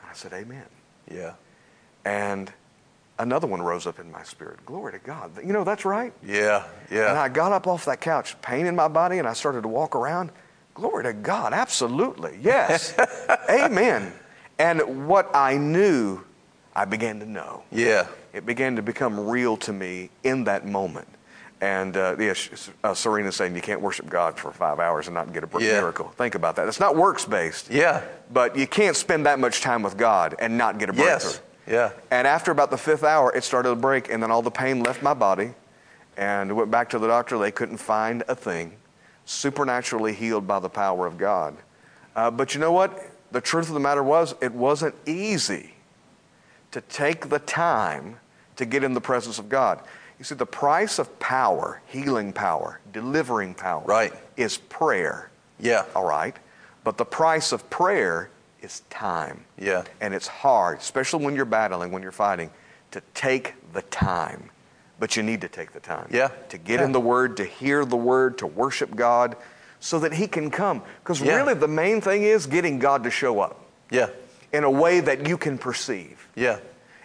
And 0.00 0.10
I 0.10 0.12
said, 0.12 0.32
Amen. 0.32 0.66
Yeah. 1.10 1.34
And 2.04 2.52
another 3.18 3.46
one 3.46 3.62
rose 3.62 3.86
up 3.86 3.98
in 3.98 4.10
my 4.10 4.22
spirit. 4.22 4.64
Glory 4.64 4.92
to 4.92 4.98
God. 4.98 5.32
You 5.44 5.52
know, 5.52 5.64
that's 5.64 5.84
right. 5.84 6.12
Yeah, 6.24 6.66
yeah. 6.90 7.10
And 7.10 7.18
I 7.18 7.28
got 7.28 7.52
up 7.52 7.66
off 7.66 7.84
that 7.86 8.00
couch, 8.00 8.40
pain 8.42 8.66
in 8.66 8.76
my 8.76 8.88
body, 8.88 9.18
and 9.18 9.26
I 9.26 9.32
started 9.32 9.62
to 9.62 9.68
walk 9.68 9.96
around. 9.96 10.30
Glory 10.76 11.04
to 11.04 11.12
God, 11.12 11.52
absolutely. 11.52 12.38
Yes. 12.40 12.94
Amen. 13.50 14.12
And 14.58 15.08
what 15.08 15.34
I 15.34 15.56
knew, 15.56 16.20
I 16.74 16.84
began 16.84 17.18
to 17.20 17.26
know. 17.26 17.62
yeah. 17.70 18.06
It 18.32 18.44
began 18.44 18.76
to 18.76 18.82
become 18.82 19.28
real 19.30 19.56
to 19.58 19.72
me 19.72 20.10
in 20.22 20.44
that 20.44 20.66
moment. 20.66 21.08
And 21.62 21.96
uh, 21.96 22.16
yes, 22.18 22.70
uh, 22.84 22.92
Serena's 22.92 23.34
saying 23.34 23.54
you 23.54 23.62
can't 23.62 23.80
worship 23.80 24.10
God 24.10 24.38
for 24.38 24.52
five 24.52 24.78
hours 24.78 25.06
and 25.06 25.14
not 25.14 25.32
get 25.32 25.42
a 25.42 25.58
miracle. 25.58 26.06
Yeah. 26.10 26.16
Think 26.16 26.34
about 26.34 26.56
that. 26.56 26.68
It's 26.68 26.78
not 26.78 26.96
works 26.96 27.24
based. 27.24 27.70
Yeah. 27.70 28.04
But 28.30 28.54
you 28.54 28.66
can't 28.66 28.94
spend 28.94 29.24
that 29.24 29.38
much 29.38 29.62
time 29.62 29.82
with 29.82 29.96
God 29.96 30.34
and 30.38 30.58
not 30.58 30.78
get 30.78 30.90
a 30.90 30.92
breakthrough. 30.92 31.30
Yes. 31.30 31.40
Yeah. 31.66 31.92
And 32.10 32.26
after 32.26 32.50
about 32.50 32.70
the 32.70 32.76
fifth 32.76 33.04
hour, 33.04 33.34
it 33.34 33.42
started 33.42 33.70
to 33.70 33.76
break, 33.76 34.10
and 34.10 34.22
then 34.22 34.30
all 34.30 34.42
the 34.42 34.50
pain 34.50 34.82
left 34.82 35.02
my 35.02 35.14
body. 35.14 35.54
And 36.18 36.54
went 36.54 36.70
back 36.70 36.90
to 36.90 36.98
the 36.98 37.06
doctor. 37.06 37.38
They 37.38 37.50
couldn't 37.52 37.78
find 37.78 38.22
a 38.28 38.34
thing. 38.34 38.72
Supernaturally 39.26 40.14
healed 40.14 40.46
by 40.46 40.58
the 40.60 40.68
power 40.70 41.06
of 41.06 41.18
God. 41.18 41.56
Uh, 42.14 42.30
but 42.30 42.54
you 42.54 42.60
know 42.60 42.72
what? 42.72 42.98
The 43.32 43.40
truth 43.40 43.68
of 43.68 43.74
the 43.74 43.80
matter 43.80 44.02
was, 44.02 44.34
it 44.40 44.52
wasn't 44.52 44.94
easy 45.04 45.74
to 46.70 46.80
take 46.80 47.28
the 47.28 47.40
time 47.40 48.16
to 48.56 48.64
get 48.64 48.82
in 48.84 48.94
the 48.94 49.00
presence 49.00 49.38
of 49.38 49.48
God. 49.48 49.80
You 50.18 50.24
see, 50.24 50.34
the 50.34 50.46
price 50.46 50.98
of 50.98 51.18
power, 51.18 51.82
healing 51.86 52.32
power, 52.32 52.80
delivering 52.92 53.52
power, 53.54 53.82
Right. 53.84 54.14
is 54.36 54.56
prayer. 54.56 55.28
Yeah. 55.58 55.84
All 55.94 56.04
right. 56.06 56.34
But 56.84 56.96
the 56.96 57.04
price 57.04 57.52
of 57.52 57.68
prayer 57.68 58.30
is 58.62 58.80
time. 58.88 59.44
Yeah. 59.58 59.82
And 60.00 60.14
it's 60.14 60.28
hard, 60.28 60.78
especially 60.78 61.24
when 61.24 61.34
you're 61.34 61.44
battling, 61.44 61.92
when 61.92 62.02
you're 62.02 62.12
fighting, 62.12 62.50
to 62.92 63.02
take 63.12 63.54
the 63.72 63.82
time. 63.82 64.50
But 64.98 65.16
you 65.16 65.22
need 65.22 65.42
to 65.42 65.48
take 65.48 65.72
the 65.72 65.80
time. 65.80 66.08
Yeah. 66.10 66.28
To 66.48 66.58
get 66.58 66.80
Yeah. 66.80 66.86
in 66.86 66.92
the 66.92 67.00
Word, 67.00 67.36
to 67.38 67.44
hear 67.44 67.84
the 67.84 67.96
Word, 67.96 68.38
to 68.38 68.46
worship 68.46 68.94
God, 68.96 69.36
so 69.78 69.98
that 69.98 70.14
He 70.14 70.26
can 70.26 70.50
come. 70.50 70.82
Because 71.02 71.20
Yeah. 71.20 71.36
really, 71.36 71.54
the 71.54 71.68
main 71.68 72.00
thing 72.00 72.22
is 72.22 72.46
getting 72.46 72.78
God 72.78 73.04
to 73.04 73.10
show 73.10 73.40
up 73.40 73.60
Yeah. 73.90 74.08
in 74.52 74.64
a 74.64 74.70
way 74.70 75.00
that 75.00 75.28
you 75.28 75.36
can 75.36 75.58
perceive. 75.58 76.26
Yeah. 76.34 76.58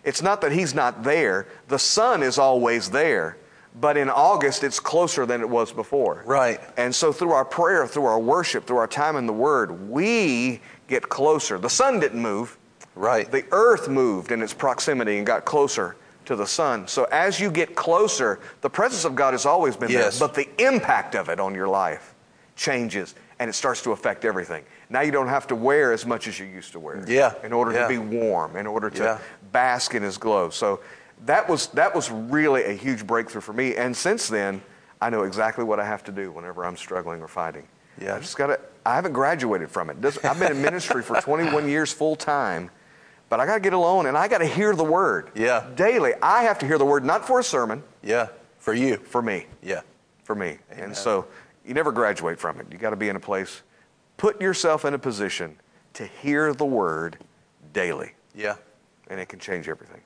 It's 0.03 0.21
not 0.21 0.41
that 0.41 0.51
He's 0.53 0.73
not 0.73 1.03
there, 1.03 1.47
the 1.67 1.77
sun 1.79 2.23
is 2.23 2.37
always 2.37 2.89
there. 2.91 3.37
But 3.79 3.95
in 3.95 4.09
August, 4.09 4.65
it's 4.65 4.81
closer 4.81 5.25
than 5.25 5.39
it 5.39 5.47
was 5.47 5.71
before. 5.71 6.23
Right. 6.25 6.59
And 6.75 6.93
so, 6.93 7.13
through 7.13 7.31
our 7.31 7.45
prayer, 7.45 7.87
through 7.87 8.03
our 8.05 8.19
worship, 8.19 8.65
through 8.67 8.77
our 8.79 8.87
time 8.87 9.15
in 9.15 9.27
the 9.27 9.33
Word, 9.33 9.89
we 9.89 10.59
get 10.89 11.07
closer. 11.07 11.57
The 11.57 11.69
sun 11.69 12.01
didn't 12.01 12.21
move, 12.21 12.57
Right. 12.95 13.31
the 13.31 13.45
earth 13.53 13.87
moved 13.87 14.33
in 14.33 14.41
its 14.41 14.53
proximity 14.53 15.17
and 15.17 15.25
got 15.25 15.45
closer 15.45 15.95
to 16.31 16.35
the 16.37 16.47
sun. 16.47 16.87
So, 16.87 17.03
as 17.11 17.39
you 17.39 17.51
get 17.51 17.75
closer, 17.75 18.39
the 18.61 18.69
presence 18.69 19.03
of 19.05 19.15
God 19.15 19.33
has 19.33 19.45
always 19.45 19.75
been 19.75 19.91
Yes. 19.91 20.17
there, 20.17 20.27
but 20.27 20.33
the 20.35 20.47
impact 20.65 21.13
of 21.13 21.29
it 21.29 21.39
on 21.39 21.53
your 21.53 21.67
life 21.67 22.15
changes 22.55 23.15
and 23.39 23.49
it 23.49 23.53
starts 23.53 23.81
to 23.83 23.91
affect 23.91 24.23
everything. 24.23 24.63
Now, 24.89 25.01
you 25.01 25.11
don't 25.11 25.27
have 25.27 25.47
to 25.47 25.55
wear 25.55 25.91
as 25.91 26.05
much 26.05 26.27
as 26.27 26.39
you 26.39 26.45
used 26.45 26.71
to 26.73 26.79
wear 26.79 27.03
Yeah. 27.07 27.33
in 27.43 27.51
order 27.53 27.71
Yeah. 27.73 27.83
to 27.83 27.87
be 27.89 27.97
warm, 27.97 28.55
in 28.55 28.65
order 28.67 28.89
to 28.91 29.03
Yeah. 29.03 29.17
bask 29.51 29.93
in 29.95 30.03
His 30.03 30.17
glow. 30.17 30.49
So, 30.49 30.79
that 31.25 31.47
was, 31.49 31.67
that 31.67 31.93
was 31.93 32.09
really 32.09 32.63
a 32.65 32.71
huge 32.73 33.05
breakthrough 33.05 33.41
for 33.41 33.53
me. 33.53 33.75
And 33.75 33.95
since 33.95 34.27
then, 34.27 34.61
I 35.01 35.09
know 35.09 35.23
exactly 35.23 35.63
what 35.63 35.79
I 35.79 35.85
have 35.85 36.03
to 36.05 36.11
do 36.11 36.31
whenever 36.31 36.63
I'm 36.65 36.77
struggling 36.77 37.21
or 37.21 37.27
fighting. 37.27 37.67
Yeah. 37.99 38.15
I 38.15 38.19
just 38.19 38.37
got 38.37 38.47
to, 38.47 38.59
I 38.85 38.95
haven't 38.95 39.13
graduated 39.13 39.69
from 39.69 39.89
it. 39.89 39.97
I've 40.23 40.39
been 40.39 40.51
in 40.51 40.61
ministry 40.61 41.01
for 41.03 41.19
21 41.21 41.67
years 41.67 41.91
full 41.91 42.15
time, 42.15 42.69
but 43.31 43.39
I 43.39 43.45
got 43.45 43.53
to 43.53 43.59
get 43.61 43.71
alone 43.71 44.07
and 44.07 44.17
I 44.17 44.27
got 44.27 44.39
to 44.39 44.45
hear 44.45 44.75
the 44.75 44.83
word. 44.83 45.31
Yeah. 45.35 45.65
Daily. 45.75 46.11
I 46.21 46.43
have 46.43 46.59
to 46.59 46.67
hear 46.67 46.77
the 46.77 46.83
word, 46.85 47.05
not 47.05 47.25
for 47.25 47.39
a 47.39 47.43
sermon, 47.43 47.81
Yeah. 48.03 48.27
For 48.59 48.73
you. 48.73 48.97
for 48.97 49.21
me. 49.21 49.45
Yeah. 49.63 49.81
For 50.25 50.35
me. 50.35 50.57
Amen. 50.73 50.83
And 50.83 50.95
so 50.97 51.25
you 51.65 51.73
never 51.73 51.93
graduate 51.93 52.37
from 52.41 52.59
it. 52.59 52.67
You 52.69 52.77
got 52.77 52.89
to 52.89 52.97
be 52.97 53.07
in 53.07 53.15
a 53.15 53.21
place, 53.21 53.61
put 54.17 54.41
yourself 54.41 54.83
in 54.83 54.93
a 54.93 54.99
position 54.99 55.55
to 55.93 56.05
hear 56.05 56.53
the 56.53 56.65
word 56.65 57.19
daily, 57.71 58.11
Yeah. 58.35 58.55
and 59.09 59.17
it 59.17 59.29
can 59.29 59.39
change 59.39 59.69
everything. 59.69 60.01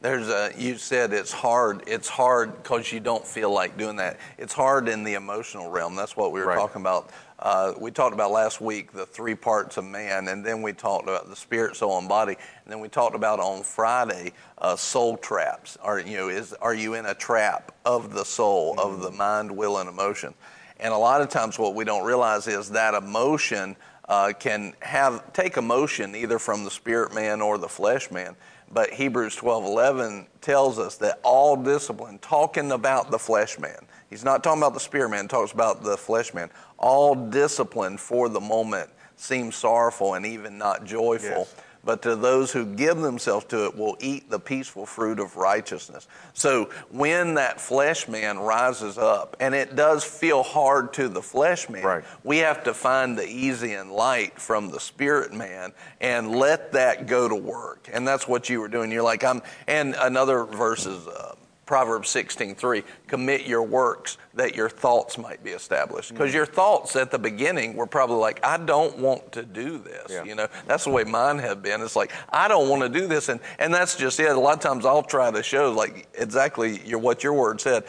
There's 0.00 0.28
a, 0.30 0.50
you 0.56 0.78
said 0.78 1.12
it's 1.12 1.30
hard. 1.30 1.82
It's 1.86 2.08
hard 2.08 2.62
because 2.62 2.90
you 2.90 3.00
don't 3.00 3.24
feel 3.26 3.50
like 3.52 3.76
doing 3.76 3.96
that. 3.96 4.18
It's 4.38 4.54
hard 4.54 4.88
in 4.88 5.04
the 5.04 5.12
emotional 5.14 5.70
realm. 5.70 5.94
That's 5.94 6.16
what 6.16 6.32
we 6.32 6.40
were 6.40 6.46
Right. 6.46 6.56
talking 6.58 6.80
about. 6.80 7.10
Uh, 7.42 7.74
we 7.80 7.90
talked 7.90 8.14
about 8.14 8.30
last 8.30 8.60
week 8.60 8.92
the 8.92 9.04
three 9.04 9.34
parts 9.34 9.76
of 9.76 9.84
man, 9.84 10.28
and 10.28 10.46
then 10.46 10.62
we 10.62 10.72
talked 10.72 11.08
about 11.08 11.28
the 11.28 11.34
spirit, 11.34 11.74
soul, 11.74 11.98
and 11.98 12.08
body. 12.08 12.34
And 12.34 12.72
then 12.72 12.78
we 12.78 12.88
talked 12.88 13.16
about 13.16 13.40
on 13.40 13.64
Friday 13.64 14.32
uh, 14.58 14.76
soul 14.76 15.16
traps. 15.16 15.76
Are 15.82 15.98
you 15.98 16.16
know 16.16 16.28
is 16.28 16.52
are 16.52 16.72
you 16.72 16.94
in 16.94 17.04
a 17.06 17.14
trap 17.14 17.74
of 17.84 18.14
the 18.14 18.24
soul, 18.24 18.78
of 18.78 19.02
the 19.02 19.10
mind, 19.10 19.50
will, 19.50 19.78
and 19.78 19.88
emotion? 19.88 20.34
And 20.78 20.94
a 20.94 20.96
lot 20.96 21.20
of 21.20 21.30
times, 21.30 21.58
what 21.58 21.74
we 21.74 21.84
don't 21.84 22.06
realize 22.06 22.46
is 22.46 22.70
that 22.70 22.94
emotion 22.94 23.74
uh, 24.08 24.32
can 24.38 24.74
have 24.78 25.32
take 25.32 25.56
emotion 25.56 26.14
either 26.14 26.38
from 26.38 26.62
the 26.62 26.70
spirit 26.70 27.12
man 27.12 27.40
or 27.40 27.58
the 27.58 27.68
flesh 27.68 28.12
man. 28.12 28.36
But 28.70 28.90
Hebrews 28.90 29.34
12:11 29.34 30.28
tells 30.40 30.78
us 30.78 30.96
that 30.98 31.18
all 31.24 31.56
discipline, 31.56 32.20
talking 32.20 32.70
about 32.70 33.10
the 33.10 33.18
flesh 33.18 33.58
man, 33.58 33.84
he's 34.12 34.24
not 34.24 34.44
talking 34.44 34.60
about 34.60 34.74
the 34.74 34.80
spirit 34.80 35.08
man, 35.08 35.26
talks 35.26 35.52
about 35.52 35.82
the 35.82 35.96
flesh 35.96 36.34
man. 36.34 36.50
All 36.76 37.14
discipline 37.14 37.96
for 37.96 38.28
the 38.28 38.40
moment 38.40 38.90
seems 39.16 39.56
sorrowful 39.56 40.14
and 40.14 40.26
even 40.26 40.58
not 40.58 40.84
joyful. 40.84 41.28
Yes. 41.30 41.54
But 41.84 42.02
to 42.02 42.14
those 42.14 42.52
who 42.52 42.64
give 42.64 42.98
themselves 42.98 43.46
to 43.46 43.64
it 43.64 43.76
will 43.76 43.96
eat 44.00 44.30
the 44.30 44.38
peaceful 44.38 44.86
fruit 44.86 45.18
of 45.18 45.36
righteousness. 45.36 46.06
So 46.32 46.70
when 46.90 47.34
that 47.34 47.60
flesh 47.60 48.06
man 48.06 48.38
rises 48.38 48.98
up, 48.98 49.36
and 49.40 49.52
it 49.52 49.74
does 49.74 50.04
feel 50.04 50.44
hard 50.44 50.92
to 50.92 51.08
the 51.08 51.22
flesh 51.22 51.68
man, 51.68 51.82
Right. 51.82 52.04
we 52.22 52.38
have 52.38 52.62
to 52.64 52.74
find 52.74 53.18
the 53.18 53.26
easy 53.26 53.72
and 53.72 53.90
light 53.90 54.38
from 54.38 54.70
the 54.70 54.78
spirit 54.78 55.32
man 55.32 55.72
and 56.00 56.36
let 56.36 56.72
that 56.72 57.06
go 57.08 57.28
to 57.28 57.34
work. 57.34 57.88
And 57.92 58.06
that's 58.06 58.28
what 58.28 58.48
you 58.48 58.60
were 58.60 58.68
doing. 58.68 58.92
You're 58.92 59.02
like, 59.02 59.24
I'm, 59.24 59.42
and 59.66 59.96
another 59.98 60.44
verse 60.44 60.86
is 60.86 61.04
uh, 61.08 61.34
Proverbs 61.64 62.08
16:3, 62.08 62.82
commit 63.06 63.46
your 63.46 63.62
works 63.62 64.18
that 64.34 64.56
your 64.56 64.68
thoughts 64.68 65.16
might 65.16 65.44
be 65.44 65.50
established. 65.50 66.10
Mm. 66.10 66.18
Because 66.18 66.34
your 66.34 66.46
thoughts 66.46 66.96
at 66.96 67.10
the 67.10 67.18
beginning 67.18 67.76
were 67.76 67.86
probably 67.86 68.16
like, 68.16 68.44
I 68.44 68.56
don't 68.56 68.98
want 68.98 69.32
to 69.32 69.44
do 69.44 69.78
this. 69.78 70.06
Yeah. 70.10 70.24
You 70.24 70.34
know, 70.34 70.48
that's 70.66 70.84
the 70.84 70.90
way 70.90 71.04
mine 71.04 71.38
have 71.38 71.62
been. 71.62 71.80
It's 71.80 71.94
like, 71.94 72.12
I 72.28 72.48
don't 72.48 72.68
want 72.68 72.82
to 72.82 72.88
do 72.88 73.06
this. 73.06 73.28
And, 73.28 73.40
and 73.58 73.72
that's 73.72 73.96
just 73.96 74.18
it. 74.18 74.34
A 74.34 74.38
lot 74.38 74.54
of 74.54 74.60
times 74.60 74.84
I'll 74.84 75.02
try 75.04 75.30
to 75.30 75.42
show 75.42 75.72
like 75.72 76.08
exactly 76.14 76.80
your, 76.84 76.98
what 76.98 77.22
your 77.22 77.34
word 77.34 77.60
said. 77.60 77.84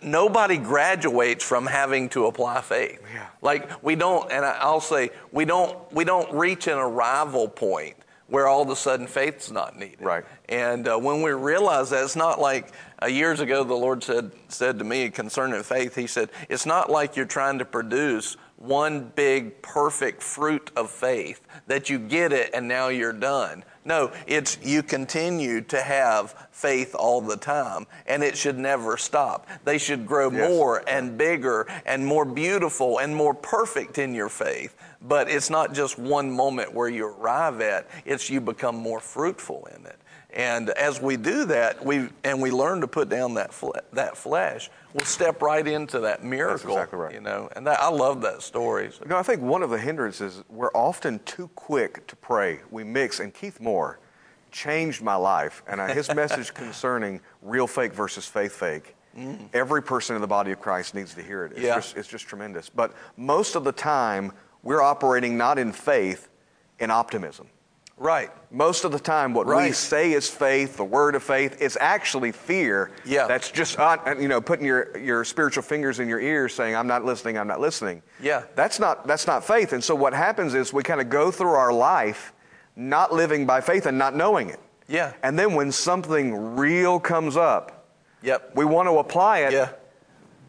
Nobody 0.00 0.56
graduates 0.56 1.44
from 1.44 1.66
having 1.66 2.08
to 2.10 2.26
apply 2.26 2.60
faith. 2.60 3.02
Yeah. 3.12 3.26
Like 3.42 3.82
we 3.82 3.96
don't, 3.96 4.30
and 4.30 4.44
I'll 4.44 4.80
say 4.80 5.10
we 5.32 5.44
don't, 5.44 5.76
we 5.92 6.04
don't 6.04 6.32
reach 6.32 6.68
an 6.68 6.78
arrival 6.78 7.48
point 7.48 7.96
where 8.28 8.46
all 8.46 8.62
of 8.62 8.70
a 8.70 8.76
sudden 8.76 9.06
faith's 9.06 9.50
not 9.50 9.78
needed. 9.78 10.00
Right. 10.00 10.24
And 10.48 10.86
uh, 10.86 10.96
when 10.96 11.22
we 11.22 11.32
realize 11.32 11.90
that, 11.90 12.04
it's 12.04 12.16
not 12.16 12.40
like 12.40 12.72
uh, 13.02 13.06
years 13.06 13.40
ago 13.40 13.64
the 13.64 13.74
Lord 13.74 14.02
said 14.04 14.30
said 14.48 14.78
to 14.78 14.84
me 14.84 15.10
concerning 15.10 15.62
faith. 15.62 15.94
He 15.94 16.06
said, 16.06 16.30
"It's 16.48 16.66
not 16.66 16.90
like 16.90 17.16
you're 17.16 17.26
trying 17.26 17.58
to 17.58 17.64
produce 17.64 18.36
one 18.56 19.12
big 19.14 19.62
perfect 19.62 20.20
fruit 20.22 20.70
of 20.76 20.90
faith 20.90 21.46
that 21.68 21.88
you 21.88 21.98
get 21.98 22.32
it 22.32 22.50
and 22.52 22.66
now 22.66 22.88
you're 22.88 23.12
done. 23.12 23.62
No, 23.84 24.10
it's 24.26 24.58
you 24.62 24.82
continue 24.82 25.60
to 25.62 25.80
have 25.80 26.48
faith 26.50 26.94
all 26.94 27.20
the 27.20 27.36
time, 27.36 27.86
and 28.06 28.22
it 28.22 28.36
should 28.36 28.58
never 28.58 28.96
stop. 28.96 29.46
They 29.64 29.78
should 29.78 30.06
grow 30.06 30.30
Yes. 30.30 30.50
more 30.50 30.82
and 30.88 31.16
bigger 31.16 31.66
and 31.86 32.04
more 32.04 32.24
beautiful 32.24 32.98
and 32.98 33.14
more 33.14 33.32
perfect 33.32 33.96
in 33.96 34.12
your 34.14 34.28
faith. 34.28 34.74
But 35.00 35.30
it's 35.30 35.48
not 35.48 35.74
just 35.74 35.98
one 35.98 36.30
moment 36.30 36.74
where 36.74 36.88
you 36.88 37.06
arrive 37.06 37.60
at, 37.60 37.88
it's 38.04 38.28
you 38.28 38.40
become 38.40 38.76
more 38.76 38.98
fruitful 39.00 39.68
in 39.76 39.86
it. 39.86 39.96
And 40.30 40.70
as 40.70 41.00
we 41.00 41.16
do 41.16 41.44
that, 41.46 41.84
we 41.84 42.08
and 42.24 42.42
we 42.42 42.50
learn 42.50 42.80
to 42.82 42.88
put 42.88 43.08
down 43.08 43.34
that 43.34 43.52
fle- 43.54 43.76
that 43.94 44.16
flesh, 44.16 44.68
we'll 44.92 45.06
step 45.06 45.40
right 45.40 45.66
into 45.66 46.00
that 46.00 46.22
miracle. 46.24 46.72
exactly 46.72 46.98
right. 46.98 47.14
You 47.14 47.20
know, 47.20 47.48
and 47.56 47.66
that, 47.66 47.80
I 47.80 47.88
love 47.88 48.20
that 48.22 48.42
story. 48.42 48.90
So- 48.92 49.04
You 49.04 49.08
know, 49.10 49.16
I 49.16 49.22
think 49.22 49.40
one 49.40 49.62
of 49.62 49.70
the 49.70 49.78
hindrances, 49.78 50.42
we're 50.50 50.72
often 50.74 51.20
too 51.20 51.48
quick 51.54 52.06
to 52.08 52.16
pray. 52.16 52.60
We 52.70 52.84
mix, 52.84 53.20
and 53.20 53.32
Keith 53.32 53.58
Moore 53.60 54.00
changed 54.50 55.00
my 55.00 55.14
life. 55.14 55.62
And 55.66 55.80
uh, 55.80 55.86
his 55.86 56.12
message 56.14 56.52
concerning 56.52 57.20
real 57.40 57.66
fake 57.66 57.94
versus 57.94 58.26
faith 58.26 58.52
fake, 58.52 58.96
every 59.54 59.82
person 59.82 60.14
in 60.14 60.20
the 60.20 60.28
body 60.28 60.52
of 60.52 60.60
Christ 60.60 60.94
needs 60.94 61.14
to 61.14 61.22
hear 61.22 61.44
it. 61.46 61.52
It's, 61.52 61.60
Mm. 61.60 61.64
Yeah. 61.64 61.74
just, 61.76 61.96
it's 61.96 62.08
just 62.08 62.26
tremendous. 62.28 62.68
But 62.68 62.92
most 63.16 63.54
of 63.56 63.64
the 63.64 63.72
time, 63.72 64.32
we're 64.68 64.82
operating 64.82 65.38
not 65.38 65.58
in 65.58 65.72
faith, 65.72 66.28
in 66.78 66.90
optimism. 66.90 67.46
Right. 67.96 68.30
Most 68.50 68.84
of 68.84 68.92
the 68.92 68.98
time, 68.98 69.32
what 69.32 69.46
we 69.46 69.72
say 69.72 70.12
is 70.12 70.28
faith, 70.28 70.76
the 70.76 70.84
word 70.84 71.14
of 71.14 71.22
faith, 71.22 71.62
is 71.62 71.78
actually 71.80 72.32
fear. 72.32 72.90
Yeah. 73.06 73.26
That's 73.26 73.50
just, 73.50 73.78
you 74.20 74.28
know, 74.28 74.42
putting 74.42 74.66
your, 74.66 74.96
your 74.98 75.24
spiritual 75.24 75.62
fingers 75.62 76.00
in 76.00 76.06
your 76.06 76.20
ears 76.20 76.54
saying, 76.54 76.76
I'm 76.76 76.86
not 76.86 77.02
listening, 77.02 77.38
I'm 77.38 77.48
not 77.48 77.60
listening. 77.60 78.02
Yeah. 78.20 78.42
That's 78.56 78.78
not, 78.78 79.06
that's 79.06 79.26
not 79.26 79.42
faith. 79.42 79.72
And 79.72 79.82
so 79.82 79.94
what 79.94 80.12
happens 80.12 80.52
is 80.52 80.70
we 80.70 80.82
kind 80.82 81.00
of 81.00 81.08
go 81.08 81.30
through 81.30 81.48
our 81.48 81.72
life 81.72 82.34
not 82.76 83.10
living 83.12 83.46
by 83.46 83.62
faith 83.62 83.86
and 83.86 83.96
not 83.96 84.14
knowing 84.14 84.50
it. 84.50 84.60
Yeah. 84.86 85.14
And 85.22 85.38
then 85.38 85.54
when 85.54 85.72
something 85.72 86.56
real 86.56 87.00
comes 87.00 87.38
up, 87.38 87.86
Yep. 88.22 88.52
we 88.54 88.64
want 88.66 88.86
to 88.88 88.98
apply 88.98 89.38
it, 89.40 89.52
yeah. 89.52 89.70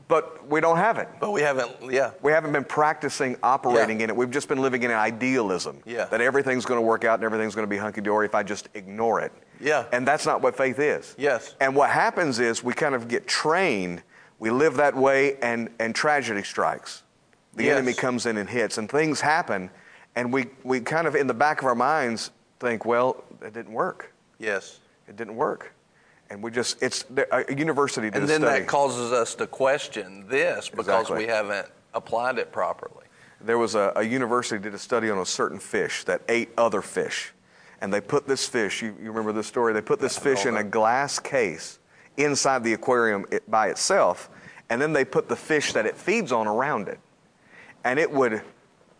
But 0.09 0.45
we 0.49 0.59
don't 0.59 0.77
have 0.77 0.97
it. 0.97 1.07
But 1.21 1.31
we 1.31 1.41
haven't. 1.41 1.71
Yeah. 1.89 2.11
We 2.21 2.31
haven't 2.33 2.51
been 2.51 2.65
practicing 2.65 3.37
operating 3.43 3.99
Yeah. 3.99 4.05
in 4.05 4.09
it. 4.09 4.15
We've 4.15 4.31
just 4.31 4.49
been 4.49 4.61
living 4.61 4.83
in 4.83 4.91
idealism. 4.91 5.81
Yeah. 5.85 6.05
That 6.05 6.19
everything's 6.19 6.65
going 6.65 6.79
to 6.79 6.85
work 6.85 7.05
out 7.05 7.19
and 7.19 7.23
everything's 7.23 7.55
going 7.55 7.63
to 7.67 7.69
be 7.69 7.77
hunky 7.77 8.01
dory 8.01 8.25
if 8.25 8.33
I 8.35 8.41
just 8.43 8.67
ignore 8.73 9.21
it. 9.21 9.31
Yeah. 9.61 9.85
And 9.93 10.05
that's 10.07 10.25
not 10.25 10.41
what 10.41 10.57
faith 10.57 10.79
is. 10.79 11.15
Yes. 11.17 11.55
And 11.61 11.75
what 11.75 11.91
happens 11.91 12.39
is 12.39 12.63
we 12.63 12.73
kind 12.73 12.95
of 12.95 13.07
get 13.07 13.27
trained, 13.27 14.01
we 14.39 14.49
live 14.49 14.75
that 14.77 14.95
way, 14.95 15.37
and, 15.43 15.69
and 15.79 15.93
tragedy 15.93 16.41
strikes. 16.43 17.03
The 17.53 17.65
Yes. 17.65 17.77
enemy 17.77 17.93
comes 17.93 18.25
in 18.25 18.37
and 18.37 18.49
hits, 18.49 18.77
and 18.79 18.89
things 18.89 19.21
happen, 19.21 19.69
and 20.15 20.33
we, 20.33 20.47
we 20.63 20.79
kind 20.79 21.07
of, 21.07 21.15
in 21.15 21.27
the 21.27 21.33
back 21.33 21.59
of 21.59 21.65
our 21.65 21.75
minds, 21.75 22.31
think, 22.59 22.83
well, 22.85 23.23
it 23.43 23.53
didn't 23.53 23.73
work. 23.73 24.11
Yes. 24.39 24.79
It 25.07 25.17
didn't 25.17 25.35
work. 25.35 25.73
And 26.29 26.43
we 26.43 26.51
just, 26.51 26.81
it's, 26.81 27.05
a 27.31 27.45
university 27.53 28.09
did 28.09 28.21
And 28.21 28.29
then 28.29 28.41
that 28.41 28.67
causes 28.67 29.11
us 29.11 29.33
to 29.35 29.47
question 29.47 30.27
this 30.27 30.69
because 30.69 30.87
Exactly. 30.87 31.25
we 31.25 31.31
haven't 31.31 31.67
applied 31.93 32.37
it 32.37 32.51
properly. 32.51 33.05
There 33.41 33.57
was 33.57 33.75
a, 33.75 33.93
a 33.95 34.03
university 34.03 34.61
did 34.61 34.73
a 34.73 34.79
study 34.79 35.09
on 35.09 35.17
a 35.17 35.25
certain 35.25 35.59
fish 35.59 36.03
that 36.03 36.21
ate 36.29 36.49
other 36.57 36.81
fish. 36.81 37.33
And 37.81 37.93
they 37.93 38.01
put 38.01 38.27
this 38.27 38.47
fish, 38.47 38.81
you, 38.81 38.95
you 39.01 39.07
remember 39.09 39.31
this 39.31 39.47
story, 39.47 39.73
they 39.73 39.81
put 39.81 39.99
this 39.99 40.17
fish 40.17 40.45
in 40.45 40.57
a 40.57 40.63
glass 40.63 41.17
case 41.17 41.79
inside 42.17 42.63
the 42.63 42.73
aquarium 42.73 43.25
it, 43.31 43.49
by 43.49 43.69
itself, 43.69 44.29
and 44.69 44.81
then 44.81 44.91
they 44.93 45.05
put 45.05 45.29
the 45.29 45.35
fish 45.35 45.73
that 45.73 45.85
it 45.85 45.95
feeds 45.95 46.31
on 46.31 46.45
around 46.45 46.89
it. 46.89 46.99
And 47.85 47.97
it 47.97 48.11
would 48.11 48.41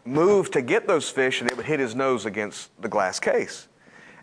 move 0.06 0.50
to 0.52 0.62
get 0.62 0.88
those 0.88 1.10
fish, 1.10 1.42
and 1.42 1.52
it 1.52 1.58
would 1.58 1.66
hit 1.66 1.80
his 1.80 1.94
nose 1.94 2.26
against 2.26 2.70
the 2.82 2.88
glass 2.88 3.20
case. 3.20 3.68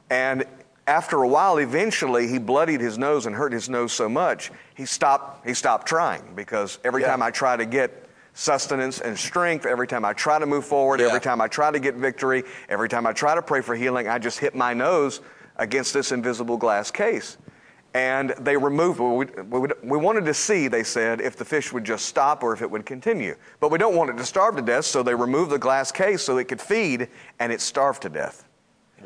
And 0.08 0.44
after 0.86 1.22
a 1.22 1.28
while, 1.28 1.58
eventually, 1.58 2.28
he 2.28 2.38
bloodied 2.38 2.80
his 2.80 2.96
nose 2.96 3.26
and 3.26 3.34
hurt 3.34 3.52
his 3.52 3.68
nose 3.68 3.92
so 3.92 4.08
much, 4.08 4.52
he 4.74 4.86
stopped, 4.86 5.46
he 5.46 5.52
stopped 5.54 5.86
trying 5.86 6.22
because 6.34 6.78
every 6.84 7.02
Yeah. 7.02 7.08
time 7.08 7.22
I 7.22 7.30
try 7.30 7.56
to 7.56 7.66
get 7.66 8.04
sustenance 8.34 9.00
and 9.00 9.18
strength, 9.18 9.66
every 9.66 9.86
time 9.88 10.04
I 10.04 10.12
try 10.12 10.38
to 10.38 10.46
move 10.46 10.64
forward, 10.64 11.00
Yeah. 11.00 11.06
every 11.06 11.20
time 11.20 11.40
I 11.40 11.48
try 11.48 11.70
to 11.70 11.78
get 11.80 11.94
victory, 11.94 12.44
every 12.68 12.88
time 12.88 13.06
I 13.06 13.12
try 13.12 13.34
to 13.34 13.42
pray 13.42 13.62
for 13.62 13.74
healing, 13.74 14.08
I 14.08 14.18
just 14.18 14.38
hit 14.38 14.54
my 14.54 14.74
nose 14.74 15.20
against 15.56 15.92
this 15.92 16.12
invisible 16.12 16.56
glass 16.56 16.90
case. 16.90 17.38
And 17.94 18.34
they 18.38 18.58
removed, 18.58 19.00
we, 19.00 19.24
we, 19.24 19.68
we 19.82 19.96
wanted 19.96 20.26
to 20.26 20.34
see, 20.34 20.68
they 20.68 20.84
said, 20.84 21.22
if 21.22 21.34
the 21.36 21.46
fish 21.46 21.72
would 21.72 21.82
just 21.84 22.04
stop 22.04 22.42
or 22.42 22.52
if 22.52 22.60
it 22.60 22.70
would 22.70 22.84
continue. 22.84 23.36
But 23.58 23.70
we 23.70 23.78
don't 23.78 23.96
want 23.96 24.10
it 24.10 24.18
to 24.18 24.24
starve 24.26 24.54
to 24.56 24.62
death, 24.62 24.84
so 24.84 25.02
they 25.02 25.14
removed 25.14 25.50
the 25.50 25.58
glass 25.58 25.90
case 25.90 26.22
so 26.22 26.36
it 26.36 26.46
could 26.46 26.60
feed, 26.60 27.08
and 27.40 27.50
it 27.50 27.60
starved 27.62 28.02
to 28.02 28.10
death 28.10 28.45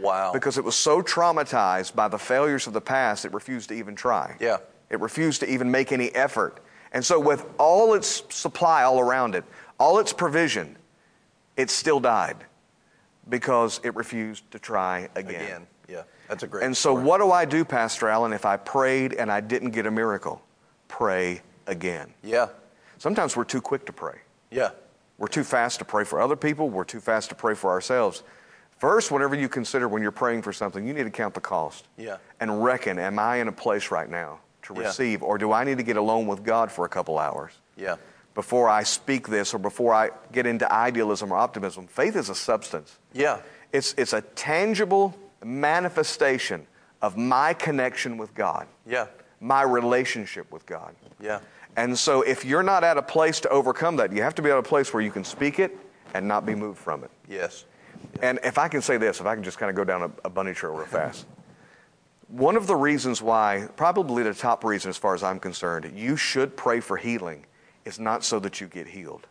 Wow. 0.00 0.32
because 0.32 0.58
it 0.58 0.64
was 0.64 0.76
so 0.76 1.02
traumatized 1.02 1.94
by 1.94 2.08
the 2.08 2.18
failures 2.18 2.66
of 2.66 2.72
the 2.72 2.80
past, 2.80 3.24
it 3.24 3.32
refused 3.32 3.68
to 3.68 3.74
even 3.74 3.94
try. 3.94 4.36
Yeah. 4.40 4.58
It 4.90 5.00
refused 5.00 5.40
to 5.40 5.50
even 5.50 5.70
make 5.70 5.92
any 5.92 6.10
effort. 6.14 6.60
And 6.92 7.04
so, 7.04 7.20
with 7.20 7.46
all 7.58 7.94
its 7.94 8.24
supply 8.30 8.82
all 8.82 8.98
around 8.98 9.34
it, 9.34 9.44
all 9.78 10.00
its 10.00 10.12
provision, 10.12 10.76
it 11.56 11.70
still 11.70 12.00
died 12.00 12.36
because 13.28 13.80
it 13.84 13.94
refused 13.94 14.50
to 14.50 14.58
try 14.58 15.08
again. 15.14 15.44
Again. 15.44 15.66
Yeah. 15.88 16.02
That's 16.28 16.42
a 16.42 16.48
great. 16.48 16.64
And 16.64 16.76
so, 16.76 16.94
story. 16.94 17.04
what 17.04 17.18
do 17.18 17.30
I 17.30 17.44
do, 17.44 17.64
Pastor 17.64 18.08
Allen, 18.08 18.32
if 18.32 18.44
I 18.44 18.56
prayed 18.56 19.14
and 19.14 19.30
I 19.30 19.40
didn't 19.40 19.70
get 19.70 19.86
a 19.86 19.90
miracle? 19.90 20.42
Pray 20.88 21.42
again. 21.66 22.12
Yeah. 22.24 22.48
Sometimes 22.98 23.36
we're 23.36 23.44
too 23.44 23.60
quick 23.60 23.86
to 23.86 23.92
pray. 23.92 24.18
Yeah. 24.50 24.70
We're 25.18 25.28
too 25.28 25.44
fast 25.44 25.78
to 25.78 25.84
pray 25.84 26.04
for 26.04 26.20
other 26.20 26.36
people. 26.36 26.68
We're 26.70 26.84
too 26.84 27.00
fast 27.00 27.28
to 27.28 27.34
pray 27.34 27.54
for 27.54 27.70
ourselves. 27.70 28.22
First, 28.80 29.10
whenever 29.10 29.34
you 29.34 29.46
consider 29.50 29.88
when 29.88 30.00
you're 30.00 30.10
praying 30.10 30.40
for 30.40 30.54
something, 30.54 30.86
you 30.86 30.94
need 30.94 31.04
to 31.04 31.10
count 31.10 31.34
the 31.34 31.40
cost. 31.40 31.86
Yeah. 31.98 32.16
And 32.40 32.64
reckon, 32.64 32.98
am 32.98 33.18
I 33.18 33.36
in 33.36 33.46
a 33.48 33.52
place 33.52 33.90
right 33.90 34.08
now 34.08 34.38
to 34.62 34.72
Yeah. 34.74 34.80
receive, 34.86 35.22
or 35.22 35.36
do 35.36 35.52
I 35.52 35.64
need 35.64 35.76
to 35.76 35.84
get 35.84 35.98
alone 35.98 36.26
with 36.26 36.42
God 36.42 36.72
for 36.72 36.86
a 36.86 36.88
couple 36.88 37.18
hours 37.18 37.52
Yeah. 37.76 37.96
before 38.34 38.70
I 38.70 38.82
speak 38.84 39.28
this 39.28 39.52
or 39.52 39.58
before 39.58 39.92
I 39.92 40.10
get 40.32 40.46
into 40.46 40.70
idealism 40.72 41.30
or 41.30 41.36
optimism? 41.36 41.88
Faith 41.88 42.16
is 42.16 42.30
a 42.30 42.34
substance. 42.34 42.98
Yeah. 43.12 43.40
It's, 43.70 43.94
it's 43.98 44.14
a 44.14 44.22
tangible 44.22 45.14
manifestation 45.44 46.66
of 47.02 47.18
my 47.18 47.52
connection 47.52 48.16
with 48.16 48.34
God, 48.34 48.66
Yeah. 48.86 49.08
my 49.40 49.60
relationship 49.60 50.50
with 50.50 50.64
God. 50.64 50.94
Yeah. 51.20 51.40
And 51.76 51.98
so, 51.98 52.22
if 52.22 52.46
you're 52.46 52.62
not 52.62 52.82
at 52.82 52.96
a 52.96 53.02
place 53.02 53.40
to 53.40 53.48
overcome 53.50 53.96
that, 53.96 54.10
you 54.10 54.22
have 54.22 54.34
to 54.36 54.42
be 54.42 54.50
at 54.50 54.56
a 54.56 54.62
place 54.62 54.92
where 54.94 55.02
you 55.02 55.10
can 55.10 55.22
speak 55.22 55.58
it 55.58 55.76
and 56.14 56.26
not 56.26 56.46
be 56.46 56.54
moved 56.54 56.78
from 56.78 57.04
it. 57.04 57.10
Yes. 57.28 57.64
And 58.22 58.38
if 58.44 58.58
I 58.58 58.68
can 58.68 58.82
say 58.82 58.96
this, 58.96 59.20
if 59.20 59.26
I 59.26 59.34
can 59.34 59.44
just 59.44 59.58
kind 59.58 59.70
of 59.70 59.76
go 59.76 59.84
down 59.84 60.02
a, 60.02 60.10
a 60.26 60.30
bunny 60.30 60.52
trail 60.52 60.74
real 60.74 60.86
fast. 60.86 61.26
One 62.28 62.56
of 62.56 62.66
the 62.66 62.76
reasons 62.76 63.20
why, 63.20 63.68
probably 63.76 64.22
the 64.22 64.34
top 64.34 64.62
reason 64.62 64.88
as 64.88 64.96
far 64.96 65.14
as 65.14 65.22
I'm 65.22 65.40
concerned, 65.40 65.90
you 65.96 66.16
should 66.16 66.56
pray 66.56 66.80
for 66.80 66.96
healing 66.96 67.44
is 67.84 67.98
not 67.98 68.24
so 68.24 68.38
that 68.40 68.60
you 68.60 68.68
get 68.68 68.86
healed. 68.86 69.26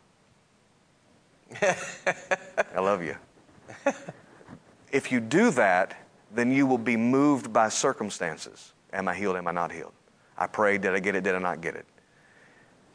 I 1.62 2.80
love 2.80 3.04
you. 3.04 3.16
If 4.92 5.12
you 5.12 5.20
do 5.20 5.52
that, 5.52 5.96
then 6.34 6.52
you 6.52 6.66
will 6.66 6.78
be 6.78 6.98
moved 6.98 7.54
by 7.54 7.70
circumstances. 7.70 8.74
Am 8.92 9.08
I 9.08 9.16
healed? 9.16 9.36
Am 9.36 9.48
I 9.48 9.52
not 9.52 9.72
healed? 9.72 9.94
I 10.38 10.48
prayed. 10.48 10.82
Did 10.82 10.94
I 10.94 11.00
get 11.00 11.16
it? 11.16 11.24
Did 11.24 11.36
I 11.36 11.40
not 11.40 11.62
get 11.62 11.76
it? 11.76 11.86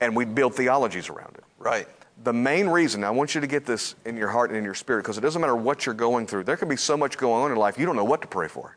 And 0.00 0.16
we 0.16 0.24
build 0.24 0.54
theologies 0.54 1.08
around 1.08 1.36
it. 1.36 1.44
Right. 1.58 1.88
The 2.22 2.32
main 2.32 2.68
reason, 2.68 3.02
I 3.02 3.10
want 3.10 3.34
you 3.34 3.40
to 3.40 3.46
get 3.46 3.66
this 3.66 3.96
in 4.04 4.16
your 4.16 4.28
heart 4.28 4.50
and 4.50 4.56
in 4.56 4.64
your 4.64 4.74
spirit, 4.74 5.02
because 5.02 5.18
it 5.18 5.22
doesn't 5.22 5.40
matter 5.40 5.56
what 5.56 5.84
you're 5.84 5.94
going 5.94 6.26
through. 6.26 6.44
There 6.44 6.56
could 6.56 6.68
be 6.68 6.76
so 6.76 6.96
much 6.96 7.18
going 7.18 7.42
on 7.42 7.50
in 7.50 7.58
life, 7.58 7.78
you 7.78 7.86
don't 7.86 7.96
know 7.96 8.04
what 8.04 8.22
to 8.22 8.28
pray 8.28 8.48
for. 8.48 8.76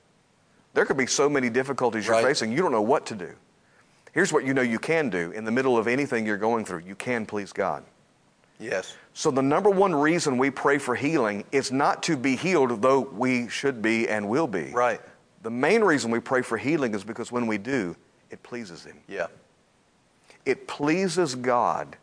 There 0.74 0.86
could 0.86 0.98
be 0.98 1.08
so 1.08 1.30
many 1.30 1.50
difficulties 1.50 2.08
you're 2.08 2.22
facing, 2.22 2.52
you 2.52 2.62
don't 2.62 2.72
know 2.72 2.82
what 2.82 3.06
to 3.08 3.16
do. 3.16 3.34
Here's 4.12 4.34
what 4.34 4.46
you 4.46 4.54
know 4.54 4.64
you 4.64 4.80
can 4.80 5.10
do 5.10 5.32
in 5.32 5.46
the 5.46 5.52
middle 5.52 5.78
of 5.78 5.88
anything 5.88 6.26
you're 6.26 6.38
going 6.38 6.66
through 6.66 6.80
you 6.80 6.96
can 6.96 7.26
please 7.26 7.54
God. 7.54 7.84
Yes. 8.60 8.96
So, 9.14 9.30
the 9.30 9.42
number 9.42 9.70
one 9.70 9.94
reason 9.94 10.38
we 10.38 10.50
pray 10.50 10.80
for 10.80 10.96
healing 10.96 11.44
is 11.52 11.72
not 11.72 12.02
to 12.04 12.18
be 12.18 12.36
healed, 12.36 12.82
though 12.82 13.02
we 13.02 13.48
should 13.50 13.82
be 13.82 14.08
and 14.08 14.28
will 14.28 14.48
be. 14.48 14.72
Right. 14.72 15.02
The 15.44 15.52
main 15.52 15.84
reason 15.84 16.10
we 16.10 16.20
pray 16.20 16.42
for 16.42 16.58
healing 16.58 16.96
is 16.96 17.04
because 17.04 17.32
when 17.32 17.46
we 17.48 17.58
do, 17.58 17.96
it 18.32 18.42
pleases 18.44 18.84
Him. 18.84 18.98
Yeah. 19.08 19.28
It 20.46 20.68
pleases 20.68 21.36
God 21.36 21.96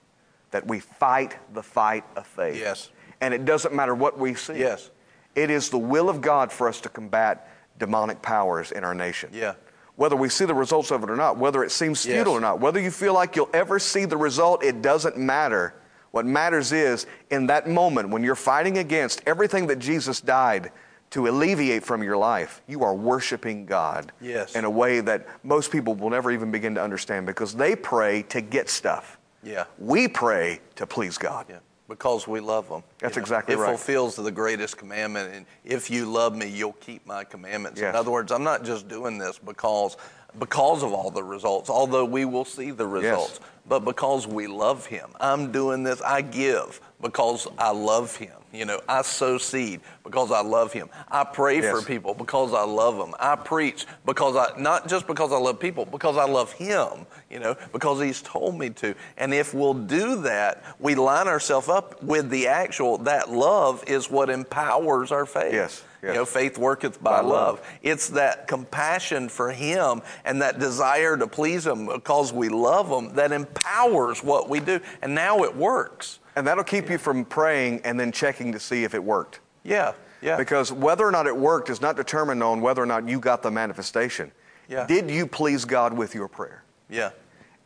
that 0.55 0.65
we 0.69 0.79
fight 0.79 1.37
the 1.53 1.63
fight 1.65 2.05
of 2.15 2.25
faith. 2.25 2.57
Yes. 2.57 2.91
And 3.21 3.35
it 3.35 3.45
doesn't 3.45 3.75
matter 3.75 3.93
what 3.93 4.17
we 4.21 4.35
see. 4.35 4.55
Yes. 4.61 4.89
It 5.35 5.51
is 5.51 5.69
the 5.69 5.79
will 5.79 6.09
of 6.09 6.21
God 6.21 6.53
for 6.53 6.69
us 6.69 6.81
to 6.83 6.89
combat 6.89 7.51
demonic 7.81 8.23
powers 8.23 8.71
in 8.71 8.85
our 8.85 8.95
nation. 8.95 9.31
Yeah. 9.33 9.55
Whether 9.97 10.15
we 10.15 10.29
see 10.29 10.45
the 10.45 10.55
results 10.55 10.93
of 10.93 11.03
it 11.03 11.11
or 11.11 11.17
not, 11.17 11.39
whether 11.39 11.65
it 11.65 11.73
seems 11.73 12.07
Yes. 12.07 12.15
futile 12.15 12.35
or 12.35 12.41
not, 12.41 12.61
whether 12.61 12.79
you 12.81 12.93
feel 12.93 13.15
like 13.15 13.35
you'll 13.35 13.51
ever 13.53 13.81
see 13.81 14.05
the 14.05 14.17
result, 14.17 14.63
it 14.63 14.81
doesn't 14.81 15.17
matter. 15.17 15.75
What 16.13 16.25
matters 16.25 16.71
is 16.71 17.07
in 17.31 17.49
that 17.49 17.69
moment 17.69 18.11
when 18.11 18.23
you're 18.23 18.37
fighting 18.37 18.79
against 18.79 19.23
everything 19.27 19.67
that 19.67 19.81
Jesus 19.81 20.21
died 20.21 20.71
to 21.11 21.27
alleviate 21.27 21.83
from 21.83 22.01
your 22.05 22.17
life, 22.17 22.63
you 22.69 22.85
are 22.85 22.95
worshiping 22.95 23.67
God 23.67 24.13
Yes. 24.21 24.55
in 24.55 24.65
a 24.65 24.71
way 24.71 25.01
that 25.01 25.27
most 25.43 25.73
people 25.73 25.95
will 25.97 26.11
never 26.11 26.31
even 26.31 26.53
begin 26.53 26.77
to 26.77 26.81
understand 26.83 27.27
because 27.27 27.57
they 27.57 27.75
pray 27.75 28.23
to 28.29 28.41
get 28.41 28.69
stuff. 28.69 29.19
Yeah. 29.45 29.65
We 29.79 30.09
pray 30.09 30.61
to 30.77 30.87
please 30.87 31.19
God. 31.19 31.47
Yeah. 31.49 31.59
Because 31.87 32.27
we 32.27 32.41
love 32.41 32.69
them. 32.69 32.83
That's 32.99 33.19
exactly 33.19 33.55
it 33.55 33.59
right. 33.59 33.69
It 33.69 33.77
fulfills 33.77 34.17
the 34.17 34.33
greatest 34.33 34.79
commandment. 34.79 35.35
And 35.35 35.45
if 35.65 35.91
you 35.91 36.07
love 36.07 36.35
me, 36.35 36.49
you'll 36.49 36.73
keep 36.75 37.07
my 37.07 37.25
commandments. 37.25 37.79
Yes. 37.79 37.91
In 37.91 37.97
other 37.97 38.11
words, 38.11 38.33
I'm 38.33 38.43
not 38.43 38.65
just 38.65 38.89
doing 38.89 39.19
this 39.19 39.39
because 39.39 39.97
because 40.39 40.83
of 40.83 40.93
all 40.93 41.11
the 41.11 41.23
results, 41.23 41.71
although 41.71 42.05
we 42.05 42.25
will 42.25 42.45
see 42.45 42.71
the 42.71 42.87
results, 42.87 43.41
but 43.69 43.81
because 43.81 44.27
we 44.27 44.47
love 44.47 44.87
him. 44.87 45.11
I'm 45.21 45.53
doing 45.53 45.83
this, 45.83 46.01
I 46.03 46.23
give 46.23 46.81
because 47.01 47.47
I 47.59 47.71
love 47.71 48.17
him. 48.17 48.35
You 48.55 48.65
know, 48.65 48.81
I 48.89 49.03
sow 49.03 49.37
seed 49.39 49.81
because 50.05 50.31
I 50.31 50.41
love 50.41 50.73
him. 50.73 50.89
I 51.11 51.25
pray 51.25 51.61
for 51.61 51.83
people 51.83 52.15
because 52.15 52.55
I 52.55 52.63
love 52.63 52.97
them. 52.97 53.13
I 53.19 53.35
preach 53.35 53.87
because 54.07 54.37
I, 54.37 54.57
not 54.61 54.89
just 54.89 55.07
because 55.07 55.33
I 55.33 55.39
love 55.39 55.59
people, 55.59 55.85
because 55.85 56.17
I 56.17 56.25
love 56.25 56.53
him, 56.53 57.07
you 57.31 57.41
know, 57.41 57.57
because 57.73 58.01
he's 58.01 58.23
told 58.23 58.57
me 58.57 58.71
to. 58.71 58.95
And 59.17 59.35
if 59.35 59.55
we'll 59.55 59.75
do 59.75 60.23
that, 60.23 60.63
we 60.79 60.95
line 60.95 61.27
ourselves 61.27 61.69
up 61.69 62.01
with 62.03 62.31
the 62.31 62.47
actual, 62.47 62.99
that 62.99 63.29
love 63.31 63.83
is 63.89 64.09
what 64.09 64.31
empowers 64.31 65.11
our 65.11 65.27
faith. 65.27 65.53
Yes, 65.53 65.83
yes. 66.03 66.11
You 66.11 66.15
know, 66.15 66.25
faith 66.25 66.57
worketh 66.57 67.03
by, 67.03 67.23
By 67.23 67.27
love. 67.27 67.59
love. 67.59 67.69
It's 67.83 68.11
that 68.11 68.47
compassion 68.47 69.29
for 69.29 69.51
him 69.51 70.01
and 70.25 70.43
that 70.43 70.61
desire 70.61 71.17
to 71.17 71.27
please 71.27 71.67
him 71.67 71.87
because 71.87 72.33
we 72.33 72.49
love 72.49 72.89
him 72.89 73.17
that 73.17 73.33
empowers 73.33 74.23
what 74.23 74.49
we 74.49 74.61
do. 74.61 74.81
And 75.03 75.15
now 75.15 75.43
it 75.43 75.57
works. 75.57 76.21
And 76.37 76.47
that'll 76.47 76.65
keep 76.65 76.91
you 76.91 76.99
from 76.99 77.25
praying 77.25 77.83
and 77.85 77.99
then 77.99 78.13
checking 78.13 78.53
to 78.53 78.61
see 78.61 78.85
if 78.85 78.95
it 78.95 79.03
worked. 79.03 79.41
Yeah. 79.63 79.93
Yeah. 80.21 80.37
Because 80.37 80.73
whether 80.73 81.07
or 81.07 81.11
not 81.11 81.27
it 81.27 81.37
worked 81.37 81.71
is 81.71 81.81
not 81.81 81.97
determined 81.97 82.43
on 82.43 82.61
whether 82.61 82.83
or 82.83 82.87
not 82.87 83.09
you 83.09 83.21
got 83.21 83.43
the 83.43 83.51
manifestation. 83.51 84.33
Yeah. 84.69 84.87
Did 84.87 85.11
you 85.11 85.27
please 85.27 85.65
God 85.65 85.93
with 85.93 86.15
your 86.15 86.29
prayer? 86.29 86.65
yeah. 86.89 87.11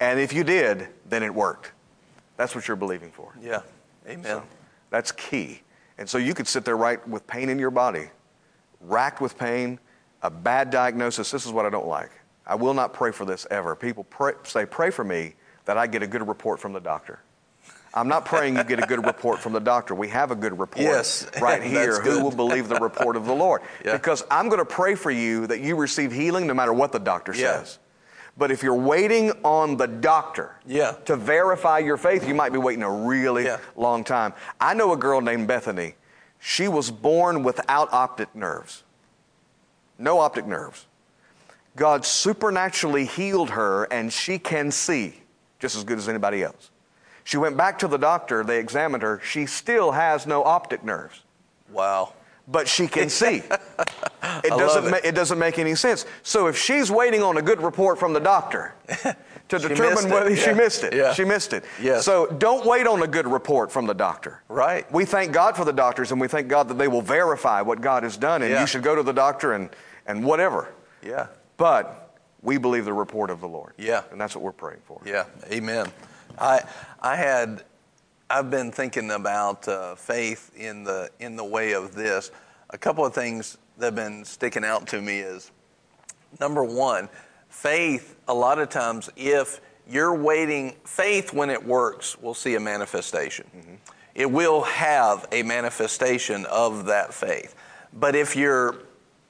And 0.00 0.20
if 0.20 0.32
you 0.32 0.44
did, 0.44 0.86
then 1.08 1.24
it 1.24 1.34
worked. 1.34 1.72
That's 2.36 2.54
what 2.54 2.68
you're 2.68 2.76
believing 2.76 3.10
for. 3.10 3.34
Yeah. 3.42 3.62
Amen. 4.06 4.24
So 4.24 4.42
that's 4.90 5.10
key. 5.10 5.62
And 5.98 6.08
so 6.08 6.18
you 6.18 6.34
could 6.34 6.46
sit 6.46 6.64
there 6.64 6.76
right 6.76 7.06
with 7.08 7.26
pain 7.26 7.48
in 7.48 7.58
your 7.58 7.72
body, 7.72 8.10
racked 8.80 9.20
with 9.20 9.36
pain, 9.36 9.80
a 10.22 10.30
bad 10.30 10.70
diagnosis, 10.70 11.32
this 11.32 11.44
is 11.44 11.52
what 11.52 11.66
I 11.66 11.70
don't 11.70 11.88
like. 11.88 12.10
I 12.46 12.54
will 12.54 12.74
not 12.74 12.92
pray 12.92 13.10
for 13.10 13.24
this 13.24 13.46
ever. 13.50 13.74
People 13.74 14.04
pray, 14.04 14.34
say, 14.44 14.64
pray 14.64 14.90
for 14.90 15.04
me 15.04 15.34
that 15.64 15.76
I 15.76 15.86
get 15.86 16.02
a 16.02 16.06
good 16.06 16.26
report 16.26 16.60
from 16.60 16.72
the 16.72 16.80
doctor. 16.80 17.20
I'm 17.94 18.08
not 18.08 18.24
praying 18.26 18.56
you 18.56 18.64
get 18.64 18.78
a 18.82 18.86
good 18.86 19.04
report 19.04 19.40
from 19.40 19.52
the 19.52 19.60
doctor. 19.60 19.94
We 19.94 20.08
have 20.08 20.30
a 20.30 20.36
good 20.36 20.58
report 20.58 20.84
Yes, 20.84 21.26
right 21.40 21.62
here. 21.62 22.00
Who 22.02 22.22
will 22.22 22.30
believe 22.30 22.68
the 22.68 22.76
report 22.80 23.16
of 23.16 23.24
the 23.26 23.34
Lord? 23.34 23.62
Yeah. 23.84 23.92
Because 23.92 24.24
I'm 24.30 24.48
going 24.48 24.58
to 24.58 24.64
pray 24.64 24.94
for 24.94 25.10
you 25.10 25.46
that 25.46 25.60
you 25.60 25.76
receive 25.76 26.12
healing 26.12 26.46
no 26.46 26.54
matter 26.54 26.72
what 26.72 26.92
the 26.92 26.98
doctor 26.98 27.32
Yeah. 27.34 27.58
says. 27.58 27.78
But 28.36 28.50
if 28.50 28.62
you're 28.62 28.74
waiting 28.74 29.32
on 29.44 29.76
the 29.76 29.86
doctor 29.86 30.56
Yeah. 30.66 30.92
to 31.06 31.16
verify 31.16 31.78
your 31.78 31.96
faith, 31.96 32.26
you 32.26 32.34
might 32.34 32.52
be 32.52 32.58
waiting 32.58 32.82
a 32.82 32.90
really 32.90 33.44
Yeah. 33.46 33.58
long 33.76 34.04
time. 34.04 34.32
I 34.60 34.74
know 34.74 34.92
a 34.92 34.96
girl 34.96 35.20
named 35.20 35.48
Bethany. 35.48 35.94
She 36.38 36.68
was 36.68 36.90
born 36.90 37.42
without 37.42 37.92
optic 37.92 38.34
nerves. 38.34 38.84
No 39.98 40.20
optic 40.20 40.46
nerves. 40.46 40.86
God 41.74 42.04
supernaturally 42.04 43.06
healed 43.06 43.50
her 43.50 43.84
and 43.84 44.12
she 44.12 44.38
can 44.38 44.70
see 44.70 45.22
just 45.58 45.74
as 45.76 45.82
good 45.84 45.98
as 45.98 46.08
anybody 46.08 46.42
else. 46.44 46.70
She 47.28 47.36
went 47.36 47.58
back 47.58 47.78
to 47.80 47.88
the 47.88 47.98
doctor, 47.98 48.42
they 48.42 48.58
examined 48.58 49.02
her. 49.02 49.20
She 49.22 49.44
still 49.44 49.92
has 49.92 50.26
no 50.26 50.42
optic 50.44 50.82
nerves, 50.82 51.20
Wow. 51.70 52.14
but 52.50 52.66
she 52.66 52.88
can 52.88 53.10
see. 53.10 53.42
It 54.44 54.50
doesn't, 54.50 54.86
it. 54.86 54.90
ma- 54.90 55.00
it 55.04 55.14
doesn't 55.14 55.38
make 55.38 55.58
any 55.58 55.74
sense. 55.74 56.04
So 56.22 56.46
if 56.48 56.56
she's 56.56 56.90
waiting 56.90 57.22
on 57.22 57.36
a 57.36 57.42
good 57.42 57.60
report 57.62 57.98
from 57.98 58.12
the 58.14 58.20
doctor 58.20 58.74
to 58.88 59.58
She 59.60 59.68
determine 59.68 60.10
whether 60.10 60.34
she 60.36 60.52
missed 60.52 60.84
it, 60.84 60.92
Yeah. 60.94 61.12
she 61.12 61.24
missed 61.24 61.52
it. 61.52 61.64
Yes. 61.80 62.04
So 62.04 62.26
don't 62.26 62.64
wait 62.66 62.86
on 62.86 63.02
a 63.02 63.06
good 63.06 63.26
report 63.26 63.70
from 63.70 63.86
the 63.86 63.94
doctor. 63.94 64.42
Right. 64.48 64.90
We 64.92 65.04
thank 65.04 65.32
God 65.32 65.54
for 65.56 65.64
the 65.64 65.72
doctors 65.72 66.12
and 66.12 66.20
we 66.20 66.28
thank 66.28 66.48
God 66.48 66.68
that 66.68 66.78
they 66.78 66.88
will 66.88 67.00
verify 67.02 67.60
what 67.62 67.80
God 67.80 68.02
has 68.04 68.16
done 68.16 68.42
and 68.42 68.50
Yeah. 68.50 68.60
you 68.62 68.66
should 68.66 68.82
go 68.82 68.94
to 68.94 69.02
the 69.02 69.12
doctor 69.12 69.52
and, 69.52 69.68
and 70.06 70.24
whatever. 70.24 70.68
Yeah. 71.02 71.26
But 71.58 72.18
we 72.42 72.56
believe 72.58 72.84
the 72.84 72.92
report 72.92 73.30
of 73.30 73.40
the 73.40 73.48
Lord. 73.48 73.74
Yeah. 73.78 74.02
And 74.10 74.20
that's 74.20 74.34
what 74.34 74.42
we're 74.42 74.52
praying 74.52 74.80
for. 74.86 75.00
Yeah, 75.04 75.24
amen. 75.52 75.86
I 76.40 76.62
I 77.00 77.16
had 77.16 77.64
I've 78.30 78.50
been 78.50 78.70
thinking 78.70 79.10
about 79.10 79.66
uh, 79.68 79.94
faith 79.94 80.52
in 80.56 80.84
the 80.84 81.10
in 81.20 81.36
the 81.36 81.44
way 81.44 81.72
of 81.72 81.94
this. 81.94 82.30
A 82.70 82.78
couple 82.78 83.04
of 83.04 83.14
things 83.14 83.56
that 83.78 83.86
have 83.86 83.94
been 83.94 84.24
sticking 84.24 84.64
out 84.64 84.86
to 84.88 85.00
me 85.00 85.18
is 85.18 85.50
number 86.40 86.62
one, 86.62 87.08
faith. 87.48 88.16
A 88.28 88.34
lot 88.34 88.58
of 88.58 88.68
times, 88.68 89.08
if 89.16 89.60
you're 89.88 90.14
waiting, 90.14 90.76
faith 90.84 91.32
when 91.32 91.48
it 91.48 91.64
works 91.64 92.18
will 92.18 92.34
see 92.34 92.54
a 92.56 92.60
manifestation. 92.60 93.78
It 94.14 94.30
will 94.30 94.62
have 94.62 95.26
a 95.32 95.42
manifestation 95.42 96.44
of 96.46 96.86
that 96.86 97.14
faith. 97.14 97.54
But 97.94 98.14
if 98.14 98.36
you're 98.36 98.76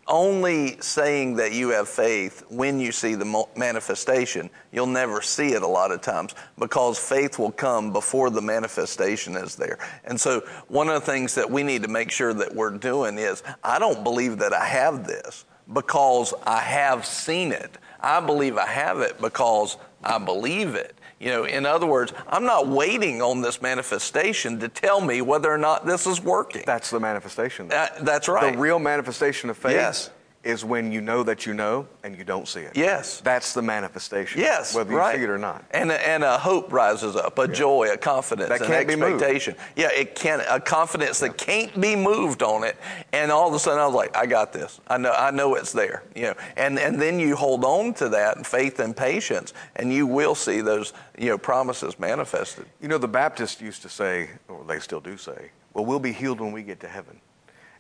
only 0.09 0.80
saying 0.80 1.36
that 1.36 1.52
you 1.52 1.68
have 1.70 1.89
faith 1.89 2.43
when 2.48 2.80
you 2.80 2.93
see 2.93 3.14
the 3.14 3.44
manifestation, 3.56 4.51
you'll 4.72 4.86
never 4.86 5.22
see 5.22 5.52
it 5.52 5.62
a 5.62 5.66
lot 5.66 5.93
of 5.93 6.01
times 6.01 6.35
because 6.59 6.98
faith 6.98 7.39
will 7.39 7.52
come 7.52 7.93
before 7.93 8.30
the 8.30 8.43
manifestation 8.43 9.36
is 9.36 9.55
there. 9.55 9.78
And 10.05 10.20
so, 10.20 10.40
one 10.68 10.89
of 10.89 10.94
the 10.94 11.12
things 11.12 11.35
that 11.35 11.51
we 11.51 11.62
need 11.62 11.82
to 11.82 11.89
make 11.89 12.10
sure 12.10 12.35
that 12.35 12.55
we're 12.55 12.76
doing 12.76 13.18
is 13.18 13.43
I 13.62 13.78
don't 13.78 14.02
believe 14.02 14.39
that 14.39 14.52
I 14.52 14.64
have 14.64 15.06
this 15.06 15.44
because 15.72 16.35
I 16.47 16.60
have 16.60 17.05
seen 17.05 17.52
it. 17.52 17.78
I 18.01 18.20
believe 18.20 18.56
I 18.56 18.66
have 18.66 19.01
it 19.01 19.20
because 19.20 19.76
I 20.02 20.18
believe 20.18 20.74
it. 20.74 20.97
You 21.20 21.31
know, 21.31 21.45
in 21.45 21.66
other 21.66 21.86
words, 21.86 22.12
I'm 22.28 22.45
not 22.45 22.69
waiting 22.69 23.20
on 23.23 23.40
this 23.40 23.61
manifestation 23.61 24.61
to 24.61 24.69
tell 24.69 25.01
me 25.01 25.20
whether 25.20 25.51
or 25.53 25.59
not 25.59 25.85
this 25.85 26.07
is 26.07 26.20
working. 26.20 26.62
That's 26.65 26.90
the 26.90 27.01
manifestation. 27.01 27.69
That- 27.69 28.05
that's 28.05 28.28
right. 28.28 28.53
The 28.53 28.59
real 28.59 28.78
manifestation 28.78 29.51
of 29.51 29.57
faith 29.57 29.73
Yes. 29.73 30.11
Is 30.48 30.64
when 30.64 30.90
you 30.90 31.02
know 31.02 31.22
that 31.22 31.44
you 31.44 31.52
know 31.52 31.86
and 32.02 32.16
you 32.16 32.24
don't 32.24 32.48
see 32.48 32.60
it. 32.60 32.72
Yes. 32.74 33.20
That's 33.20 33.52
the 33.52 33.60
manifestation. 33.60 34.40
Yes, 34.40 34.74
Whether 34.74 34.94
right. 34.94 35.12
you 35.12 35.18
see 35.20 35.24
it 35.24 35.30
or 35.30 35.36
not. 35.36 35.62
And 35.72 35.90
a, 35.92 36.08
and 36.08 36.24
a 36.24 36.38
hope 36.38 36.72
rises 36.72 37.16
up, 37.16 37.38
a 37.38 37.46
joy, 37.46 37.90
a 37.92 37.98
confidence, 37.98 38.48
That 38.48 38.62
an 38.62 38.66
can't 38.66 38.88
be 38.88 38.96
moved. 38.96 39.22
expectation. 39.22 39.56
Yeah, 39.76 39.90
it 39.94 40.14
can 40.14 40.40
a 40.48 40.58
confidence 40.58 41.20
that 41.20 41.36
can't 41.36 41.78
be 41.78 41.94
moved 41.94 42.42
on 42.42 42.64
it. 42.64 42.76
And 43.12 43.30
all 43.30 43.46
of 43.46 43.54
a 43.54 43.58
sudden, 43.58 43.78
I 43.78 43.84
was 43.86 43.94
like, 43.94 44.16
I 44.16 44.24
got 44.24 44.54
this. 44.54 44.80
I 44.88 44.96
know, 44.96 45.12
I 45.12 45.30
know 45.30 45.54
it's 45.54 45.72
there. 45.72 46.02
You 46.16 46.22
know, 46.22 46.34
and 46.56 46.78
and 46.78 47.00
then 47.00 47.20
you 47.20 47.36
hold 47.36 47.64
on 47.64 47.92
to 47.94 48.08
that 48.08 48.46
faith 48.46 48.80
and 48.80 48.96
patience, 48.96 49.52
and 49.76 49.92
you 49.92 50.06
will 50.06 50.34
see 50.34 50.62
those 50.62 50.94
you 51.18 51.28
know 51.28 51.36
promises 51.36 51.98
manifested. 51.98 52.64
You 52.80 52.88
know, 52.88 52.98
the 52.98 53.08
Baptists 53.08 53.60
used 53.60 53.82
to 53.82 53.90
say, 53.90 54.30
or 54.48 54.64
they 54.64 54.78
still 54.78 55.00
do 55.00 55.18
say, 55.18 55.50
well, 55.74 55.84
we'll 55.84 56.00
be 56.00 56.12
healed 56.12 56.40
when 56.40 56.52
we 56.52 56.62
get 56.62 56.80
to 56.80 56.88
heaven. 56.88 57.20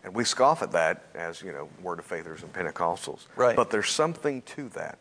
And 0.04 0.14
we 0.14 0.24
scoff 0.24 0.62
at 0.62 0.72
that 0.72 1.04
as, 1.14 1.42
you 1.42 1.52
know, 1.52 1.68
Word 1.82 1.98
of 1.98 2.04
Faithers 2.04 2.42
and 2.42 2.52
Pentecostals. 2.52 3.26
Right. 3.36 3.56
But 3.56 3.70
there's 3.70 3.90
something 3.90 4.42
to 4.42 4.68
that. 4.70 4.98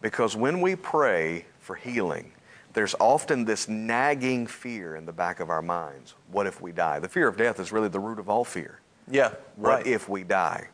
Because 0.00 0.36
when 0.36 0.60
we 0.60 0.76
pray 0.76 1.46
for 1.60 1.74
healing, 1.74 2.32
there's 2.74 2.94
often 3.00 3.44
this 3.44 3.68
nagging 3.68 4.46
fear 4.46 4.94
in 4.96 5.06
the 5.06 5.12
back 5.12 5.40
of 5.40 5.50
our 5.50 5.62
minds. 5.62 6.14
What 6.30 6.46
if 6.46 6.60
we 6.60 6.70
die? 6.72 7.00
The 7.00 7.08
fear 7.08 7.26
of 7.26 7.36
death 7.36 7.58
is 7.58 7.72
really 7.72 7.88
the 7.88 7.98
root 8.00 8.18
of 8.18 8.28
all 8.28 8.44
fear. 8.44 8.80
Yeah, 9.10 9.32
What 9.56 9.68
right. 9.78 9.86
if 9.86 10.08
we 10.08 10.22
die? 10.22 10.68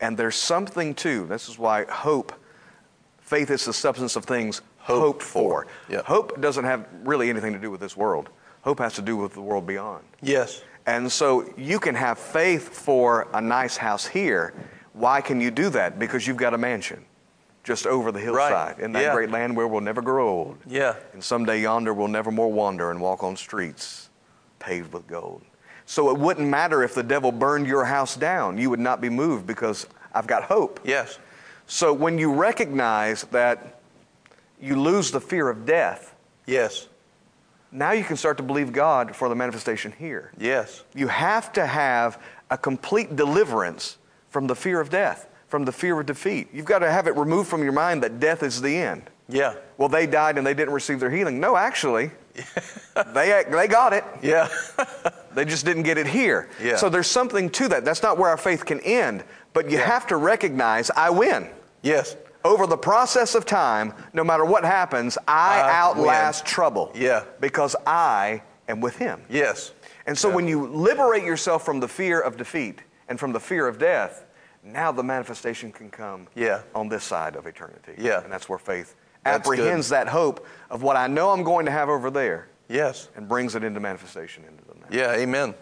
And 0.00 0.16
there's 0.16 0.34
something 0.34 0.94
too. 0.94 1.26
This 1.26 1.48
is 1.48 1.58
why 1.58 1.84
hope, 1.84 2.32
faith 3.20 3.50
is 3.50 3.64
the 3.66 3.72
substance 3.72 4.16
of 4.16 4.24
things 4.24 4.62
hoped, 4.78 5.00
Hoped 5.02 5.22
for. 5.22 5.64
for. 5.64 5.92
Yeah. 5.92 6.02
Hope 6.02 6.40
doesn't 6.40 6.64
have 6.64 6.86
really 7.04 7.28
anything 7.28 7.52
to 7.52 7.58
do 7.58 7.70
with 7.70 7.80
this 7.80 7.96
world. 7.96 8.30
Hope 8.62 8.78
has 8.80 8.94
to 8.94 9.02
do 9.02 9.16
with 9.16 9.34
the 9.34 9.40
world 9.42 9.66
beyond. 9.66 10.04
yes. 10.22 10.62
And 10.86 11.10
so 11.10 11.52
you 11.56 11.80
can 11.80 11.94
have 11.96 12.18
faith 12.18 12.68
for 12.68 13.26
a 13.34 13.40
nice 13.40 13.76
house 13.76 14.06
here. 14.06 14.54
Why 14.92 15.20
can 15.20 15.40
you 15.40 15.50
do 15.50 15.68
that? 15.70 15.98
Because 15.98 16.26
you've 16.26 16.36
got 16.36 16.54
a 16.54 16.58
mansion 16.58 17.04
just 17.64 17.86
over 17.86 18.12
the 18.12 18.20
hillside 18.20 18.78
in 18.78 18.92
that 18.92 19.02
Yeah. 19.02 19.12
great 19.12 19.30
land 19.30 19.56
where 19.56 19.66
we'll 19.66 19.80
never 19.80 20.00
grow 20.00 20.28
old. 20.28 20.58
Yeah. 20.66 20.94
And 21.12 21.22
someday 21.22 21.60
yonder 21.60 21.92
we'll 21.92 22.06
never 22.08 22.30
more 22.30 22.50
wander 22.52 22.92
and 22.92 23.00
walk 23.00 23.24
on 23.24 23.36
streets 23.36 24.08
paved 24.60 24.92
with 24.92 25.06
gold. 25.08 25.42
So 25.84 26.10
it 26.10 26.18
wouldn't 26.18 26.48
matter 26.48 26.82
if 26.84 26.94
the 26.94 27.02
devil 27.02 27.32
burned 27.32 27.66
your 27.66 27.84
house 27.84 28.14
down. 28.16 28.56
You 28.58 28.70
would 28.70 28.80
not 28.80 29.00
be 29.00 29.08
moved 29.08 29.46
because 29.46 29.86
I've 30.14 30.26
got 30.28 30.44
hope. 30.44 30.80
Yes. 30.84 31.18
So 31.66 31.92
when 31.92 32.16
you 32.18 32.32
recognize 32.32 33.24
that 33.32 33.80
you 34.60 34.80
lose 34.80 35.10
the 35.10 35.20
fear 35.20 35.48
of 35.48 35.66
death, 35.66 36.12
Yes. 36.46 36.86
Now 37.76 37.92
you 37.92 38.04
can 38.04 38.16
start 38.16 38.36
to 38.38 38.42
believe 38.42 38.72
God 38.72 39.14
for 39.14 39.28
the 39.28 39.34
manifestation 39.34 39.92
here. 39.92 40.32
Yes. 40.38 40.82
You 40.94 41.08
have 41.08 41.52
to 41.52 41.66
have 41.66 42.20
a 42.50 42.56
complete 42.58 43.16
deliverance 43.16 43.98
from 44.30 44.46
the 44.46 44.54
fear 44.54 44.80
of 44.80 44.90
death, 44.90 45.28
from 45.48 45.64
the 45.64 45.72
fear 45.72 45.98
of 46.00 46.06
defeat. 46.06 46.48
You've 46.52 46.66
got 46.66 46.80
to 46.80 46.90
have 46.90 47.06
it 47.06 47.16
removed 47.16 47.48
from 47.48 47.62
your 47.62 47.72
mind 47.72 48.02
that 48.02 48.18
death 48.20 48.42
is 48.42 48.60
the 48.60 48.76
end. 48.76 49.10
Yeah. 49.28 49.54
Well, 49.76 49.88
they 49.88 50.06
died 50.06 50.38
and 50.38 50.46
they 50.46 50.54
didn't 50.54 50.74
receive 50.74 51.00
their 51.00 51.10
healing. 51.10 51.40
No, 51.40 51.56
actually, 51.56 52.10
they, 53.14 53.44
they 53.50 53.66
got 53.68 53.92
it. 53.92 54.04
Yeah. 54.22 54.48
They 55.36 55.44
just 55.44 55.66
didn't 55.66 55.82
get 55.82 55.98
it 55.98 56.06
here. 56.06 56.48
Yeah. 56.62 56.76
So 56.76 56.88
there's 56.88 57.08
something 57.08 57.50
to 57.50 57.68
that. 57.68 57.84
That's 57.84 58.02
not 58.02 58.16
where 58.16 58.30
our 58.30 58.38
faith 58.38 58.64
can 58.64 58.80
end, 58.80 59.22
but 59.52 59.70
you 59.70 59.76
have 59.76 60.06
to 60.06 60.16
recognize 60.16 60.90
I 60.90 61.10
win. 61.10 61.50
yes. 61.82 62.16
Over 62.46 62.66
the 62.66 62.76
process 62.76 63.34
of 63.34 63.44
time, 63.44 63.92
no 64.12 64.22
matter 64.24 64.44
what 64.44 64.64
happens, 64.64 65.18
I, 65.26 65.60
I 65.60 65.72
outlast 65.72 66.44
win. 66.44 66.50
trouble. 66.50 66.92
Yeah. 66.94 67.24
Because 67.40 67.74
I 67.86 68.42
am 68.68 68.80
with 68.80 68.96
Him. 68.96 69.22
Yes. 69.28 69.72
And 70.06 70.16
so 70.16 70.28
Yeah. 70.28 70.34
when 70.36 70.48
you 70.48 70.66
liberate 70.66 71.24
yourself 71.24 71.64
from 71.64 71.80
the 71.80 71.88
fear 71.88 72.20
of 72.20 72.36
defeat 72.36 72.80
and 73.08 73.18
from 73.18 73.32
the 73.32 73.40
fear 73.40 73.66
of 73.66 73.78
death, 73.78 74.24
now 74.62 74.92
the 74.92 75.02
manifestation 75.02 75.72
can 75.72 75.90
come 75.90 76.28
Yeah. 76.34 76.60
on 76.74 76.88
this 76.88 77.04
side 77.04 77.36
of 77.36 77.46
eternity. 77.46 77.94
Yeah. 77.98 78.22
And 78.22 78.32
that's 78.32 78.48
where 78.48 78.58
faith 78.58 78.94
That's 79.24 79.48
good. 79.48 79.58
apprehends 79.58 79.88
that 79.90 80.08
hope 80.08 80.46
of 80.70 80.82
what 80.82 80.96
I 80.96 81.06
know 81.08 81.30
I'm 81.30 81.42
going 81.42 81.66
to 81.66 81.72
have 81.72 81.88
over 81.88 82.10
there 82.10 82.48
Yes. 82.68 83.08
and 83.16 83.28
brings 83.28 83.54
it 83.54 83.62
into 83.64 83.80
manifestation 83.80 84.44
into 84.44 84.64
the 84.64 84.74
now. 84.74 84.86
Yeah, 84.90 85.12
amen. 85.20 85.54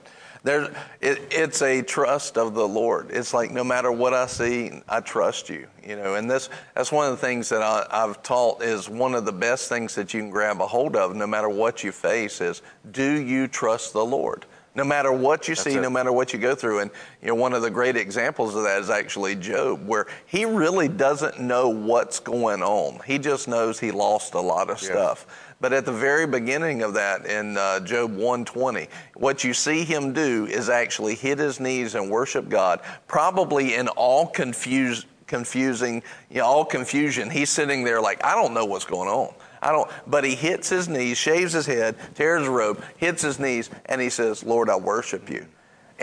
There, 0.44 0.64
it, 1.00 1.22
it's 1.30 1.62
a 1.62 1.80
trust 1.80 2.36
of 2.36 2.52
the 2.52 2.68
Lord. 2.68 3.10
It's 3.10 3.32
like 3.32 3.50
no 3.50 3.64
matter 3.64 3.90
what 3.90 4.12
I 4.12 4.26
see, 4.26 4.82
I 4.86 5.00
trust 5.00 5.48
you. 5.48 5.66
You 5.82 5.96
know, 5.96 6.14
and 6.16 6.30
this 6.30 6.50
that's 6.74 6.92
one 6.92 7.10
of 7.10 7.18
the 7.18 7.26
things 7.26 7.48
that 7.48 7.62
I, 7.62 7.86
I've 7.90 8.22
taught 8.22 8.62
is 8.62 8.88
one 8.88 9.14
of 9.14 9.24
the 9.24 9.32
best 9.32 9.70
things 9.70 9.94
that 9.94 10.12
you 10.12 10.20
can 10.20 10.28
grab 10.28 10.60
a 10.60 10.66
hold 10.66 10.96
of, 10.96 11.16
no 11.16 11.26
matter 11.26 11.48
what 11.48 11.82
you 11.82 11.92
face. 11.92 12.42
Is 12.42 12.60
do 12.92 13.22
you 13.22 13.48
trust 13.48 13.94
the 13.94 14.04
Lord? 14.04 14.44
No 14.76 14.84
matter 14.84 15.12
what 15.12 15.46
you 15.46 15.54
see, 15.54 15.74
it. 15.74 15.80
no 15.80 15.88
matter 15.88 16.12
what 16.12 16.32
you 16.32 16.38
go 16.38 16.54
through, 16.54 16.80
and 16.80 16.90
you 17.22 17.28
know, 17.28 17.36
one 17.36 17.52
of 17.52 17.62
the 17.62 17.70
great 17.70 17.96
examples 17.96 18.56
of 18.56 18.64
that 18.64 18.80
is 18.80 18.90
actually 18.90 19.36
Job, 19.36 19.86
where 19.86 20.06
he 20.26 20.44
really 20.44 20.88
doesn't 20.88 21.40
know 21.40 21.68
what's 21.68 22.18
going 22.18 22.60
on. 22.62 23.00
He 23.06 23.18
just 23.18 23.46
knows 23.46 23.78
he 23.78 23.92
lost 23.92 24.34
a 24.34 24.40
lot 24.40 24.68
of 24.70 24.82
Yeah. 24.82 24.88
stuff. 24.88 25.26
But 25.64 25.72
at 25.72 25.86
the 25.86 25.92
very 25.92 26.26
beginning 26.26 26.82
of 26.82 26.92
that, 26.92 27.24
in 27.24 27.56
uh, 27.56 27.80
Job 27.80 28.10
120, 28.10 28.86
what 29.14 29.44
you 29.44 29.54
see 29.54 29.82
him 29.82 30.12
do 30.12 30.44
is 30.44 30.68
actually 30.68 31.14
hit 31.14 31.38
his 31.38 31.58
knees 31.58 31.94
and 31.94 32.10
worship 32.10 32.50
God, 32.50 32.82
probably 33.08 33.74
in 33.74 33.88
all 33.88 34.26
confused, 34.26 35.06
confusing, 35.26 36.02
you 36.28 36.40
know, 36.40 36.44
all 36.44 36.66
confusion. 36.66 37.30
He's 37.30 37.48
sitting 37.48 37.82
there 37.82 37.98
like, 38.02 38.22
I 38.22 38.34
don't 38.34 38.52
know 38.52 38.66
what's 38.66 38.84
going 38.84 39.08
on. 39.08 39.32
I 39.62 39.72
don't, 39.72 39.90
but 40.06 40.22
he 40.22 40.34
hits 40.34 40.68
his 40.68 40.86
knees, 40.86 41.16
shaves 41.16 41.54
his 41.54 41.64
head, 41.64 41.96
tears 42.14 42.40
his 42.40 42.48
robe, 42.50 42.84
hits 42.98 43.22
his 43.22 43.38
knees, 43.38 43.70
and 43.86 44.02
he 44.02 44.10
says, 44.10 44.44
Lord, 44.44 44.68
I 44.68 44.76
worship 44.76 45.30
you. 45.30 45.46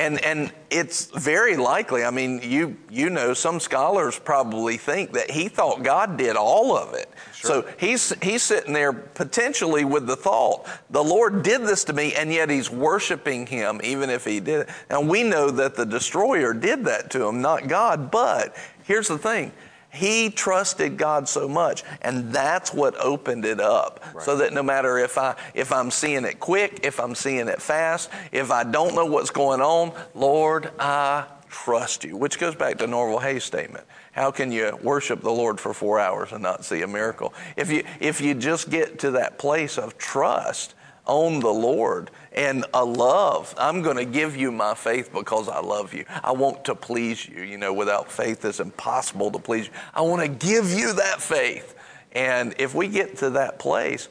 And 0.02 0.20
and 0.26 0.52
it's 0.72 1.06
very 1.12 1.56
likely. 1.58 2.04
I 2.04 2.10
mean, 2.10 2.42
you 2.42 2.76
you 2.90 3.12
know, 3.12 3.36
some 3.36 3.60
scholars 3.60 4.18
probably 4.18 4.78
think 4.78 5.14
that 5.14 5.30
he 5.30 5.48
thought 5.48 5.84
God 5.84 6.18
did 6.18 6.36
all 6.36 6.76
of 6.76 6.96
it. 6.96 7.08
So 7.34 7.68
he's 7.80 8.12
he's 8.24 8.42
sitting 8.42 8.74
there 8.74 8.94
potentially 8.94 9.86
with 9.86 10.08
the 10.08 10.16
thought, 10.16 10.68
the 10.90 11.04
Lord 11.04 11.44
did 11.44 11.62
this 11.62 11.84
to 11.84 11.94
me, 11.94 12.16
and 12.16 12.34
yet 12.34 12.50
he's 12.50 12.70
worshiping 12.72 13.46
him, 13.46 13.80
even 13.84 14.10
if 14.10 14.26
he 14.26 14.40
did 14.40 14.62
it. 14.62 14.70
And 14.90 15.08
we 15.08 15.22
know 15.22 15.52
that 15.52 15.76
the 15.76 15.86
destroyer 15.86 16.54
did 16.54 16.86
that 16.86 17.12
to 17.12 17.28
him, 17.28 17.42
not 17.42 17.68
God. 17.68 18.10
But 18.10 18.56
here's 18.84 19.08
the 19.08 19.20
thing. 19.20 19.52
He 19.92 20.30
trusted 20.30 20.98
God 20.98 21.28
so 21.28 21.48
much, 21.50 21.84
and 22.02 22.32
that's 22.32 22.74
what 22.74 22.96
opened 22.98 23.44
it 23.44 23.60
up. 23.60 24.04
So 24.22 24.38
that 24.38 24.54
no 24.54 24.64
matter 24.64 24.98
if 24.98 25.18
I 25.18 25.36
if 25.54 25.72
I'm 25.72 25.92
seeing 25.92 26.24
it 26.24 26.40
quick, 26.40 26.80
if 26.84 27.00
I'm 27.00 27.14
seeing 27.14 27.48
it 27.48 27.62
fast, 27.62 28.10
if 28.32 28.52
I 28.52 28.64
don't 28.64 28.96
know 28.96 29.06
what's 29.06 29.32
going 29.32 29.60
on, 29.60 29.92
Lord, 30.16 30.72
I 30.80 31.26
trust 31.50 32.06
you. 32.06 32.16
Which 32.16 32.40
goes 32.40 32.56
back 32.56 32.78
to 32.78 32.88
Norval 32.88 33.20
Hayes' 33.20 33.44
statement. 33.44 33.86
How 34.14 34.32
can 34.32 34.52
you 34.52 34.78
worship 34.82 35.22
the 35.22 35.32
Lord 35.32 35.60
for 35.60 35.74
four 35.74 36.00
hours 36.00 36.32
and 36.32 36.42
not 36.42 36.64
see 36.64 36.82
a 36.82 36.88
miracle? 36.88 37.34
If 37.58 37.70
you 37.70 37.84
if 38.00 38.22
you 38.22 38.34
just 38.34 38.70
get 38.70 39.00
to 39.00 39.12
that 39.12 39.38
place 39.38 39.78
of 39.78 39.98
trust 39.98 40.74
on 41.06 41.42
the 41.42 41.52
Lord 41.52 42.12
and 42.34 42.66
a 42.74 42.84
love. 42.84 43.54
I'm 43.58 43.82
going 43.82 43.98
to 43.98 44.06
give 44.06 44.36
you 44.36 44.52
my 44.52 44.74
faith 44.74 45.12
because 45.14 45.50
I 45.50 45.60
love 45.60 45.94
you. 45.94 46.06
I 46.24 46.32
want 46.32 46.66
to 46.66 46.76
please 46.76 47.28
you. 47.28 47.44
You 47.44 47.58
know, 47.58 47.74
without 47.74 48.12
faith, 48.12 48.46
it's 48.46 48.60
impossible 48.60 49.32
to 49.32 49.40
please 49.40 49.68
you. 49.68 49.74
I 49.94 50.02
want 50.02 50.22
to 50.22 50.28
give 50.28 50.72
you 50.72 50.94
that 50.94 51.22
faith. 51.22 51.76
And 52.14 52.54
if 52.58 52.74
we 52.74 52.88
get 52.88 53.18
to 53.18 53.32
that 53.32 53.60
place, 53.60 54.10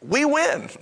we 0.00 0.24
win. 0.24 0.68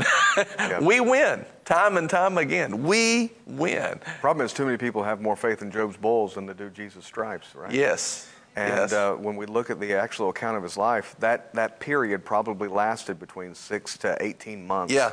We 0.80 1.00
win 1.00 1.44
time 1.64 1.96
and 1.96 2.08
time 2.08 2.38
again. 2.38 2.84
We 2.84 3.32
win. 3.46 4.00
Problem 4.20 4.46
is, 4.46 4.52
too 4.52 4.64
many 4.64 4.78
people 4.78 5.02
have 5.02 5.20
more 5.20 5.36
faith 5.36 5.60
in 5.60 5.70
Job's 5.70 5.96
bulls 5.96 6.34
than 6.34 6.46
they 6.46 6.54
do 6.54 6.70
Jesus' 6.70 7.04
stripes, 7.04 7.54
right? 7.54 7.72
Yes. 7.72 8.30
And 8.56 8.90
yes. 8.90 8.92
uh, 8.92 9.14
when 9.14 9.36
we 9.36 9.44
look 9.46 9.68
at 9.68 9.78
the 9.78 9.92
actual 9.94 10.30
account 10.30 10.56
of 10.56 10.62
his 10.62 10.76
life, 10.76 11.14
that, 11.18 11.52
that 11.54 11.78
period 11.78 12.24
probably 12.24 12.68
lasted 12.68 13.18
between 13.18 13.54
six 13.54 13.98
to 13.98 14.16
18 14.20 14.66
months 14.66 14.94
Yeah. 14.94 15.12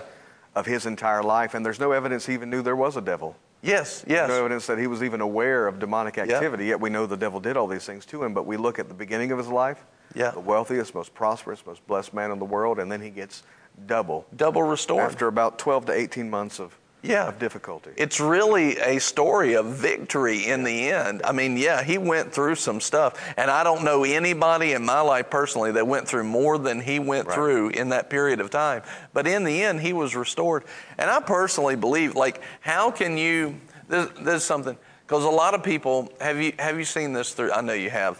Of 0.56 0.66
his 0.66 0.86
entire 0.86 1.22
life. 1.24 1.54
And 1.54 1.66
there's 1.66 1.80
no 1.80 1.92
evidence 1.92 2.26
he 2.26 2.34
even 2.34 2.50
knew 2.50 2.62
there 2.62 2.76
was 2.76 2.98
a 2.98 3.02
devil. 3.02 3.36
yes. 3.62 4.04
Yes. 4.08 4.30
No 4.30 4.36
evidence 4.40 4.68
that 4.68 4.78
he 4.78 4.88
was 4.88 5.04
even 5.04 5.22
aware 5.22 5.68
of 5.68 5.80
demonic 5.80 6.18
activity, 6.18 6.66
yet 6.68 6.80
we 6.80 6.90
know 6.90 7.06
the 7.06 7.18
devil 7.18 7.40
did 7.40 7.58
all 7.58 7.68
these 7.68 7.86
things 7.86 8.06
to 8.08 8.24
him. 8.24 8.34
But 8.34 8.46
we 8.46 8.58
look 8.58 8.80
at 8.80 8.88
the 8.88 8.94
beginning 8.94 9.32
of 9.32 9.38
his 9.38 9.48
life, 9.48 9.84
Yeah. 10.14 10.32
the 10.32 10.40
wealthiest, 10.40 10.94
most 10.96 11.14
prosperous, 11.14 11.66
most 11.66 11.86
blessed 11.88 12.14
man 12.14 12.32
in 12.32 12.40
the 12.40 12.46
world, 12.46 12.80
and 12.80 12.92
then 12.92 13.02
he 13.02 13.10
gets 13.10 13.44
double 13.88 14.26
Double 14.36 14.64
restored. 14.64 15.02
after 15.04 15.28
about 15.28 15.58
12 15.60 15.88
to 15.88 15.94
18 15.94 16.30
months 16.30 16.60
of, 16.60 16.78
Yeah. 17.06 17.28
of 17.28 17.40
difficulty. 17.40 17.92
It's 17.98 18.20
really 18.20 18.78
a 18.78 19.00
story 19.00 19.54
of 19.56 19.66
victory 19.68 20.48
in 20.48 20.64
the 20.64 20.90
end. 20.90 21.22
I 21.24 21.32
mean, 21.32 21.58
yeah, 21.58 21.84
he 21.84 21.98
went 21.98 22.34
through 22.34 22.56
some 22.56 22.82
stuff, 22.82 23.34
and 23.38 23.50
I 23.50 23.64
don't 23.64 23.84
know 23.84 24.04
anybody 24.04 24.74
in 24.74 24.84
my 24.86 25.02
life 25.02 25.30
personally 25.30 25.72
that 25.74 25.88
went 25.88 26.08
through 26.08 26.24
more 26.26 26.58
than 26.58 26.82
he 26.82 27.00
went 27.00 27.28
Right. 27.28 27.36
through 27.36 27.70
in 27.70 27.90
that 27.90 28.10
period 28.10 28.40
of 28.42 28.50
time. 28.50 28.82
But 29.14 29.28
in 29.28 29.44
the 29.44 29.64
end, 29.64 29.82
he 29.82 29.94
was 29.94 30.16
restored. 30.16 30.64
And 30.98 31.10
I 31.10 31.20
personally 31.20 31.76
believe, 31.76 32.16
like, 32.16 32.42
how 32.62 32.92
can 32.92 33.18
you? 33.18 33.56
This, 33.88 34.10
this 34.20 34.36
is 34.36 34.44
something 34.44 34.76
because 35.06 35.24
a 35.24 35.30
lot 35.30 35.54
of 35.54 35.62
people 35.64 36.12
have 36.20 36.42
you 36.42 36.54
have 36.58 36.78
you 36.80 36.86
seen 36.86 37.14
this 37.14 37.34
through? 37.34 37.52
I 37.52 37.62
know 37.62 37.74
you 37.74 37.92
have, 37.92 38.20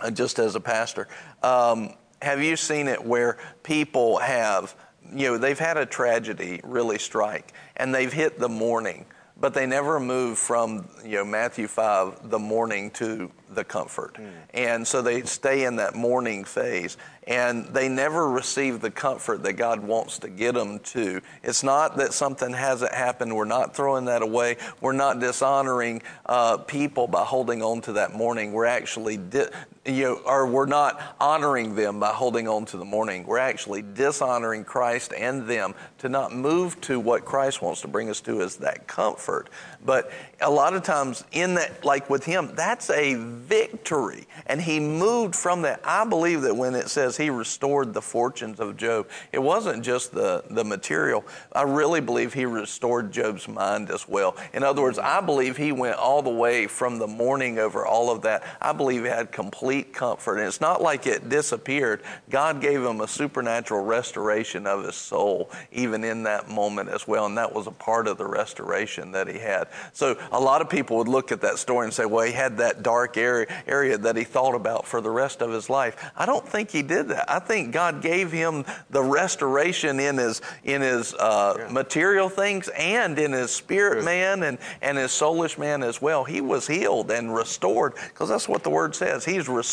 uh, 0.00 0.10
just 0.10 0.38
as 0.40 0.56
a 0.56 0.60
pastor. 0.60 1.06
Um, 1.42 1.94
have 2.22 2.42
you 2.42 2.56
seen 2.56 2.88
it 2.88 3.04
where 3.04 3.36
people 3.62 4.18
have, 4.18 4.74
you 5.14 5.28
know, 5.28 5.38
they've 5.38 5.58
had 5.58 5.76
a 5.76 5.86
tragedy 5.86 6.60
really 6.64 6.98
strike 6.98 7.52
and 7.76 7.94
they've 7.94 8.12
hit 8.12 8.38
the 8.38 8.48
mourning, 8.48 9.06
but 9.38 9.52
they 9.54 9.66
never 9.66 10.00
move 10.00 10.38
from, 10.38 10.88
you 11.04 11.16
know, 11.16 11.24
Matthew 11.24 11.68
5, 11.68 12.30
the 12.30 12.38
mourning 12.38 12.90
to 12.92 13.30
the 13.50 13.64
comfort. 13.64 14.16
And 14.54 14.86
so 14.86 15.02
they 15.02 15.22
stay 15.22 15.64
in 15.64 15.76
that 15.76 15.94
mourning 15.94 16.44
phase 16.44 16.96
and 17.26 17.66
they 17.66 17.88
never 17.88 18.28
receive 18.30 18.80
the 18.80 18.90
comfort 18.90 19.42
that 19.42 19.54
God 19.54 19.80
wants 19.80 20.18
to 20.20 20.28
get 20.28 20.54
them 20.54 20.78
to. 20.80 21.20
It's 21.42 21.62
not 21.62 21.96
that 21.96 22.12
something 22.12 22.52
hasn't 22.52 22.94
happened. 22.94 23.34
We're 23.34 23.44
not 23.44 23.74
throwing 23.74 24.04
that 24.06 24.22
away. 24.22 24.56
We're 24.80 24.92
not 24.92 25.18
dishonoring 25.20 26.02
uh, 26.26 26.58
people 26.58 27.08
by 27.08 27.24
holding 27.24 27.62
on 27.62 27.80
to 27.82 27.92
that 27.94 28.14
mourning. 28.14 28.52
We're 28.52 28.66
actually, 28.66 29.16
di- 29.16 29.50
you 29.86 30.04
know, 30.04 30.20
or 30.26 30.46
we're 30.46 30.66
not 30.66 31.00
honoring 31.20 31.74
them 31.74 32.00
by 32.00 32.10
holding 32.10 32.48
on 32.48 32.64
to 32.66 32.76
the 32.76 32.84
mourning. 32.84 33.26
We're 33.26 33.38
actually 33.38 33.82
dishonoring 33.82 34.64
Christ 34.64 35.12
and 35.16 35.46
them 35.46 35.74
to 35.98 36.08
not 36.08 36.34
move 36.34 36.80
to 36.82 36.98
what 36.98 37.24
Christ 37.24 37.62
wants 37.62 37.80
to 37.82 37.88
bring 37.88 38.10
us 38.10 38.20
to 38.22 38.40
is 38.40 38.56
that 38.56 38.86
comfort. 38.86 39.48
But 39.84 40.10
a 40.40 40.50
lot 40.50 40.74
of 40.74 40.82
times 40.82 41.24
in 41.32 41.54
that, 41.54 41.84
like 41.84 42.10
with 42.10 42.24
him, 42.24 42.50
that's 42.54 42.90
a 42.90 43.14
victory. 43.14 44.26
And 44.46 44.60
he 44.60 44.80
moved 44.80 45.34
from 45.34 45.62
that. 45.62 45.80
I 45.84 46.04
believe 46.04 46.42
that 46.42 46.56
when 46.56 46.74
it 46.74 46.88
says 46.88 47.16
he 47.16 47.30
restored 47.30 47.94
the 47.94 48.02
fortunes 48.02 48.60
of 48.60 48.76
Job, 48.76 49.08
it 49.32 49.38
wasn't 49.38 49.84
just 49.84 50.12
the, 50.12 50.44
the 50.50 50.64
material. 50.64 51.24
I 51.52 51.62
really 51.62 52.00
believe 52.00 52.34
he 52.34 52.44
restored 52.44 53.12
Job's 53.12 53.48
mind 53.48 53.90
as 53.90 54.08
well. 54.08 54.36
In 54.52 54.62
other 54.62 54.82
words, 54.82 54.98
I 54.98 55.20
believe 55.20 55.56
he 55.56 55.72
went 55.72 55.96
all 55.96 56.22
the 56.22 56.30
way 56.30 56.66
from 56.66 56.98
the 56.98 57.06
mourning 57.06 57.58
over 57.58 57.86
all 57.86 58.10
of 58.10 58.22
that. 58.22 58.42
I 58.60 58.72
believe 58.72 59.02
he 59.02 59.08
had 59.08 59.30
complete 59.32 59.75
comfort. 59.82 60.38
And 60.38 60.46
it's 60.46 60.60
not 60.60 60.82
like 60.82 61.06
it 61.06 61.28
disappeared. 61.28 62.02
God 62.30 62.60
gave 62.60 62.82
him 62.82 63.00
a 63.00 63.08
supernatural 63.08 63.84
restoration 63.84 64.66
of 64.66 64.84
his 64.84 64.96
soul, 64.96 65.50
even 65.72 66.04
in 66.04 66.22
that 66.24 66.48
moment 66.48 66.88
as 66.88 67.06
well. 67.06 67.26
And 67.26 67.36
that 67.38 67.52
was 67.52 67.66
a 67.66 67.72
part 67.72 68.08
of 68.08 68.18
the 68.18 68.26
restoration 68.26 69.12
that 69.12 69.28
he 69.28 69.38
had. 69.38 69.68
So 69.92 70.18
a 70.32 70.40
lot 70.40 70.60
of 70.60 70.68
people 70.68 70.96
would 70.98 71.08
look 71.08 71.32
at 71.32 71.40
that 71.42 71.58
story 71.58 71.86
and 71.86 71.94
say, 71.94 72.06
well, 72.06 72.24
he 72.26 72.32
had 72.32 72.58
that 72.58 72.82
dark 72.82 73.16
area, 73.16 73.46
area 73.66 73.98
that 73.98 74.16
he 74.16 74.24
thought 74.24 74.54
about 74.54 74.86
for 74.86 75.00
the 75.00 75.10
rest 75.10 75.42
of 75.42 75.50
his 75.50 75.68
life. 75.68 76.10
I 76.16 76.26
don't 76.26 76.46
think 76.46 76.70
he 76.70 76.82
did 76.82 77.08
that. 77.08 77.30
I 77.30 77.38
think 77.38 77.72
God 77.72 78.02
gave 78.02 78.32
him 78.32 78.64
the 78.90 79.02
restoration 79.02 80.00
in 80.00 80.16
his 80.16 80.40
in 80.64 80.82
his 80.82 81.14
uh, 81.14 81.68
material 81.70 82.28
things 82.28 82.68
and 82.68 83.18
in 83.18 83.32
his 83.32 83.50
spirit 83.50 84.04
man 84.04 84.42
and, 84.42 84.58
and 84.82 84.98
his 84.98 85.10
soulish 85.10 85.58
man 85.58 85.82
as 85.82 86.00
well. 86.00 86.24
He 86.24 86.40
was 86.40 86.66
healed 86.66 87.10
and 87.10 87.34
restored 87.34 87.94
because 88.08 88.28
that's 88.28 88.48
what 88.48 88.62
the 88.62 88.70
word 88.70 88.94
says. 88.94 89.24
He's 89.24 89.48
restored. 89.48 89.65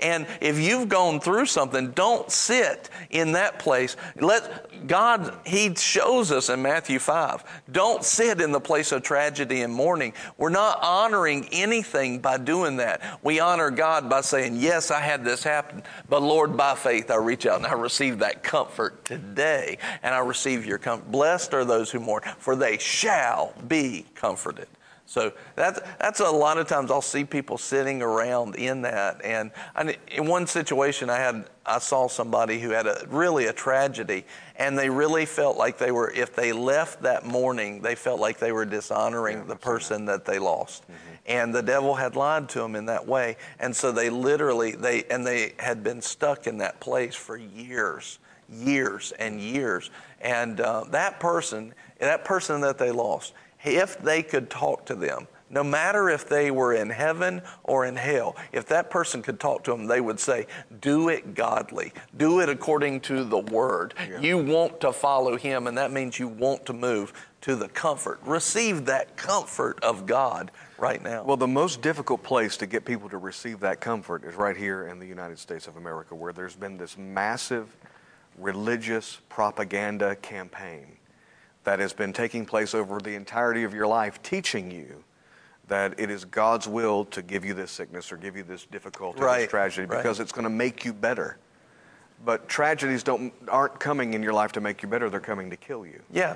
And 0.00 0.26
if 0.40 0.58
you've 0.58 0.88
gone 0.88 1.20
through 1.20 1.46
something, 1.46 1.92
don't 1.92 2.30
sit 2.30 2.88
in 3.10 3.32
that 3.32 3.58
place. 3.58 3.96
Let 4.16 4.86
God, 4.86 5.36
He 5.46 5.74
shows 5.74 6.32
us 6.32 6.48
in 6.48 6.62
Matthew 6.62 6.98
5. 6.98 7.62
Don't 7.70 8.04
sit 8.04 8.40
in 8.40 8.52
the 8.52 8.60
place 8.60 8.92
of 8.92 9.02
tragedy 9.02 9.62
and 9.62 9.72
mourning. 9.72 10.12
We're 10.38 10.50
not 10.50 10.78
honoring 10.82 11.48
anything 11.52 12.20
by 12.20 12.38
doing 12.38 12.76
that. 12.78 13.20
We 13.22 13.40
honor 13.40 13.70
God 13.70 14.08
by 14.08 14.22
saying, 14.22 14.56
Yes, 14.56 14.90
I 14.90 15.00
had 15.00 15.24
this 15.24 15.42
happen, 15.42 15.82
but 16.08 16.22
Lord, 16.22 16.56
by 16.56 16.74
faith, 16.74 17.10
I 17.10 17.16
reach 17.16 17.46
out 17.46 17.58
and 17.58 17.66
I 17.66 17.74
receive 17.74 18.18
that 18.20 18.42
comfort 18.42 19.04
today, 19.04 19.78
and 20.02 20.14
I 20.14 20.18
receive 20.18 20.66
your 20.66 20.78
comfort. 20.78 21.10
Blessed 21.10 21.54
are 21.54 21.64
those 21.64 21.90
who 21.90 22.00
mourn, 22.00 22.22
for 22.38 22.56
they 22.56 22.78
shall 22.78 23.52
be 23.68 24.06
comforted. 24.14 24.68
So 25.10 25.32
that's 25.56 25.80
that's 25.98 26.20
a 26.20 26.30
lot 26.30 26.56
of 26.56 26.68
times 26.68 26.88
I'll 26.92 27.02
see 27.02 27.24
people 27.24 27.58
sitting 27.58 28.00
around 28.00 28.54
in 28.54 28.82
that, 28.82 29.20
and 29.24 29.50
I, 29.74 29.96
in 30.06 30.24
one 30.28 30.46
situation 30.46 31.10
I 31.10 31.16
had 31.16 31.46
I 31.66 31.80
saw 31.80 32.06
somebody 32.06 32.60
who 32.60 32.70
had 32.70 32.86
a 32.86 33.04
really 33.08 33.46
a 33.46 33.52
tragedy, 33.52 34.24
and 34.54 34.78
they 34.78 34.88
really 34.88 35.26
felt 35.26 35.56
like 35.56 35.78
they 35.78 35.90
were 35.90 36.12
if 36.12 36.36
they 36.36 36.52
left 36.52 37.02
that 37.02 37.26
mourning 37.26 37.82
they 37.82 37.96
felt 37.96 38.20
like 38.20 38.38
they 38.38 38.52
were 38.52 38.64
dishonoring 38.64 39.48
the 39.48 39.56
person 39.56 40.04
that 40.04 40.26
they 40.26 40.38
lost, 40.38 40.84
and 41.26 41.52
the 41.52 41.62
devil 41.62 41.96
had 41.96 42.14
lied 42.14 42.48
to 42.50 42.60
them 42.60 42.76
in 42.76 42.86
that 42.86 43.04
way, 43.04 43.36
and 43.58 43.74
so 43.74 43.90
they 43.90 44.10
literally 44.10 44.76
they 44.76 45.02
and 45.10 45.26
they 45.26 45.54
had 45.58 45.82
been 45.82 46.00
stuck 46.00 46.46
in 46.46 46.58
that 46.58 46.78
place 46.78 47.16
for 47.16 47.36
years 47.36 48.20
years 48.52 49.12
and 49.18 49.40
years. 49.40 49.90
And 50.20 50.60
uh, 50.60 50.82
that 50.90 51.20
person, 51.20 51.72
that 52.00 52.24
person 52.24 52.60
that 52.62 52.78
they 52.78 52.90
lost, 52.90 53.32
if 53.64 53.98
they 53.98 54.22
could 54.22 54.50
talk 54.50 54.86
to 54.86 54.94
them, 54.94 55.26
no 55.50 55.64
matter 55.64 56.08
if 56.08 56.28
they 56.28 56.50
were 56.52 56.74
in 56.74 56.88
heaven 56.90 57.42
or 57.64 57.84
in 57.84 57.96
hell, 57.96 58.36
if 58.52 58.66
that 58.66 58.88
person 58.88 59.20
could 59.20 59.40
talk 59.40 59.64
to 59.64 59.72
them, 59.72 59.86
they 59.86 60.00
would 60.00 60.20
say, 60.20 60.46
Do 60.80 61.08
it 61.08 61.34
godly. 61.34 61.92
Do 62.16 62.40
it 62.40 62.48
according 62.48 63.00
to 63.02 63.24
the 63.24 63.38
word. 63.38 63.94
You 64.20 64.38
want 64.38 64.80
to 64.80 64.92
follow 64.92 65.36
him, 65.36 65.66
and 65.66 65.76
that 65.76 65.90
means 65.90 66.18
you 66.18 66.28
want 66.28 66.66
to 66.66 66.72
move 66.72 67.12
to 67.42 67.56
the 67.56 67.68
comfort. 67.68 68.20
Receive 68.24 68.86
that 68.86 69.16
comfort 69.16 69.82
of 69.82 70.06
God 70.06 70.52
right 70.78 71.02
now. 71.02 71.24
Well, 71.24 71.36
the 71.36 71.48
most 71.48 71.82
difficult 71.82 72.22
place 72.22 72.56
to 72.58 72.66
get 72.66 72.84
people 72.84 73.08
to 73.08 73.18
receive 73.18 73.60
that 73.60 73.80
comfort 73.80 74.24
is 74.24 74.36
right 74.36 74.56
here 74.56 74.86
in 74.86 75.00
the 75.00 75.06
United 75.06 75.38
States 75.38 75.66
of 75.66 75.76
America, 75.76 76.14
where 76.14 76.32
there's 76.32 76.56
been 76.56 76.76
this 76.76 76.96
massive 76.96 77.76
religious 78.38 79.20
propaganda 79.28 80.14
campaign 80.16 80.96
that 81.70 81.78
has 81.78 81.92
been 81.92 82.12
taking 82.12 82.44
place 82.44 82.74
over 82.74 82.98
the 82.98 83.14
entirety 83.14 83.62
of 83.62 83.72
your 83.72 83.86
life, 83.86 84.20
teaching 84.24 84.72
you 84.72 85.04
that 85.68 85.94
it 86.00 86.10
is 86.10 86.24
God's 86.24 86.66
will 86.66 87.04
to 87.04 87.22
give 87.22 87.44
you 87.44 87.54
this 87.54 87.70
sickness 87.70 88.10
or 88.10 88.16
give 88.16 88.36
you 88.36 88.42
this 88.42 88.66
difficulty, 88.66 89.20
Right, 89.20 89.42
this 89.42 89.50
tragedy, 89.50 89.86
right. 89.86 89.98
because 89.98 90.18
it's 90.18 90.32
going 90.32 90.42
to 90.42 90.50
make 90.50 90.84
you 90.84 90.92
better. 90.92 91.38
But 92.24 92.48
tragedies 92.48 93.04
don't 93.04 93.32
aren't 93.46 93.78
coming 93.78 94.14
in 94.14 94.22
your 94.24 94.32
life 94.32 94.50
to 94.52 94.60
make 94.60 94.82
you 94.82 94.88
better; 94.88 95.08
they're 95.08 95.20
coming 95.20 95.48
to 95.50 95.56
kill 95.56 95.86
you. 95.86 96.02
yeah. 96.10 96.34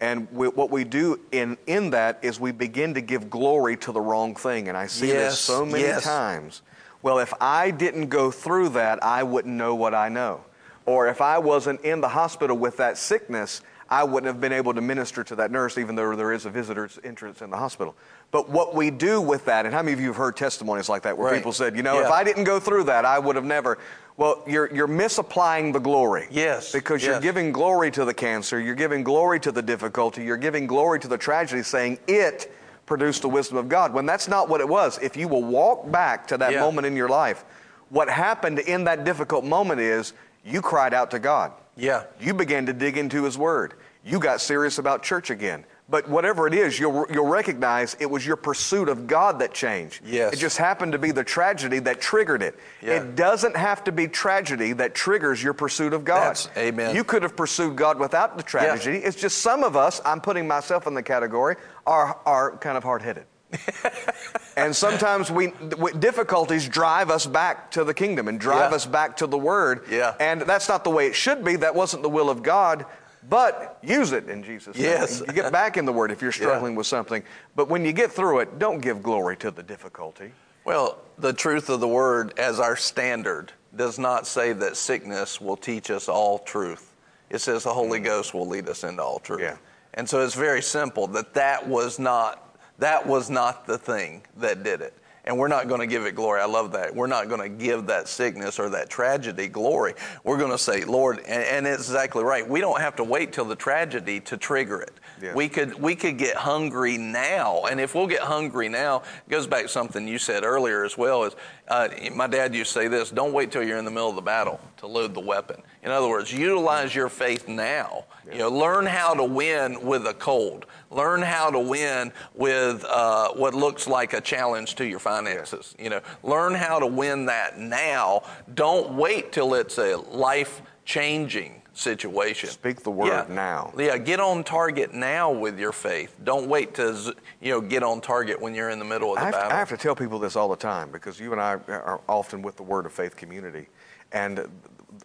And 0.00 0.30
we, 0.30 0.48
what 0.48 0.70
we 0.70 0.84
do 0.84 1.18
in, 1.32 1.56
in 1.66 1.90
that 1.90 2.18
is 2.22 2.38
we 2.38 2.52
begin 2.52 2.92
to 2.94 3.00
give 3.00 3.28
glory 3.30 3.76
to 3.78 3.90
the 3.90 4.00
wrong 4.00 4.36
thing. 4.36 4.68
And 4.68 4.76
I 4.76 4.86
see 4.86 5.08
Yes, 5.08 5.32
this 5.32 5.40
so 5.40 5.64
many 5.64 5.82
yes. 5.82 6.04
times. 6.04 6.62
Well, 7.02 7.18
if 7.18 7.32
I 7.40 7.70
didn't 7.72 8.06
go 8.08 8.30
through 8.30 8.68
that, 8.80 9.02
I 9.02 9.22
wouldn't 9.24 9.54
know 9.56 9.74
what 9.74 9.94
I 9.94 10.08
know. 10.08 10.42
Or 10.86 11.08
if 11.08 11.20
I 11.20 11.38
wasn't 11.38 11.80
in 11.80 12.00
the 12.00 12.08
hospital 12.08 12.56
with 12.56 12.76
that 12.76 12.96
sickness, 12.96 13.60
I 13.90 14.04
wouldn't 14.04 14.26
have 14.26 14.40
been 14.40 14.52
able 14.52 14.74
to 14.74 14.80
minister 14.82 15.24
to 15.24 15.36
that 15.36 15.50
nurse, 15.50 15.78
even 15.78 15.94
though 15.94 16.14
there 16.14 16.32
is 16.32 16.44
a 16.44 16.50
visitor's 16.50 16.98
entrance 17.04 17.40
in 17.40 17.48
the 17.50 17.56
hospital. 17.56 17.94
But 18.30 18.50
what 18.50 18.74
we 18.74 18.90
do 18.90 19.20
with 19.20 19.46
that, 19.46 19.64
and 19.64 19.74
how 19.74 19.82
many 19.82 19.94
of 19.94 20.00
you 20.00 20.08
have 20.08 20.16
heard 20.16 20.36
testimonies 20.36 20.88
like 20.88 21.02
that 21.02 21.16
where 21.16 21.30
Right. 21.30 21.38
people 21.38 21.52
said, 21.52 21.74
you 21.76 21.82
know, 21.82 22.00
if 22.00 22.10
I 22.10 22.22
didn't 22.22 22.44
go 22.44 22.60
through 22.60 22.84
that, 22.84 23.04
I 23.06 23.18
would 23.18 23.36
have 23.36 23.46
never. 23.46 23.78
Well, 24.18 24.42
you're, 24.46 24.72
you're 24.74 24.88
misapplying 24.88 25.72
the 25.72 25.78
glory. 25.78 26.26
Yes, 26.30 26.72
Because 26.72 27.04
you're 27.04 27.20
giving 27.20 27.52
glory 27.52 27.90
to 27.92 28.04
the 28.04 28.12
cancer, 28.12 28.60
you're 28.60 28.74
giving 28.74 29.04
glory 29.04 29.38
to 29.40 29.52
the 29.52 29.62
difficulty, 29.62 30.24
you're 30.24 30.36
giving 30.36 30.66
glory 30.66 30.98
to 31.00 31.08
the 31.08 31.16
tragedy, 31.18 31.62
saying 31.62 31.98
it 32.08 32.52
produced 32.84 33.22
the 33.22 33.28
wisdom 33.28 33.56
of 33.58 33.68
God. 33.68 33.94
When 33.94 34.06
that's 34.06 34.28
not 34.28 34.48
what 34.48 34.60
it 34.60 34.68
was. 34.68 34.98
If 34.98 35.16
you 35.16 35.28
will 35.28 35.44
walk 35.44 35.90
back 35.90 36.26
to 36.28 36.36
that 36.38 36.52
Yeah. 36.52 36.60
moment 36.60 36.86
in 36.86 36.96
your 36.96 37.08
life, 37.08 37.44
what 37.90 38.08
happened 38.10 38.58
in 38.58 38.84
that 38.84 39.04
difficult 39.04 39.44
moment 39.44 39.80
is 39.80 40.12
you 40.44 40.60
cried 40.62 40.92
out 40.94 41.10
to 41.12 41.18
God. 41.18 41.52
Yeah. 41.78 42.04
You 42.20 42.34
began 42.34 42.66
to 42.66 42.72
dig 42.72 42.98
into 42.98 43.24
His 43.24 43.38
Word. 43.38 43.74
You 44.04 44.18
got 44.18 44.40
serious 44.40 44.78
about 44.78 45.02
church 45.02 45.30
again. 45.30 45.64
But 45.90 46.06
whatever 46.06 46.46
it 46.46 46.52
is, 46.52 46.78
you'll, 46.78 47.06
you'll 47.10 47.26
recognize 47.28 47.96
it 47.98 48.10
was 48.10 48.26
your 48.26 48.36
pursuit 48.36 48.90
of 48.90 49.06
God 49.06 49.38
that 49.38 49.54
changed. 49.54 50.02
Yes. 50.04 50.34
It 50.34 50.36
just 50.36 50.58
happened 50.58 50.92
to 50.92 50.98
be 50.98 51.12
the 51.12 51.24
tragedy 51.24 51.78
that 51.78 51.98
triggered 51.98 52.42
it. 52.42 52.58
Yeah. 52.82 52.96
It 53.02 53.16
doesn't 53.16 53.56
have 53.56 53.84
to 53.84 53.92
be 53.92 54.06
tragedy 54.06 54.74
that 54.74 54.94
triggers 54.94 55.42
your 55.42 55.54
pursuit 55.54 55.94
of 55.94 56.04
God. 56.04 56.36
That's- 56.36 56.50
amen. 56.58 56.94
You 56.94 57.04
could 57.04 57.22
have 57.22 57.36
pursued 57.36 57.76
God 57.76 57.98
without 57.98 58.36
the 58.36 58.42
tragedy. 58.42 58.98
It's 58.98 59.16
just 59.16 59.38
some 59.38 59.64
of 59.64 59.76
us, 59.76 60.02
I'm 60.04 60.20
putting 60.20 60.46
myself 60.46 60.86
in 60.86 60.92
the 60.92 61.02
category, 61.02 61.56
are, 61.86 62.18
are 62.26 62.58
kind 62.58 62.76
of 62.76 62.82
hard 62.84 63.00
headed. 63.00 63.24
and 64.56 64.74
sometimes 64.74 65.30
we 65.30 65.52
difficulties 65.98 66.68
drive 66.68 67.10
us 67.10 67.26
back 67.26 67.70
to 67.72 67.84
the 67.84 67.94
kingdom 67.94 68.28
and 68.28 68.38
drive 68.38 68.70
Yeah. 68.70 68.76
us 68.76 68.86
back 68.86 69.16
to 69.18 69.26
the 69.26 69.38
word. 69.38 69.84
Yeah. 69.90 70.14
And 70.20 70.42
that's 70.42 70.68
not 70.68 70.84
the 70.84 70.90
way 70.90 71.06
it 71.06 71.14
should 71.14 71.44
be. 71.44 71.56
That 71.56 71.74
wasn't 71.74 72.02
the 72.02 72.08
will 72.08 72.30
of 72.30 72.42
God. 72.42 72.84
But 73.28 73.78
use 73.82 74.12
it 74.12 74.28
in 74.28 74.42
Jesus' 74.42 74.76
name. 74.76 74.84
Yes. 74.84 75.22
You 75.26 75.32
get 75.32 75.52
back 75.52 75.76
in 75.76 75.84
the 75.84 75.92
word 75.92 76.10
if 76.10 76.22
you're 76.22 76.32
struggling 76.42 76.74
with 76.74 76.86
something. 76.86 77.22
But 77.56 77.68
when 77.68 77.84
you 77.84 77.92
get 77.92 78.12
through 78.12 78.40
it, 78.40 78.58
don't 78.58 78.80
give 78.80 79.02
glory 79.02 79.36
to 79.38 79.50
the 79.50 79.62
difficulty. 79.62 80.32
Well, 80.64 80.98
the 81.18 81.32
truth 81.32 81.68
of 81.68 81.80
the 81.80 81.88
word 81.88 82.38
as 82.38 82.60
our 82.60 82.76
standard 82.76 83.52
does 83.74 83.98
not 83.98 84.26
say 84.26 84.52
that 84.52 84.76
sickness 84.76 85.40
will 85.40 85.56
teach 85.56 85.90
us 85.90 86.08
all 86.08 86.38
truth. 86.38 86.94
It 87.30 87.38
says 87.38 87.64
the 87.64 87.72
Holy 87.72 88.00
mm. 88.00 88.04
Ghost 88.04 88.34
will 88.34 88.46
lead 88.46 88.68
us 88.68 88.84
into 88.84 89.02
all 89.02 89.18
truth. 89.18 89.40
Yeah. 89.40 89.56
And 89.94 90.08
so 90.08 90.20
it's 90.24 90.34
very 90.34 90.62
simple 90.62 91.06
that 91.08 91.34
that 91.34 91.66
was 91.66 91.98
not 91.98 92.47
that 92.78 93.06
was 93.06 93.30
not 93.30 93.66
the 93.66 93.78
thing 93.78 94.22
that 94.36 94.62
did 94.62 94.80
it. 94.80 94.94
And 95.24 95.36
we're 95.36 95.48
not 95.48 95.68
going 95.68 95.80
to 95.80 95.86
give 95.86 96.06
it 96.06 96.14
glory. 96.14 96.40
I 96.40 96.46
love 96.46 96.72
that. 96.72 96.94
We're 96.94 97.06
not 97.06 97.28
going 97.28 97.42
to 97.42 97.50
give 97.50 97.88
that 97.88 98.08
sickness 98.08 98.58
or 98.58 98.70
that 98.70 98.88
tragedy 98.88 99.46
glory. 99.46 99.92
We're 100.24 100.38
going 100.38 100.52
to 100.52 100.58
say, 100.58 100.84
Lord, 100.84 101.18
and, 101.18 101.44
and 101.44 101.66
it's 101.66 101.88
exactly 101.88 102.24
right. 102.24 102.48
We 102.48 102.60
don't 102.60 102.80
have 102.80 102.96
to 102.96 103.04
wait 103.04 103.34
till 103.34 103.44
the 103.44 103.54
tragedy 103.54 104.20
to 104.20 104.38
trigger 104.38 104.80
it. 104.80 104.94
Yeah. 105.20 105.34
We 105.34 105.50
could 105.50 105.74
we 105.74 105.96
could 105.96 106.16
get 106.16 106.36
hungry 106.36 106.96
now, 106.96 107.64
and 107.64 107.80
if 107.80 107.94
we'll 107.94 108.06
get 108.06 108.20
hungry 108.20 108.68
now, 108.68 109.02
it 109.26 109.30
goes 109.30 109.46
back 109.46 109.62
to 109.62 109.68
something 109.68 110.08
you 110.08 110.18
said 110.18 110.44
earlier 110.44 110.84
as 110.84 110.96
well. 110.96 111.24
Is 111.24 111.36
uh, 111.68 111.88
my 112.14 112.26
dad 112.26 112.54
used 112.54 112.72
to 112.72 112.80
say 112.80 112.88
this: 112.88 113.10
Don't 113.10 113.32
wait 113.32 113.50
till 113.50 113.62
you're 113.62 113.78
in 113.78 113.84
the 113.84 113.90
middle 113.90 114.08
of 114.08 114.16
the 114.16 114.22
battle 114.22 114.60
to 114.78 114.86
load 114.86 115.14
the 115.14 115.20
weapon. 115.20 115.62
In 115.82 115.90
other 115.90 116.08
words, 116.08 116.32
utilize 116.32 116.94
your 116.94 117.08
faith 117.08 117.48
now. 117.48 118.04
You 118.30 118.38
know, 118.38 118.50
learn 118.50 118.86
how 118.86 119.14
to 119.14 119.24
win 119.24 119.80
with 119.84 120.06
a 120.06 120.14
cold. 120.14 120.66
Learn 120.90 121.22
how 121.22 121.50
to 121.50 121.58
win 121.58 122.12
with 122.34 122.84
uh, 122.84 123.32
what 123.32 123.54
looks 123.54 123.86
like 123.86 124.12
a 124.12 124.20
challenge 124.20 124.74
to 124.76 124.86
your 124.86 124.98
finances. 124.98 125.74
You 125.78 125.90
know, 125.90 126.00
learn 126.22 126.54
how 126.54 126.78
to 126.78 126.86
win 126.86 127.26
that 127.26 127.58
now. 127.58 128.22
Don't 128.54 128.94
wait 128.94 129.32
till 129.32 129.54
it's 129.54 129.78
a 129.78 129.96
life 129.96 130.62
changing 130.84 131.62
situation. 131.78 132.50
Speak 132.50 132.82
the 132.82 132.90
word 132.90 133.08
Yeah. 133.08 133.24
now. 133.28 133.72
Yeah, 133.76 133.96
get 133.98 134.20
on 134.20 134.42
target 134.44 134.92
now 134.92 135.30
with 135.30 135.58
your 135.58 135.72
faith. 135.72 136.16
Don't 136.24 136.48
wait 136.48 136.74
to 136.74 137.14
you 137.40 137.52
know 137.52 137.60
get 137.60 137.82
on 137.82 138.00
target 138.00 138.40
when 138.40 138.54
you're 138.54 138.70
in 138.70 138.78
the 138.78 138.84
middle 138.84 139.10
of 139.12 139.18
the 139.20 139.26
I 139.26 139.30
battle. 139.30 139.52
I 139.52 139.54
have 139.56 139.68
to 139.70 139.76
tell 139.76 139.94
people 139.94 140.18
this 140.18 140.36
all 140.36 140.48
the 140.48 140.56
time 140.56 140.90
because 140.90 141.20
you 141.20 141.32
and 141.32 141.40
I 141.40 141.54
are 141.68 142.00
often 142.08 142.42
with 142.42 142.56
the 142.56 142.62
Word 142.64 142.86
of 142.86 142.92
Faith 142.92 143.16
community. 143.16 143.68
And 144.10 144.48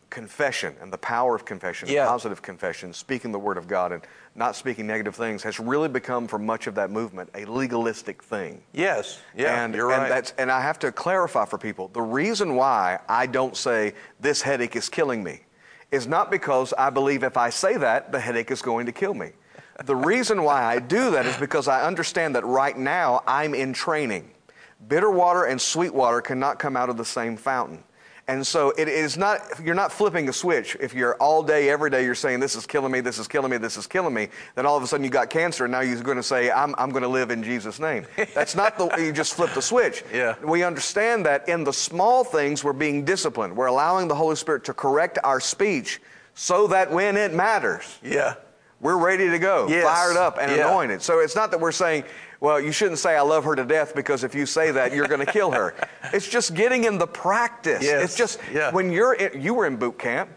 confession 0.09 0.75
and 0.81 0.91
the 0.93 0.97
power 0.97 1.35
of 1.35 1.43
confession, 1.45 1.89
Yeah. 1.89 2.07
positive 2.07 2.41
confession, 2.41 2.93
speaking 2.93 3.31
the 3.31 3.39
Word 3.39 3.57
of 3.57 3.67
God 3.67 3.91
and 3.91 4.01
not 4.33 4.55
speaking 4.55 4.87
negative 4.87 5.15
things 5.15 5.43
has 5.43 5.59
really 5.59 5.89
become, 5.89 6.27
for 6.27 6.39
much 6.39 6.67
of 6.67 6.75
that 6.75 6.89
movement, 6.89 7.29
a 7.35 7.45
legalistic 7.45 8.23
thing. 8.23 8.63
yes, 8.71 9.19
yeah, 9.35 9.63
and, 9.63 9.75
you're 9.75 9.91
and 9.91 10.03
right. 10.03 10.09
That's, 10.09 10.33
and 10.37 10.49
I 10.51 10.61
have 10.61 10.79
to 10.79 10.91
clarify 10.91 11.45
for 11.45 11.57
people 11.57 11.89
the 11.89 12.01
reason 12.01 12.55
why 12.55 12.99
I 13.09 13.25
don't 13.27 13.55
say 13.57 13.93
this 14.19 14.41
headache 14.41 14.75
is 14.75 14.87
killing 14.89 15.21
me 15.23 15.41
is 15.93 16.07
not 16.07 16.31
because 16.31 16.73
I 16.75 16.89
believe 16.89 17.23
if 17.23 17.37
I 17.37 17.51
say 17.51 17.77
that, 17.77 18.11
the 18.11 18.19
headache 18.19 18.49
is 18.49 18.63
going 18.63 18.87
to 18.87 18.91
kill 18.91 19.13
me. 19.13 19.29
The 19.85 19.95
reason 19.95 20.41
why 20.41 20.63
I 20.63 20.79
do 20.79 21.11
that 21.11 21.27
is 21.27 21.37
because 21.37 21.67
I 21.67 21.85
understand 21.85 22.35
that 22.35 22.43
right 22.45 22.75
now 22.75 23.21
I'm 23.27 23.53
in 23.53 23.73
training. 23.73 24.31
Bitter 24.87 25.11
water 25.11 25.43
and 25.43 25.61
sweet 25.61 25.93
water 25.93 26.19
cannot 26.19 26.57
come 26.57 26.75
out 26.75 26.89
of 26.89 26.97
the 26.97 27.05
same 27.05 27.37
fountain. 27.37 27.83
And 28.27 28.47
so 28.47 28.69
it 28.77 28.87
is 28.87 29.17
not, 29.17 29.41
you're 29.61 29.75
not 29.75 29.91
flipping 29.91 30.29
a 30.29 30.33
switch. 30.33 30.77
If 30.79 30.93
you're 30.93 31.15
all 31.15 31.43
day, 31.43 31.69
every 31.69 31.89
day, 31.89 32.05
you're 32.05 32.15
saying, 32.15 32.39
This 32.39 32.55
is 32.55 32.65
killing 32.65 32.89
me, 32.91 33.01
this 33.01 33.17
is 33.19 33.27
killing 33.27 33.51
me, 33.51 33.57
this 33.57 33.75
is 33.75 33.85
killing 33.85 34.13
me, 34.13 34.29
then 34.55 34.65
all 34.65 34.77
of 34.77 34.83
a 34.83 34.87
sudden 34.87 35.03
you 35.03 35.09
got 35.09 35.29
cancer, 35.29 35.65
and 35.65 35.71
now 35.73 35.81
you're 35.81 36.01
going 36.01 36.15
to 36.17 36.23
say, 36.23 36.49
I'm, 36.49 36.73
I'm 36.77 36.91
going 36.91 37.03
to 37.03 37.09
live 37.09 37.31
in 37.31 37.43
Jesus' 37.43 37.79
name. 37.79 38.05
That's 38.33 38.55
not 38.55 38.77
the 38.77 38.85
way 38.85 39.05
you 39.05 39.11
just 39.11 39.33
flip 39.33 39.53
the 39.53 39.61
switch. 39.61 40.05
Yeah. 40.13 40.35
We 40.41 40.63
understand 40.63 41.25
that 41.25 41.49
in 41.49 41.65
the 41.65 41.73
small 41.73 42.23
things, 42.23 42.63
we're 42.63 42.71
being 42.71 43.03
disciplined. 43.03 43.57
We're 43.57 43.65
allowing 43.65 44.07
the 44.07 44.15
Holy 44.15 44.37
Spirit 44.37 44.63
to 44.65 44.73
correct 44.73 45.19
our 45.25 45.41
speech 45.41 46.01
so 46.33 46.67
that 46.67 46.91
when 46.91 47.17
it 47.17 47.33
matters, 47.33 47.99
yeah, 48.01 48.35
we're 48.79 48.97
ready 48.97 49.29
to 49.29 49.39
go, 49.39 49.67
Yes. 49.69 49.83
fired 49.83 50.17
up 50.17 50.37
and 50.39 50.49
Yeah. 50.49 50.69
anointed. 50.69 51.01
So 51.01 51.19
it's 51.19 51.35
not 51.35 51.51
that 51.51 51.59
we're 51.59 51.71
saying, 51.73 52.05
well, 52.43 52.59
you 52.59 52.73
shouldn't 52.73 52.99
say 52.99 53.15
I 53.15 53.21
love 53.21 53.45
her 53.45 53.55
to 53.55 53.63
death 53.63 53.95
because 53.95 54.25
if 54.25 54.35
you 54.35 54.45
say 54.45 54.69
that, 54.71 54.93
you're 54.93 55.07
going 55.07 55.25
to 55.25 55.31
kill 55.31 55.51
her. 55.51 55.73
It's 56.13 56.27
just 56.27 56.53
getting 56.53 56.83
in 56.83 56.97
the 56.99 57.07
practice. 57.07 57.81
Yes. 57.81 58.03
It's 58.03 58.15
just 58.15 58.39
Yeah. 58.53 58.69
when 58.71 58.91
you're 58.91 59.13
in, 59.13 59.41
you 59.41 59.53
were 59.53 59.65
in 59.65 59.77
boot 59.77 59.97
camp, 59.97 60.29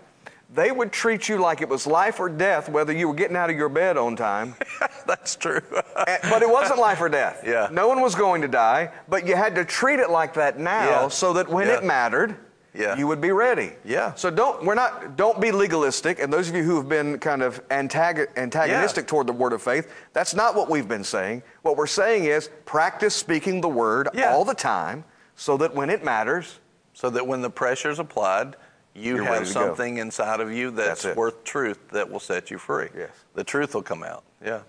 they 0.55 0.71
would 0.71 0.93
treat 0.93 1.29
you 1.29 1.37
like 1.39 1.61
it 1.61 1.69
was 1.69 1.85
life 1.87 2.21
or 2.21 2.29
death 2.29 2.69
whether 2.71 2.93
you 2.93 3.09
were 3.09 3.15
getting 3.15 3.37
out 3.37 3.51
of 3.51 3.57
your 3.57 3.69
bed 3.69 3.97
on 3.99 4.15
time. 4.15 4.55
that's 5.07 5.35
true. 5.35 5.61
But 5.73 6.43
it 6.43 6.49
wasn't 6.49 6.79
life 6.79 7.01
or 7.01 7.09
death. 7.09 7.43
Yeah. 7.47 7.69
No 7.73 7.89
one 7.89 8.01
was 8.01 8.15
going 8.15 8.41
to 8.43 8.49
die, 8.49 8.93
but 9.09 9.27
you 9.27 9.35
had 9.35 9.57
to 9.57 9.65
treat 9.65 9.99
it 9.99 10.09
like 10.09 10.33
that 10.35 10.59
now 10.61 10.89
Yeah. 10.89 11.09
so 11.09 11.33
that 11.33 11.49
when 11.49 11.67
Yeah. 11.67 11.79
it 11.79 11.85
mattered, 11.85 12.37
Yeah. 12.77 12.97
you 12.97 13.07
would 13.07 13.21
be 13.21 13.33
ready. 13.33 13.73
Yeah. 13.85 14.15
So 14.15 14.31
don't 14.31 14.65
we're 14.65 14.75
not 14.75 15.17
don't 15.17 15.41
be 15.41 15.51
legalistic. 15.51 16.19
And 16.21 16.33
those 16.33 16.49
of 16.49 16.55
you 16.55 16.63
who 16.63 16.77
have 16.77 16.89
been 16.89 17.19
kind 17.19 17.43
of 17.43 17.67
antag- 17.69 18.29
antagonistic 18.37 19.05
Yeah. 19.05 19.09
toward 19.09 19.27
the 19.27 19.33
word 19.33 19.53
of 19.53 19.63
faith, 19.63 19.91
that's 20.13 20.35
not 20.35 20.55
what 20.55 20.69
we've 20.69 20.89
been 20.89 21.05
saying. 21.05 21.43
What 21.63 21.77
we're 21.77 21.87
saying 21.87 22.25
is 22.25 22.51
practice 22.65 23.15
speaking 23.15 23.61
the 23.61 23.69
word 23.69 24.09
Yeah. 24.13 24.33
all 24.33 24.45
the 24.45 24.55
time 24.55 25.05
so 25.35 25.57
that 25.59 25.75
when 25.75 25.91
it 25.91 26.05
matters, 26.05 26.61
so 26.93 27.11
that 27.11 27.27
when 27.27 27.43
the 27.43 27.51
pressure 27.51 27.91
is 27.91 27.99
applied, 27.99 28.57
you 28.95 29.17
You're 29.17 29.25
have 29.25 29.39
to 29.47 29.55
go. 29.55 29.67
something 29.67 29.99
inside 29.99 30.41
of 30.41 30.51
you 30.53 30.71
that's, 30.71 31.03
That's 31.03 31.17
worth 31.17 31.45
truth 31.45 31.79
that 31.93 32.11
will 32.11 32.21
set 32.21 32.51
you 32.51 32.57
free. 32.59 32.89
Yes. 32.97 33.11
The 33.35 33.45
truth 33.45 33.75
will 33.75 33.83
come 33.83 34.03
out. 34.03 34.25
Yeah. 34.43 34.61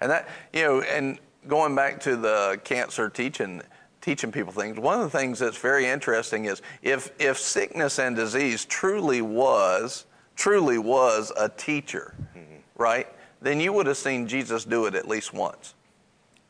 And 0.00 0.10
that, 0.10 0.28
you 0.52 0.62
know, 0.62 0.80
and 0.82 1.18
going 1.48 1.74
back 1.74 1.98
to 2.00 2.16
the 2.16 2.60
cancer 2.64 3.08
teaching, 3.08 3.62
teaching 4.02 4.30
people 4.30 4.52
things, 4.52 4.78
one 4.78 5.00
of 5.00 5.10
the 5.10 5.18
things 5.18 5.38
that's 5.38 5.56
very 5.56 5.86
interesting 5.86 6.44
is 6.44 6.60
if, 6.82 7.10
if 7.18 7.38
sickness 7.38 7.98
and 7.98 8.14
disease 8.14 8.66
truly 8.66 9.22
was, 9.22 10.04
truly 10.36 10.76
was 10.76 11.32
a 11.38 11.48
teacher, 11.48 12.12
Mm-hmm. 12.36 12.56
right? 12.76 13.08
Then 13.40 13.58
you 13.60 13.72
would 13.72 13.86
have 13.86 13.96
seen 13.96 14.28
Jesus 14.28 14.64
do 14.64 14.86
it 14.86 14.94
at 14.94 15.08
least 15.08 15.32
once. 15.32 15.74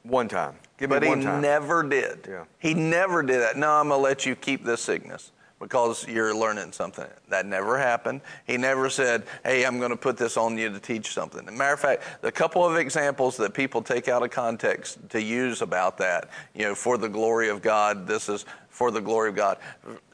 one 0.03 0.29
time. 0.29 0.55
Give 0.79 0.91
But 0.91 1.03
me 1.03 1.09
he 1.09 1.15
one 1.15 1.23
time. 1.23 1.41
never 1.41 1.83
did. 1.85 2.27
Yeah. 2.29 2.45
He 2.59 2.75
never 2.75 3.23
did 3.23 3.41
that. 3.41 3.57
No, 3.57 3.71
I'm 3.71 3.89
going 3.89 3.99
to 3.99 4.03
let 4.03 4.27
you 4.27 4.35
keep 4.35 4.65
this 4.65 4.81
sickness 4.81 5.31
because 5.63 6.07
you're 6.09 6.35
learning 6.35 6.73
something. 6.73 7.07
That 7.29 7.47
never 7.47 7.79
happened. 7.79 8.21
He 8.47 8.57
never 8.57 8.91
said, 8.91 9.23
hey, 9.45 9.65
I'm 9.65 9.79
going 9.79 9.93
to 9.93 9.97
put 9.97 10.17
this 10.17 10.37
on 10.37 10.59
you 10.59 10.69
to 10.71 10.81
teach 10.81 11.13
something. 11.15 11.47
As 11.47 11.55
a 11.55 11.57
matter 11.57 11.75
of 11.75 11.81
fact, 11.81 12.03
the 12.21 12.33
couple 12.33 12.67
of 12.67 12.77
examples 12.77 13.37
that 13.37 13.55
people 13.55 13.81
take 13.81 14.09
out 14.09 14.23
of 14.23 14.31
context 14.31 14.99
to 15.11 15.23
use 15.23 15.63
about 15.63 15.99
that, 15.99 16.29
you 16.55 16.65
know, 16.65 16.75
for 16.75 16.99
the 16.99 17.09
glory 17.09 17.49
of 17.49 17.63
God, 17.63 18.07
this 18.07 18.29
is 18.29 18.45
for 18.71 18.91
the 18.91 19.01
glory 19.01 19.29
of 19.29 19.37
God, 19.37 19.59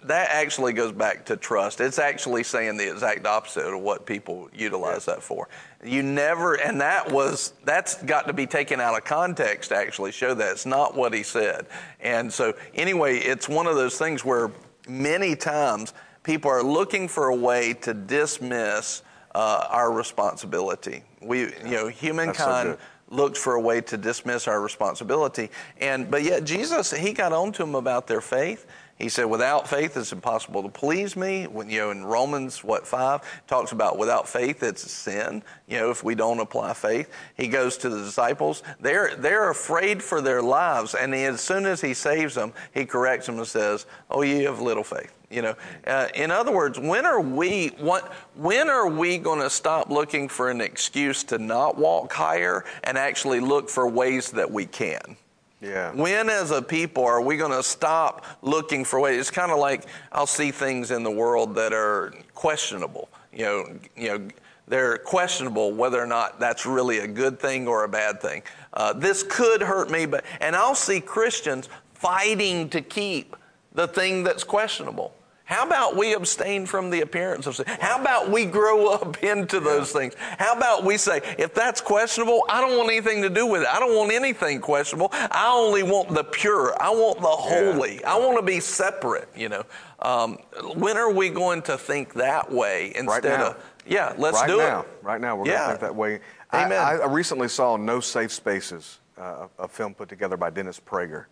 that 0.02 0.28
actually 0.30 0.72
goes 0.72 0.92
back 0.92 1.24
to 1.26 1.36
trust. 1.36 1.80
It's 1.80 1.98
actually 2.00 2.42
saying 2.42 2.76
the 2.76 2.90
exact 2.90 3.24
opposite 3.24 3.72
of 3.72 3.80
what 3.80 4.04
people 4.04 4.50
utilize 4.52 5.04
that 5.06 5.22
for. 5.22 5.48
You 5.84 6.02
never, 6.02 6.54
and 6.54 6.80
that 6.80 7.10
was, 7.10 7.54
that's 7.64 8.02
got 8.02 8.26
to 8.26 8.32
be 8.32 8.46
taken 8.46 8.80
out 8.80 8.96
of 8.96 9.04
context 9.04 9.70
to 9.70 9.76
actually 9.76 10.10
show 10.10 10.34
that. 10.34 10.50
It's 10.50 10.66
not 10.66 10.96
what 10.96 11.14
he 11.14 11.22
said. 11.22 11.66
And 12.00 12.32
so, 12.32 12.52
anyway, 12.74 13.18
it's 13.18 13.48
one 13.48 13.68
of 13.68 13.76
those 13.76 13.96
things 13.96 14.24
where 14.24 14.50
many 14.88 15.36
times 15.36 15.92
people 16.22 16.50
are 16.50 16.62
looking 16.62 17.08
for 17.08 17.28
a 17.28 17.34
way 17.34 17.74
to 17.74 17.94
dismiss 17.94 19.02
uh, 19.34 19.66
our 19.70 19.92
responsibility. 19.92 21.02
We, 21.20 21.40
you 21.40 21.70
know, 21.70 21.88
humankind 21.88 22.70
good. 22.70 22.78
looked 23.16 23.36
for 23.36 23.54
a 23.54 23.60
way 23.60 23.80
to 23.82 23.96
dismiss 23.96 24.48
our 24.48 24.60
responsibility, 24.60 25.50
and 25.80 26.10
but 26.10 26.22
yet 26.22 26.44
Jesus, 26.44 26.92
he 26.92 27.12
got 27.12 27.32
on 27.32 27.52
to 27.52 27.62
them 27.62 27.74
about 27.74 28.06
their 28.06 28.20
faith. 28.20 28.66
He 28.98 29.08
said, 29.08 29.26
"Without 29.26 29.68
faith, 29.68 29.96
it's 29.96 30.12
impossible 30.12 30.62
to 30.64 30.68
please 30.68 31.16
me." 31.16 31.46
When 31.46 31.70
you 31.70 31.80
know 31.80 31.90
in 31.92 32.04
Romans, 32.04 32.64
what 32.64 32.86
five 32.86 33.20
talks 33.46 33.70
about 33.70 33.96
without 33.96 34.28
faith, 34.28 34.62
it's 34.62 34.84
a 34.84 34.88
sin. 34.88 35.44
You 35.68 35.78
know, 35.78 35.90
if 35.90 36.02
we 36.02 36.16
don't 36.16 36.40
apply 36.40 36.72
faith, 36.72 37.08
he 37.36 37.46
goes 37.46 37.76
to 37.78 37.88
the 37.88 37.98
disciples. 37.98 38.64
They're 38.80 39.14
they're 39.16 39.50
afraid 39.50 40.02
for 40.02 40.20
their 40.20 40.42
lives, 40.42 40.94
and 40.94 41.14
he, 41.14 41.24
as 41.24 41.40
soon 41.40 41.64
as 41.64 41.80
he 41.80 41.94
saves 41.94 42.34
them, 42.34 42.52
he 42.74 42.84
corrects 42.84 43.26
them 43.26 43.38
and 43.38 43.46
says, 43.46 43.86
"Oh, 44.10 44.22
you 44.22 44.46
have 44.46 44.60
little 44.60 44.84
faith." 44.84 45.12
You 45.30 45.42
know, 45.42 45.54
uh, 45.86 46.08
in 46.14 46.30
other 46.30 46.50
words, 46.50 46.78
when 46.78 47.04
are 47.06 47.20
we 47.20 47.68
what, 47.78 48.12
when 48.34 48.68
are 48.68 48.88
we 48.88 49.18
going 49.18 49.40
to 49.40 49.50
stop 49.50 49.90
looking 49.90 50.28
for 50.28 50.50
an 50.50 50.60
excuse 50.60 51.22
to 51.24 51.38
not 51.38 51.76
walk 51.76 52.12
higher 52.12 52.64
and 52.82 52.96
actually 52.96 53.40
look 53.40 53.68
for 53.68 53.86
ways 53.86 54.32
that 54.32 54.50
we 54.50 54.66
can? 54.66 55.16
Yeah. 55.60 55.92
When, 55.92 56.30
as 56.30 56.50
a 56.50 56.62
people, 56.62 57.04
are 57.04 57.20
we 57.20 57.36
going 57.36 57.50
to 57.50 57.62
stop 57.62 58.24
looking 58.42 58.84
for 58.84 59.00
ways? 59.00 59.18
It's 59.18 59.30
kind 59.30 59.50
of 59.50 59.58
like 59.58 59.86
I'll 60.12 60.26
see 60.26 60.50
things 60.50 60.90
in 60.90 61.02
the 61.02 61.10
world 61.10 61.54
that 61.56 61.72
are 61.72 62.14
questionable. 62.34 63.08
You 63.32 63.44
know, 63.44 63.78
you 63.96 64.08
know, 64.08 64.28
they're 64.68 64.98
questionable 64.98 65.72
whether 65.72 66.00
or 66.00 66.06
not 66.06 66.38
that's 66.38 66.66
really 66.66 66.98
a 66.98 67.08
good 67.08 67.40
thing 67.40 67.66
or 67.66 67.84
a 67.84 67.88
bad 67.88 68.20
thing. 68.20 68.42
Uh, 68.72 68.92
this 68.92 69.22
could 69.22 69.62
hurt 69.62 69.90
me, 69.90 70.06
but 70.06 70.24
and 70.40 70.54
I'll 70.54 70.74
see 70.74 71.00
Christians 71.00 71.68
fighting 71.94 72.68
to 72.70 72.80
keep 72.80 73.34
the 73.72 73.88
thing 73.88 74.22
that's 74.22 74.44
questionable. 74.44 75.14
How 75.48 75.66
about 75.66 75.96
we 75.96 76.12
abstain 76.12 76.66
from 76.66 76.90
the 76.90 77.00
appearance 77.00 77.46
of 77.46 77.56
sin? 77.56 77.64
How 77.80 77.98
about 77.98 78.30
we 78.30 78.44
grow 78.44 78.88
up 78.92 79.16
into 79.24 79.60
those 79.60 79.90
things? 79.92 80.12
How 80.18 80.52
about 80.54 80.84
we 80.84 80.98
say, 80.98 81.22
if 81.38 81.54
that's 81.54 81.80
questionable, 81.80 82.44
I 82.50 82.60
don't 82.60 82.76
want 82.76 82.90
anything 82.90 83.22
to 83.22 83.30
do 83.30 83.46
with 83.46 83.62
it. 83.62 83.68
I 83.68 83.80
don't 83.80 83.96
want 83.96 84.12
anything 84.12 84.60
questionable. 84.60 85.08
I 85.10 85.50
only 85.50 85.82
want 85.82 86.10
the 86.10 86.22
pure. 86.22 86.76
I 86.78 86.90
want 86.90 87.22
the 87.22 87.28
holy. 87.28 88.04
I 88.04 88.18
want 88.18 88.36
to 88.38 88.42
be 88.44 88.60
separate, 88.60 89.30
you 89.34 89.48
know. 89.48 89.62
Um, 90.00 90.36
when 90.74 90.98
are 90.98 91.10
we 91.10 91.30
going 91.30 91.62
to 91.62 91.78
think 91.78 92.12
that 92.12 92.52
way 92.52 92.92
instead 92.94 93.40
now. 93.40 93.46
of, 93.52 93.64
yeah, 93.86 94.12
let's 94.18 94.36
right 94.36 94.48
do 94.48 94.58
now, 94.58 94.80
it. 94.80 94.86
Right 95.00 95.02
now, 95.02 95.08
right 95.12 95.20
now 95.22 95.36
we're 95.36 95.46
Yeah. 95.46 95.52
going 95.52 95.62
to 95.62 95.68
think 95.70 95.80
that 95.80 95.96
way. 95.96 96.20
I, 96.50 96.64
Amen. 96.66 96.78
I, 96.78 96.98
I 96.98 97.06
recently 97.10 97.48
saw 97.48 97.78
No 97.78 98.00
Safe 98.00 98.32
Spaces, 98.32 98.98
uh, 99.16 99.48
a 99.58 99.66
film 99.66 99.94
put 99.94 100.10
together 100.10 100.36
by 100.36 100.50
Dennis 100.50 100.78
Prager. 100.78 101.24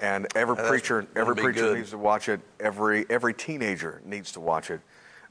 And 0.00 0.26
every 0.36 0.54
That's 0.54 0.68
preacher, 0.68 1.06
every 1.16 1.34
preacher 1.34 1.60
good. 1.60 1.78
needs 1.78 1.90
to 1.90 1.98
watch 1.98 2.28
it. 2.28 2.40
Every 2.60 3.04
every 3.10 3.34
teenager 3.34 4.00
needs 4.04 4.32
to 4.32 4.40
watch 4.40 4.70
it. 4.70 4.80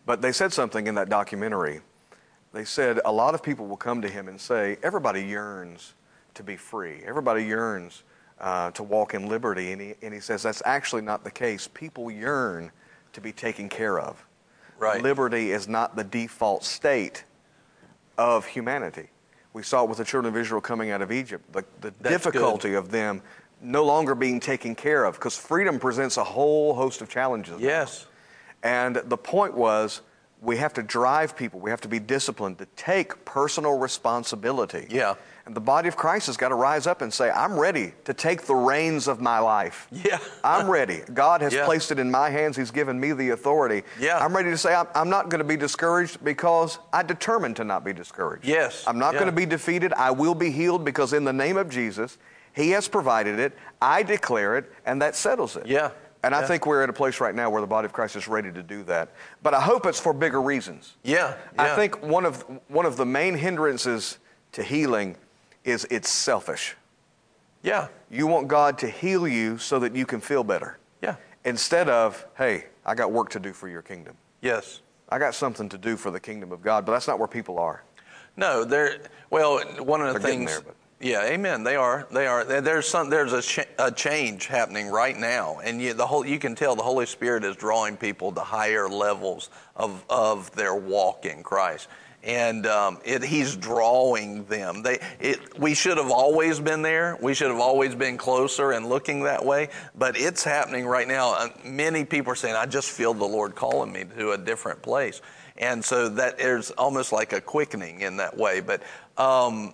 But 0.06 0.22
they 0.22 0.31
said 0.31 0.53
something 0.53 0.88
in 0.88 0.95
that 0.95 1.10
documentary. 1.10 1.81
They 2.53 2.65
said 2.65 2.99
a 3.06 3.11
lot 3.11 3.34
of 3.34 3.44
people 3.44 3.68
will 3.68 3.77
come 3.77 4.02
to 4.02 4.10
him 4.10 4.27
and 4.27 4.39
say, 4.39 4.77
everybody 4.81 5.23
yearns 5.23 5.94
to 6.34 6.44
be 6.44 6.56
free. 6.56 7.02
Everybody 7.06 7.44
yearns 7.44 8.03
uh, 8.39 8.72
to 8.72 8.84
walk 8.84 9.14
in 9.14 9.27
liberty. 9.27 9.73
And 9.73 9.81
he, 9.81 9.95
and 10.02 10.14
he 10.14 10.19
says 10.19 10.44
that's 10.44 10.61
actually 10.65 11.02
not 11.02 11.23
the 11.23 11.31
case. 11.31 11.68
People 11.68 12.10
yearn 12.10 12.72
to 13.14 13.22
be 13.22 13.31
taken 13.31 13.68
care 13.68 13.99
of. 13.99 14.26
Right. 14.80 15.02
Liberty 15.02 15.52
is 15.52 15.68
not 15.68 15.95
the 15.95 16.03
default 16.03 16.64
state 16.64 17.23
of 18.18 18.45
humanity. 18.45 19.07
We 19.53 19.64
saw 19.64 19.84
it 19.84 19.89
with 19.89 19.98
the 19.98 20.06
children 20.06 20.34
of 20.34 20.39
Israel 20.39 20.61
coming 20.61 20.91
out 20.91 21.02
of 21.02 21.11
Egypt, 21.11 21.52
the, 21.52 21.65
the 21.81 21.91
difficulty 21.91 22.76
of 22.76 22.91
them 22.91 23.22
no 23.61 23.84
longer 23.85 24.15
being 24.15 24.39
taken 24.39 24.75
care 24.75 25.03
of, 25.05 25.15
because 25.15 25.35
freedom 25.38 25.79
presents 25.79 26.17
a 26.17 26.23
whole 26.23 26.73
host 26.73 27.01
of 27.01 27.09
challenges. 27.09 27.59
now. 27.59 27.65
Yes. 27.67 28.05
And 28.63 28.95
the 28.95 29.17
point 29.17 29.53
was, 29.55 30.01
we 30.41 30.57
have 30.57 30.73
to 30.73 30.84
drive 30.84 31.35
people, 31.35 31.59
we 31.59 31.71
have 31.71 31.81
to 31.81 31.88
be 31.88 31.99
disciplined 31.99 32.59
to 32.59 32.67
take 32.75 33.25
personal 33.25 33.77
responsibility. 33.77 34.85
Yeah. 34.89 35.15
And 35.47 35.55
the 35.55 35.61
body 35.61 35.88
of 35.88 35.95
Christ 35.95 36.27
has 36.27 36.35
got 36.38 36.49
to 36.49 36.55
rise 36.55 36.85
up 36.88 37.01
and 37.01 37.11
say, 37.11 37.29
I'm 37.31 37.57
ready 37.57 37.93
to 38.03 38.13
take 38.13 38.41
the 38.43 38.53
reins 38.53 39.07
of 39.07 39.21
my 39.21 39.39
life. 39.39 39.88
Yeah. 39.91 40.19
I'm 40.43 40.69
ready. 40.69 41.01
God 41.13 41.41
has 41.41 41.53
Yeah. 41.53 41.65
placed 41.65 41.89
it 41.91 41.99
in 41.99 42.11
my 42.11 42.29
hands. 42.29 42.57
He's 42.57 42.69
given 42.69 42.99
me 42.99 43.13
the 43.13 43.29
authority. 43.29 43.84
Yeah. 43.99 44.17
I'm 44.23 44.35
ready 44.35 44.49
to 44.51 44.57
say, 44.57 44.75
I'm, 44.75 44.88
I'm 44.93 45.09
not 45.09 45.29
going 45.29 45.39
to 45.39 45.45
be 45.45 45.55
discouraged 45.57 46.21
because 46.23 46.79
I 46.91 47.01
determined 47.01 47.55
to 47.55 47.63
not 47.63 47.85
be 47.85 47.93
discouraged. 47.93 48.45
Yes. 48.45 48.84
I'm 48.85 48.99
not 48.99 49.13
Yeah. 49.13 49.21
going 49.21 49.31
to 49.31 49.35
be 49.38 49.45
defeated. 49.45 49.93
I 49.93 50.11
will 50.11 50.35
be 50.35 50.51
healed 50.51 50.84
because 50.84 51.13
in 51.13 51.23
the 51.23 51.34
name 51.34 51.55
of 51.57 51.69
Jesus, 51.69 52.17
He 52.57 52.71
has 52.71 52.88
provided 52.88 53.38
it. 53.38 53.55
I 53.79 54.01
declare 54.01 54.57
it, 54.57 54.71
and 54.88 54.99
that 55.03 55.15
settles 55.15 55.55
it. 55.55 55.67
Yeah. 55.67 55.91
And 56.23 56.34
I 56.34 56.43
think 56.43 56.65
we're 56.65 56.81
at 56.81 56.89
a 56.89 56.93
place 56.93 57.21
right 57.21 57.35
now 57.35 57.51
where 57.51 57.61
the 57.61 57.67
body 57.67 57.85
of 57.85 57.93
Christ 57.93 58.15
is 58.15 58.27
ready 58.27 58.51
to 58.51 58.63
do 58.63 58.84
that. 58.85 59.09
But 59.43 59.53
I 59.53 59.61
hope 59.61 59.85
it's 59.85 59.99
for 59.99 60.11
bigger 60.11 60.41
reasons. 60.41 60.95
Yeah. 61.03 61.35
I 61.59 61.75
think 61.75 62.01
one 62.01 62.25
of 62.25 62.43
one 62.67 62.88
of 62.88 62.97
the 62.97 63.05
main 63.05 63.35
hindrances 63.35 64.17
to 64.53 64.63
healing 64.63 65.15
is 65.63 65.85
it's 65.91 66.09
selfish. 66.09 66.75
Yeah. 67.61 67.89
You 68.09 68.25
want 68.25 68.47
God 68.47 68.79
to 68.79 68.89
heal 68.89 69.27
you 69.27 69.59
so 69.59 69.77
that 69.77 69.95
you 69.95 70.07
can 70.07 70.19
feel 70.19 70.43
better. 70.43 70.79
Yeah. 71.03 71.17
Instead 71.45 71.89
of, 71.89 72.25
hey, 72.38 72.65
I 72.84 72.95
got 72.95 73.11
work 73.11 73.29
to 73.29 73.39
do 73.39 73.53
for 73.53 73.69
your 73.69 73.84
kingdom. 73.84 74.17
Yes. 74.41 74.81
I 75.09 75.19
got 75.19 75.35
something 75.35 75.69
to 75.69 75.77
do 75.77 75.95
for 75.95 76.09
the 76.09 76.19
kingdom 76.19 76.51
of 76.51 76.63
God, 76.63 76.88
but 76.88 76.93
that's 76.93 77.07
not 77.07 77.19
where 77.19 77.27
people 77.27 77.59
are. 77.59 77.84
No, 78.35 78.63
they're 78.63 78.97
well. 79.29 79.59
One 79.79 80.01
of 80.01 80.13
the 80.13 80.19
They're 80.19 80.29
things. 80.29 80.61
there, 80.61 80.73
Yeah, 80.99 81.26
amen. 81.26 81.64
They 81.64 81.76
are. 81.76 82.07
They 82.11 82.26
are. 82.26 82.44
There's 82.44 82.88
some. 82.88 83.11
There's 83.11 83.32
a, 83.32 83.41
ch- 83.41 83.68
a 83.78 83.91
change 83.91 84.48
happening 84.48 84.88
right 84.88 85.15
now, 85.15 85.60
and 85.64 85.80
you, 85.80 85.94
the 85.94 86.07
whole. 86.07 86.26
You 86.26 86.40
can 86.40 86.56
tell 86.56 86.76
the 86.76 86.82
Holy 86.82 87.06
Spirit 87.06 87.44
is 87.44 87.56
drawing 87.56 87.98
people 87.98 88.32
to 88.32 88.41
higher 88.41 88.90
levels 88.90 89.52
of 89.76 90.03
of 90.10 90.49
their 90.56 90.74
walk 90.74 91.28
in 91.28 91.44
Christ, 91.44 91.88
and 92.24 92.65
um, 92.65 92.98
it, 93.06 93.24
He's 93.24 93.56
drawing 93.56 94.45
them. 94.45 94.82
They. 94.82 94.98
It. 95.19 95.60
We 95.60 95.76
should 95.76 95.98
have 95.99 96.10
always 96.10 96.60
been 96.60 96.82
there. 96.82 97.15
We 97.22 97.36
should 97.36 97.52
have 97.52 97.60
always 97.60 97.94
been 97.94 98.18
closer 98.18 98.72
and 98.72 98.90
looking 98.90 99.22
that 99.26 99.45
way. 99.45 99.69
But 99.94 100.18
it's 100.18 100.44
happening 100.44 100.88
right 100.88 101.07
now. 101.07 101.36
Uh, 101.36 101.49
Many 101.64 102.06
people 102.06 102.32
are 102.32 102.36
saying, 102.36 102.56
"I 102.56 102.65
just 102.65 102.90
feel 102.90 103.14
the 103.14 103.24
Lord 103.24 103.53
calling 103.53 103.91
me 103.91 104.06
to 104.18 104.32
a 104.32 104.38
different 104.38 104.82
place." 104.82 105.22
And 105.60 105.86
so 105.86 106.10
that 106.10 106.40
there's 106.40 106.72
almost 106.72 107.11
like 107.11 107.34
a 107.34 107.41
quickening 107.41 108.02
in 108.02 108.18
that 108.18 108.36
way. 108.36 108.61
But 108.61 108.82
um, 109.18 109.74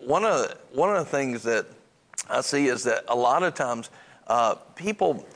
one 0.00 0.24
of 0.24 0.42
the, 0.48 0.56
one 0.72 0.90
of 0.94 0.98
the 1.04 1.10
things 1.10 1.42
that 1.44 1.66
I 2.28 2.40
see 2.40 2.66
is 2.66 2.84
that 2.84 3.04
a 3.08 3.14
lot 3.16 3.42
of 3.42 3.54
times 3.54 3.90
uh, 4.26 4.54
people, 4.76 5.26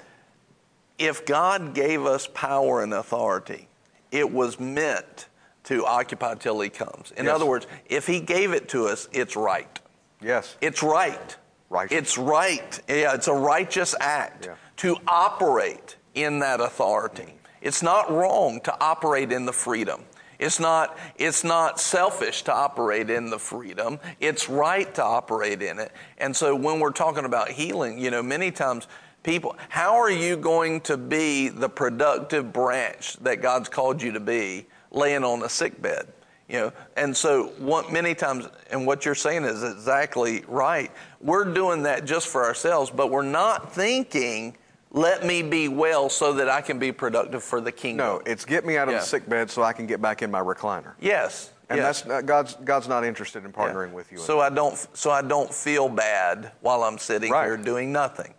if 0.99 1.27
God 1.27 1.75
gave 1.75 2.05
us 2.07 2.29
power 2.33 2.83
and 2.83 2.93
authority, 2.95 3.69
it 4.13 4.31
was 4.31 4.61
meant 4.61 5.27
to 5.65 5.85
occupy 5.87 6.35
till 6.35 6.61
He 6.61 6.69
comes. 6.71 7.13
In 7.17 7.25
Yes. 7.27 7.35
other 7.35 7.47
words, 7.47 7.67
if 7.87 8.07
He 8.07 8.21
gave 8.21 8.53
it 8.53 8.69
to 8.71 8.87
us, 8.87 9.09
it's 9.13 9.35
right. 9.37 9.81
Yes. 10.21 10.57
It's 10.61 10.83
right. 10.83 11.37
Right. 11.71 11.91
It's 11.91 12.17
right. 12.17 12.81
Yeah, 12.89 13.15
it's 13.15 13.27
a 13.29 13.33
righteous 13.35 13.95
act 13.99 14.47
Yeah. 14.47 14.55
to 14.79 14.97
operate 15.09 15.97
in 16.15 16.39
that 16.41 16.61
authority. 16.61 17.35
It's 17.61 17.83
not 17.83 18.11
wrong 18.13 18.61
to 18.65 18.77
operate 18.81 19.33
in 19.33 19.47
the 19.47 19.53
freedom. 19.53 20.05
It's 20.39 20.59
not, 20.59 20.99
it's 21.17 21.45
not 21.45 21.81
selfish 21.81 22.43
to 22.45 22.53
operate 22.53 23.11
in 23.11 23.31
the 23.31 23.39
freedom. 23.39 23.99
It's 24.21 24.49
right 24.49 24.93
to 24.95 25.05
operate 25.05 25.63
in 25.63 25.79
it. 25.79 25.93
And 26.19 26.35
so 26.35 26.55
when 26.55 26.81
we're 26.81 26.93
talking 26.93 27.25
about 27.25 27.51
healing, 27.51 27.99
you 27.99 28.11
know, 28.11 28.23
many 28.23 28.51
times 28.51 28.87
people, 29.23 29.57
how 29.69 29.95
are 29.95 30.11
you 30.11 30.37
going 30.37 30.81
to 30.83 30.97
be 30.97 31.49
the 31.49 31.69
productive 31.69 32.53
branch 32.53 33.17
that 33.19 33.43
God's 33.43 33.69
called 33.69 34.03
you 34.03 34.13
to 34.13 34.21
be 34.21 34.67
laying 34.91 35.25
on 35.25 35.43
a 35.43 35.49
sick 35.49 35.81
bed? 35.81 36.07
You 36.49 36.61
know, 36.61 36.73
and 36.97 37.17
so 37.17 37.47
what 37.59 37.91
many 37.91 38.15
times, 38.15 38.47
and 38.71 38.87
what 38.87 39.07
you're 39.07 39.15
saying 39.15 39.45
is 39.45 39.63
exactly 39.63 40.45
right. 40.47 40.93
We're 41.23 41.47
doing 41.47 41.85
that 41.85 42.05
just 42.05 42.29
for 42.29 42.45
ourselves, 42.45 42.91
but 42.91 43.11
we're 43.11 43.23
not 43.23 43.73
thinking, 43.73 44.55
let 44.95 45.27
me 45.27 45.43
be 45.43 45.67
well 45.69 46.09
so 46.09 46.33
that 46.35 46.49
I 46.49 46.61
can 46.63 46.79
be 46.79 46.93
productive 46.93 47.43
for 47.43 47.61
the 47.61 47.73
kingdom. 47.73 48.07
No, 48.07 48.23
it's 48.25 48.45
get 48.45 48.65
me 48.65 48.79
out 48.79 48.89
of 48.89 48.95
Yeah. 48.95 49.01
the 49.01 49.05
sick 49.05 49.29
bed 49.29 49.51
so 49.51 49.63
I 49.63 49.73
can 49.73 49.87
get 49.87 50.01
back 50.01 50.23
in 50.23 50.31
my 50.31 50.41
recliner. 50.41 50.95
Yes. 51.01 51.51
And 51.69 51.79
yes. 51.79 52.03
that's 52.03 52.09
not, 52.09 52.27
God's 52.27 52.55
God's 52.65 52.89
not 52.89 53.05
interested 53.05 53.45
in 53.45 53.51
Yeah. 53.51 53.57
partnering 53.57 53.93
with 53.93 54.13
you. 54.13 54.19
So 54.19 54.41
I 54.41 54.51
don't 54.51 54.77
so 54.97 55.11
I 55.11 55.21
don't 55.21 55.53
feel 55.53 55.89
bad 55.89 56.53
while 56.61 56.85
I'm 56.85 56.99
sitting 56.99 57.31
Right. 57.31 57.45
here 57.45 57.57
doing 57.57 57.93
nothing. 57.93 58.33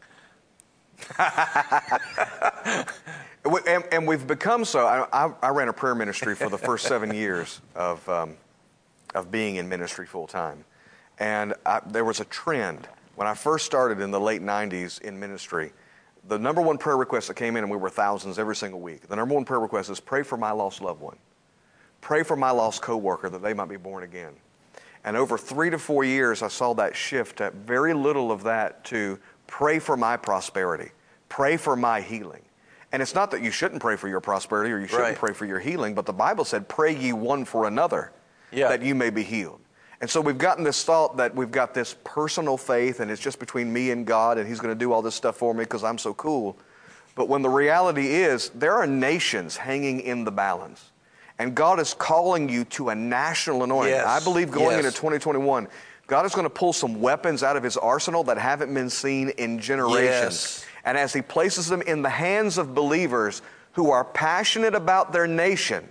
And, 3.67 3.83
and 3.91 4.07
we've 4.07 4.25
become 4.25 4.65
so. 4.65 4.87
I, 4.87 5.05
I, 5.13 5.31
I 5.43 5.49
ran 5.49 5.67
a 5.69 5.73
prayer 5.73 5.93
ministry 5.93 6.33
for 6.35 6.49
the 6.49 6.57
first 6.57 6.87
seven 6.87 7.13
years 7.23 7.61
of, 7.75 8.07
um, 8.09 8.37
of 9.13 9.29
being 9.29 9.57
in 9.57 9.69
ministry 9.69 10.07
full 10.07 10.25
time. 10.25 10.65
And 11.19 11.53
I, 11.63 11.79
there 11.85 12.03
was 12.05 12.19
a 12.19 12.25
trend. 12.25 12.87
When 13.13 13.27
I 13.27 13.35
first 13.35 13.67
started 13.67 14.01
in 14.01 14.09
the 14.09 14.19
late 14.19 14.41
90s 14.41 14.99
in 15.01 15.19
ministry, 15.19 15.73
the 16.27 16.39
number 16.39 16.61
one 16.61 16.77
prayer 16.77 16.97
request 16.97 17.27
that 17.27 17.35
came 17.35 17.55
in, 17.55 17.63
and 17.63 17.71
we 17.71 17.77
were 17.77 17.89
thousands 17.89 18.39
every 18.39 18.55
single 18.55 18.79
week, 18.79 19.07
the 19.07 19.15
number 19.15 19.35
one 19.35 19.45
prayer 19.45 19.59
request 19.59 19.89
is 19.89 19.99
pray 19.99 20.23
for 20.23 20.37
my 20.37 20.51
lost 20.51 20.81
loved 20.81 21.01
one. 21.01 21.17
Pray 22.01 22.23
for 22.23 22.35
my 22.35 22.51
lost 22.51 22.81
coworker 22.81 23.29
that 23.29 23.41
they 23.41 23.53
might 23.53 23.69
be 23.69 23.77
born 23.77 24.03
again. 24.03 24.33
And 25.03 25.15
over 25.15 25.37
three 25.37 25.69
to 25.69 25.77
four 25.77 26.03
years, 26.03 26.41
I 26.41 26.47
saw 26.47 26.73
that 26.73 26.95
shift 26.95 27.41
at 27.41 27.53
very 27.53 27.93
little 27.93 28.31
of 28.31 28.43
that 28.43 28.83
to 28.85 29.19
pray 29.47 29.77
for 29.79 29.95
my 29.95 30.17
prosperity, 30.17 30.91
pray 31.29 31.57
for 31.57 31.75
my 31.75 32.01
healing. 32.01 32.41
And 32.91 33.01
it's 33.01 33.13
not 33.13 33.29
that 33.31 33.41
you 33.41 33.51
shouldn't 33.51 33.81
pray 33.81 33.97
for 33.97 34.07
your 34.07 34.21
prosperity 34.21 34.71
or 34.71 34.79
you 34.79 34.87
shouldn't 34.87 35.03
Right. 35.09 35.17
pray 35.17 35.33
for 35.33 35.45
your 35.45 35.59
healing, 35.59 35.93
but 35.95 36.05
the 36.05 36.13
Bible 36.13 36.45
said, 36.45 36.67
pray 36.69 36.95
ye 36.95 37.11
one 37.13 37.43
for 37.45 37.67
another 37.67 38.11
Yeah. 38.51 38.69
that 38.69 38.81
you 38.81 38.95
may 38.95 39.09
be 39.09 39.21
healed. 39.21 39.59
And 40.01 40.09
so 40.09 40.19
we've 40.21 40.37
gotten 40.37 40.63
this 40.63 40.83
thought 40.83 41.17
that 41.17 41.33
we've 41.35 41.51
got 41.51 41.73
this 41.73 41.95
personal 42.03 42.57
faith 42.57 42.99
and 42.99 43.09
it's 43.09 43.21
just 43.21 43.39
between 43.39 43.71
me 43.71 43.91
and 43.91 44.05
God 44.05 44.37
and 44.37 44.47
He's 44.47 44.59
going 44.59 44.73
to 44.73 44.79
do 44.79 44.91
all 44.91 45.01
this 45.01 45.15
stuff 45.15 45.37
for 45.37 45.53
me 45.53 45.63
because 45.63 45.83
I'm 45.83 45.97
so 45.97 46.13
cool. 46.13 46.57
But 47.15 47.29
when 47.29 47.41
the 47.41 47.49
reality 47.49 48.07
is, 48.07 48.49
there 48.49 48.75
are 48.75 48.85
nations 48.85 49.55
hanging 49.55 50.01
in 50.01 50.25
the 50.25 50.31
balance. 50.31 50.91
And 51.39 51.55
God 51.55 51.79
is 51.79 51.93
calling 51.93 52.49
you 52.49 52.65
to 52.65 52.89
a 52.89 52.95
national 52.95 53.63
anointing. 53.63 53.93
Yes. 53.93 54.05
I 54.05 54.23
believe 54.23 54.51
going 54.51 54.77
Yes. 54.77 54.85
into 54.85 54.97
2021, 54.97 55.67
God 56.07 56.25
is 56.25 56.33
going 56.33 56.45
to 56.45 56.49
pull 56.49 56.73
some 56.73 57.01
weapons 57.01 57.41
out 57.41 57.57
of 57.57 57.63
His 57.63 57.77
arsenal 57.77 58.23
that 58.25 58.37
haven't 58.37 58.73
been 58.73 58.89
seen 58.89 59.29
in 59.29 59.59
generations. 59.59 60.03
Yes. 60.03 60.65
And 60.83 60.97
as 60.97 61.13
He 61.13 61.21
places 61.21 61.67
them 61.67 61.81
in 61.81 62.01
the 62.01 62.09
hands 62.09 62.57
of 62.57 62.75
believers 62.75 63.41
who 63.73 63.91
are 63.91 64.05
passionate 64.05 64.75
about 64.75 65.11
their 65.11 65.27
nation, 65.27 65.87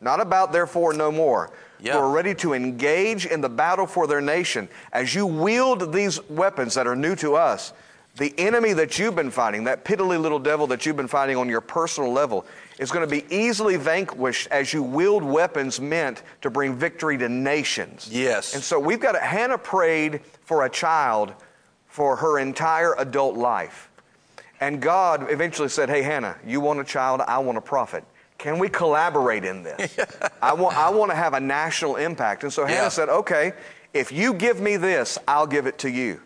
not 0.00 0.20
about 0.20 0.52
therefore 0.52 0.92
no 0.94 1.10
more, 1.10 1.50
Yeah. 1.80 1.94
who 1.94 1.98
are 2.00 2.10
ready 2.10 2.34
to 2.36 2.54
engage 2.54 3.26
in 3.26 3.40
the 3.40 3.48
battle 3.48 3.86
for 3.86 4.06
their 4.06 4.20
nation, 4.20 4.68
as 4.92 5.14
you 5.14 5.26
wield 5.26 5.92
these 5.92 6.20
weapons 6.28 6.74
that 6.74 6.86
are 6.86 6.96
new 6.96 7.14
to 7.16 7.34
us, 7.36 7.72
the 8.16 8.34
enemy 8.38 8.72
that 8.72 8.98
you've 8.98 9.14
been 9.14 9.30
fighting, 9.30 9.64
that 9.64 9.84
piddly 9.84 10.20
little 10.20 10.40
devil 10.40 10.66
that 10.66 10.84
you've 10.84 10.96
been 10.96 11.08
fighting 11.08 11.36
on 11.36 11.48
your 11.48 11.60
personal 11.60 12.12
level, 12.12 12.44
is 12.78 12.90
going 12.90 13.08
to 13.08 13.10
be 13.10 13.24
easily 13.34 13.76
vanquished 13.76 14.48
as 14.50 14.72
you 14.72 14.82
wield 14.82 15.22
weapons 15.22 15.80
meant 15.80 16.22
to 16.42 16.50
bring 16.50 16.74
victory 16.74 17.16
to 17.18 17.28
nations. 17.28 18.08
Yes. 18.10 18.54
And 18.54 18.62
so 18.62 18.78
we've 18.78 19.00
got 19.00 19.14
a, 19.14 19.20
Hannah 19.20 19.58
prayed 19.58 20.20
for 20.44 20.64
a 20.64 20.70
child 20.70 21.32
for 21.86 22.16
her 22.16 22.38
entire 22.38 22.94
adult 22.98 23.36
life. 23.36 23.88
And 24.60 24.82
God 24.82 25.30
eventually 25.30 25.68
said, 25.68 25.88
Hey, 25.88 26.02
Hannah, 26.02 26.36
you 26.44 26.60
want 26.60 26.80
a 26.80 26.84
child, 26.84 27.20
I 27.26 27.38
want 27.38 27.58
a 27.58 27.62
prophet. 27.62 28.04
Can 28.38 28.58
we 28.60 28.68
collaborate 28.68 29.44
in 29.44 29.62
this? 29.64 29.96
I, 30.42 30.54
want, 30.54 30.76
I 30.76 30.88
want 30.90 31.10
to 31.10 31.16
have 31.16 31.34
a 31.34 31.40
national 31.40 31.96
impact. 31.96 32.44
And 32.44 32.52
so 32.52 32.62
Yeah. 32.62 32.76
Hannah 32.76 32.90
said, 32.90 33.08
Okay, 33.08 33.52
if 33.92 34.12
you 34.12 34.32
give 34.32 34.60
me 34.60 34.76
this, 34.76 35.18
I'll 35.26 35.46
give 35.46 35.66
it 35.66 35.76
to 35.78 35.90
you. 35.90 36.20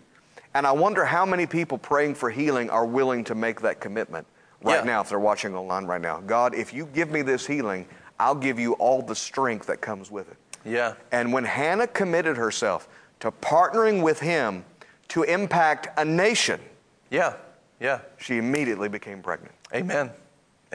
And 0.54 0.66
I 0.66 0.72
wonder 0.72 1.04
how 1.06 1.24
many 1.24 1.46
people 1.46 1.78
praying 1.78 2.14
for 2.16 2.28
healing 2.30 2.68
are 2.68 2.84
willing 2.84 3.24
to 3.24 3.34
make 3.34 3.62
that 3.62 3.80
commitment 3.80 4.26
right 4.62 4.76
Yeah. 4.80 4.84
now, 4.84 5.00
if 5.00 5.08
they're 5.08 5.18
watching 5.18 5.54
online 5.56 5.86
right 5.86 6.00
now. 6.00 6.20
God, 6.20 6.54
if 6.54 6.74
you 6.74 6.84
give 6.86 7.10
me 7.10 7.22
this 7.22 7.46
healing, 7.46 7.86
I'll 8.20 8.34
give 8.34 8.58
you 8.58 8.74
all 8.74 9.00
the 9.00 9.14
strength 9.16 9.66
that 9.66 9.80
comes 9.80 10.10
with 10.10 10.30
it. 10.30 10.36
Yeah. 10.64 10.94
And 11.10 11.32
when 11.32 11.44
Hannah 11.44 11.86
committed 11.86 12.36
herself 12.36 12.88
to 13.20 13.30
partnering 13.32 14.02
with 14.02 14.20
him 14.20 14.64
to 15.08 15.22
impact 15.22 15.88
a 15.98 16.04
nation, 16.04 16.60
Yeah. 17.10 17.34
Yeah. 17.80 18.00
she 18.18 18.36
immediately 18.36 18.88
became 18.90 19.22
pregnant. 19.22 19.54
Amen. 19.74 20.10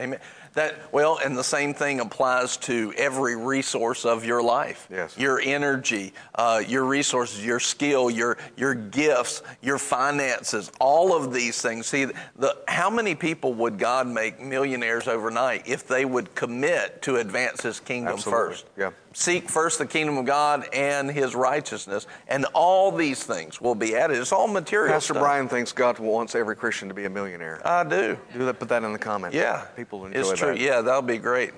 Amen. 0.00 0.18
That 0.58 0.92
well, 0.92 1.20
and 1.24 1.38
the 1.38 1.44
same 1.44 1.72
thing 1.72 2.00
applies 2.00 2.56
to 2.56 2.92
every 2.96 3.36
resource 3.36 4.04
of 4.04 4.24
your 4.24 4.42
life. 4.42 4.88
Yes. 4.90 5.16
Your 5.16 5.38
energy, 5.40 6.12
uh, 6.34 6.64
your 6.66 6.82
resources, 6.82 7.46
your 7.46 7.60
skill, 7.60 8.10
your 8.10 8.38
your 8.56 8.74
gifts, 8.74 9.44
your 9.62 9.78
finances, 9.78 10.72
all 10.80 11.14
of 11.14 11.32
these 11.32 11.62
things. 11.62 11.86
See, 11.86 12.06
the 12.34 12.56
how 12.66 12.90
many 12.90 13.14
people 13.14 13.54
would 13.54 13.78
God 13.78 14.08
make 14.08 14.40
millionaires 14.42 15.06
overnight 15.06 15.68
if 15.68 15.86
they 15.86 16.04
would 16.04 16.34
commit 16.34 17.02
to 17.02 17.18
advance 17.18 17.62
His 17.62 17.78
kingdom 17.78 18.14
Absolutely. 18.14 18.48
first? 18.48 18.66
Yeah. 18.76 18.90
Seek 19.18 19.48
first 19.48 19.80
the 19.80 19.86
kingdom 19.86 20.16
of 20.16 20.26
God 20.26 20.68
and 20.72 21.10
His 21.10 21.34
righteousness, 21.34 22.06
and 22.28 22.44
all 22.54 22.92
these 22.92 23.24
things 23.24 23.60
will 23.60 23.74
be 23.74 23.96
added. 23.96 24.16
It's 24.16 24.30
all 24.30 24.46
material. 24.46 24.92
Pastor 24.92 25.12
stuff. 25.14 25.24
Brian 25.24 25.48
thinks 25.48 25.72
God 25.72 25.98
wants 25.98 26.36
every 26.36 26.54
Christian 26.54 26.86
to 26.86 26.94
be 26.94 27.04
a 27.04 27.10
millionaire. 27.10 27.60
I 27.66 27.82
do. 27.82 28.16
Do 28.32 28.44
that, 28.44 28.60
put 28.60 28.68
that 28.68 28.84
in 28.84 28.92
the 28.92 28.98
comments. 28.98 29.34
Yeah. 29.36 29.62
People 29.74 30.06
enjoy 30.06 30.20
It's 30.20 30.32
true. 30.38 30.52
that. 30.52 30.60
Yeah, 30.60 30.82
that'll 30.82 31.02
be 31.02 31.18
great. 31.18 31.50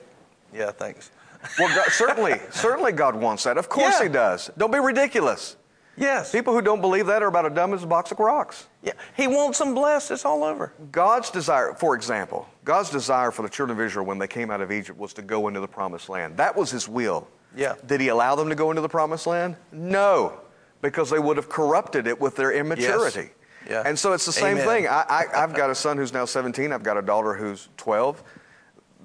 Yeah, 0.54 0.70
thanks. 0.70 1.10
Well, 1.58 1.68
God, 1.74 1.88
certainly, 1.90 2.40
certainly 2.50 2.92
God 2.92 3.14
wants 3.14 3.44
that. 3.44 3.58
Of 3.58 3.68
course 3.68 3.96
Yeah. 3.98 4.04
He 4.04 4.08
does. 4.08 4.50
Don't 4.56 4.72
be 4.72 4.78
ridiculous. 4.80 5.58
Yes. 5.98 6.32
People 6.32 6.54
who 6.54 6.62
don't 6.62 6.80
believe 6.80 7.04
that 7.08 7.22
are 7.22 7.28
about 7.28 7.44
as 7.44 7.52
dumb 7.52 7.74
as 7.74 7.82
a 7.82 7.86
box 7.86 8.10
of 8.10 8.18
rocks. 8.20 8.68
Yeah. 8.82 8.92
He 9.18 9.26
wants 9.26 9.58
them 9.58 9.74
blessed. 9.74 10.12
It's 10.12 10.24
all 10.24 10.44
over. 10.44 10.72
God's 10.92 11.28
desire, 11.28 11.74
for 11.74 11.94
example, 11.94 12.48
God's 12.64 12.88
desire 12.88 13.30
for 13.30 13.42
the 13.42 13.50
children 13.50 13.78
of 13.78 13.84
Israel 13.84 14.06
when 14.06 14.16
they 14.18 14.28
came 14.28 14.50
out 14.50 14.62
of 14.62 14.72
Egypt 14.72 14.98
was 14.98 15.12
to 15.12 15.20
go 15.20 15.46
into 15.48 15.60
the 15.60 15.68
promised 15.68 16.08
land. 16.08 16.38
That 16.38 16.56
was 16.56 16.70
His 16.70 16.88
will. 16.88 17.28
Yeah. 17.56 17.74
Did 17.86 18.00
He 18.00 18.08
allow 18.08 18.34
them 18.34 18.48
to 18.48 18.54
go 18.54 18.70
into 18.70 18.82
the 18.82 18.88
promised 18.88 19.26
land? 19.26 19.56
No, 19.72 20.40
because 20.82 21.10
they 21.10 21.18
would 21.18 21.36
have 21.36 21.48
corrupted 21.48 22.06
it 22.06 22.20
with 22.20 22.36
their 22.36 22.52
immaturity. 22.52 23.30
Yeah. 23.68 23.82
And 23.84 23.98
so 23.98 24.12
it's 24.12 24.26
the 24.26 24.32
same 24.32 24.58
Amen. 24.58 24.66
thing. 24.66 24.86
I, 24.88 25.04
I, 25.08 25.42
I've 25.42 25.54
got 25.54 25.70
a 25.70 25.74
son 25.74 25.96
who's 25.96 26.12
now 26.12 26.24
17. 26.24 26.72
I've 26.72 26.82
got 26.82 26.96
a 26.96 27.02
daughter 27.02 27.34
who's 27.34 27.68
12. 27.76 28.22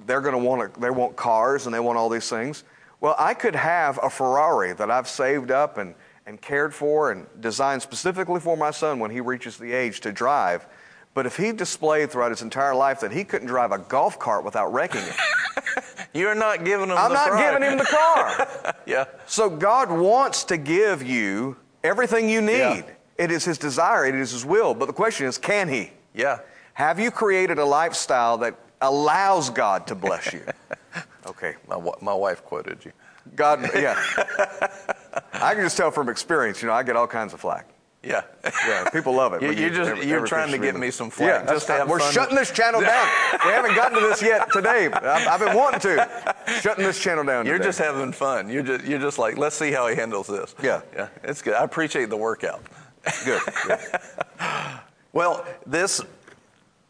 They're 0.05 0.21
going 0.21 0.33
to 0.33 0.39
want 0.39 0.73
to, 0.73 0.79
they 0.79 0.89
want 0.89 1.15
cars 1.15 1.65
and 1.65 1.75
they 1.75 1.79
want 1.79 1.97
all 1.97 2.09
these 2.09 2.29
things. 2.29 2.63
Well, 3.01 3.15
I 3.19 3.33
could 3.33 3.55
have 3.55 3.99
a 4.01 4.09
Ferrari 4.09 4.73
that 4.73 4.89
I've 4.89 5.07
saved 5.07 5.51
up 5.51 5.77
and, 5.77 5.93
and 6.25 6.41
cared 6.41 6.73
for 6.73 7.11
and 7.11 7.27
designed 7.39 7.81
specifically 7.81 8.39
for 8.39 8.55
my 8.55 8.71
son 8.71 8.99
when 8.99 9.11
he 9.11 9.19
reaches 9.19 9.57
the 9.57 9.73
age 9.73 9.99
to 10.01 10.11
drive. 10.11 10.65
But 11.15 11.25
if 11.25 11.37
he 11.37 11.53
displayed 11.53 12.11
throughout 12.11 12.29
his 12.31 12.43
entire 12.43 12.75
life 12.75 12.99
that 12.99 13.11
he 13.11 13.23
couldn't 13.23 13.47
drive 13.47 13.71
a 13.71 13.79
golf 13.79 14.19
cart 14.19 14.43
without 14.43 14.71
wrecking 14.71 15.01
it, 15.01 15.15
You're 16.13 16.35
not 16.35 16.63
giving 16.63 16.89
them 16.89 16.97
I'm 16.97 17.11
not 17.11 17.37
giving 17.37 17.69
him 17.69 17.77
the 17.77 17.85
car. 17.85 18.75
Yeah. 18.85 19.05
So 19.25 19.49
God 19.49 19.89
wants 19.91 20.43
to 20.45 20.57
give 20.57 21.01
you 21.01 21.57
everything 21.83 22.29
you 22.29 22.39
need. 22.39 22.57
Yeah. 22.57 22.83
It 23.17 23.31
is 23.31 23.43
His 23.43 23.57
desire, 23.57 24.05
it 24.05 24.13
is 24.13 24.31
His 24.31 24.45
will. 24.45 24.75
But 24.75 24.85
the 24.85 24.93
question 24.93 25.25
is, 25.25 25.39
can 25.39 25.67
He? 25.67 25.91
Yeah. 26.13 26.39
Have 26.73 26.99
you 26.99 27.09
created 27.09 27.57
a 27.57 27.65
lifestyle 27.65 28.37
that 28.39 28.55
allows 28.81 29.49
God 29.49 29.87
to 29.87 29.95
bless 29.95 30.33
you? 30.33 30.41
Okay. 31.27 31.55
My, 31.67 31.81
my 32.03 32.13
wife 32.13 32.45
quoted 32.45 32.85
you. 32.85 32.91
God, 33.35 33.67
yeah. 33.73 33.99
I 35.33 35.55
can 35.55 35.63
just 35.63 35.75
tell 35.75 35.89
from 35.89 36.07
experience, 36.07 36.61
you 36.61 36.67
know, 36.67 36.73
I 36.75 36.83
get 36.83 36.95
all 36.95 37.07
kinds 37.07 37.33
of 37.33 37.39
flack. 37.39 37.67
Yeah. 38.05 38.21
Yeah, 38.67 38.89
people 38.91 39.13
love 39.13 39.33
it. 39.33 39.41
You- 39.41 39.47
when 39.49 39.57
you're 39.57 39.69
just- 39.71 39.89
every- 39.89 40.05
you're 40.05 40.25
trying 40.25 40.51
to 40.51 40.57
get 40.59 40.75
me 40.75 40.91
some 40.91 41.09
flack, 41.09 41.45
Yeah, 41.45 41.51
just 41.53 41.67
have 41.67 41.89
we're 41.89 41.99
fun. 41.99 42.11
shutting 42.13 42.35
this 42.35 42.51
channel 42.51 42.79
down. 42.81 43.07
we 43.43 43.51
haven't 43.51 43.73
gotten 43.75 43.99
to 43.99 44.07
this 44.07 44.21
yet 44.21 44.51
today. 44.53 44.89
I've, 44.93 45.27
I've 45.27 45.39
been 45.39 45.55
wanting 45.55 45.79
to. 45.81 46.35
Shutting 46.61 46.85
this 46.85 46.99
channel 46.99 47.23
down. 47.23 47.45
You're 47.47 47.57
today. 47.57 47.69
just 47.69 47.79
having 47.79 48.11
fun. 48.11 48.49
You're 48.49 48.61
just 48.63 48.85
you're 48.85 48.99
just 48.99 49.17
like, 49.17 49.37
let's 49.37 49.55
see 49.55 49.71
how 49.71 49.87
he 49.87 49.95
handles 49.95 50.27
this. 50.27 50.53
Yeah. 50.61 50.81
Yeah. 50.95 51.07
It's 51.23 51.41
good. 51.41 51.55
I 51.55 51.63
appreciate 51.63 52.09
the 52.09 52.17
workout. 52.17 52.61
good. 53.25 53.41
good. 53.67 53.79
Well, 55.13 55.45
this 55.65 56.01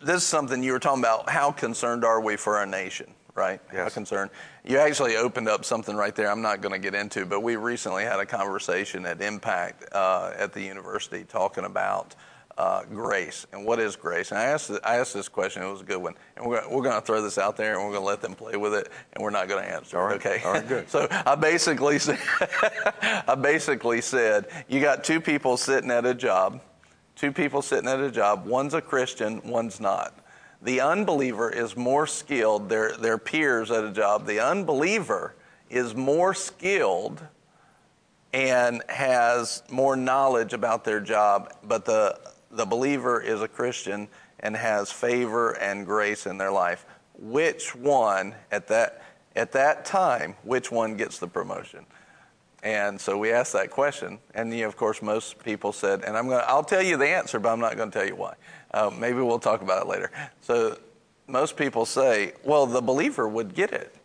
this 0.02 0.18
is 0.18 0.24
something 0.24 0.62
you 0.64 0.72
were 0.74 0.80
talking 0.80 1.02
about. 1.02 1.30
How 1.30 1.52
concerned 1.52 2.04
are 2.04 2.20
we 2.22 2.36
for 2.36 2.58
our 2.58 2.66
nation? 2.66 3.08
Right? 3.36 3.60
How 3.72 3.78
Yes. 3.84 3.94
concerned. 3.94 4.32
You 4.68 4.80
actually 4.80 5.16
opened 5.16 5.48
up 5.48 5.64
something 5.64 5.96
right 5.96 6.16
there. 6.16 6.32
I'm 6.32 6.42
not 6.42 6.62
going 6.62 6.74
to 6.74 6.80
get 6.80 6.96
into, 6.96 7.24
but 7.28 7.42
we 7.42 7.56
recently 7.56 8.04
had 8.04 8.20
a 8.20 8.26
conversation 8.26 9.06
at 9.06 9.22
Impact 9.22 9.86
uh, 9.92 10.32
at 10.36 10.54
the 10.54 10.62
university 10.62 11.24
talking 11.24 11.66
about 11.66 12.16
uh, 12.58 12.84
grace 12.86 13.46
and 13.54 13.64
what 13.64 13.80
is 13.80 13.96
grace. 13.96 14.32
And 14.32 14.40
I 14.40 14.46
asked 14.46 14.72
I 14.84 14.96
asked 14.98 15.14
this 15.14 15.30
question. 15.30 15.62
It 15.62 15.70
was 15.70 15.82
a 15.82 15.84
good 15.84 16.02
one, 16.02 16.16
and 16.36 16.48
we're 16.48 16.62
gonna, 16.62 16.76
we're 16.76 16.82
going 16.82 17.00
to 17.00 17.06
throw 17.06 17.22
this 17.22 17.38
out 17.38 17.58
there 17.58 17.76
and 17.76 17.84
we're 17.84 17.92
going 17.92 18.02
to 18.02 18.08
let 18.08 18.22
them 18.22 18.34
play 18.34 18.56
with 18.56 18.74
it, 18.74 18.90
and 19.14 19.24
we're 19.24 19.30
not 19.30 19.48
going 19.48 19.64
to 19.64 19.72
answer. 19.72 20.00
All 20.00 20.08
right. 20.08 20.16
Okay. 20.16 20.42
All 20.44 20.54
right, 20.54 20.68
good. 20.68 20.90
So 20.90 21.08
I 21.12 21.36
basically 21.36 22.00
said, 22.00 22.18
I 23.28 23.36
basically 23.36 24.02
said, 24.02 24.48
you 24.68 24.82
got 24.82 25.04
two 25.04 25.22
people 25.22 25.58
sitting 25.58 25.92
at 25.92 26.08
a 26.08 26.16
job, 26.16 26.60
two 27.16 27.32
people 27.32 27.62
sitting 27.62 27.88
at 27.88 28.00
a 28.00 28.10
job. 28.10 28.48
One's 28.48 28.74
a 28.74 28.82
Christian, 28.82 29.42
one's 29.44 29.80
not. 29.80 30.25
The 30.62 30.82
unbeliever 30.82 31.50
is 31.50 31.76
more 31.76 32.08
skilled. 32.08 32.70
Their 32.70 32.96
their 32.98 33.18
peers 33.18 33.72
at 33.72 33.84
a 33.84 33.92
job. 33.92 34.26
The 34.26 34.40
unbeliever 34.40 35.36
is 35.70 35.96
more 35.96 36.34
skilled 36.34 37.22
and 38.34 38.84
has 38.90 39.64
more 39.70 39.96
knowledge 39.96 40.54
about 40.54 40.84
their 40.84 41.00
job, 41.00 41.54
but 41.64 41.86
the 41.86 42.20
the 42.52 42.66
believer 42.66 43.22
is 43.22 43.42
a 43.42 43.48
Christian 43.48 44.08
and 44.40 44.56
has 44.56 44.92
favor 44.92 45.52
and 45.52 45.86
grace 45.86 46.26
in 46.26 46.38
their 46.38 46.52
life. 46.52 46.86
Which 47.18 47.76
one 47.76 48.36
at 48.52 48.68
that 48.68 49.02
at 49.36 49.52
that 49.52 49.86
time, 49.86 50.36
which 50.44 50.72
one 50.72 50.96
gets 50.96 51.20
the 51.20 51.28
promotion? 51.28 51.86
And 52.64 53.00
so 53.00 53.16
we 53.18 53.32
asked 53.32 53.54
that 53.54 53.70
question, 53.70 54.18
and 54.34 54.52
you 54.52 54.66
of 54.66 54.76
course, 54.76 55.02
most 55.02 55.38
people 55.44 55.72
said, 55.72 56.04
and 56.04 56.18
I'm 56.18 56.28
going 56.28 56.40
to, 56.40 56.50
I'll 56.50 56.64
tell 56.64 56.82
you 56.82 56.98
the 56.98 57.08
answer, 57.08 57.40
but 57.40 57.50
I'm 57.50 57.60
not 57.60 57.78
going 57.78 57.92
to 57.92 58.00
tell 58.00 58.08
you 58.08 58.16
why. 58.16 58.34
Uh, 58.76 58.92
maybe 59.00 59.20
we'll 59.20 59.40
talk 59.40 59.62
about 59.62 59.82
it 59.82 59.88
later. 59.88 60.12
So 60.42 60.78
most 61.28 61.56
people 61.56 61.86
say, 61.86 62.34
well, 62.44 62.66
the 62.66 62.82
believer 62.82 63.26
would 63.26 63.56
get 63.56 63.72
it, 63.72 63.96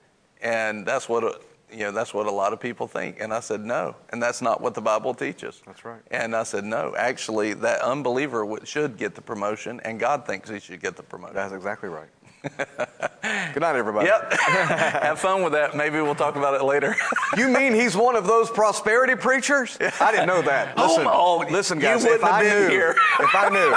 and 0.41 0.87
that's 0.87 1.09
what 1.09 1.43
you 1.73 1.81
know. 1.81 1.91
That's 1.91 2.15
what 2.15 2.27
a 2.27 2.31
lot 2.31 2.53
of 2.53 2.61
people 2.61 2.87
think. 2.87 3.21
And 3.21 3.35
I 3.35 3.41
said, 3.41 3.65
no, 3.65 3.97
and 4.11 4.23
that's 4.23 4.41
not 4.41 4.61
what 4.61 4.75
the 4.75 4.81
Bible 4.81 5.13
teaches. 5.13 5.61
That's 5.67 5.85
right. 5.85 6.01
And 6.13 6.37
I 6.37 6.45
said, 6.45 6.65
no, 6.65 6.95
actually, 6.97 7.53
that 7.55 7.81
unbeliever 7.81 8.47
should 8.63 8.97
get 8.97 9.17
the 9.17 9.21
promotion, 9.23 9.81
and 9.85 9.99
God 9.99 10.25
thinks 10.25 10.49
he 10.49 10.61
should 10.61 10.81
get 10.81 10.95
the 10.97 11.03
promotion. 11.03 11.35
That's 11.35 11.53
exactly 11.53 11.89
right. 11.89 12.09
Good 13.53 13.61
night, 13.61 13.77
everybody. 13.77 14.07
Yep. 14.07 14.33
Have 15.03 15.19
fun 15.19 15.43
with 15.43 15.53
that. 15.53 15.77
Maybe 15.77 16.01
we'll 16.01 16.15
talk 16.15 16.37
about 16.37 16.55
it 16.55 16.65
later. 16.65 16.95
You 17.37 17.49
mean 17.49 17.73
he's 17.75 17.97
one 17.97 18.17
of 18.17 18.27
those 18.27 18.51
prosperity 18.51 19.15
preachers? 19.15 19.79
I 20.01 20.11
didn't 20.11 20.27
know 20.27 20.43
that. 20.43 20.77
Listen, 20.77 21.07
oh, 21.07 21.45
listen, 21.49 21.79
you 21.79 21.85
guys. 21.85 22.03
wouldn't 22.03 22.21
if 22.21 22.27
have 22.27 22.35
I 22.35 22.43
been 22.43 22.63
knew, 22.65 22.69
here. 22.69 22.97
if 23.21 23.35
I 23.37 23.49
knew, 23.49 23.77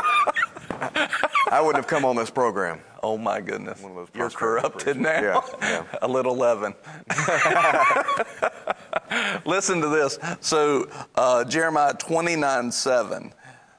I 0.96 1.60
wouldn't 1.62 1.78
have 1.78 1.88
come 1.88 2.06
on 2.06 2.16
this 2.16 2.30
program. 2.30 2.80
Oh 3.02 3.18
my 3.18 3.42
goodness. 3.42 3.82
One 3.82 3.92
of 3.92 3.98
those 3.98 4.08
You're 4.16 4.30
corrupted 4.30 5.00
now. 5.00 5.44
Yeah, 5.62 5.84
A 6.02 6.08
little 6.08 6.36
leaven. 6.36 6.74
Listen 9.46 9.82
to 9.82 9.90
this. 9.90 10.18
So, 10.40 10.90
uh, 11.16 11.44
Jeremiah 11.44 11.94
29 11.94 12.72
7. 12.72 13.34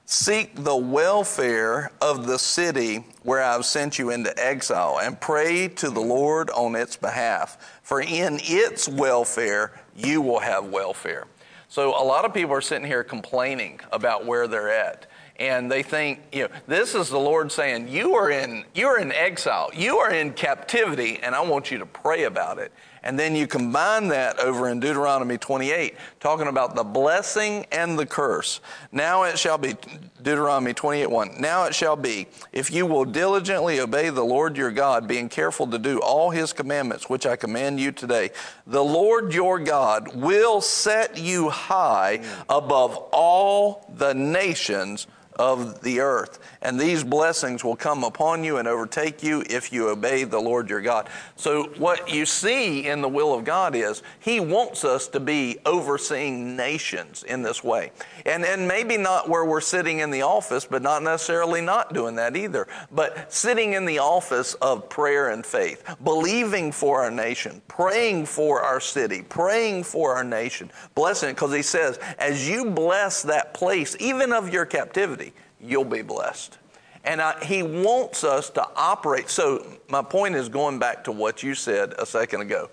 Seek 0.06 0.54
the 0.54 0.76
welfare 0.76 1.90
of 2.02 2.26
the 2.26 2.38
city 2.38 3.04
where 3.22 3.42
I 3.42 3.54
have 3.54 3.64
sent 3.64 3.98
you 3.98 4.10
into 4.10 4.32
exile 4.38 5.00
and 5.02 5.18
pray 5.18 5.68
to 5.68 5.88
the 5.88 6.00
Lord 6.00 6.50
on 6.50 6.76
its 6.76 6.94
behalf. 6.94 7.80
For 7.82 8.02
in 8.02 8.38
its 8.42 8.86
welfare, 8.86 9.72
you 9.96 10.20
will 10.20 10.40
have 10.40 10.66
welfare. 10.66 11.26
So, 11.68 12.00
a 12.00 12.04
lot 12.04 12.26
of 12.26 12.34
people 12.34 12.54
are 12.54 12.60
sitting 12.60 12.86
here 12.86 13.02
complaining 13.02 13.80
about 13.90 14.26
where 14.26 14.46
they're 14.46 14.70
at 14.70 15.06
and 15.36 15.70
they 15.70 15.82
think 15.82 16.20
you 16.32 16.42
know 16.42 16.48
this 16.66 16.94
is 16.94 17.08
the 17.08 17.18
lord 17.18 17.50
saying 17.50 17.88
you 17.88 18.14
are 18.14 18.30
in 18.30 18.64
you 18.74 18.86
are 18.86 18.98
in 18.98 19.10
exile. 19.12 19.70
You 19.74 19.98
are 19.98 20.12
in 20.12 20.32
captivity 20.32 21.18
and 21.22 21.34
i 21.34 21.40
want 21.40 21.70
you 21.70 21.78
to 21.78 21.86
pray 21.86 22.24
about 22.24 22.58
it. 22.58 22.72
And 23.02 23.18
then 23.18 23.36
you 23.36 23.46
combine 23.46 24.08
that 24.08 24.38
over 24.38 24.68
in 24.68 24.80
deuteronomy 24.80 25.38
28 25.38 25.96
talking 26.20 26.46
about 26.46 26.74
the 26.74 26.84
blessing 26.84 27.66
and 27.72 27.98
the 27.98 28.06
curse. 28.06 28.60
Now 28.92 29.24
it 29.24 29.38
shall 29.38 29.58
be 29.58 29.74
deuteronomy 30.22 30.72
28 30.72 31.10
1 31.10 31.40
now 31.40 31.64
it 31.64 31.74
shall 31.74 31.96
be 31.96 32.26
if 32.52 32.70
you 32.70 32.86
will 32.86 33.04
diligently 33.04 33.80
obey 33.80 34.08
the 34.08 34.24
lord 34.24 34.56
your 34.56 34.70
god 34.70 35.06
being 35.06 35.28
careful 35.28 35.66
to 35.66 35.78
do 35.78 35.98
all 36.00 36.30
his 36.30 36.54
commandments 36.54 37.10
which 37.10 37.26
i 37.26 37.36
command 37.36 37.78
you 37.78 37.92
today 37.92 38.30
the 38.66 38.82
lord 38.82 39.34
your 39.34 39.58
god 39.58 40.16
will 40.16 40.62
set 40.62 41.18
you 41.18 41.50
high 41.50 42.24
above 42.48 42.96
all 43.12 43.84
the 43.98 44.14
nations 44.14 45.06
of 45.36 45.80
the 45.82 46.00
earth. 46.00 46.38
And 46.62 46.78
these 46.78 47.04
blessings 47.04 47.64
will 47.64 47.76
come 47.76 48.04
upon 48.04 48.44
you 48.44 48.58
and 48.58 48.68
overtake 48.68 49.22
you 49.22 49.42
if 49.48 49.72
you 49.72 49.88
obey 49.88 50.24
the 50.24 50.38
Lord 50.38 50.70
your 50.70 50.80
God. 50.80 51.08
So, 51.36 51.64
what 51.78 52.12
you 52.12 52.26
see 52.26 52.86
in 52.86 53.00
the 53.00 53.08
will 53.08 53.34
of 53.34 53.44
God 53.44 53.74
is 53.74 54.02
He 54.20 54.40
wants 54.40 54.84
us 54.84 55.08
to 55.08 55.20
be 55.20 55.58
overseeing 55.66 56.56
nations 56.56 57.22
in 57.22 57.42
this 57.42 57.62
way. 57.62 57.92
And, 58.26 58.44
and 58.44 58.66
maybe 58.66 58.96
not 58.96 59.28
where 59.28 59.44
we're 59.44 59.60
sitting 59.60 59.98
in 59.98 60.10
the 60.10 60.22
office, 60.22 60.64
but 60.64 60.80
not 60.80 61.02
necessarily 61.02 61.60
not 61.60 61.92
doing 61.92 62.14
that 62.16 62.36
either. 62.36 62.66
But 62.90 63.30
sitting 63.32 63.74
in 63.74 63.84
the 63.84 63.98
office 63.98 64.54
of 64.54 64.88
prayer 64.88 65.28
and 65.28 65.44
faith, 65.44 65.84
believing 66.02 66.72
for 66.72 67.02
our 67.02 67.10
nation, 67.10 67.60
praying 67.68 68.26
for 68.26 68.62
our 68.62 68.80
city, 68.80 69.22
praying 69.22 69.84
for 69.84 70.14
our 70.14 70.24
nation, 70.24 70.70
blessing 70.94 71.30
it, 71.30 71.34
because 71.34 71.54
He 71.54 71.62
says, 71.62 71.98
as 72.18 72.48
you 72.48 72.70
bless 72.70 73.22
that 73.22 73.52
place, 73.52 73.94
even 74.00 74.32
of 74.32 74.48
your 74.50 74.64
captivity, 74.64 75.34
you'll 75.60 75.84
be 75.84 76.02
blessed. 76.02 76.58
And 77.04 77.20
I, 77.20 77.44
he 77.44 77.62
wants 77.62 78.24
us 78.24 78.48
to 78.50 78.66
operate. 78.76 79.28
So, 79.28 79.66
my 79.90 80.00
point 80.00 80.34
is 80.34 80.48
going 80.48 80.78
back 80.78 81.04
to 81.04 81.12
what 81.12 81.42
you 81.42 81.54
said 81.54 81.92
a 81.98 82.06
second 82.06 82.40
ago. 82.40 82.70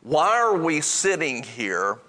Why 0.00 0.36
are 0.38 0.56
we 0.56 0.80
sitting 0.80 1.44
here 1.44 2.00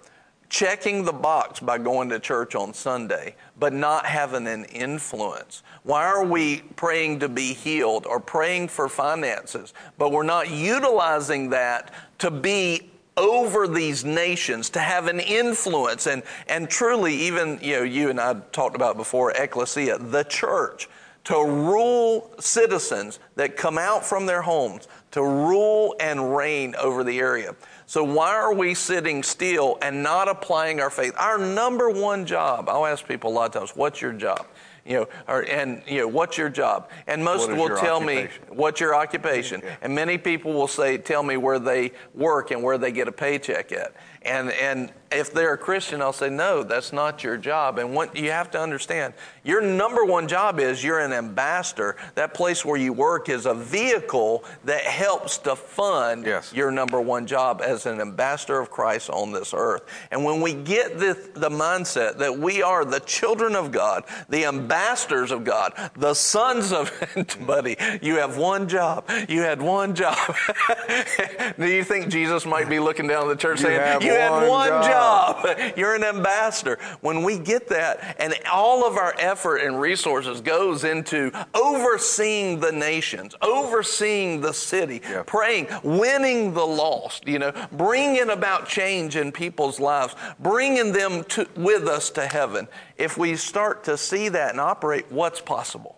checking 0.50 1.06
the 1.06 1.14
box 1.14 1.60
by 1.60 1.78
going 1.78 2.10
to 2.10 2.20
church 2.20 2.56
on 2.56 2.74
Sunday, 2.74 3.36
but 3.60 3.72
not 3.72 4.06
having 4.06 4.48
an 4.48 4.66
influence? 4.66 5.64
Why 5.84 6.06
are 6.06 6.26
we 6.26 6.62
praying 6.76 7.20
to 7.20 7.30
be 7.30 7.54
healed 7.54 8.06
or 8.06 8.20
praying 8.20 8.70
for 8.70 8.90
finances, 8.90 9.74
but 9.98 10.12
we're 10.12 10.24
not 10.24 10.50
utilizing 10.50 11.50
that 11.52 11.94
to 12.20 12.32
be 12.32 12.90
over 13.20 13.68
these 13.68 14.06
nations 14.06 14.70
to 14.72 14.80
have 14.80 15.08
an 15.08 15.20
influence 15.20 16.08
and, 16.08 16.24
and 16.48 16.70
truly 16.70 17.14
even 17.14 17.60
you 17.62 17.76
know 17.76 17.84
you 17.84 18.10
and 18.10 18.20
i 18.20 18.34
talked 18.54 18.78
about 18.78 18.96
before 18.96 19.32
ecclesia 19.32 19.98
the 19.98 20.24
church 20.24 20.88
to 21.26 21.36
rule 21.36 22.32
citizens 22.40 23.20
that 23.36 23.58
come 23.58 23.78
out 23.78 24.06
from 24.06 24.26
their 24.26 24.42
homes 24.42 24.88
to 25.12 25.22
rule 25.22 25.94
and 26.00 26.36
reign 26.36 26.74
over 26.76 27.04
the 27.04 27.20
area 27.20 27.54
so 27.90 28.04
why 28.04 28.36
are 28.36 28.54
we 28.54 28.76
sitting 28.76 29.24
still 29.24 29.80
and 29.82 30.04
not 30.04 30.30
applying 30.30 30.80
our 30.80 30.92
faith 30.92 31.12
our 31.18 31.40
number 31.40 31.90
one 31.90 32.24
job 32.24 32.70
i'll 32.70 32.86
ask 32.86 33.08
people 33.08 33.32
a 33.32 33.34
lot 33.34 33.48
of 33.48 33.52
times 33.60 33.72
what's 33.76 34.00
your 34.00 34.14
job 34.14 34.46
you 34.86 34.96
know, 34.96 35.08
or, 35.28 35.42
and 35.44 35.84
you 35.86 36.00
know, 36.00 36.08
what's 36.08 36.36
your 36.36 36.50
job? 36.50 36.90
And 37.06 37.24
most 37.24 37.48
will 37.50 37.78
tell 37.78 37.98
occupation? 37.98 38.42
me 38.42 38.56
what's 38.56 38.82
your 38.82 38.96
occupation. 38.96 39.62
And 39.84 39.94
many 39.94 40.18
people 40.18 40.54
will 40.54 40.68
say, 40.68 40.98
tell 40.98 41.22
me 41.22 41.38
where 41.38 41.60
they 41.60 41.92
work 42.16 42.50
and 42.50 42.64
where 42.64 42.80
they 42.80 42.92
get 42.92 43.08
a 43.08 43.12
paycheck 43.12 43.72
at. 43.72 43.94
And 44.30 44.52
and 44.52 44.92
if 45.12 45.34
they're 45.34 45.54
a 45.54 45.58
Christian, 45.58 46.02
I'll 46.04 46.14
say, 46.14 46.30
no, 46.30 46.62
that's 46.62 46.94
not 46.94 47.24
your 47.24 47.36
job. 47.36 47.80
And 47.80 47.96
what 47.96 48.16
you 48.16 48.30
have 48.30 48.52
to 48.52 48.62
understand, 48.62 49.16
your 49.44 49.60
number 49.60 50.06
one 50.06 50.28
job 50.28 50.60
is 50.60 50.84
you're 50.84 51.00
an 51.00 51.14
ambassador. 51.14 51.96
That 52.14 52.36
place 52.36 52.64
where 52.64 52.78
you 52.78 52.94
work 52.94 53.28
is 53.28 53.48
a 53.48 53.56
vehicle 53.56 54.44
that 54.66 54.84
helps 54.84 55.40
to 55.40 55.56
fund 55.56 56.28
Yes. 56.28 56.54
your 56.54 56.70
number 56.70 57.02
one 57.02 57.26
job 57.26 57.62
as 57.64 57.88
an 57.88 58.02
ambassador 58.02 58.60
of 58.60 58.70
Christ 58.70 59.10
on 59.10 59.32
this 59.32 59.52
earth. 59.52 59.82
And 60.12 60.24
when 60.24 60.42
we 60.42 60.54
get 60.54 61.00
this, 61.00 61.30
the 61.34 61.50
mindset 61.50 62.18
that 62.20 62.38
we 62.38 62.62
are 62.62 62.86
the 62.86 63.00
children 63.00 63.56
of 63.56 63.72
God, 63.72 64.04
the 64.30 64.46
ambassadors 64.46 65.32
of 65.32 65.44
God, 65.44 65.74
the 65.96 66.14
sons 66.14 66.72
of, 66.72 66.92
buddy, 67.48 67.78
you 68.04 68.18
have 68.18 68.38
one 68.38 68.68
job. 68.68 69.10
You 69.28 69.42
had 69.42 69.60
one 69.60 69.96
job. 69.96 70.18
Do 71.60 71.68
you 71.68 71.84
think 71.84 72.10
Jesus 72.10 72.46
might 72.46 72.70
be 72.70 72.80
looking 72.80 73.08
down 73.08 73.24
at 73.24 73.30
the 73.30 73.42
church 73.42 73.60
You 73.62 73.68
saying, 73.68 74.02
had 74.20 74.48
one 74.50 74.70
job." 74.84 75.44
job. 75.44 75.58
You're 75.78 75.96
an 75.96 76.04
ambassador. 76.04 76.78
When 77.02 77.24
we 77.24 77.38
get 77.40 77.68
that, 77.70 78.16
and 78.20 78.34
all 78.52 78.86
of 78.86 78.98
our 78.98 79.16
effort 79.20 79.58
and 79.58 79.80
resources 79.80 80.42
goes 80.42 80.84
into 80.84 81.32
overseeing 81.54 82.60
the 82.60 82.72
nations, 82.72 83.36
overseeing 83.42 84.42
the 84.42 84.54
city, 84.54 85.02
Yeah. 85.10 85.24
praying, 85.26 85.68
winning 85.84 86.54
the 86.54 86.66
lost, 86.66 87.28
you 87.28 87.40
know, 87.40 87.52
bringing 87.72 88.30
about 88.30 88.68
change 88.68 89.16
in 89.16 89.32
people's 89.32 89.80
lives, 89.80 90.16
bringing 90.40 90.92
them 90.92 91.24
to, 91.26 91.48
with 91.56 91.88
us 91.88 92.10
to 92.12 92.26
heaven. 92.28 92.68
If 92.98 93.18
we 93.18 93.36
start 93.36 93.84
to 93.86 93.98
see 93.98 94.30
that 94.30 94.52
and 94.52 94.60
operate, 94.60 95.06
what's 95.12 95.42
possible? 95.42 95.98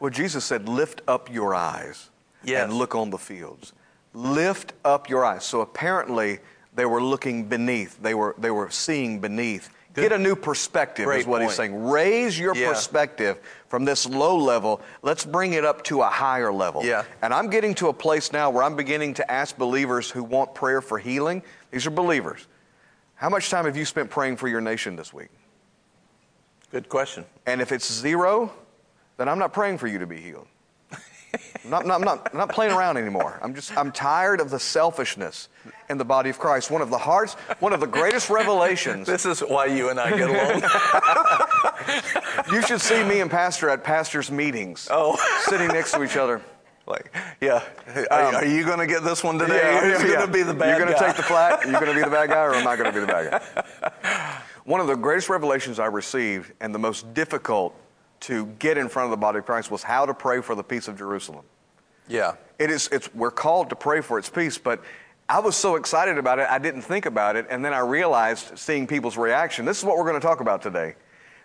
Well, 0.00 0.10
Jesus 0.10 0.44
said, 0.44 0.68
Lift 0.68 1.02
up 1.08 1.32
your 1.32 1.54
eyes 1.54 2.10
Yes. 2.44 2.64
and 2.64 2.72
look 2.74 2.94
on 2.94 3.10
the 3.10 3.18
fields. 3.18 3.72
Lift 4.14 4.72
up 4.84 5.08
your 5.08 5.24
eyes. 5.24 5.44
So 5.44 5.60
apparently, 5.60 6.38
they 6.78 6.86
were 6.86 7.02
looking 7.02 7.42
beneath, 7.42 8.00
they 8.00 8.14
were, 8.14 8.36
they 8.38 8.52
were 8.52 8.70
seeing 8.70 9.18
beneath. 9.18 9.68
Get 9.94 10.12
a 10.12 10.18
new 10.18 10.36
perspective, 10.36 11.06
Great 11.06 11.22
is 11.22 11.26
what 11.26 11.38
point. 11.38 11.50
he's 11.50 11.56
saying. 11.56 11.88
Raise 11.88 12.38
your 12.38 12.54
Yeah. 12.54 12.68
perspective 12.68 13.40
from 13.68 13.84
this 13.84 14.06
low 14.06 14.36
level. 14.36 14.80
Let's 15.02 15.24
bring 15.24 15.54
it 15.54 15.64
up 15.64 15.82
to 15.84 16.02
a 16.02 16.08
higher 16.08 16.52
level. 16.52 16.84
Yeah. 16.84 17.02
And 17.20 17.34
I'm 17.34 17.50
getting 17.50 17.74
to 17.76 17.88
a 17.88 17.92
place 17.92 18.32
now 18.32 18.48
where 18.48 18.62
I'm 18.62 18.76
beginning 18.76 19.14
to 19.14 19.28
ask 19.28 19.58
believers 19.58 20.08
who 20.08 20.22
want 20.22 20.54
prayer 20.54 20.80
for 20.80 21.00
healing. 21.00 21.42
These 21.72 21.84
are 21.84 21.90
believers. 21.90 22.46
How 23.16 23.28
much 23.28 23.50
time 23.50 23.64
have 23.64 23.76
you 23.76 23.84
spent 23.84 24.08
praying 24.08 24.36
for 24.36 24.46
your 24.46 24.60
nation 24.60 24.94
this 24.94 25.12
week? 25.12 25.30
Good 26.70 26.88
question. 26.88 27.24
And 27.46 27.60
if 27.60 27.72
it's 27.72 27.92
zero, 27.92 28.52
then 29.16 29.28
I'm 29.28 29.40
not 29.40 29.52
praying 29.52 29.78
for 29.78 29.88
you 29.88 29.98
to 29.98 30.06
be 30.06 30.20
healed. 30.20 30.46
I'm 31.72 31.86
not, 31.86 31.86
not, 31.86 32.00
not, 32.00 32.34
not 32.34 32.48
playing 32.48 32.72
around 32.72 32.96
anymore. 32.96 33.38
I'm 33.42 33.54
just, 33.54 33.76
I'm 33.76 33.92
tired 33.92 34.40
of 34.40 34.48
the 34.50 34.58
selfishness 34.58 35.48
in 35.90 35.98
the 35.98 36.04
body 36.04 36.30
of 36.30 36.38
Christ. 36.38 36.70
One 36.70 36.80
of 36.80 36.90
the 36.90 36.98
hearts, 36.98 37.34
one 37.60 37.72
of 37.72 37.80
the 37.80 37.86
greatest 37.86 38.30
revelations. 38.30 39.06
This 39.06 39.26
is 39.26 39.40
why 39.40 39.66
you 39.66 39.90
and 39.90 40.00
I 40.00 40.16
get 40.16 40.30
along. 40.30 40.62
You 42.52 42.62
should 42.62 42.80
see 42.80 43.02
me 43.04 43.20
and 43.20 43.30
Pastor 43.30 43.68
at 43.68 43.84
pastors' 43.84 44.30
meetings. 44.30 44.88
Oh. 44.90 45.16
Sitting 45.42 45.68
next 45.68 45.92
to 45.92 46.02
each 46.02 46.16
other. 46.16 46.40
like, 46.86 47.14
yeah. 47.40 47.62
Are, 48.10 48.24
um, 48.24 48.34
are 48.36 48.44
you 48.44 48.64
going 48.64 48.78
to 48.78 48.86
get 48.86 49.04
this 49.04 49.22
one 49.22 49.38
today? 49.38 49.56
Yeah, 49.56 49.80
Who's 49.80 50.02
yeah, 50.02 50.16
going 50.16 50.26
to 50.26 50.32
be 50.32 50.42
the 50.42 50.54
bad 50.54 50.78
You're 50.78 50.86
going 50.86 50.98
to 50.98 51.04
take 51.04 51.16
the 51.16 51.22
flat? 51.22 51.64
You're 51.64 51.72
going 51.80 51.92
to 51.92 51.94
be 51.94 52.02
the 52.02 52.10
bad 52.10 52.30
guy, 52.30 52.42
or 52.42 52.54
am 52.54 52.66
I 52.66 52.76
going 52.76 52.86
to 52.86 52.92
be 52.92 53.00
the 53.00 53.06
bad 53.06 53.42
guy? 53.82 54.42
One 54.64 54.80
of 54.80 54.86
the 54.86 54.96
greatest 54.96 55.28
revelations 55.28 55.78
I 55.78 55.86
received, 55.86 56.52
and 56.60 56.74
the 56.74 56.78
most 56.78 57.12
difficult 57.14 57.74
to 58.20 58.46
get 58.58 58.78
in 58.78 58.88
front 58.88 59.06
of 59.06 59.10
the 59.10 59.16
body 59.16 59.38
of 59.38 59.46
Christ, 59.46 59.70
was 59.70 59.82
how 59.82 60.06
to 60.06 60.14
pray 60.14 60.40
for 60.40 60.54
the 60.54 60.64
peace 60.64 60.88
of 60.88 60.96
Jerusalem. 60.96 61.44
Yeah. 62.08 62.34
It 62.58 62.70
is, 62.70 62.88
it's, 62.90 63.12
we're 63.14 63.30
called 63.30 63.70
to 63.70 63.76
pray 63.76 64.00
for 64.00 64.18
its 64.18 64.28
peace, 64.28 64.58
but 64.58 64.82
I 65.28 65.40
was 65.40 65.56
so 65.56 65.76
excited 65.76 66.18
about 66.18 66.38
it, 66.38 66.48
I 66.48 66.58
didn't 66.58 66.82
think 66.82 67.06
about 67.06 67.36
it, 67.36 67.46
and 67.50 67.64
then 67.64 67.74
I 67.74 67.80
realized, 67.80 68.58
seeing 68.58 68.86
people's 68.86 69.16
reaction, 69.16 69.64
this 69.64 69.78
is 69.78 69.84
what 69.84 69.96
we're 69.96 70.08
going 70.08 70.20
to 70.20 70.26
talk 70.26 70.40
about 70.40 70.62
today. 70.62 70.94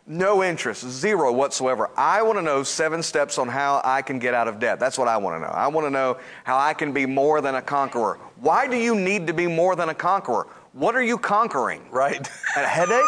No 0.08 0.44
interest, 0.44 0.86
zero 0.86 1.32
whatsoever. 1.32 1.90
I 1.96 2.22
want 2.24 2.38
to 2.38 2.42
know 2.42 2.64
seven 2.64 3.02
steps 3.02 3.38
on 3.38 3.48
how 3.48 3.82
I 3.86 4.02
can 4.02 4.20
get 4.20 4.34
out 4.34 4.50
of 4.50 4.60
debt. 4.60 4.80
That's 4.80 4.98
what 4.98 5.08
I 5.08 5.16
want 5.16 5.36
to 5.36 5.48
know. 5.48 5.54
I 5.54 5.68
want 5.68 5.86
to 5.86 5.92
know 5.92 6.18
how 6.44 6.58
I 6.58 6.74
can 6.74 6.92
be 6.92 7.06
more 7.06 7.40
than 7.40 7.56
a 7.56 7.62
conqueror. 7.62 8.20
Why 8.38 8.68
do 8.68 8.76
you 8.76 8.96
need 8.96 9.28
to 9.28 9.34
be 9.34 9.48
more 9.48 9.78
than 9.78 9.90
a 9.90 9.94
conqueror? 9.94 10.48
What 10.74 10.96
are 10.96 11.04
you 11.04 11.18
conquering? 11.18 11.86
Right. 11.90 12.28
A 12.58 12.68
headache? 12.68 13.04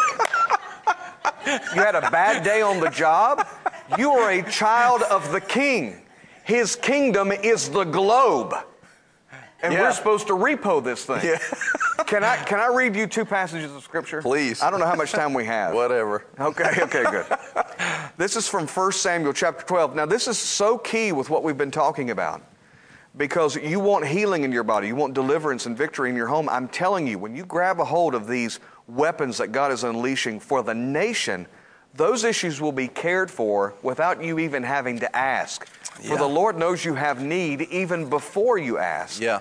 you 1.74 1.82
had 1.82 1.94
a 1.94 2.10
bad 2.10 2.42
day 2.42 2.62
on 2.62 2.80
the 2.80 2.88
job? 2.88 3.46
You 3.98 4.12
are 4.12 4.30
a 4.30 4.42
child 4.50 5.02
of 5.02 5.32
the 5.32 5.40
king. 5.40 6.05
His 6.46 6.76
kingdom 6.76 7.32
is 7.32 7.68
the 7.68 7.82
globe. 7.82 8.54
And 9.62 9.74
Yeah. 9.74 9.82
we're 9.82 9.92
supposed 9.92 10.28
to 10.28 10.34
repo 10.34 10.82
this 10.82 11.04
thing. 11.04 11.36
Can 12.06 12.22
I 12.22 12.36
can 12.36 12.60
I 12.60 12.68
read 12.68 12.94
you 12.94 13.08
two 13.08 13.24
passages 13.24 13.74
of 13.74 13.82
scripture? 13.82 14.22
Please. 14.22 14.62
I 14.62 14.70
don't 14.70 14.78
know 14.78 14.86
how 14.86 14.94
much 14.94 15.10
time 15.10 15.34
we 15.34 15.44
have. 15.46 15.74
Whatever. 15.82 16.24
Okay, 16.38 16.82
okay, 16.82 17.02
good. 17.10 17.26
this 18.16 18.36
is 18.36 18.46
from 18.46 18.68
1 18.68 18.92
Samuel 18.92 19.32
chapter 19.32 19.66
12. 19.66 19.96
Now, 19.96 20.06
this 20.06 20.28
is 20.28 20.38
so 20.38 20.78
key 20.78 21.10
with 21.10 21.30
what 21.30 21.42
we've 21.42 21.58
been 21.58 21.72
talking 21.72 22.10
about 22.10 22.42
because 23.16 23.56
you 23.56 23.80
want 23.80 24.06
healing 24.06 24.44
in 24.44 24.52
your 24.52 24.62
body, 24.62 24.86
you 24.86 24.94
want 24.94 25.14
deliverance 25.14 25.66
and 25.66 25.76
victory 25.76 26.10
in 26.10 26.14
your 26.14 26.28
home. 26.28 26.48
I'm 26.48 26.68
telling 26.68 27.08
you, 27.08 27.18
when 27.18 27.34
you 27.34 27.44
grab 27.44 27.80
a 27.80 27.84
hold 27.84 28.14
of 28.14 28.28
these 28.28 28.60
weapons 28.86 29.38
that 29.38 29.48
God 29.50 29.72
is 29.72 29.82
unleashing 29.82 30.38
for 30.38 30.62
the 30.62 30.74
nation, 30.74 31.48
those 31.94 32.22
issues 32.22 32.60
will 32.60 32.72
be 32.72 32.86
cared 32.86 33.32
for 33.32 33.74
without 33.82 34.22
you 34.22 34.38
even 34.38 34.62
having 34.62 35.00
to 35.00 35.16
ask. 35.16 35.66
For 36.02 36.16
the 36.16 36.28
Lord 36.28 36.58
knows 36.58 36.84
you 36.84 36.94
have 36.94 37.22
need 37.22 37.62
even 37.62 38.08
before 38.08 38.58
you 38.58 38.78
ask. 38.78 39.20
Yeah. 39.20 39.40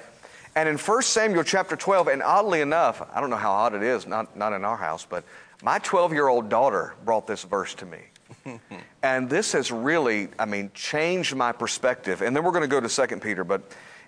And 0.55 0.69
in 0.69 0.77
1 0.77 1.01
Samuel 1.01 1.43
chapter 1.43 1.75
12, 1.75 2.07
and 2.07 2.23
oddly 2.23 2.61
enough, 2.61 3.05
I 3.13 3.19
don't 3.19 3.29
know 3.29 3.35
how 3.35 3.51
odd 3.51 3.73
it 3.73 3.83
is, 3.83 4.07
not, 4.07 4.37
not 4.37 4.53
in 4.53 4.63
our 4.63 4.77
house, 4.77 5.05
but 5.07 5.25
my 5.61 5.79
12 5.79 6.13
year 6.13 6.27
old 6.27 6.47
daughter 6.47 6.95
brought 7.03 7.27
this 7.27 7.43
verse 7.43 7.73
to 7.75 7.85
me. 7.85 7.99
and 9.03 9.29
this 9.29 9.51
has 9.51 9.71
really, 9.71 10.29
I 10.39 10.45
mean, 10.45 10.71
changed 10.73 11.35
my 11.35 11.51
perspective. 11.51 12.21
And 12.21 12.35
then 12.35 12.43
we're 12.43 12.51
going 12.51 12.61
to 12.61 12.67
go 12.67 12.79
to 12.79 13.07
2 13.07 13.19
Peter, 13.19 13.43
but 13.43 13.63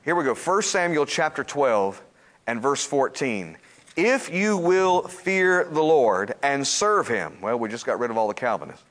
here 0.06 0.16
we 0.16 0.24
go. 0.24 0.34
1 0.34 0.62
Samuel 0.62 1.06
chapter 1.06 1.44
12 1.44 2.02
and 2.48 2.62
verse 2.62 2.86
14. 2.86 3.58
If 3.98 4.32
you 4.32 4.58
will 4.58 5.02
fear 5.08 5.66
the 5.66 5.84
Lord 5.84 6.36
and 6.44 6.66
serve 6.66 7.08
him, 7.08 7.42
well, 7.42 7.58
we 7.58 7.68
just 7.68 7.86
got 7.86 8.00
rid 8.00 8.10
of 8.10 8.18
all 8.18 8.28
the 8.28 8.34
Calvinists 8.34 8.84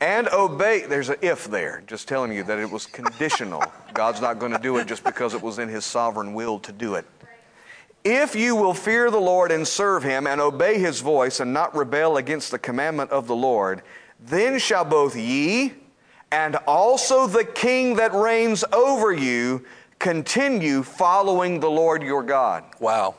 and 0.00 0.28
obey. 0.28 0.86
There's 0.86 1.08
an 1.08 1.16
if 1.20 1.46
there, 1.46 1.82
just 1.86 2.08
telling 2.08 2.32
you 2.32 2.42
that 2.44 2.58
it 2.58 2.70
was 2.70 2.86
conditional. 2.86 3.62
God's 3.92 4.20
not 4.20 4.38
going 4.38 4.52
to 4.52 4.58
do 4.58 4.78
it 4.78 4.86
just 4.86 5.04
because 5.04 5.34
it 5.34 5.42
was 5.42 5.58
in 5.58 5.68
His 5.68 5.84
sovereign 5.84 6.34
will 6.34 6.58
to 6.60 6.72
do 6.72 6.94
it. 6.94 7.06
If 8.02 8.34
you 8.34 8.56
will 8.56 8.72
fear 8.72 9.10
the 9.10 9.20
Lord 9.20 9.52
and 9.52 9.68
serve 9.68 10.02
Him 10.02 10.26
and 10.26 10.40
obey 10.40 10.78
His 10.78 11.00
voice 11.00 11.40
and 11.40 11.52
not 11.52 11.74
rebel 11.76 12.16
against 12.16 12.50
the 12.50 12.58
commandment 12.58 13.10
of 13.10 13.26
the 13.26 13.36
Lord, 13.36 13.82
then 14.18 14.58
shall 14.58 14.84
both 14.84 15.16
ye 15.16 15.74
and 16.32 16.56
also 16.66 17.26
the 17.26 17.44
king 17.44 17.96
that 17.96 18.14
reigns 18.14 18.64
over 18.72 19.12
you 19.12 19.64
continue 19.98 20.82
following 20.82 21.60
the 21.60 21.70
Lord 21.70 22.02
your 22.02 22.22
God. 22.22 22.64
Wow. 22.78 23.16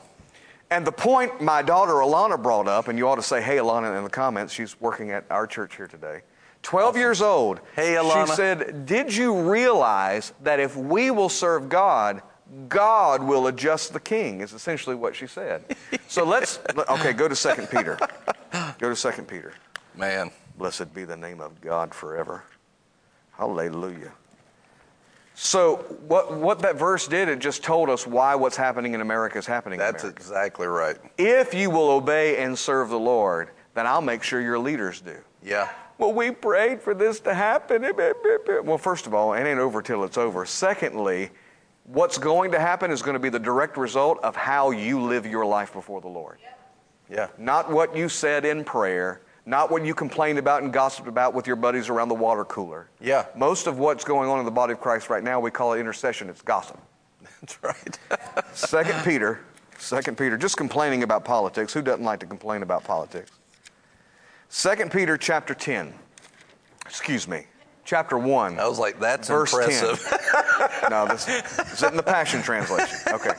And 0.70 0.86
the 0.86 0.92
point 0.92 1.40
my 1.40 1.62
daughter 1.62 1.92
Alana 1.92 2.42
brought 2.42 2.66
up, 2.66 2.88
and 2.88 2.98
you 2.98 3.06
ought 3.06 3.16
to 3.16 3.22
say, 3.22 3.42
hey, 3.42 3.58
Alana, 3.58 3.96
in 3.96 4.04
the 4.04 4.10
comments, 4.10 4.52
she's 4.52 4.80
working 4.80 5.10
at 5.10 5.24
our 5.30 5.46
church 5.46 5.76
here 5.76 5.86
today. 5.86 6.22
12 6.62 6.96
years 6.96 7.20
old. 7.20 7.60
Hey, 7.74 7.94
Alana. 7.94 8.26
She 8.26 8.32
said, 8.34 8.86
Did 8.86 9.14
you 9.14 9.50
realize 9.50 10.32
that 10.42 10.60
if 10.60 10.76
we 10.76 11.10
will 11.10 11.28
serve 11.28 11.68
God, 11.68 12.22
God 12.68 13.22
will 13.22 13.46
adjust 13.48 13.92
the 13.92 14.00
king? 14.00 14.40
Is 14.40 14.52
essentially 14.52 14.96
what 14.96 15.16
she 15.16 15.26
said. 15.26 15.64
so 16.08 16.24
let's, 16.24 16.60
okay, 16.88 17.12
go 17.12 17.28
to 17.28 17.34
2 17.34 17.66
Peter. 17.66 17.98
Go 18.78 18.94
to 18.94 19.12
2 19.12 19.22
Peter. 19.22 19.54
Man. 19.96 20.30
Blessed 20.58 20.94
be 20.94 21.04
the 21.04 21.16
name 21.16 21.40
of 21.40 21.60
God 21.60 21.94
forever. 21.94 22.44
Hallelujah. 23.32 24.12
So, 25.34 25.76
what, 26.06 26.36
what 26.36 26.58
that 26.60 26.76
verse 26.76 27.08
did, 27.08 27.28
it 27.28 27.38
just 27.38 27.64
told 27.64 27.88
us 27.88 28.06
why 28.06 28.34
what's 28.34 28.56
happening 28.56 28.92
in 28.92 29.00
America 29.00 29.38
is 29.38 29.46
happening 29.46 29.80
in 29.80 29.84
That's 29.84 30.04
exactly 30.04 30.66
right. 30.66 30.96
If 31.16 31.54
you 31.54 31.70
will 31.70 31.90
obey 31.90 32.42
and 32.42 32.56
serve 32.56 32.90
the 32.90 32.98
Lord, 32.98 33.50
then 33.74 33.86
I'll 33.86 34.02
make 34.02 34.22
sure 34.22 34.40
your 34.40 34.58
leaders 34.58 35.00
do. 35.00 35.16
Yeah. 35.42 35.70
Well, 36.02 36.12
we 36.14 36.32
prayed 36.32 36.82
for 36.82 36.94
this 36.94 37.20
to 37.20 37.32
happen. 37.32 37.86
Well, 38.64 38.76
first 38.76 39.06
of 39.06 39.14
all, 39.14 39.34
it 39.34 39.44
ain't 39.44 39.60
over 39.60 39.80
till 39.80 40.02
it's 40.02 40.18
over. 40.18 40.44
Secondly, 40.44 41.30
what's 41.84 42.18
going 42.18 42.50
to 42.50 42.58
happen 42.58 42.90
is 42.90 43.02
going 43.02 43.14
to 43.14 43.20
be 43.20 43.28
the 43.28 43.38
direct 43.38 43.76
result 43.76 44.18
of 44.24 44.34
how 44.34 44.72
you 44.72 45.00
live 45.00 45.26
your 45.26 45.46
life 45.46 45.72
before 45.72 46.00
the 46.00 46.08
Lord. 46.08 46.38
Yeah. 47.08 47.28
Not 47.38 47.70
what 47.70 47.96
you 47.96 48.08
said 48.08 48.44
in 48.44 48.64
prayer, 48.64 49.20
not 49.46 49.70
what 49.70 49.84
you 49.84 49.94
complained 49.94 50.40
about 50.40 50.64
and 50.64 50.72
gossiped 50.72 51.06
about 51.06 51.34
with 51.34 51.46
your 51.46 51.54
buddies 51.54 51.88
around 51.88 52.08
the 52.08 52.16
water 52.16 52.44
cooler. 52.46 52.88
Yeah. 53.00 53.26
Most 53.36 53.68
of 53.68 53.78
what's 53.78 54.02
going 54.02 54.28
on 54.28 54.40
in 54.40 54.44
the 54.44 54.50
body 54.50 54.72
of 54.72 54.80
Christ 54.80 55.08
right 55.08 55.22
now, 55.22 55.38
we 55.38 55.52
call 55.52 55.74
it 55.74 55.78
intercession. 55.78 56.28
It's 56.28 56.42
gossip. 56.42 56.80
That's 57.40 57.62
right. 57.62 57.98
Second 58.54 59.04
Peter, 59.04 59.38
Second 59.78 60.18
Peter, 60.18 60.36
just 60.36 60.56
complaining 60.56 61.04
about 61.04 61.24
politics. 61.24 61.72
Who 61.72 61.80
doesn't 61.80 62.04
like 62.04 62.18
to 62.18 62.26
complain 62.26 62.64
about 62.64 62.82
politics? 62.82 63.30
Second 64.54 64.92
Peter 64.92 65.16
chapter 65.16 65.54
10. 65.54 65.94
Excuse 66.84 67.26
me. 67.26 67.46
Chapter 67.86 68.18
1. 68.18 68.60
I 68.60 68.68
was 68.68 68.78
like, 68.78 69.00
that's 69.00 69.26
Verse 69.28 69.50
10. 69.50 69.62
impressive. 69.62 70.18
No, 70.90 71.06
this 71.06 71.26
is 71.26 71.82
in 71.82 71.96
the 71.96 72.02
Passion 72.02 72.42
Translation. 72.42 72.98
Okay. 73.08 73.30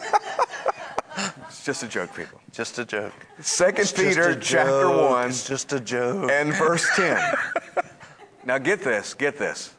It's 1.47 1.63
just 1.63 1.83
a 1.83 1.87
joke, 1.87 2.15
people. 2.15 2.41
just 2.51 2.79
a 2.79 2.83
joke. 2.85 3.13
Second 3.41 3.81
It's 3.83 3.91
Peter 3.91 4.33
chapter 4.39 4.81
joke. 4.81 5.11
1 5.11 5.29
It's 5.29 5.47
just 5.47 5.71
a 5.71 5.79
joke. 5.79 6.31
and 6.31 6.51
verse 6.55 6.89
10. 6.95 7.21
now 8.43 8.57
get 8.57 8.81
this, 8.81 9.13
get 9.13 9.37
this. 9.37 9.75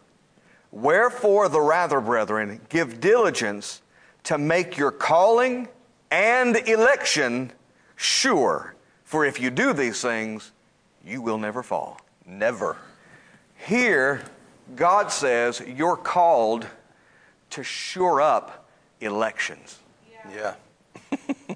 Wherefore 0.70 1.48
the 1.48 1.60
rather, 1.60 2.00
brethren, 2.00 2.60
give 2.68 3.00
diligence 3.00 3.82
to 4.22 4.38
make 4.38 4.78
your 4.78 4.92
calling 4.92 5.66
and 6.12 6.56
election 6.68 7.50
sure. 7.96 8.76
For 9.02 9.24
if 9.24 9.40
you 9.40 9.50
do 9.50 9.72
these 9.72 10.00
things, 10.00 10.52
you 11.04 11.20
will 11.22 11.38
never 11.38 11.62
fall. 11.62 12.00
Never. 12.26 12.76
Here, 13.66 14.22
God 14.76 15.10
says 15.12 15.62
you're 15.66 15.96
called 15.96 16.66
to 17.50 17.62
shore 17.62 18.20
up 18.20 18.66
elections. 19.00 19.78
Yeah. 20.32 20.54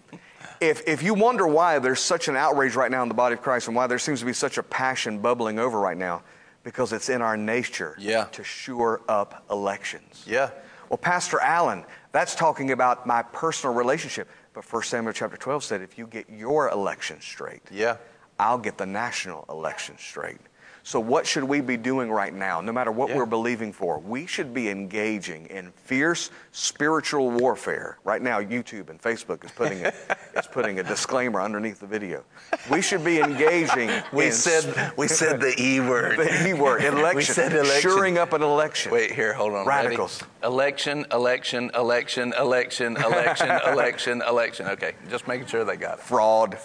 If, 0.61 0.89
if 0.89 1.05
you 1.05 1.15
wonder 1.15 1.47
why 1.47 1.79
there's 1.79 2.01
such 2.01 2.27
an 2.27 2.35
outrage 2.35 2.75
right 2.75 2.91
now 2.91 3.03
in 3.05 3.09
the 3.09 3.15
body 3.15 3.35
of 3.35 3.43
Christ 3.43 3.69
and 3.69 3.77
why 3.77 3.87
there 3.87 4.01
seems 4.01 4.19
to 4.19 4.27
be 4.27 4.33
such 4.33 4.59
a 4.59 4.63
passion 4.65 5.21
bubbling 5.21 5.61
over 5.61 5.79
right 5.79 5.97
now, 5.97 6.23
because 6.65 6.93
it's 6.93 7.09
in 7.09 7.23
our 7.23 7.37
nature 7.37 7.95
Yeah. 7.97 8.25
to 8.33 8.43
shore 8.43 9.03
up 9.09 9.45
elections. 9.53 10.25
Yeah. 10.27 10.51
Well, 10.89 10.99
Pastor 10.99 11.39
Allen, 11.39 11.85
that's 12.11 12.35
talking 12.35 12.73
about 12.73 13.07
my 13.07 13.23
personal 13.23 13.73
relationship. 13.73 14.29
But 14.53 14.65
1 14.65 14.83
Samuel 14.83 15.13
chapter 15.13 15.37
12 15.37 15.63
said, 15.63 15.81
if 15.81 15.97
you 15.97 16.09
get 16.09 16.29
your 16.29 16.71
election 16.71 17.21
straight, 17.21 17.63
Yeah. 17.71 17.99
I'll 18.39 18.59
get 18.59 18.79
the 18.79 18.87
national 18.87 19.45
election 19.49 19.97
straight. 19.99 20.41
So, 20.89 21.01
what 21.01 21.27
should 21.27 21.45
we 21.45 21.61
be 21.61 21.77
doing 21.77 22.11
right 22.11 22.33
now, 22.33 22.63
no 22.63 22.73
matter 22.73 22.91
what 22.91 23.11
Yeah. 23.11 23.17
we're 23.17 23.27
believing 23.27 23.75
for? 23.75 23.99
We 23.99 24.25
should 24.25 24.55
be 24.55 24.71
engaging 24.71 25.45
in 25.49 25.71
fierce 25.85 26.31
spiritual 26.53 27.31
warfare. 27.31 27.99
Right 28.05 28.23
now, 28.23 28.41
YouTube 28.41 28.89
and 28.89 28.99
Facebook 28.99 29.45
is 29.45 29.51
putting 29.51 29.85
a, 29.85 29.93
is 30.35 30.47
putting 30.47 30.79
a 30.81 30.83
disclaimer 30.83 31.43
underneath 31.43 31.79
the 31.79 31.87
video. 31.87 32.25
We 32.71 32.81
should 32.81 33.05
be 33.05 33.21
engaging. 33.21 33.91
We 34.15 34.29
in 34.29 34.33
said 34.33 34.95
we 34.97 35.09
said 35.09 35.43
the 35.43 35.55
E 35.61 35.79
word. 35.81 36.17
the 36.21 36.49
E 36.49 36.55
word, 36.55 36.83
election, 36.83 37.17
We 37.17 37.23
said 37.23 37.53
election. 37.53 37.83
shoring 37.83 38.17
up 38.17 38.33
an 38.33 38.41
election. 38.41 38.91
Wait 38.91 39.13
here, 39.13 39.35
hold 39.35 39.53
on. 39.53 39.67
Radicals. 39.67 40.23
Ready? 40.23 40.55
Election, 40.55 41.05
election, 41.13 41.71
election, 41.75 42.33
election, 42.39 42.97
election, 42.97 43.51
election, 43.67 44.23
election. 44.27 44.67
Okay, 44.69 44.93
just 45.11 45.29
making 45.29 45.49
sure 45.49 45.67
they 45.67 45.77
got 45.77 45.99
it. 45.99 46.01
fraud. 46.01 46.57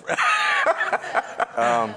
um, 1.58 1.94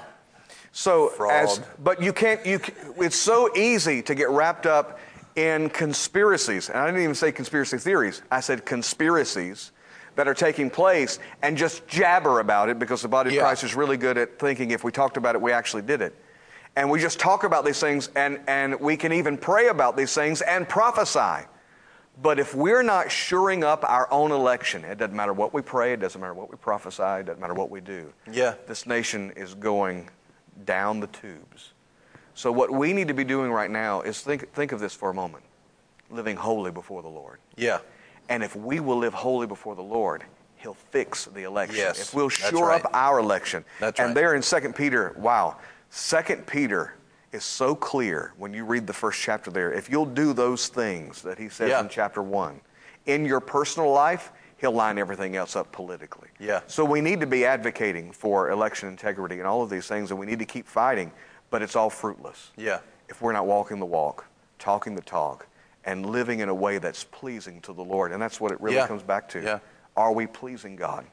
so, 0.76 1.08
Fraud. 1.08 1.32
as 1.32 1.60
but 1.78 2.02
you 2.02 2.12
can't. 2.12 2.44
You 2.44 2.60
it's 2.98 3.16
so 3.16 3.50
easy 3.56 4.02
to 4.02 4.14
get 4.14 4.28
wrapped 4.28 4.66
up 4.66 4.98
in 5.34 5.70
conspiracies, 5.70 6.68
and 6.68 6.78
I 6.78 6.84
didn't 6.84 7.02
even 7.02 7.14
say 7.14 7.32
conspiracy 7.32 7.78
theories. 7.78 8.20
I 8.30 8.40
said 8.40 8.66
conspiracies 8.66 9.72
that 10.16 10.28
are 10.28 10.34
taking 10.34 10.68
place, 10.68 11.18
and 11.40 11.56
just 11.56 11.86
jabber 11.86 12.40
about 12.40 12.68
it 12.68 12.78
because 12.78 13.00
the 13.00 13.08
body 13.08 13.30
of 13.30 13.34
Yeah. 13.36 13.42
Christ 13.42 13.64
is 13.64 13.74
really 13.74 13.96
good 13.96 14.18
at 14.18 14.38
thinking 14.38 14.70
if 14.70 14.84
we 14.84 14.92
talked 14.92 15.16
about 15.16 15.34
it, 15.34 15.40
we 15.40 15.50
actually 15.50 15.82
did 15.82 16.02
it. 16.02 16.14
And 16.76 16.90
we 16.90 17.00
just 17.00 17.18
talk 17.18 17.44
about 17.44 17.64
these 17.64 17.80
things, 17.80 18.10
and, 18.14 18.38
and 18.46 18.78
we 18.78 18.98
can 18.98 19.14
even 19.14 19.38
pray 19.38 19.68
about 19.68 19.96
these 19.96 20.14
things 20.14 20.42
and 20.42 20.68
prophesy. 20.68 21.46
But 22.22 22.38
if 22.38 22.54
we're 22.54 22.82
not 22.82 23.10
shoring 23.10 23.64
up 23.64 23.82
our 23.84 24.10
own 24.10 24.30
election, 24.30 24.84
it 24.84 24.98
doesn't 24.98 25.16
matter 25.16 25.32
what 25.32 25.54
we 25.54 25.62
pray, 25.62 25.94
it 25.94 26.00
doesn't 26.00 26.20
matter 26.20 26.34
what 26.34 26.50
we 26.50 26.56
prophesy, 26.58 27.02
it 27.02 27.26
doesn't 27.26 27.40
matter 27.40 27.54
what 27.54 27.70
we 27.70 27.80
do. 27.80 28.12
Yeah. 28.30 28.54
This 28.66 28.86
nation 28.86 29.32
is 29.36 29.54
going 29.54 30.10
down 30.64 31.00
the 31.00 31.06
tubes. 31.08 31.72
So 32.34 32.52
what 32.52 32.70
we 32.70 32.92
need 32.92 33.08
to 33.08 33.14
be 33.14 33.24
doing 33.24 33.50
right 33.50 33.70
now 33.70 34.02
is 34.02 34.20
think, 34.20 34.52
think 34.52 34.72
of 34.72 34.80
this 34.80 34.94
for 34.94 35.10
a 35.10 35.14
moment. 35.14 35.44
Living 36.10 36.36
holy 36.36 36.70
before 36.70 37.02
the 37.02 37.08
Lord. 37.08 37.38
Yeah. 37.56 37.78
And 38.28 38.42
if 38.42 38.54
we 38.54 38.80
will 38.80 38.98
live 38.98 39.14
holy 39.14 39.46
before 39.46 39.74
the 39.74 39.82
Lord, 39.82 40.24
He'll 40.56 40.74
fix 40.74 41.26
the 41.26 41.42
election. 41.42 41.76
Yes, 41.76 42.00
if 42.00 42.14
we'll 42.14 42.28
shore 42.28 42.68
right. 42.68 42.84
up 42.84 42.90
our 42.94 43.18
election. 43.18 43.64
That's 43.78 44.00
and 44.00 44.08
right. 44.08 44.14
there 44.14 44.34
in 44.34 44.42
2 44.42 44.72
Peter, 44.72 45.14
wow. 45.18 45.56
2 45.92 46.22
Peter 46.46 46.94
is 47.32 47.44
so 47.44 47.74
clear 47.74 48.32
when 48.36 48.52
you 48.52 48.64
read 48.64 48.86
the 48.86 48.92
first 48.92 49.20
chapter 49.20 49.50
there. 49.50 49.72
If 49.72 49.90
you'll 49.90 50.06
do 50.06 50.32
those 50.32 50.68
things 50.68 51.22
that 51.22 51.38
he 51.38 51.48
says 51.48 51.70
Yeah. 51.70 51.80
in 51.80 51.88
chapter 51.88 52.22
1, 52.22 52.60
in 53.06 53.24
your 53.24 53.40
personal 53.40 53.92
life, 53.92 54.32
he'll 54.58 54.72
line 54.72 54.98
everything 54.98 55.36
else 55.36 55.56
up 55.56 55.70
politically. 55.72 56.28
Yeah. 56.38 56.60
So 56.66 56.84
we 56.84 57.00
need 57.00 57.20
to 57.20 57.26
be 57.26 57.44
advocating 57.44 58.12
for 58.12 58.50
election 58.50 58.88
integrity 58.88 59.38
and 59.38 59.46
all 59.46 59.62
of 59.62 59.70
these 59.70 59.86
things, 59.86 60.10
and 60.10 60.18
we 60.18 60.26
need 60.26 60.38
to 60.38 60.44
keep 60.44 60.66
fighting, 60.66 61.12
but 61.50 61.62
it's 61.62 61.76
all 61.76 61.90
fruitless 61.90 62.52
Yeah. 62.56 62.80
if 63.08 63.20
we're 63.22 63.32
not 63.32 63.46
walking 63.46 63.78
the 63.78 63.86
walk, 63.86 64.24
talking 64.58 64.94
the 64.94 65.02
talk, 65.02 65.46
and 65.84 66.06
living 66.06 66.40
in 66.40 66.48
a 66.48 66.54
way 66.54 66.78
that's 66.78 67.04
pleasing 67.04 67.60
to 67.62 67.72
the 67.72 67.84
Lord. 67.84 68.12
And 68.12 68.20
that's 68.20 68.40
what 68.40 68.50
it 68.50 68.60
really 68.60 68.76
Yeah. 68.76 68.86
comes 68.88 69.02
back 69.02 69.28
to. 69.30 69.42
Yeah. 69.42 69.58
Are 69.96 70.12
we 70.12 70.26
pleasing 70.26 70.76
God? 70.76 71.06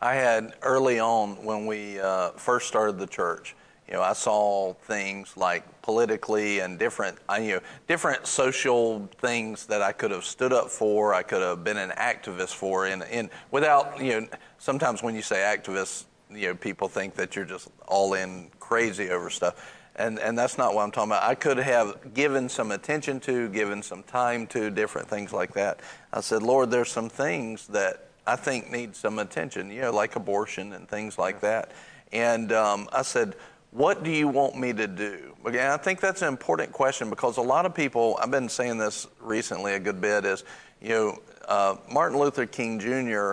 I 0.00 0.14
had 0.14 0.52
early 0.62 1.00
on 1.00 1.42
when 1.44 1.66
we 1.66 1.98
uh, 1.98 2.30
first 2.32 2.68
started 2.68 2.98
the 2.98 3.06
church. 3.06 3.56
You 3.88 3.94
know, 3.94 4.02
I 4.02 4.14
saw 4.14 4.72
things 4.72 5.36
like 5.36 5.82
politically 5.82 6.58
and 6.58 6.78
different, 6.78 7.18
I- 7.28 7.38
you 7.38 7.54
know, 7.54 7.60
different 7.86 8.26
social 8.26 9.08
things 9.18 9.66
that 9.66 9.80
I 9.80 9.92
could 9.92 10.10
have 10.10 10.24
stood 10.24 10.52
up 10.52 10.70
for. 10.70 11.14
I 11.14 11.22
could 11.22 11.42
have 11.42 11.62
been 11.62 11.76
an 11.76 11.90
activist 11.90 12.54
for. 12.54 12.86
and, 12.86 13.04
in 13.04 13.30
without, 13.50 14.00
you 14.00 14.20
know, 14.20 14.28
sometimes 14.58 15.02
when 15.02 15.14
you 15.14 15.22
say 15.22 15.36
activist, 15.36 16.04
you 16.30 16.48
know, 16.48 16.54
people 16.54 16.88
think 16.88 17.14
that 17.14 17.36
you're 17.36 17.44
just 17.44 17.68
all 17.86 18.14
in 18.14 18.50
crazy 18.58 19.10
over 19.10 19.30
stuff. 19.30 19.72
And, 19.94 20.18
and 20.18 20.36
that's 20.36 20.58
not 20.58 20.74
what 20.74 20.82
I'm 20.82 20.90
talking 20.90 21.12
about. 21.12 21.22
I 21.22 21.34
could 21.34 21.56
have 21.56 22.12
given 22.12 22.48
some 22.48 22.72
attention 22.72 23.20
to, 23.20 23.48
given 23.48 23.82
some 23.82 24.02
time 24.02 24.46
to, 24.48 24.68
different 24.70 25.08
things 25.08 25.32
like 25.32 25.54
that. 25.54 25.80
I 26.12 26.20
said, 26.20 26.42
Lord, 26.42 26.70
there's 26.70 26.90
some 26.90 27.08
things 27.08 27.68
that 27.68 28.08
I 28.26 28.36
think 28.36 28.70
need 28.70 28.96
some 28.96 29.18
attention, 29.20 29.70
you 29.70 29.82
know, 29.82 29.92
like 29.92 30.16
abortion 30.16 30.72
and 30.72 30.88
things 30.88 31.16
like 31.18 31.40
that. 31.40 31.70
And 32.12 32.52
um, 32.52 32.88
I 32.92 33.02
said, 33.02 33.36
what 33.70 34.02
do 34.02 34.10
you 34.10 34.28
want 34.28 34.56
me 34.56 34.72
to 34.72 34.86
do? 34.86 35.34
Again, 35.44 35.70
I 35.70 35.76
think 35.76 36.00
that's 36.00 36.22
an 36.22 36.28
important 36.28 36.72
question 36.72 37.10
because 37.10 37.36
a 37.36 37.42
lot 37.42 37.66
of 37.66 37.74
people, 37.74 38.18
I've 38.22 38.30
been 38.30 38.48
saying 38.48 38.78
this 38.78 39.06
recently 39.20 39.74
a 39.74 39.78
good 39.78 40.00
bit, 40.00 40.24
is, 40.24 40.44
you 40.80 40.88
know, 40.88 41.18
uh, 41.46 41.76
Martin 41.92 42.18
Luther 42.18 42.46
King 42.46 42.78
Jr., 42.78 43.32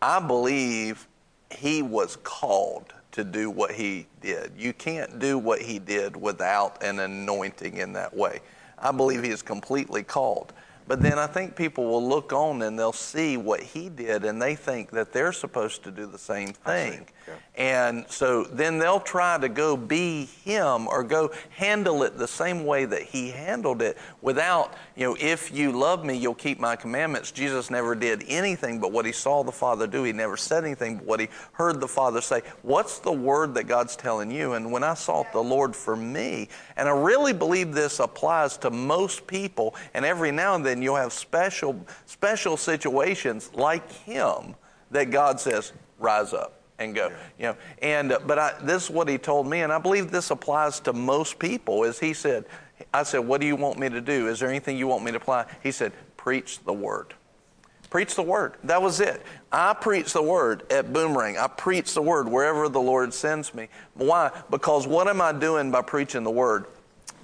I 0.00 0.20
believe 0.20 1.08
he 1.50 1.82
was 1.82 2.16
called 2.16 2.92
to 3.12 3.24
do 3.24 3.50
what 3.50 3.72
he 3.72 4.06
did. 4.20 4.52
You 4.56 4.72
can't 4.72 5.18
do 5.18 5.38
what 5.38 5.60
he 5.60 5.78
did 5.78 6.16
without 6.16 6.82
an 6.82 7.00
anointing 7.00 7.78
in 7.78 7.92
that 7.94 8.14
way. 8.14 8.40
I 8.78 8.92
believe 8.92 9.24
he 9.24 9.30
is 9.30 9.42
completely 9.42 10.02
called. 10.02 10.52
But 10.88 11.02
then 11.02 11.18
I 11.18 11.26
think 11.26 11.54
people 11.54 11.84
will 11.84 12.06
look 12.06 12.32
on 12.32 12.62
and 12.62 12.78
they'll 12.78 12.94
see 12.94 13.36
what 13.36 13.60
he 13.60 13.90
did 13.90 14.24
and 14.24 14.40
they 14.40 14.54
think 14.54 14.90
that 14.92 15.12
they're 15.12 15.34
supposed 15.34 15.84
to 15.84 15.90
do 15.90 16.06
the 16.06 16.18
same 16.18 16.54
thing. 16.54 17.06
And 17.56 18.06
so 18.08 18.44
then 18.44 18.78
they'll 18.78 18.98
try 18.98 19.36
to 19.36 19.50
go 19.50 19.76
be 19.76 20.24
him 20.44 20.88
or 20.88 21.04
go 21.04 21.30
handle 21.50 22.04
it 22.04 22.16
the 22.16 22.26
same 22.26 22.64
way 22.64 22.86
that 22.86 23.02
he 23.02 23.30
handled 23.30 23.82
it 23.82 23.98
without, 24.22 24.72
you 24.98 25.04
know, 25.04 25.16
if 25.20 25.54
you 25.54 25.70
love 25.70 26.04
me, 26.04 26.16
you'll 26.16 26.34
keep 26.34 26.58
my 26.58 26.74
commandments. 26.74 27.30
Jesus 27.30 27.70
never 27.70 27.94
did 27.94 28.24
anything 28.26 28.80
but 28.80 28.90
what 28.90 29.06
he 29.06 29.12
saw 29.12 29.44
the 29.44 29.52
Father 29.52 29.86
do. 29.86 30.02
He 30.02 30.12
never 30.12 30.36
said 30.36 30.64
anything 30.64 30.96
but 30.96 31.06
what 31.06 31.20
he 31.20 31.28
heard 31.52 31.80
the 31.80 31.86
Father 31.86 32.20
say. 32.20 32.42
What's 32.62 32.98
the 32.98 33.12
word 33.12 33.54
that 33.54 33.68
God's 33.68 33.94
telling 33.94 34.28
you? 34.28 34.54
And 34.54 34.72
when 34.72 34.82
I 34.82 34.94
sought 34.94 35.32
the 35.32 35.40
Lord 35.40 35.76
for 35.76 35.94
me, 35.94 36.48
and 36.76 36.88
I 36.88 36.90
really 36.90 37.32
believe 37.32 37.74
this 37.74 38.00
applies 38.00 38.56
to 38.56 38.70
most 38.70 39.24
people, 39.28 39.76
and 39.94 40.04
every 40.04 40.32
now 40.32 40.56
and 40.56 40.66
then 40.66 40.82
you'll 40.82 40.96
have 40.96 41.12
special 41.12 41.78
special 42.06 42.56
situations 42.56 43.52
like 43.54 43.88
him 43.92 44.56
that 44.90 45.12
God 45.12 45.38
says, 45.38 45.74
rise 46.00 46.32
up 46.32 46.60
and 46.80 46.92
go. 46.92 47.12
You 47.38 47.44
know, 47.44 47.56
and 47.82 48.16
but 48.26 48.38
I, 48.40 48.54
this 48.62 48.84
is 48.84 48.90
what 48.90 49.08
he 49.08 49.16
told 49.16 49.46
me, 49.46 49.60
and 49.60 49.72
I 49.72 49.78
believe 49.78 50.10
this 50.10 50.32
applies 50.32 50.80
to 50.80 50.92
most 50.92 51.38
people. 51.38 51.84
Is 51.84 52.00
he 52.00 52.14
said, 52.14 52.46
I 52.92 53.02
said, 53.02 53.18
what 53.20 53.40
do 53.40 53.46
you 53.46 53.56
want 53.56 53.78
me 53.78 53.88
to 53.88 54.00
do? 54.00 54.28
Is 54.28 54.40
there 54.40 54.48
anything 54.48 54.76
you 54.76 54.86
want 54.86 55.04
me 55.04 55.10
to 55.10 55.16
apply? 55.16 55.46
He 55.62 55.72
said, 55.72 55.92
preach 56.16 56.62
the 56.64 56.72
word. 56.72 57.14
Preach 57.90 58.14
the 58.14 58.22
word. 58.22 58.54
That 58.64 58.82
was 58.82 59.00
it. 59.00 59.22
I 59.50 59.72
preach 59.72 60.12
the 60.12 60.22
word 60.22 60.70
at 60.70 60.92
Boomerang. 60.92 61.38
I 61.38 61.46
preach 61.46 61.94
the 61.94 62.02
word 62.02 62.28
wherever 62.28 62.68
the 62.68 62.80
Lord 62.80 63.14
sends 63.14 63.54
me. 63.54 63.68
Why? 63.94 64.30
Because 64.50 64.86
what 64.86 65.08
am 65.08 65.22
I 65.22 65.32
doing 65.32 65.70
by 65.70 65.82
preaching 65.82 66.22
the 66.22 66.30
word? 66.30 66.66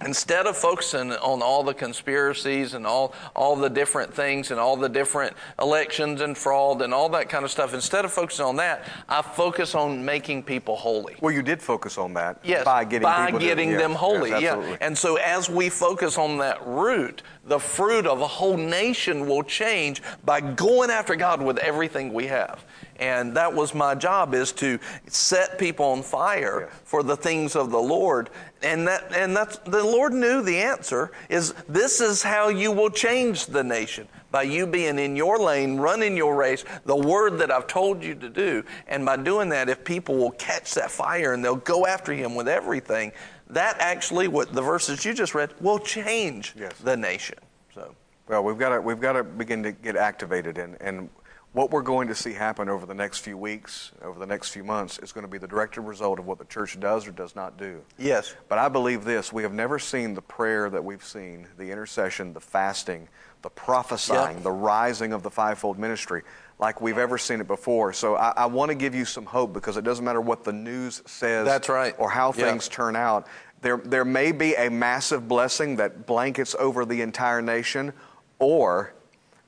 Instead 0.05 0.47
of 0.47 0.57
focusing 0.57 1.13
on 1.13 1.43
all 1.43 1.63
the 1.63 1.73
conspiracies 1.73 2.75
and 2.75 2.87
all, 2.87 3.15
all 3.35 3.57
the 3.57 3.71
different 3.71 4.13
things 4.13 4.51
and 4.51 4.61
all 4.61 4.77
the 4.77 4.89
different 4.89 5.35
elections 5.61 6.21
and 6.21 6.37
fraud 6.37 6.83
and 6.83 6.93
all 6.93 7.09
that 7.09 7.29
kind 7.29 7.45
of 7.45 7.51
stuff, 7.51 7.73
instead 7.75 8.05
of 8.05 8.13
focusing 8.13 8.45
on 8.45 8.57
that, 8.57 8.85
I 9.09 9.23
focus 9.23 9.75
on 9.75 10.05
making 10.05 10.43
people 10.43 10.77
holy. 10.77 11.17
Well, 11.21 11.33
you 11.33 11.43
did 11.43 11.63
focus 11.63 11.97
on 11.97 12.13
that 12.15 12.39
Yes, 12.45 12.65
by 12.65 12.85
getting 12.85 13.03
by 13.03 13.27
people 13.27 13.41
to- 13.41 13.47
getting 13.47 13.71
yes, 13.71 13.81
them 13.81 13.93
holy. 13.93 14.31
yes, 14.31 14.43
yeah, 14.43 14.77
and 14.81 14.97
so 14.97 15.17
as 15.17 15.49
we 15.49 15.69
focus 15.71 16.19
on 16.19 16.39
that 16.39 16.65
root, 16.67 17.23
the 17.47 17.59
fruit 17.59 18.07
of 18.07 18.21
a 18.21 18.27
whole 18.27 18.57
nation 18.57 19.27
will 19.27 19.43
change 19.43 20.03
by 20.25 20.41
going 20.41 20.91
after 20.91 21.15
God 21.17 21.43
with 21.43 21.59
everything 21.59 22.13
we 22.13 22.27
have. 22.27 22.65
And 23.01 23.37
that 23.37 23.53
was 23.53 23.75
my 23.75 23.95
job: 23.95 24.35
is 24.35 24.53
to 24.53 24.79
set 25.09 25.59
people 25.59 25.87
on 25.87 26.03
fire 26.03 26.69
for 26.85 27.03
the 27.03 27.17
things 27.17 27.57
of 27.57 27.71
the 27.71 27.79
Lord. 27.81 28.31
And 28.63 28.87
that, 28.89 29.13
and 29.15 29.37
that's 29.37 29.59
the 29.59 29.85
Lord 29.85 30.13
knew 30.13 30.43
the 30.43 30.59
answer 30.59 31.11
is 31.29 31.53
this 31.69 32.01
is 32.01 32.23
how 32.23 32.49
you 32.49 32.73
will 32.73 32.91
change 32.91 33.47
the 33.47 33.63
nation 33.65 34.09
by 34.31 34.43
you 34.43 34.67
being 34.67 34.99
in 34.99 35.15
your 35.15 35.39
lane, 35.39 35.77
running 35.77 36.17
your 36.17 36.35
race, 36.35 36.65
the 36.87 36.97
word 36.97 37.39
that 37.39 37.51
I've 37.53 37.67
told 37.67 38.03
you 38.03 38.15
to 38.17 38.29
do. 38.29 38.65
And 38.89 39.05
by 39.05 39.17
doing 39.17 39.49
that, 39.51 39.69
if 39.69 39.85
people 39.85 40.17
will 40.17 40.33
catch 40.33 40.75
that 40.75 40.91
fire 40.91 41.35
and 41.35 41.45
they'll 41.45 41.55
go 41.57 41.87
after 41.87 42.13
him 42.13 42.35
with 42.35 42.49
everything, 42.49 43.13
that 43.51 43.77
actually, 43.79 44.27
what 44.27 44.53
the 44.53 44.63
verses 44.63 45.05
you 45.05 45.13
just 45.15 45.35
read, 45.35 45.53
will 45.61 45.79
change 45.79 46.55
Yes. 46.57 46.73
the 46.83 46.97
nation. 46.97 47.39
So, 47.75 47.95
Well, 48.27 48.43
we've 48.43 48.59
got 48.59 48.71
to 48.71 48.81
we've 48.81 49.01
got 49.01 49.13
to 49.13 49.23
begin 49.23 49.63
to 49.63 49.73
get 49.73 49.97
activated, 49.97 50.59
and 50.59 50.77
and 50.81 51.11
what 51.55 51.71
we're 51.71 51.83
going 51.83 52.09
to 52.09 52.15
see 52.15 52.33
happen 52.33 52.69
over 52.69 52.85
the 52.85 52.95
next 52.95 53.21
few 53.21 53.39
weeks, 53.39 53.93
over 54.03 54.19
the 54.19 54.27
next 54.27 54.51
few 54.51 54.65
months, 54.65 54.99
is 54.99 55.13
going 55.13 55.23
to 55.25 55.31
be 55.31 55.39
the 55.39 55.47
direct 55.47 55.77
result 55.77 56.19
of 56.19 56.27
what 56.27 56.39
the 56.39 56.45
church 56.45 56.79
does 56.79 57.07
or 57.09 57.13
does 57.13 57.35
not 57.35 57.57
do. 57.57 57.81
yes. 57.97 58.35
But 58.49 58.59
I 58.59 58.69
believe 58.69 59.05
this: 59.05 59.33
we 59.33 59.43
have 59.45 59.53
never 59.55 59.79
seen 59.79 60.15
the 60.15 60.21
prayer 60.23 60.69
that 60.69 60.85
we've 60.85 61.05
seen, 61.05 61.47
the 61.57 61.71
intercession, 61.71 62.33
the 62.33 62.41
fasting, 62.41 63.09
the 63.43 63.51
prophesying, 63.51 64.35
Yep. 64.37 64.43
the 64.43 64.51
rising 64.53 65.13
of 65.13 65.23
the 65.23 65.31
fivefold 65.31 65.79
ministry, 65.79 66.23
like 66.59 66.81
we've 66.81 66.99
ever 66.99 67.19
seen 67.19 67.41
it 67.41 67.47
before. 67.47 67.93
So 67.93 68.17
I, 68.17 68.33
I 68.37 68.47
want 68.47 68.71
to 68.71 68.75
give 68.75 68.95
you 68.95 69.05
some 69.05 69.25
hope 69.25 69.53
because 69.53 69.77
it 69.77 69.85
doesn't 69.85 70.05
matter 70.05 70.21
what 70.21 70.43
the 70.45 70.53
news 70.53 71.03
says, 71.07 71.47
That's 71.47 71.69
right. 71.69 71.95
or 71.99 72.11
how 72.11 72.33
Yeah. 72.37 72.51
things 72.51 72.69
turn 72.69 72.97
out. 72.97 73.27
There, 73.61 73.79
there 73.79 74.05
may 74.05 74.33
be 74.33 74.55
a 74.57 74.69
massive 74.71 75.27
blessing 75.29 75.77
that 75.77 76.05
blankets 76.05 76.55
over 76.59 76.85
the 76.85 77.01
entire 77.01 77.41
nation, 77.41 77.93
or 78.39 78.93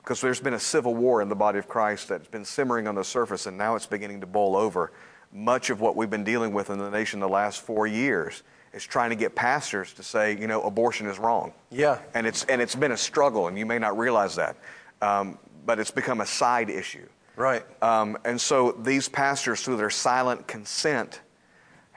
because 0.07 0.21
there's 0.21 0.39
been 0.39 0.53
a 0.53 0.59
civil 0.59 0.95
war 0.95 1.21
in 1.21 1.27
the 1.27 1.35
body 1.35 1.59
of 1.59 1.67
Christ 1.67 2.07
that's 2.07 2.29
been 2.29 2.45
simmering 2.45 2.87
on 2.87 2.95
the 2.95 3.03
surface 3.03 3.45
and 3.45 3.57
now 3.57 3.75
it's 3.75 3.85
beginning 3.85 4.21
to 4.21 4.25
boil 4.25 4.55
over. 4.55 4.93
Much 5.33 5.69
of 5.69 5.81
what 5.81 5.97
we've 5.97 6.09
been 6.09 6.23
dealing 6.23 6.53
with 6.53 6.69
in 6.69 6.77
the 6.77 6.89
nation 6.89 7.19
the 7.19 7.27
last 7.27 7.59
four 7.59 7.85
years 7.85 8.43
is 8.71 8.85
trying 8.85 9.09
to 9.09 9.17
get 9.17 9.35
pastors 9.35 9.91
to 9.91 10.03
say, 10.03 10.37
you 10.37 10.47
know, 10.47 10.61
abortion 10.61 11.07
is 11.07 11.19
wrong. 11.19 11.51
Yeah. 11.71 11.99
And 12.13 12.25
it's, 12.25 12.45
and 12.45 12.61
it's 12.61 12.73
been 12.73 12.93
a 12.93 12.97
struggle, 12.97 13.49
and 13.49 13.59
you 13.59 13.65
may 13.65 13.79
not 13.79 13.97
realize 13.97 14.37
that. 14.37 14.55
Um, 15.01 15.37
but 15.65 15.77
it's 15.77 15.91
become 15.91 16.21
a 16.21 16.25
side 16.25 16.69
issue. 16.69 17.09
Right. 17.35 17.65
Um, 17.83 18.17
and 18.23 18.39
so 18.39 18.71
these 18.71 19.09
pastors, 19.09 19.61
through 19.61 19.75
their 19.75 19.89
silent 19.89 20.47
consent, 20.47 21.19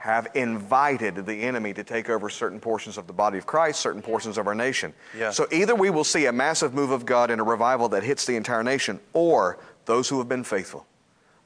have 0.01 0.27
invited 0.33 1.27
the 1.27 1.43
enemy 1.43 1.75
to 1.75 1.83
take 1.83 2.09
over 2.09 2.27
certain 2.27 2.59
portions 2.59 2.97
of 2.97 3.05
the 3.05 3.13
body 3.13 3.37
of 3.37 3.45
Christ, 3.45 3.79
certain 3.79 4.01
portions 4.01 4.39
of 4.39 4.47
our 4.47 4.55
nation. 4.55 4.95
Yeah. 5.15 5.29
So 5.29 5.45
either 5.51 5.75
we 5.75 5.91
will 5.91 6.03
see 6.03 6.25
a 6.25 6.31
massive 6.31 6.73
move 6.73 6.89
of 6.89 7.05
God 7.05 7.29
in 7.29 7.39
a 7.39 7.43
revival 7.43 7.87
that 7.89 8.01
hits 8.01 8.25
the 8.25 8.35
entire 8.35 8.63
nation, 8.63 8.99
or 9.13 9.59
those 9.85 10.09
who 10.09 10.17
have 10.17 10.27
been 10.27 10.43
faithful, 10.43 10.87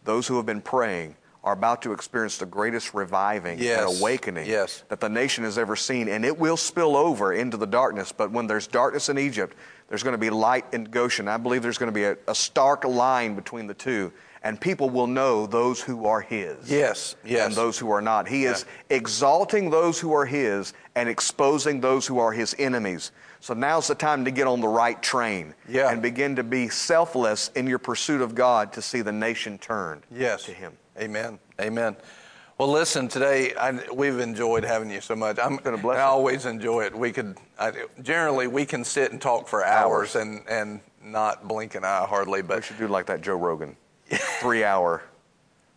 those 0.06 0.26
who 0.27 0.38
have 0.38 0.45
been 0.45 0.61
praying, 0.61 1.18
are 1.44 1.52
about 1.52 1.82
to 1.82 1.91
experience 1.91 2.38
the 2.38 2.45
greatest 2.45 2.94
reviving 2.94 3.60
Yes. 3.60 3.82
and 3.91 3.99
awakening 3.99 4.48
Yes. 4.48 4.84
that 4.88 5.02
the 5.02 5.10
nation 5.10 5.44
has 5.44 5.57
ever 5.57 5.76
seen. 5.76 6.07
And 6.07 6.23
it 6.23 6.40
will 6.40 6.57
spill 6.57 6.95
over 6.95 7.34
into 7.34 7.57
the 7.57 7.68
darkness. 7.68 8.14
But 8.14 8.32
when 8.32 8.48
there's 8.48 8.68
darkness 8.68 9.10
in 9.10 9.18
Egypt, 9.19 9.56
there's 9.90 10.02
going 10.02 10.14
to 10.14 10.18
be 10.18 10.30
light 10.30 10.65
in 10.72 10.86
Goshen. 10.86 11.27
I 11.27 11.36
believe 11.38 11.61
there's 11.61 11.77
going 11.77 11.91
to 11.91 11.94
be 11.94 12.06
a, 12.06 12.18
a 12.30 12.34
stark 12.34 12.86
line 12.86 13.36
between 13.36 13.68
the 13.68 13.73
two. 13.73 14.14
And 14.46 14.62
people 14.62 14.92
will 14.92 15.08
know 15.08 15.48
those 15.48 15.82
who 15.82 16.06
are 16.06 16.22
His. 16.22 16.70
Yes, 16.72 17.16
yes. 17.26 17.48
And 17.48 17.56
those 17.56 17.80
who 17.80 17.90
are 17.90 18.02
not. 18.02 18.28
He 18.28 18.46
is 18.46 18.64
exalting 18.92 19.72
those 19.72 20.00
who 20.00 20.14
are 20.14 20.26
His 20.26 20.72
and 20.96 21.10
exposing 21.10 21.82
those 21.82 22.06
who 22.06 22.20
are 22.20 22.32
His 22.32 22.56
enemies. 22.60 23.12
So 23.40 23.56
now's 23.56 23.88
the 23.88 23.96
time 23.96 24.24
to 24.26 24.30
get 24.32 24.46
on 24.46 24.62
the 24.62 24.68
right 24.68 25.02
train 25.02 25.56
Yeah. 25.68 25.90
and 25.92 26.00
begin 26.00 26.36
to 26.36 26.44
be 26.44 26.70
selfless 26.70 27.50
in 27.56 27.66
your 27.66 27.80
pursuit 27.80 28.22
of 28.22 28.36
God 28.36 28.72
to 28.74 28.82
see 28.84 29.02
the 29.02 29.12
nation 29.12 29.58
turned 29.58 30.04
Yes. 30.12 30.44
to 30.44 30.52
Him. 30.52 30.74
Amen. 31.00 31.40
Amen. 31.60 31.96
Well, 32.60 32.70
listen, 32.72 33.08
today 33.08 33.54
I, 33.56 33.72
we've 33.92 34.20
enjoyed 34.20 34.64
having 34.64 34.90
you 34.92 35.02
so 35.02 35.16
much. 35.16 35.40
I'm 35.40 35.58
been 35.58 35.74
a 35.74 35.78
blessing. 35.78 36.02
I 36.02 36.06
always 36.06 36.46
enjoy 36.46 36.86
it. 36.86 36.96
We 36.96 37.12
could 37.12 37.36
I, 37.60 37.72
generally 38.02 38.46
we 38.48 38.66
can 38.66 38.84
sit 38.84 39.12
and 39.12 39.20
talk 39.20 39.48
for 39.48 39.66
hours, 39.66 40.16
Hours. 40.16 40.16
and 40.16 40.48
and 40.48 40.80
not 41.04 41.48
blink 41.48 41.76
an 41.76 41.84
eye 41.84 42.06
hardly. 42.08 42.42
But 42.44 42.58
We 42.58 42.62
should 42.62 42.78
do 42.78 42.88
like 42.88 43.08
that 43.08 43.22
Joe 43.22 43.36
Rogan, 43.36 43.76
three 44.41 44.64
hour 44.64 45.03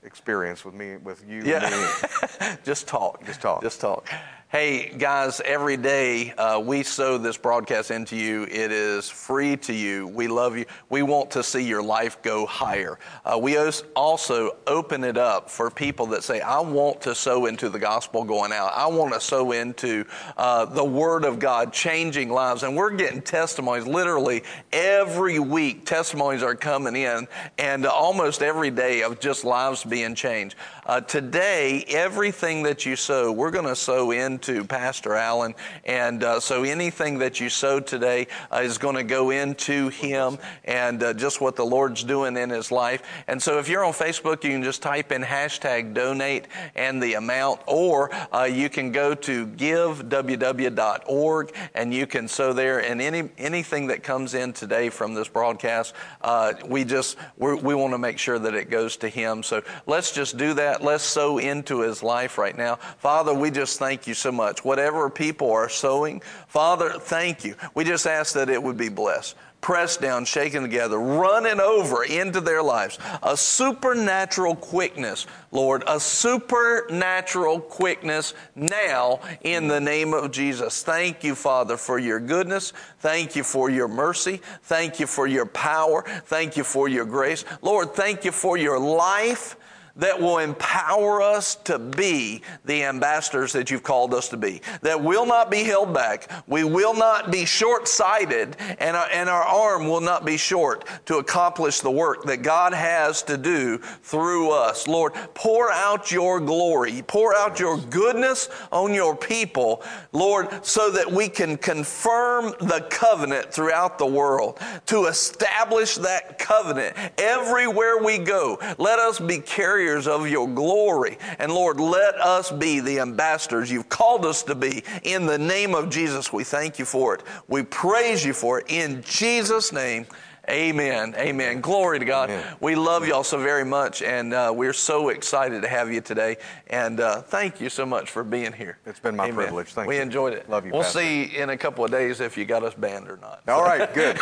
experience 0.03 0.65
with 0.65 0.75
me, 0.75 0.97
with 0.97 1.25
you, 1.29 1.43
Yeah. 1.45 1.65
and 1.65 2.51
me. 2.51 2.57
just 2.65 2.87
talk. 2.89 3.25
Just 3.27 3.41
talk. 3.41 3.63
Just 3.63 3.81
talk. 3.81 4.09
Hey, 4.51 4.95
guys, 4.97 5.43
every 5.45 5.77
day 5.77 6.33
uh, 6.33 6.59
we 6.59 6.83
sow 6.83 7.19
this 7.19 7.37
broadcast 7.37 7.91
into 7.91 8.17
you. 8.17 8.45
It 8.45 8.73
is 8.73 9.11
free 9.11 9.59
to 9.59 9.75
you. 9.75 10.07
We 10.09 10.27
love 10.27 10.57
you. 10.57 10.65
We 10.89 11.03
want 11.03 11.31
to 11.33 11.43
see 11.43 11.63
your 11.69 11.83
life 11.83 12.23
go 12.23 12.47
higher. 12.47 12.99
Uh, 13.27 13.39
we 13.39 13.59
also 13.95 14.57
open 14.67 15.05
it 15.05 15.19
up 15.19 15.51
for 15.51 15.71
people 15.71 16.07
that 16.07 16.25
say, 16.25 16.41
I 16.41 16.61
want 16.61 17.03
to 17.03 17.15
sow 17.15 17.45
into 17.45 17.69
the 17.69 17.79
gospel 17.79 18.25
going 18.25 18.53
out. 18.53 18.73
I 18.75 18.87
want 18.87 19.13
to 19.13 19.21
sow 19.21 19.53
into 19.53 20.07
uh, 20.39 20.65
the 20.65 20.83
Word 20.83 21.27
of 21.27 21.39
God 21.39 21.71
changing 21.71 22.31
lives. 22.31 22.63
And 22.63 22.75
we're 22.75 22.97
getting 22.97 23.21
testimonies 23.21 23.87
literally 23.87 24.45
every 24.73 25.41
week. 25.41 25.85
Testimonies 25.85 26.43
are 26.43 26.55
coming 26.55 26.97
in, 26.97 27.29
and 27.59 27.85
almost 27.85 28.41
every 28.41 28.71
day 28.71 29.03
of 29.03 29.21
just 29.21 29.45
lives 29.45 29.85
being 29.85 30.15
changed. 30.15 30.57
Uh, 30.87 31.03
today, 31.03 31.85
everything 31.89 32.63
that 32.63 32.87
you 32.87 32.97
sow, 32.97 33.31
we're 33.31 33.51
going 33.51 33.67
to 33.67 33.77
sow 33.77 34.11
into 34.39 34.65
Pastor 34.65 35.15
Allen. 35.15 35.53
And 35.85 36.23
uh, 36.23 36.39
so 36.39 36.63
anything 36.63 37.19
that 37.19 37.41
you 37.41 37.49
sow 37.49 37.81
today 37.81 38.29
uh, 38.53 38.59
is 38.59 38.79
going 38.79 38.95
to 38.95 39.03
go 39.03 39.31
into 39.31 39.89
him 39.89 40.39
and 40.65 41.03
uh, 41.03 41.13
just 41.15 41.41
what 41.41 41.57
the 41.57 41.67
Lord's 41.67 42.05
doing 42.05 42.37
in 42.37 42.51
his 42.51 42.71
life. 42.71 43.03
And 43.27 43.43
so 43.43 43.59
if 43.59 43.69
you're 43.69 43.85
on 43.85 43.93
Facebook, 43.93 44.45
you 44.45 44.51
can 44.51 44.63
just 44.63 44.81
type 44.81 45.11
in 45.11 45.23
hashtag 45.23 45.93
donate 45.93 46.47
and 46.77 47.03
the 47.03 47.15
amount, 47.15 47.63
or 47.67 48.15
uh, 48.33 48.45
you 48.45 48.69
can 48.69 48.93
go 48.93 49.13
to 49.13 49.49
giveww.org 49.49 51.55
and 51.75 51.93
you 51.93 52.07
can 52.07 52.29
sow 52.29 52.53
there. 52.53 52.79
And 52.79 53.03
any 53.03 53.31
anything 53.39 53.89
that 53.89 54.05
comes 54.05 54.35
in 54.35 54.53
today 54.53 54.89
from 54.89 55.15
this 55.15 55.27
broadcast, 55.27 55.95
uh, 56.21 56.53
we 56.65 56.85
just 56.85 57.17
we 57.37 57.75
want 57.75 57.93
to 57.93 57.99
make 57.99 58.19
sure 58.19 58.39
that 58.39 58.55
it 58.55 58.71
goes 58.71 58.97
to 58.99 59.09
him. 59.09 59.43
So 59.43 59.63
let's 59.87 60.13
just 60.13 60.37
do 60.37 60.55
that. 60.55 60.85
Let's 60.85 61.03
sow 61.03 61.39
into 61.39 61.81
his 61.81 62.05
life 62.05 62.39
right 62.39 62.57
now. 62.57 62.77
Father, 62.77 63.35
we 63.35 63.51
just 63.51 63.81
thank 63.81 64.07
you 64.07 64.15
so 64.15 64.28
much. 64.33 64.65
Whatever 64.65 65.11
people 65.11 65.51
are 65.53 65.69
sowing, 65.69 66.21
Father, 66.47 66.91
thank 66.99 67.45
you. 67.45 67.55
We 67.75 67.85
just 67.85 68.07
ask 68.07 68.35
that 68.35 68.49
it 68.49 68.63
would 68.63 68.77
be 68.77 68.89
blessed 68.89 69.37
pressed 69.61 70.01
down, 70.01 70.25
shaken 70.25 70.63
together, 70.63 70.99
running 70.99 71.61
over 71.61 72.05
into 72.05 72.41
their 72.41 72.63
lives. 72.63 72.99
A 73.23 73.37
supernatural 73.37 74.55
quickness, 74.55 75.27
Lord, 75.51 75.83
a 75.87 75.99
supernatural 75.99 77.61
quickness 77.61 78.35
now 78.55 79.21
in 79.43 79.69
the 79.69 79.81
name 79.81 80.15
of 80.15 80.31
Jesus. 80.31 80.83
Thank 80.83 81.25
you, 81.25 81.35
Father, 81.35 81.77
for 81.77 81.99
your 81.99 82.21
goodness. 82.21 82.73
Thank 83.01 83.37
you 83.37 83.43
for 83.43 83.69
your 83.71 83.89
mercy. 83.89 84.41
Thank 84.63 85.01
you 85.01 85.07
for 85.07 85.27
your 85.27 85.47
power. 85.47 86.05
Thank 86.27 86.57
you 86.57 86.65
for 86.65 86.89
your 86.89 87.05
grace. 87.05 87.45
Lord, 87.63 87.95
thank 87.95 88.25
you 88.25 88.33
for 88.33 88.57
your 88.57 88.79
life 88.79 89.57
that 89.99 90.21
will 90.21 90.39
empower 90.39 91.21
us 91.21 91.57
to 91.57 91.79
be 91.79 92.43
the 92.65 92.85
ambassadors 92.85 93.53
that 93.53 93.71
you've 93.71 93.83
called 93.83 94.15
us 94.15 94.29
to 94.29 94.37
be, 94.37 94.63
that 94.83 95.03
will 95.03 95.27
not 95.27 95.51
be 95.51 95.65
held 95.65 95.93
back. 95.93 96.31
We 96.47 96.65
will 96.65 96.95
not 96.95 97.31
be 97.31 97.45
short 97.45 97.89
sighted, 97.89 98.57
and 98.79 98.97
our, 98.97 99.09
and 99.13 99.29
our 99.29 99.43
arm 99.43 99.89
will 99.89 100.01
not 100.01 100.25
be 100.25 100.37
short 100.37 100.85
to 101.07 101.19
accomplish 101.19 101.81
the 101.81 101.91
work 101.91 102.25
that 102.25 102.43
God 102.43 102.73
has 102.73 103.23
to 103.25 103.37
do 103.37 103.79
through 103.79 104.53
us. 104.53 104.87
Lord, 104.87 105.15
pour 105.35 105.71
out 105.73 106.13
your 106.13 106.41
glory, 106.41 107.03
pour 107.07 107.35
out 107.37 107.59
your 107.59 107.77
goodness 107.79 108.49
on 108.71 108.95
your 108.95 109.17
people, 109.17 109.83
Lord, 110.13 110.65
so 110.65 110.91
that 110.93 111.11
we 111.11 111.29
can 111.29 111.57
confirm 111.57 112.55
the 112.61 112.87
covenant 112.89 113.53
throughout 113.53 113.99
the 113.99 114.07
world, 114.07 114.61
to 114.87 115.07
establish 115.07 115.97
that 115.97 116.39
covenant 116.39 116.97
everywhere 117.19 117.99
we 117.99 118.19
go. 118.19 118.59
Let 118.79 119.01
us 119.01 119.19
be 119.19 119.39
carriers 119.39 119.88
carriers 119.89 120.07
of 120.07 120.29
your 120.29 120.47
glory. 120.47 121.17
And 121.39 121.51
Lord, 121.51 121.81
let 121.81 122.15
us 122.17 122.51
be 122.51 122.81
the 122.81 123.01
ambassadors 123.01 123.71
you've 123.71 123.89
called 123.89 124.27
us 124.27 124.43
to 124.45 124.55
be. 124.55 124.85
In 125.03 125.25
the 125.25 125.39
name 125.39 125.75
of 125.75 125.89
Jesus, 125.89 126.31
we 126.33 126.45
thank 126.45 126.79
you 126.79 126.85
for 126.85 127.15
it. 127.15 127.23
We 127.49 127.63
praise 127.63 128.25
you 128.25 128.35
for 128.35 128.61
it. 128.61 128.67
In 128.69 129.03
Jesus' 129.03 129.73
name, 129.73 130.07
Amen. 130.49 131.15
Amen. 131.17 131.61
Glory 131.61 131.99
to 131.99 132.05
God. 132.05 132.31
Amen. 132.31 132.57
We 132.61 132.75
love 132.75 133.07
y'all 133.07 133.25
so 133.25 133.39
very 133.39 133.65
much, 133.65 134.01
and 134.03 134.33
uh, 134.33 134.53
we're 134.55 134.73
so 134.73 135.11
excited 135.11 135.61
to 135.63 135.69
have 135.69 135.93
you 135.93 136.01
today. 136.01 136.37
And 136.69 137.01
uh, 137.01 137.21
thank 137.23 137.61
you 137.61 137.69
so 137.69 137.85
much 137.85 138.11
for 138.11 138.25
being 138.25 138.53
here. 138.53 138.79
It's 138.87 138.99
been 139.01 139.15
my 139.17 139.25
Amen. 139.25 139.37
privilege. 139.37 139.69
Thank 139.69 139.89
we 139.89 139.97
you. 139.97 140.01
We 140.01 140.03
enjoyed 140.05 140.33
it. 140.33 140.49
Love 140.49 140.65
you. 140.65 140.73
We'll 140.73 140.83
Pastor. 140.83 141.01
see 141.01 141.37
in 141.37 141.51
a 141.51 141.57
couple 141.57 141.85
of 141.85 141.91
days 141.91 142.21
if 142.21 142.39
you 142.39 142.47
got 142.47 142.63
us 142.63 142.75
banned 142.75 143.09
or 143.09 143.19
not. 143.19 143.43
All 143.49 143.63
right. 143.63 143.93
Good. 143.93 144.19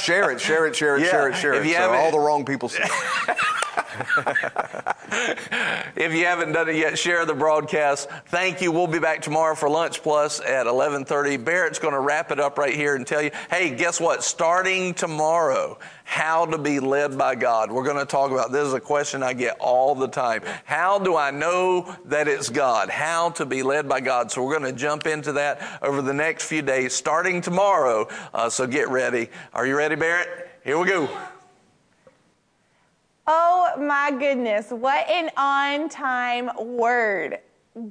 share 0.00 0.30
it. 0.32 0.40
Share 0.40 0.66
it. 0.66 0.74
Share 0.74 0.96
it. 0.96 1.02
Yeah. 1.02 1.10
Share 1.10 1.28
it. 1.28 1.36
Share 1.36 1.54
If 1.54 1.64
it. 1.64 1.68
you 1.68 1.74
So 1.74 1.92
all 1.92 2.10
the 2.10 2.18
wrong 2.18 2.44
people 2.44 2.68
see. 2.68 2.82
if 5.96 6.12
you 6.12 6.24
haven't 6.26 6.52
done 6.52 6.68
it 6.68 6.76
yet, 6.76 6.98
share 6.98 7.24
the 7.24 7.34
broadcast. 7.34 8.08
Thank 8.26 8.60
you. 8.60 8.72
We'll 8.72 8.86
be 8.86 8.98
back 8.98 9.22
tomorrow 9.22 9.54
for 9.54 9.68
Lunch 9.68 10.02
Plus 10.02 10.40
at 10.40 10.66
11:30. 10.66 11.44
Barrett's 11.44 11.78
going 11.78 11.94
to 11.94 12.00
wrap 12.00 12.30
it 12.30 12.40
up 12.40 12.58
right 12.58 12.74
here 12.74 12.96
and 12.96 13.06
tell 13.06 13.22
you, 13.22 13.30
hey, 13.50 13.74
guess 13.74 14.00
what? 14.00 14.24
Starting 14.24 14.94
tomorrow, 14.94 15.43
how 16.04 16.46
to 16.46 16.58
be 16.58 16.80
led 16.80 17.18
by 17.18 17.34
God. 17.34 17.70
We're 17.70 17.84
going 17.84 17.98
to 17.98 18.06
talk 18.06 18.30
about 18.30 18.52
this 18.52 18.66
is 18.66 18.74
a 18.74 18.80
question 18.80 19.22
I 19.22 19.32
get 19.32 19.56
all 19.58 19.94
the 19.94 20.08
time. 20.08 20.42
How 20.64 20.98
do 20.98 21.16
I 21.16 21.30
know 21.30 21.94
that 22.06 22.28
it's 22.28 22.48
God? 22.48 22.90
How 22.90 23.30
to 23.30 23.44
be 23.44 23.62
led 23.62 23.88
by 23.88 24.00
God. 24.00 24.30
So 24.30 24.44
we're 24.44 24.58
going 24.58 24.72
to 24.72 24.78
jump 24.78 25.06
into 25.06 25.32
that 25.32 25.80
over 25.82 26.02
the 26.02 26.14
next 26.14 26.44
few 26.44 26.62
days, 26.62 26.94
starting 26.94 27.40
tomorrow. 27.40 28.08
Uh, 28.32 28.48
so 28.48 28.66
get 28.66 28.88
ready. 28.88 29.28
Are 29.52 29.66
you 29.66 29.76
ready, 29.76 29.96
Barrett? 29.96 30.50
Here 30.64 30.78
we 30.78 30.86
go. 30.86 31.08
Oh 33.26 33.72
my 33.78 34.10
goodness, 34.10 34.70
what 34.70 35.08
an 35.08 35.30
on 35.36 35.88
time 35.88 36.50
word. 36.58 37.38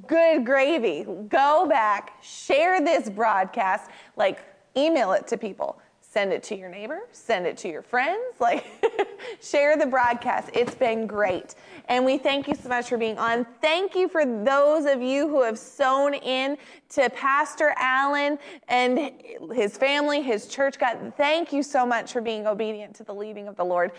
Good 0.06 0.46
gravy. 0.46 1.04
Go 1.28 1.66
back, 1.68 2.22
share 2.22 2.80
this 2.80 3.10
broadcast, 3.10 3.90
like 4.16 4.44
email 4.76 5.12
it 5.12 5.26
to 5.28 5.36
people. 5.36 5.80
Send 6.14 6.32
it 6.32 6.44
to 6.44 6.56
your 6.56 6.68
neighbor, 6.68 7.00
send 7.10 7.44
it 7.44 7.56
to 7.56 7.68
your 7.68 7.82
friends, 7.82 8.36
like 8.38 8.64
share 9.42 9.76
the 9.76 9.86
broadcast. 9.86 10.48
It's 10.54 10.76
been 10.76 11.08
great. 11.08 11.56
And 11.88 12.04
we 12.04 12.18
thank 12.18 12.46
you 12.46 12.54
so 12.54 12.68
much 12.68 12.88
for 12.88 12.96
being 12.96 13.18
on. 13.18 13.44
Thank 13.60 13.96
you 13.96 14.06
for 14.06 14.24
those 14.24 14.84
of 14.84 15.02
you 15.02 15.26
who 15.26 15.42
have 15.42 15.58
sown 15.58 16.14
in 16.14 16.56
to 16.90 17.10
Pastor 17.10 17.74
Allen 17.76 18.38
and 18.68 19.10
his 19.52 19.76
family, 19.76 20.22
his 20.22 20.46
church. 20.46 20.78
God, 20.78 21.12
thank 21.16 21.52
you 21.52 21.64
so 21.64 21.84
much 21.84 22.12
for 22.12 22.20
being 22.20 22.46
obedient 22.46 22.94
to 22.94 23.02
the 23.02 23.12
leading 23.12 23.48
of 23.48 23.56
the 23.56 23.64
Lord. 23.64 23.90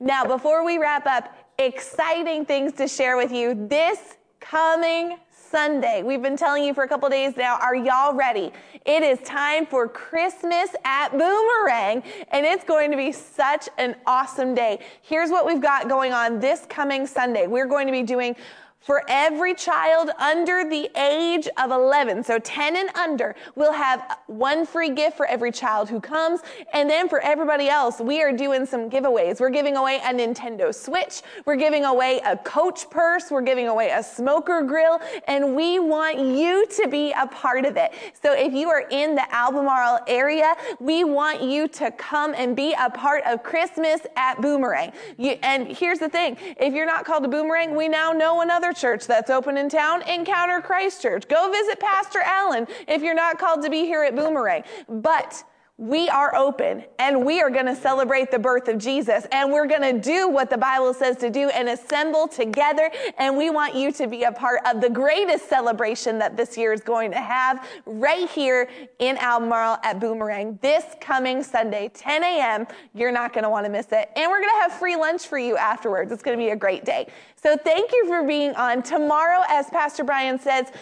Now, 0.00 0.24
before 0.24 0.64
we 0.64 0.78
wrap 0.78 1.06
up, 1.06 1.32
exciting 1.56 2.46
things 2.46 2.72
to 2.72 2.88
share 2.88 3.16
with 3.16 3.30
you 3.30 3.54
this 3.68 4.16
coming 4.40 5.18
Sunday. 5.50 6.04
We've 6.04 6.22
been 6.22 6.36
telling 6.36 6.62
you 6.62 6.72
for 6.72 6.84
a 6.84 6.88
couple 6.88 7.08
days 7.08 7.36
now. 7.36 7.58
Are 7.58 7.74
y'all 7.74 8.14
ready? 8.14 8.52
It 8.84 9.02
is 9.02 9.18
time 9.26 9.66
for 9.66 9.88
Christmas 9.88 10.70
at 10.84 11.10
Boomerang, 11.10 12.04
and 12.30 12.46
it's 12.46 12.62
going 12.62 12.92
to 12.92 12.96
be 12.96 13.10
such 13.10 13.68
an 13.76 13.96
awesome 14.06 14.54
day. 14.54 14.78
Here's 15.02 15.30
what 15.30 15.44
we've 15.44 15.60
got 15.60 15.88
going 15.88 16.12
on 16.12 16.38
this 16.38 16.66
coming 16.68 17.04
Sunday. 17.04 17.48
We're 17.48 17.66
going 17.66 17.86
to 17.86 17.92
be 17.92 18.02
doing 18.02 18.36
for 18.80 19.02
every 19.08 19.54
child 19.54 20.10
under 20.18 20.68
the 20.68 20.90
age 20.96 21.48
of 21.58 21.70
11, 21.70 22.24
so 22.24 22.38
10 22.38 22.76
and 22.76 22.88
under, 22.96 23.36
we'll 23.54 23.72
have 23.72 24.18
one 24.26 24.64
free 24.64 24.90
gift 24.90 25.16
for 25.16 25.26
every 25.26 25.52
child 25.52 25.88
who 25.88 26.00
comes. 26.00 26.40
And 26.72 26.88
then 26.88 27.08
for 27.08 27.20
everybody 27.20 27.68
else, 27.68 28.00
we 28.00 28.22
are 28.22 28.32
doing 28.32 28.64
some 28.64 28.88
giveaways. 28.88 29.38
We're 29.38 29.50
giving 29.50 29.76
away 29.76 29.98
a 29.98 30.14
Nintendo 30.14 30.74
Switch. 30.74 31.22
We're 31.44 31.56
giving 31.56 31.84
away 31.84 32.20
a 32.24 32.38
coach 32.38 32.88
purse. 32.88 33.30
We're 33.30 33.42
giving 33.42 33.68
away 33.68 33.90
a 33.90 34.02
smoker 34.02 34.62
grill. 34.62 34.98
And 35.28 35.54
we 35.54 35.78
want 35.78 36.18
you 36.18 36.66
to 36.66 36.88
be 36.88 37.12
a 37.12 37.26
part 37.26 37.66
of 37.66 37.76
it. 37.76 37.92
So 38.22 38.32
if 38.32 38.54
you 38.54 38.70
are 38.70 38.86
in 38.90 39.14
the 39.14 39.34
Albemarle 39.34 40.00
area, 40.06 40.54
we 40.78 41.04
want 41.04 41.42
you 41.42 41.68
to 41.68 41.90
come 41.92 42.34
and 42.34 42.56
be 42.56 42.74
a 42.80 42.88
part 42.88 43.24
of 43.26 43.42
Christmas 43.42 44.00
at 44.16 44.40
Boomerang. 44.40 44.92
You, 45.18 45.36
and 45.42 45.66
here's 45.68 45.98
the 45.98 46.08
thing. 46.08 46.38
If 46.58 46.72
you're 46.72 46.86
not 46.86 47.04
called 47.04 47.24
a 47.26 47.28
Boomerang, 47.28 47.76
we 47.76 47.86
now 47.86 48.12
know 48.12 48.40
another 48.40 48.69
church 48.72 49.06
that's 49.06 49.30
open 49.30 49.56
in 49.56 49.68
town, 49.68 50.02
Encounter 50.08 50.60
Christ 50.60 51.02
Church. 51.02 51.28
Go 51.28 51.50
visit 51.50 51.80
Pastor 51.80 52.20
Allen 52.24 52.66
if 52.88 53.02
you're 53.02 53.14
not 53.14 53.38
called 53.38 53.62
to 53.62 53.70
be 53.70 53.80
here 53.80 54.02
at 54.02 54.14
Boomerang. 54.14 54.64
But 54.88 55.42
we 55.80 56.10
are 56.10 56.36
open 56.36 56.84
and 56.98 57.24
we 57.24 57.40
are 57.40 57.48
going 57.48 57.64
to 57.64 57.74
celebrate 57.74 58.30
the 58.30 58.38
birth 58.38 58.68
of 58.68 58.76
Jesus 58.76 59.26
and 59.32 59.50
we're 59.50 59.66
going 59.66 59.80
to 59.80 59.98
do 59.98 60.28
what 60.28 60.50
the 60.50 60.58
Bible 60.58 60.92
says 60.92 61.16
to 61.16 61.30
do 61.30 61.48
and 61.48 61.70
assemble 61.70 62.28
together. 62.28 62.90
And 63.16 63.34
we 63.34 63.48
want 63.48 63.74
you 63.74 63.90
to 63.92 64.06
be 64.06 64.24
a 64.24 64.32
part 64.32 64.60
of 64.66 64.82
the 64.82 64.90
greatest 64.90 65.48
celebration 65.48 66.18
that 66.18 66.36
this 66.36 66.58
year 66.58 66.74
is 66.74 66.82
going 66.82 67.10
to 67.12 67.18
have 67.18 67.66
right 67.86 68.28
here 68.28 68.68
in 68.98 69.16
Albemarle 69.16 69.78
at 69.82 69.98
Boomerang 70.00 70.58
this 70.60 70.84
coming 71.00 71.42
Sunday, 71.42 71.90
10 71.94 72.24
a.m. 72.24 72.66
You're 72.92 73.10
not 73.10 73.32
going 73.32 73.44
to 73.44 73.50
want 73.50 73.64
to 73.64 73.72
miss 73.72 73.86
it. 73.90 74.10
And 74.16 74.30
we're 74.30 74.42
going 74.42 74.54
to 74.54 74.60
have 74.60 74.72
free 74.74 74.96
lunch 74.96 75.28
for 75.28 75.38
you 75.38 75.56
afterwards. 75.56 76.12
It's 76.12 76.22
going 76.22 76.36
to 76.36 76.44
be 76.44 76.50
a 76.50 76.56
great 76.56 76.84
day. 76.84 77.10
So 77.42 77.56
thank 77.56 77.90
you 77.92 78.06
for 78.06 78.22
being 78.22 78.54
on. 78.54 78.82
Tomorrow, 78.82 79.44
as 79.48 79.64
Pastor 79.70 80.04
Brian 80.04 80.38
says, 80.38 80.72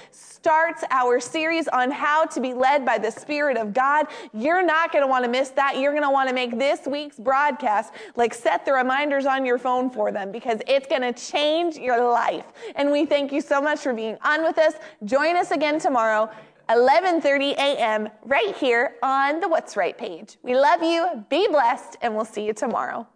starts 0.48 0.82
our 0.90 1.20
series 1.20 1.68
on 1.68 1.90
how 1.90 2.24
to 2.24 2.40
be 2.40 2.54
led 2.54 2.82
by 2.82 2.96
the 2.96 3.10
Spirit 3.10 3.58
of 3.58 3.74
God. 3.74 4.06
You're 4.32 4.64
not 4.64 4.90
going 4.90 5.02
to 5.02 5.06
want 5.06 5.22
to 5.26 5.30
miss 5.30 5.50
that. 5.50 5.76
You're 5.76 5.92
going 5.92 6.04
to 6.04 6.10
want 6.10 6.26
to 6.30 6.34
make 6.34 6.58
this 6.58 6.86
week's 6.86 7.18
broadcast, 7.18 7.92
like 8.16 8.32
set 8.32 8.64
the 8.64 8.72
reminders 8.72 9.26
on 9.26 9.44
your 9.44 9.58
phone 9.58 9.90
for 9.90 10.10
them 10.10 10.32
because 10.32 10.62
it's 10.66 10.86
going 10.86 11.02
to 11.02 11.12
change 11.12 11.76
your 11.76 12.02
life. 12.10 12.46
And 12.76 12.90
we 12.90 13.04
thank 13.04 13.30
you 13.30 13.42
so 13.42 13.60
much 13.60 13.80
for 13.80 13.92
being 13.92 14.16
on 14.24 14.42
with 14.42 14.56
us. 14.56 14.72
Join 15.04 15.36
us 15.36 15.50
again 15.50 15.78
tomorrow. 15.78 16.30
11:30 16.70 17.52
a.m. 17.52 18.08
right 18.24 18.56
here 18.56 18.94
on 19.02 19.40
the 19.40 19.48
What's 19.48 19.76
Right 19.76 19.98
page. 19.98 20.38
We 20.42 20.54
love 20.54 20.82
you. 20.82 21.26
Be 21.28 21.46
blessed 21.48 21.98
and 22.00 22.16
we'll 22.16 22.24
see 22.24 22.46
you 22.46 22.54
tomorrow. 22.54 23.06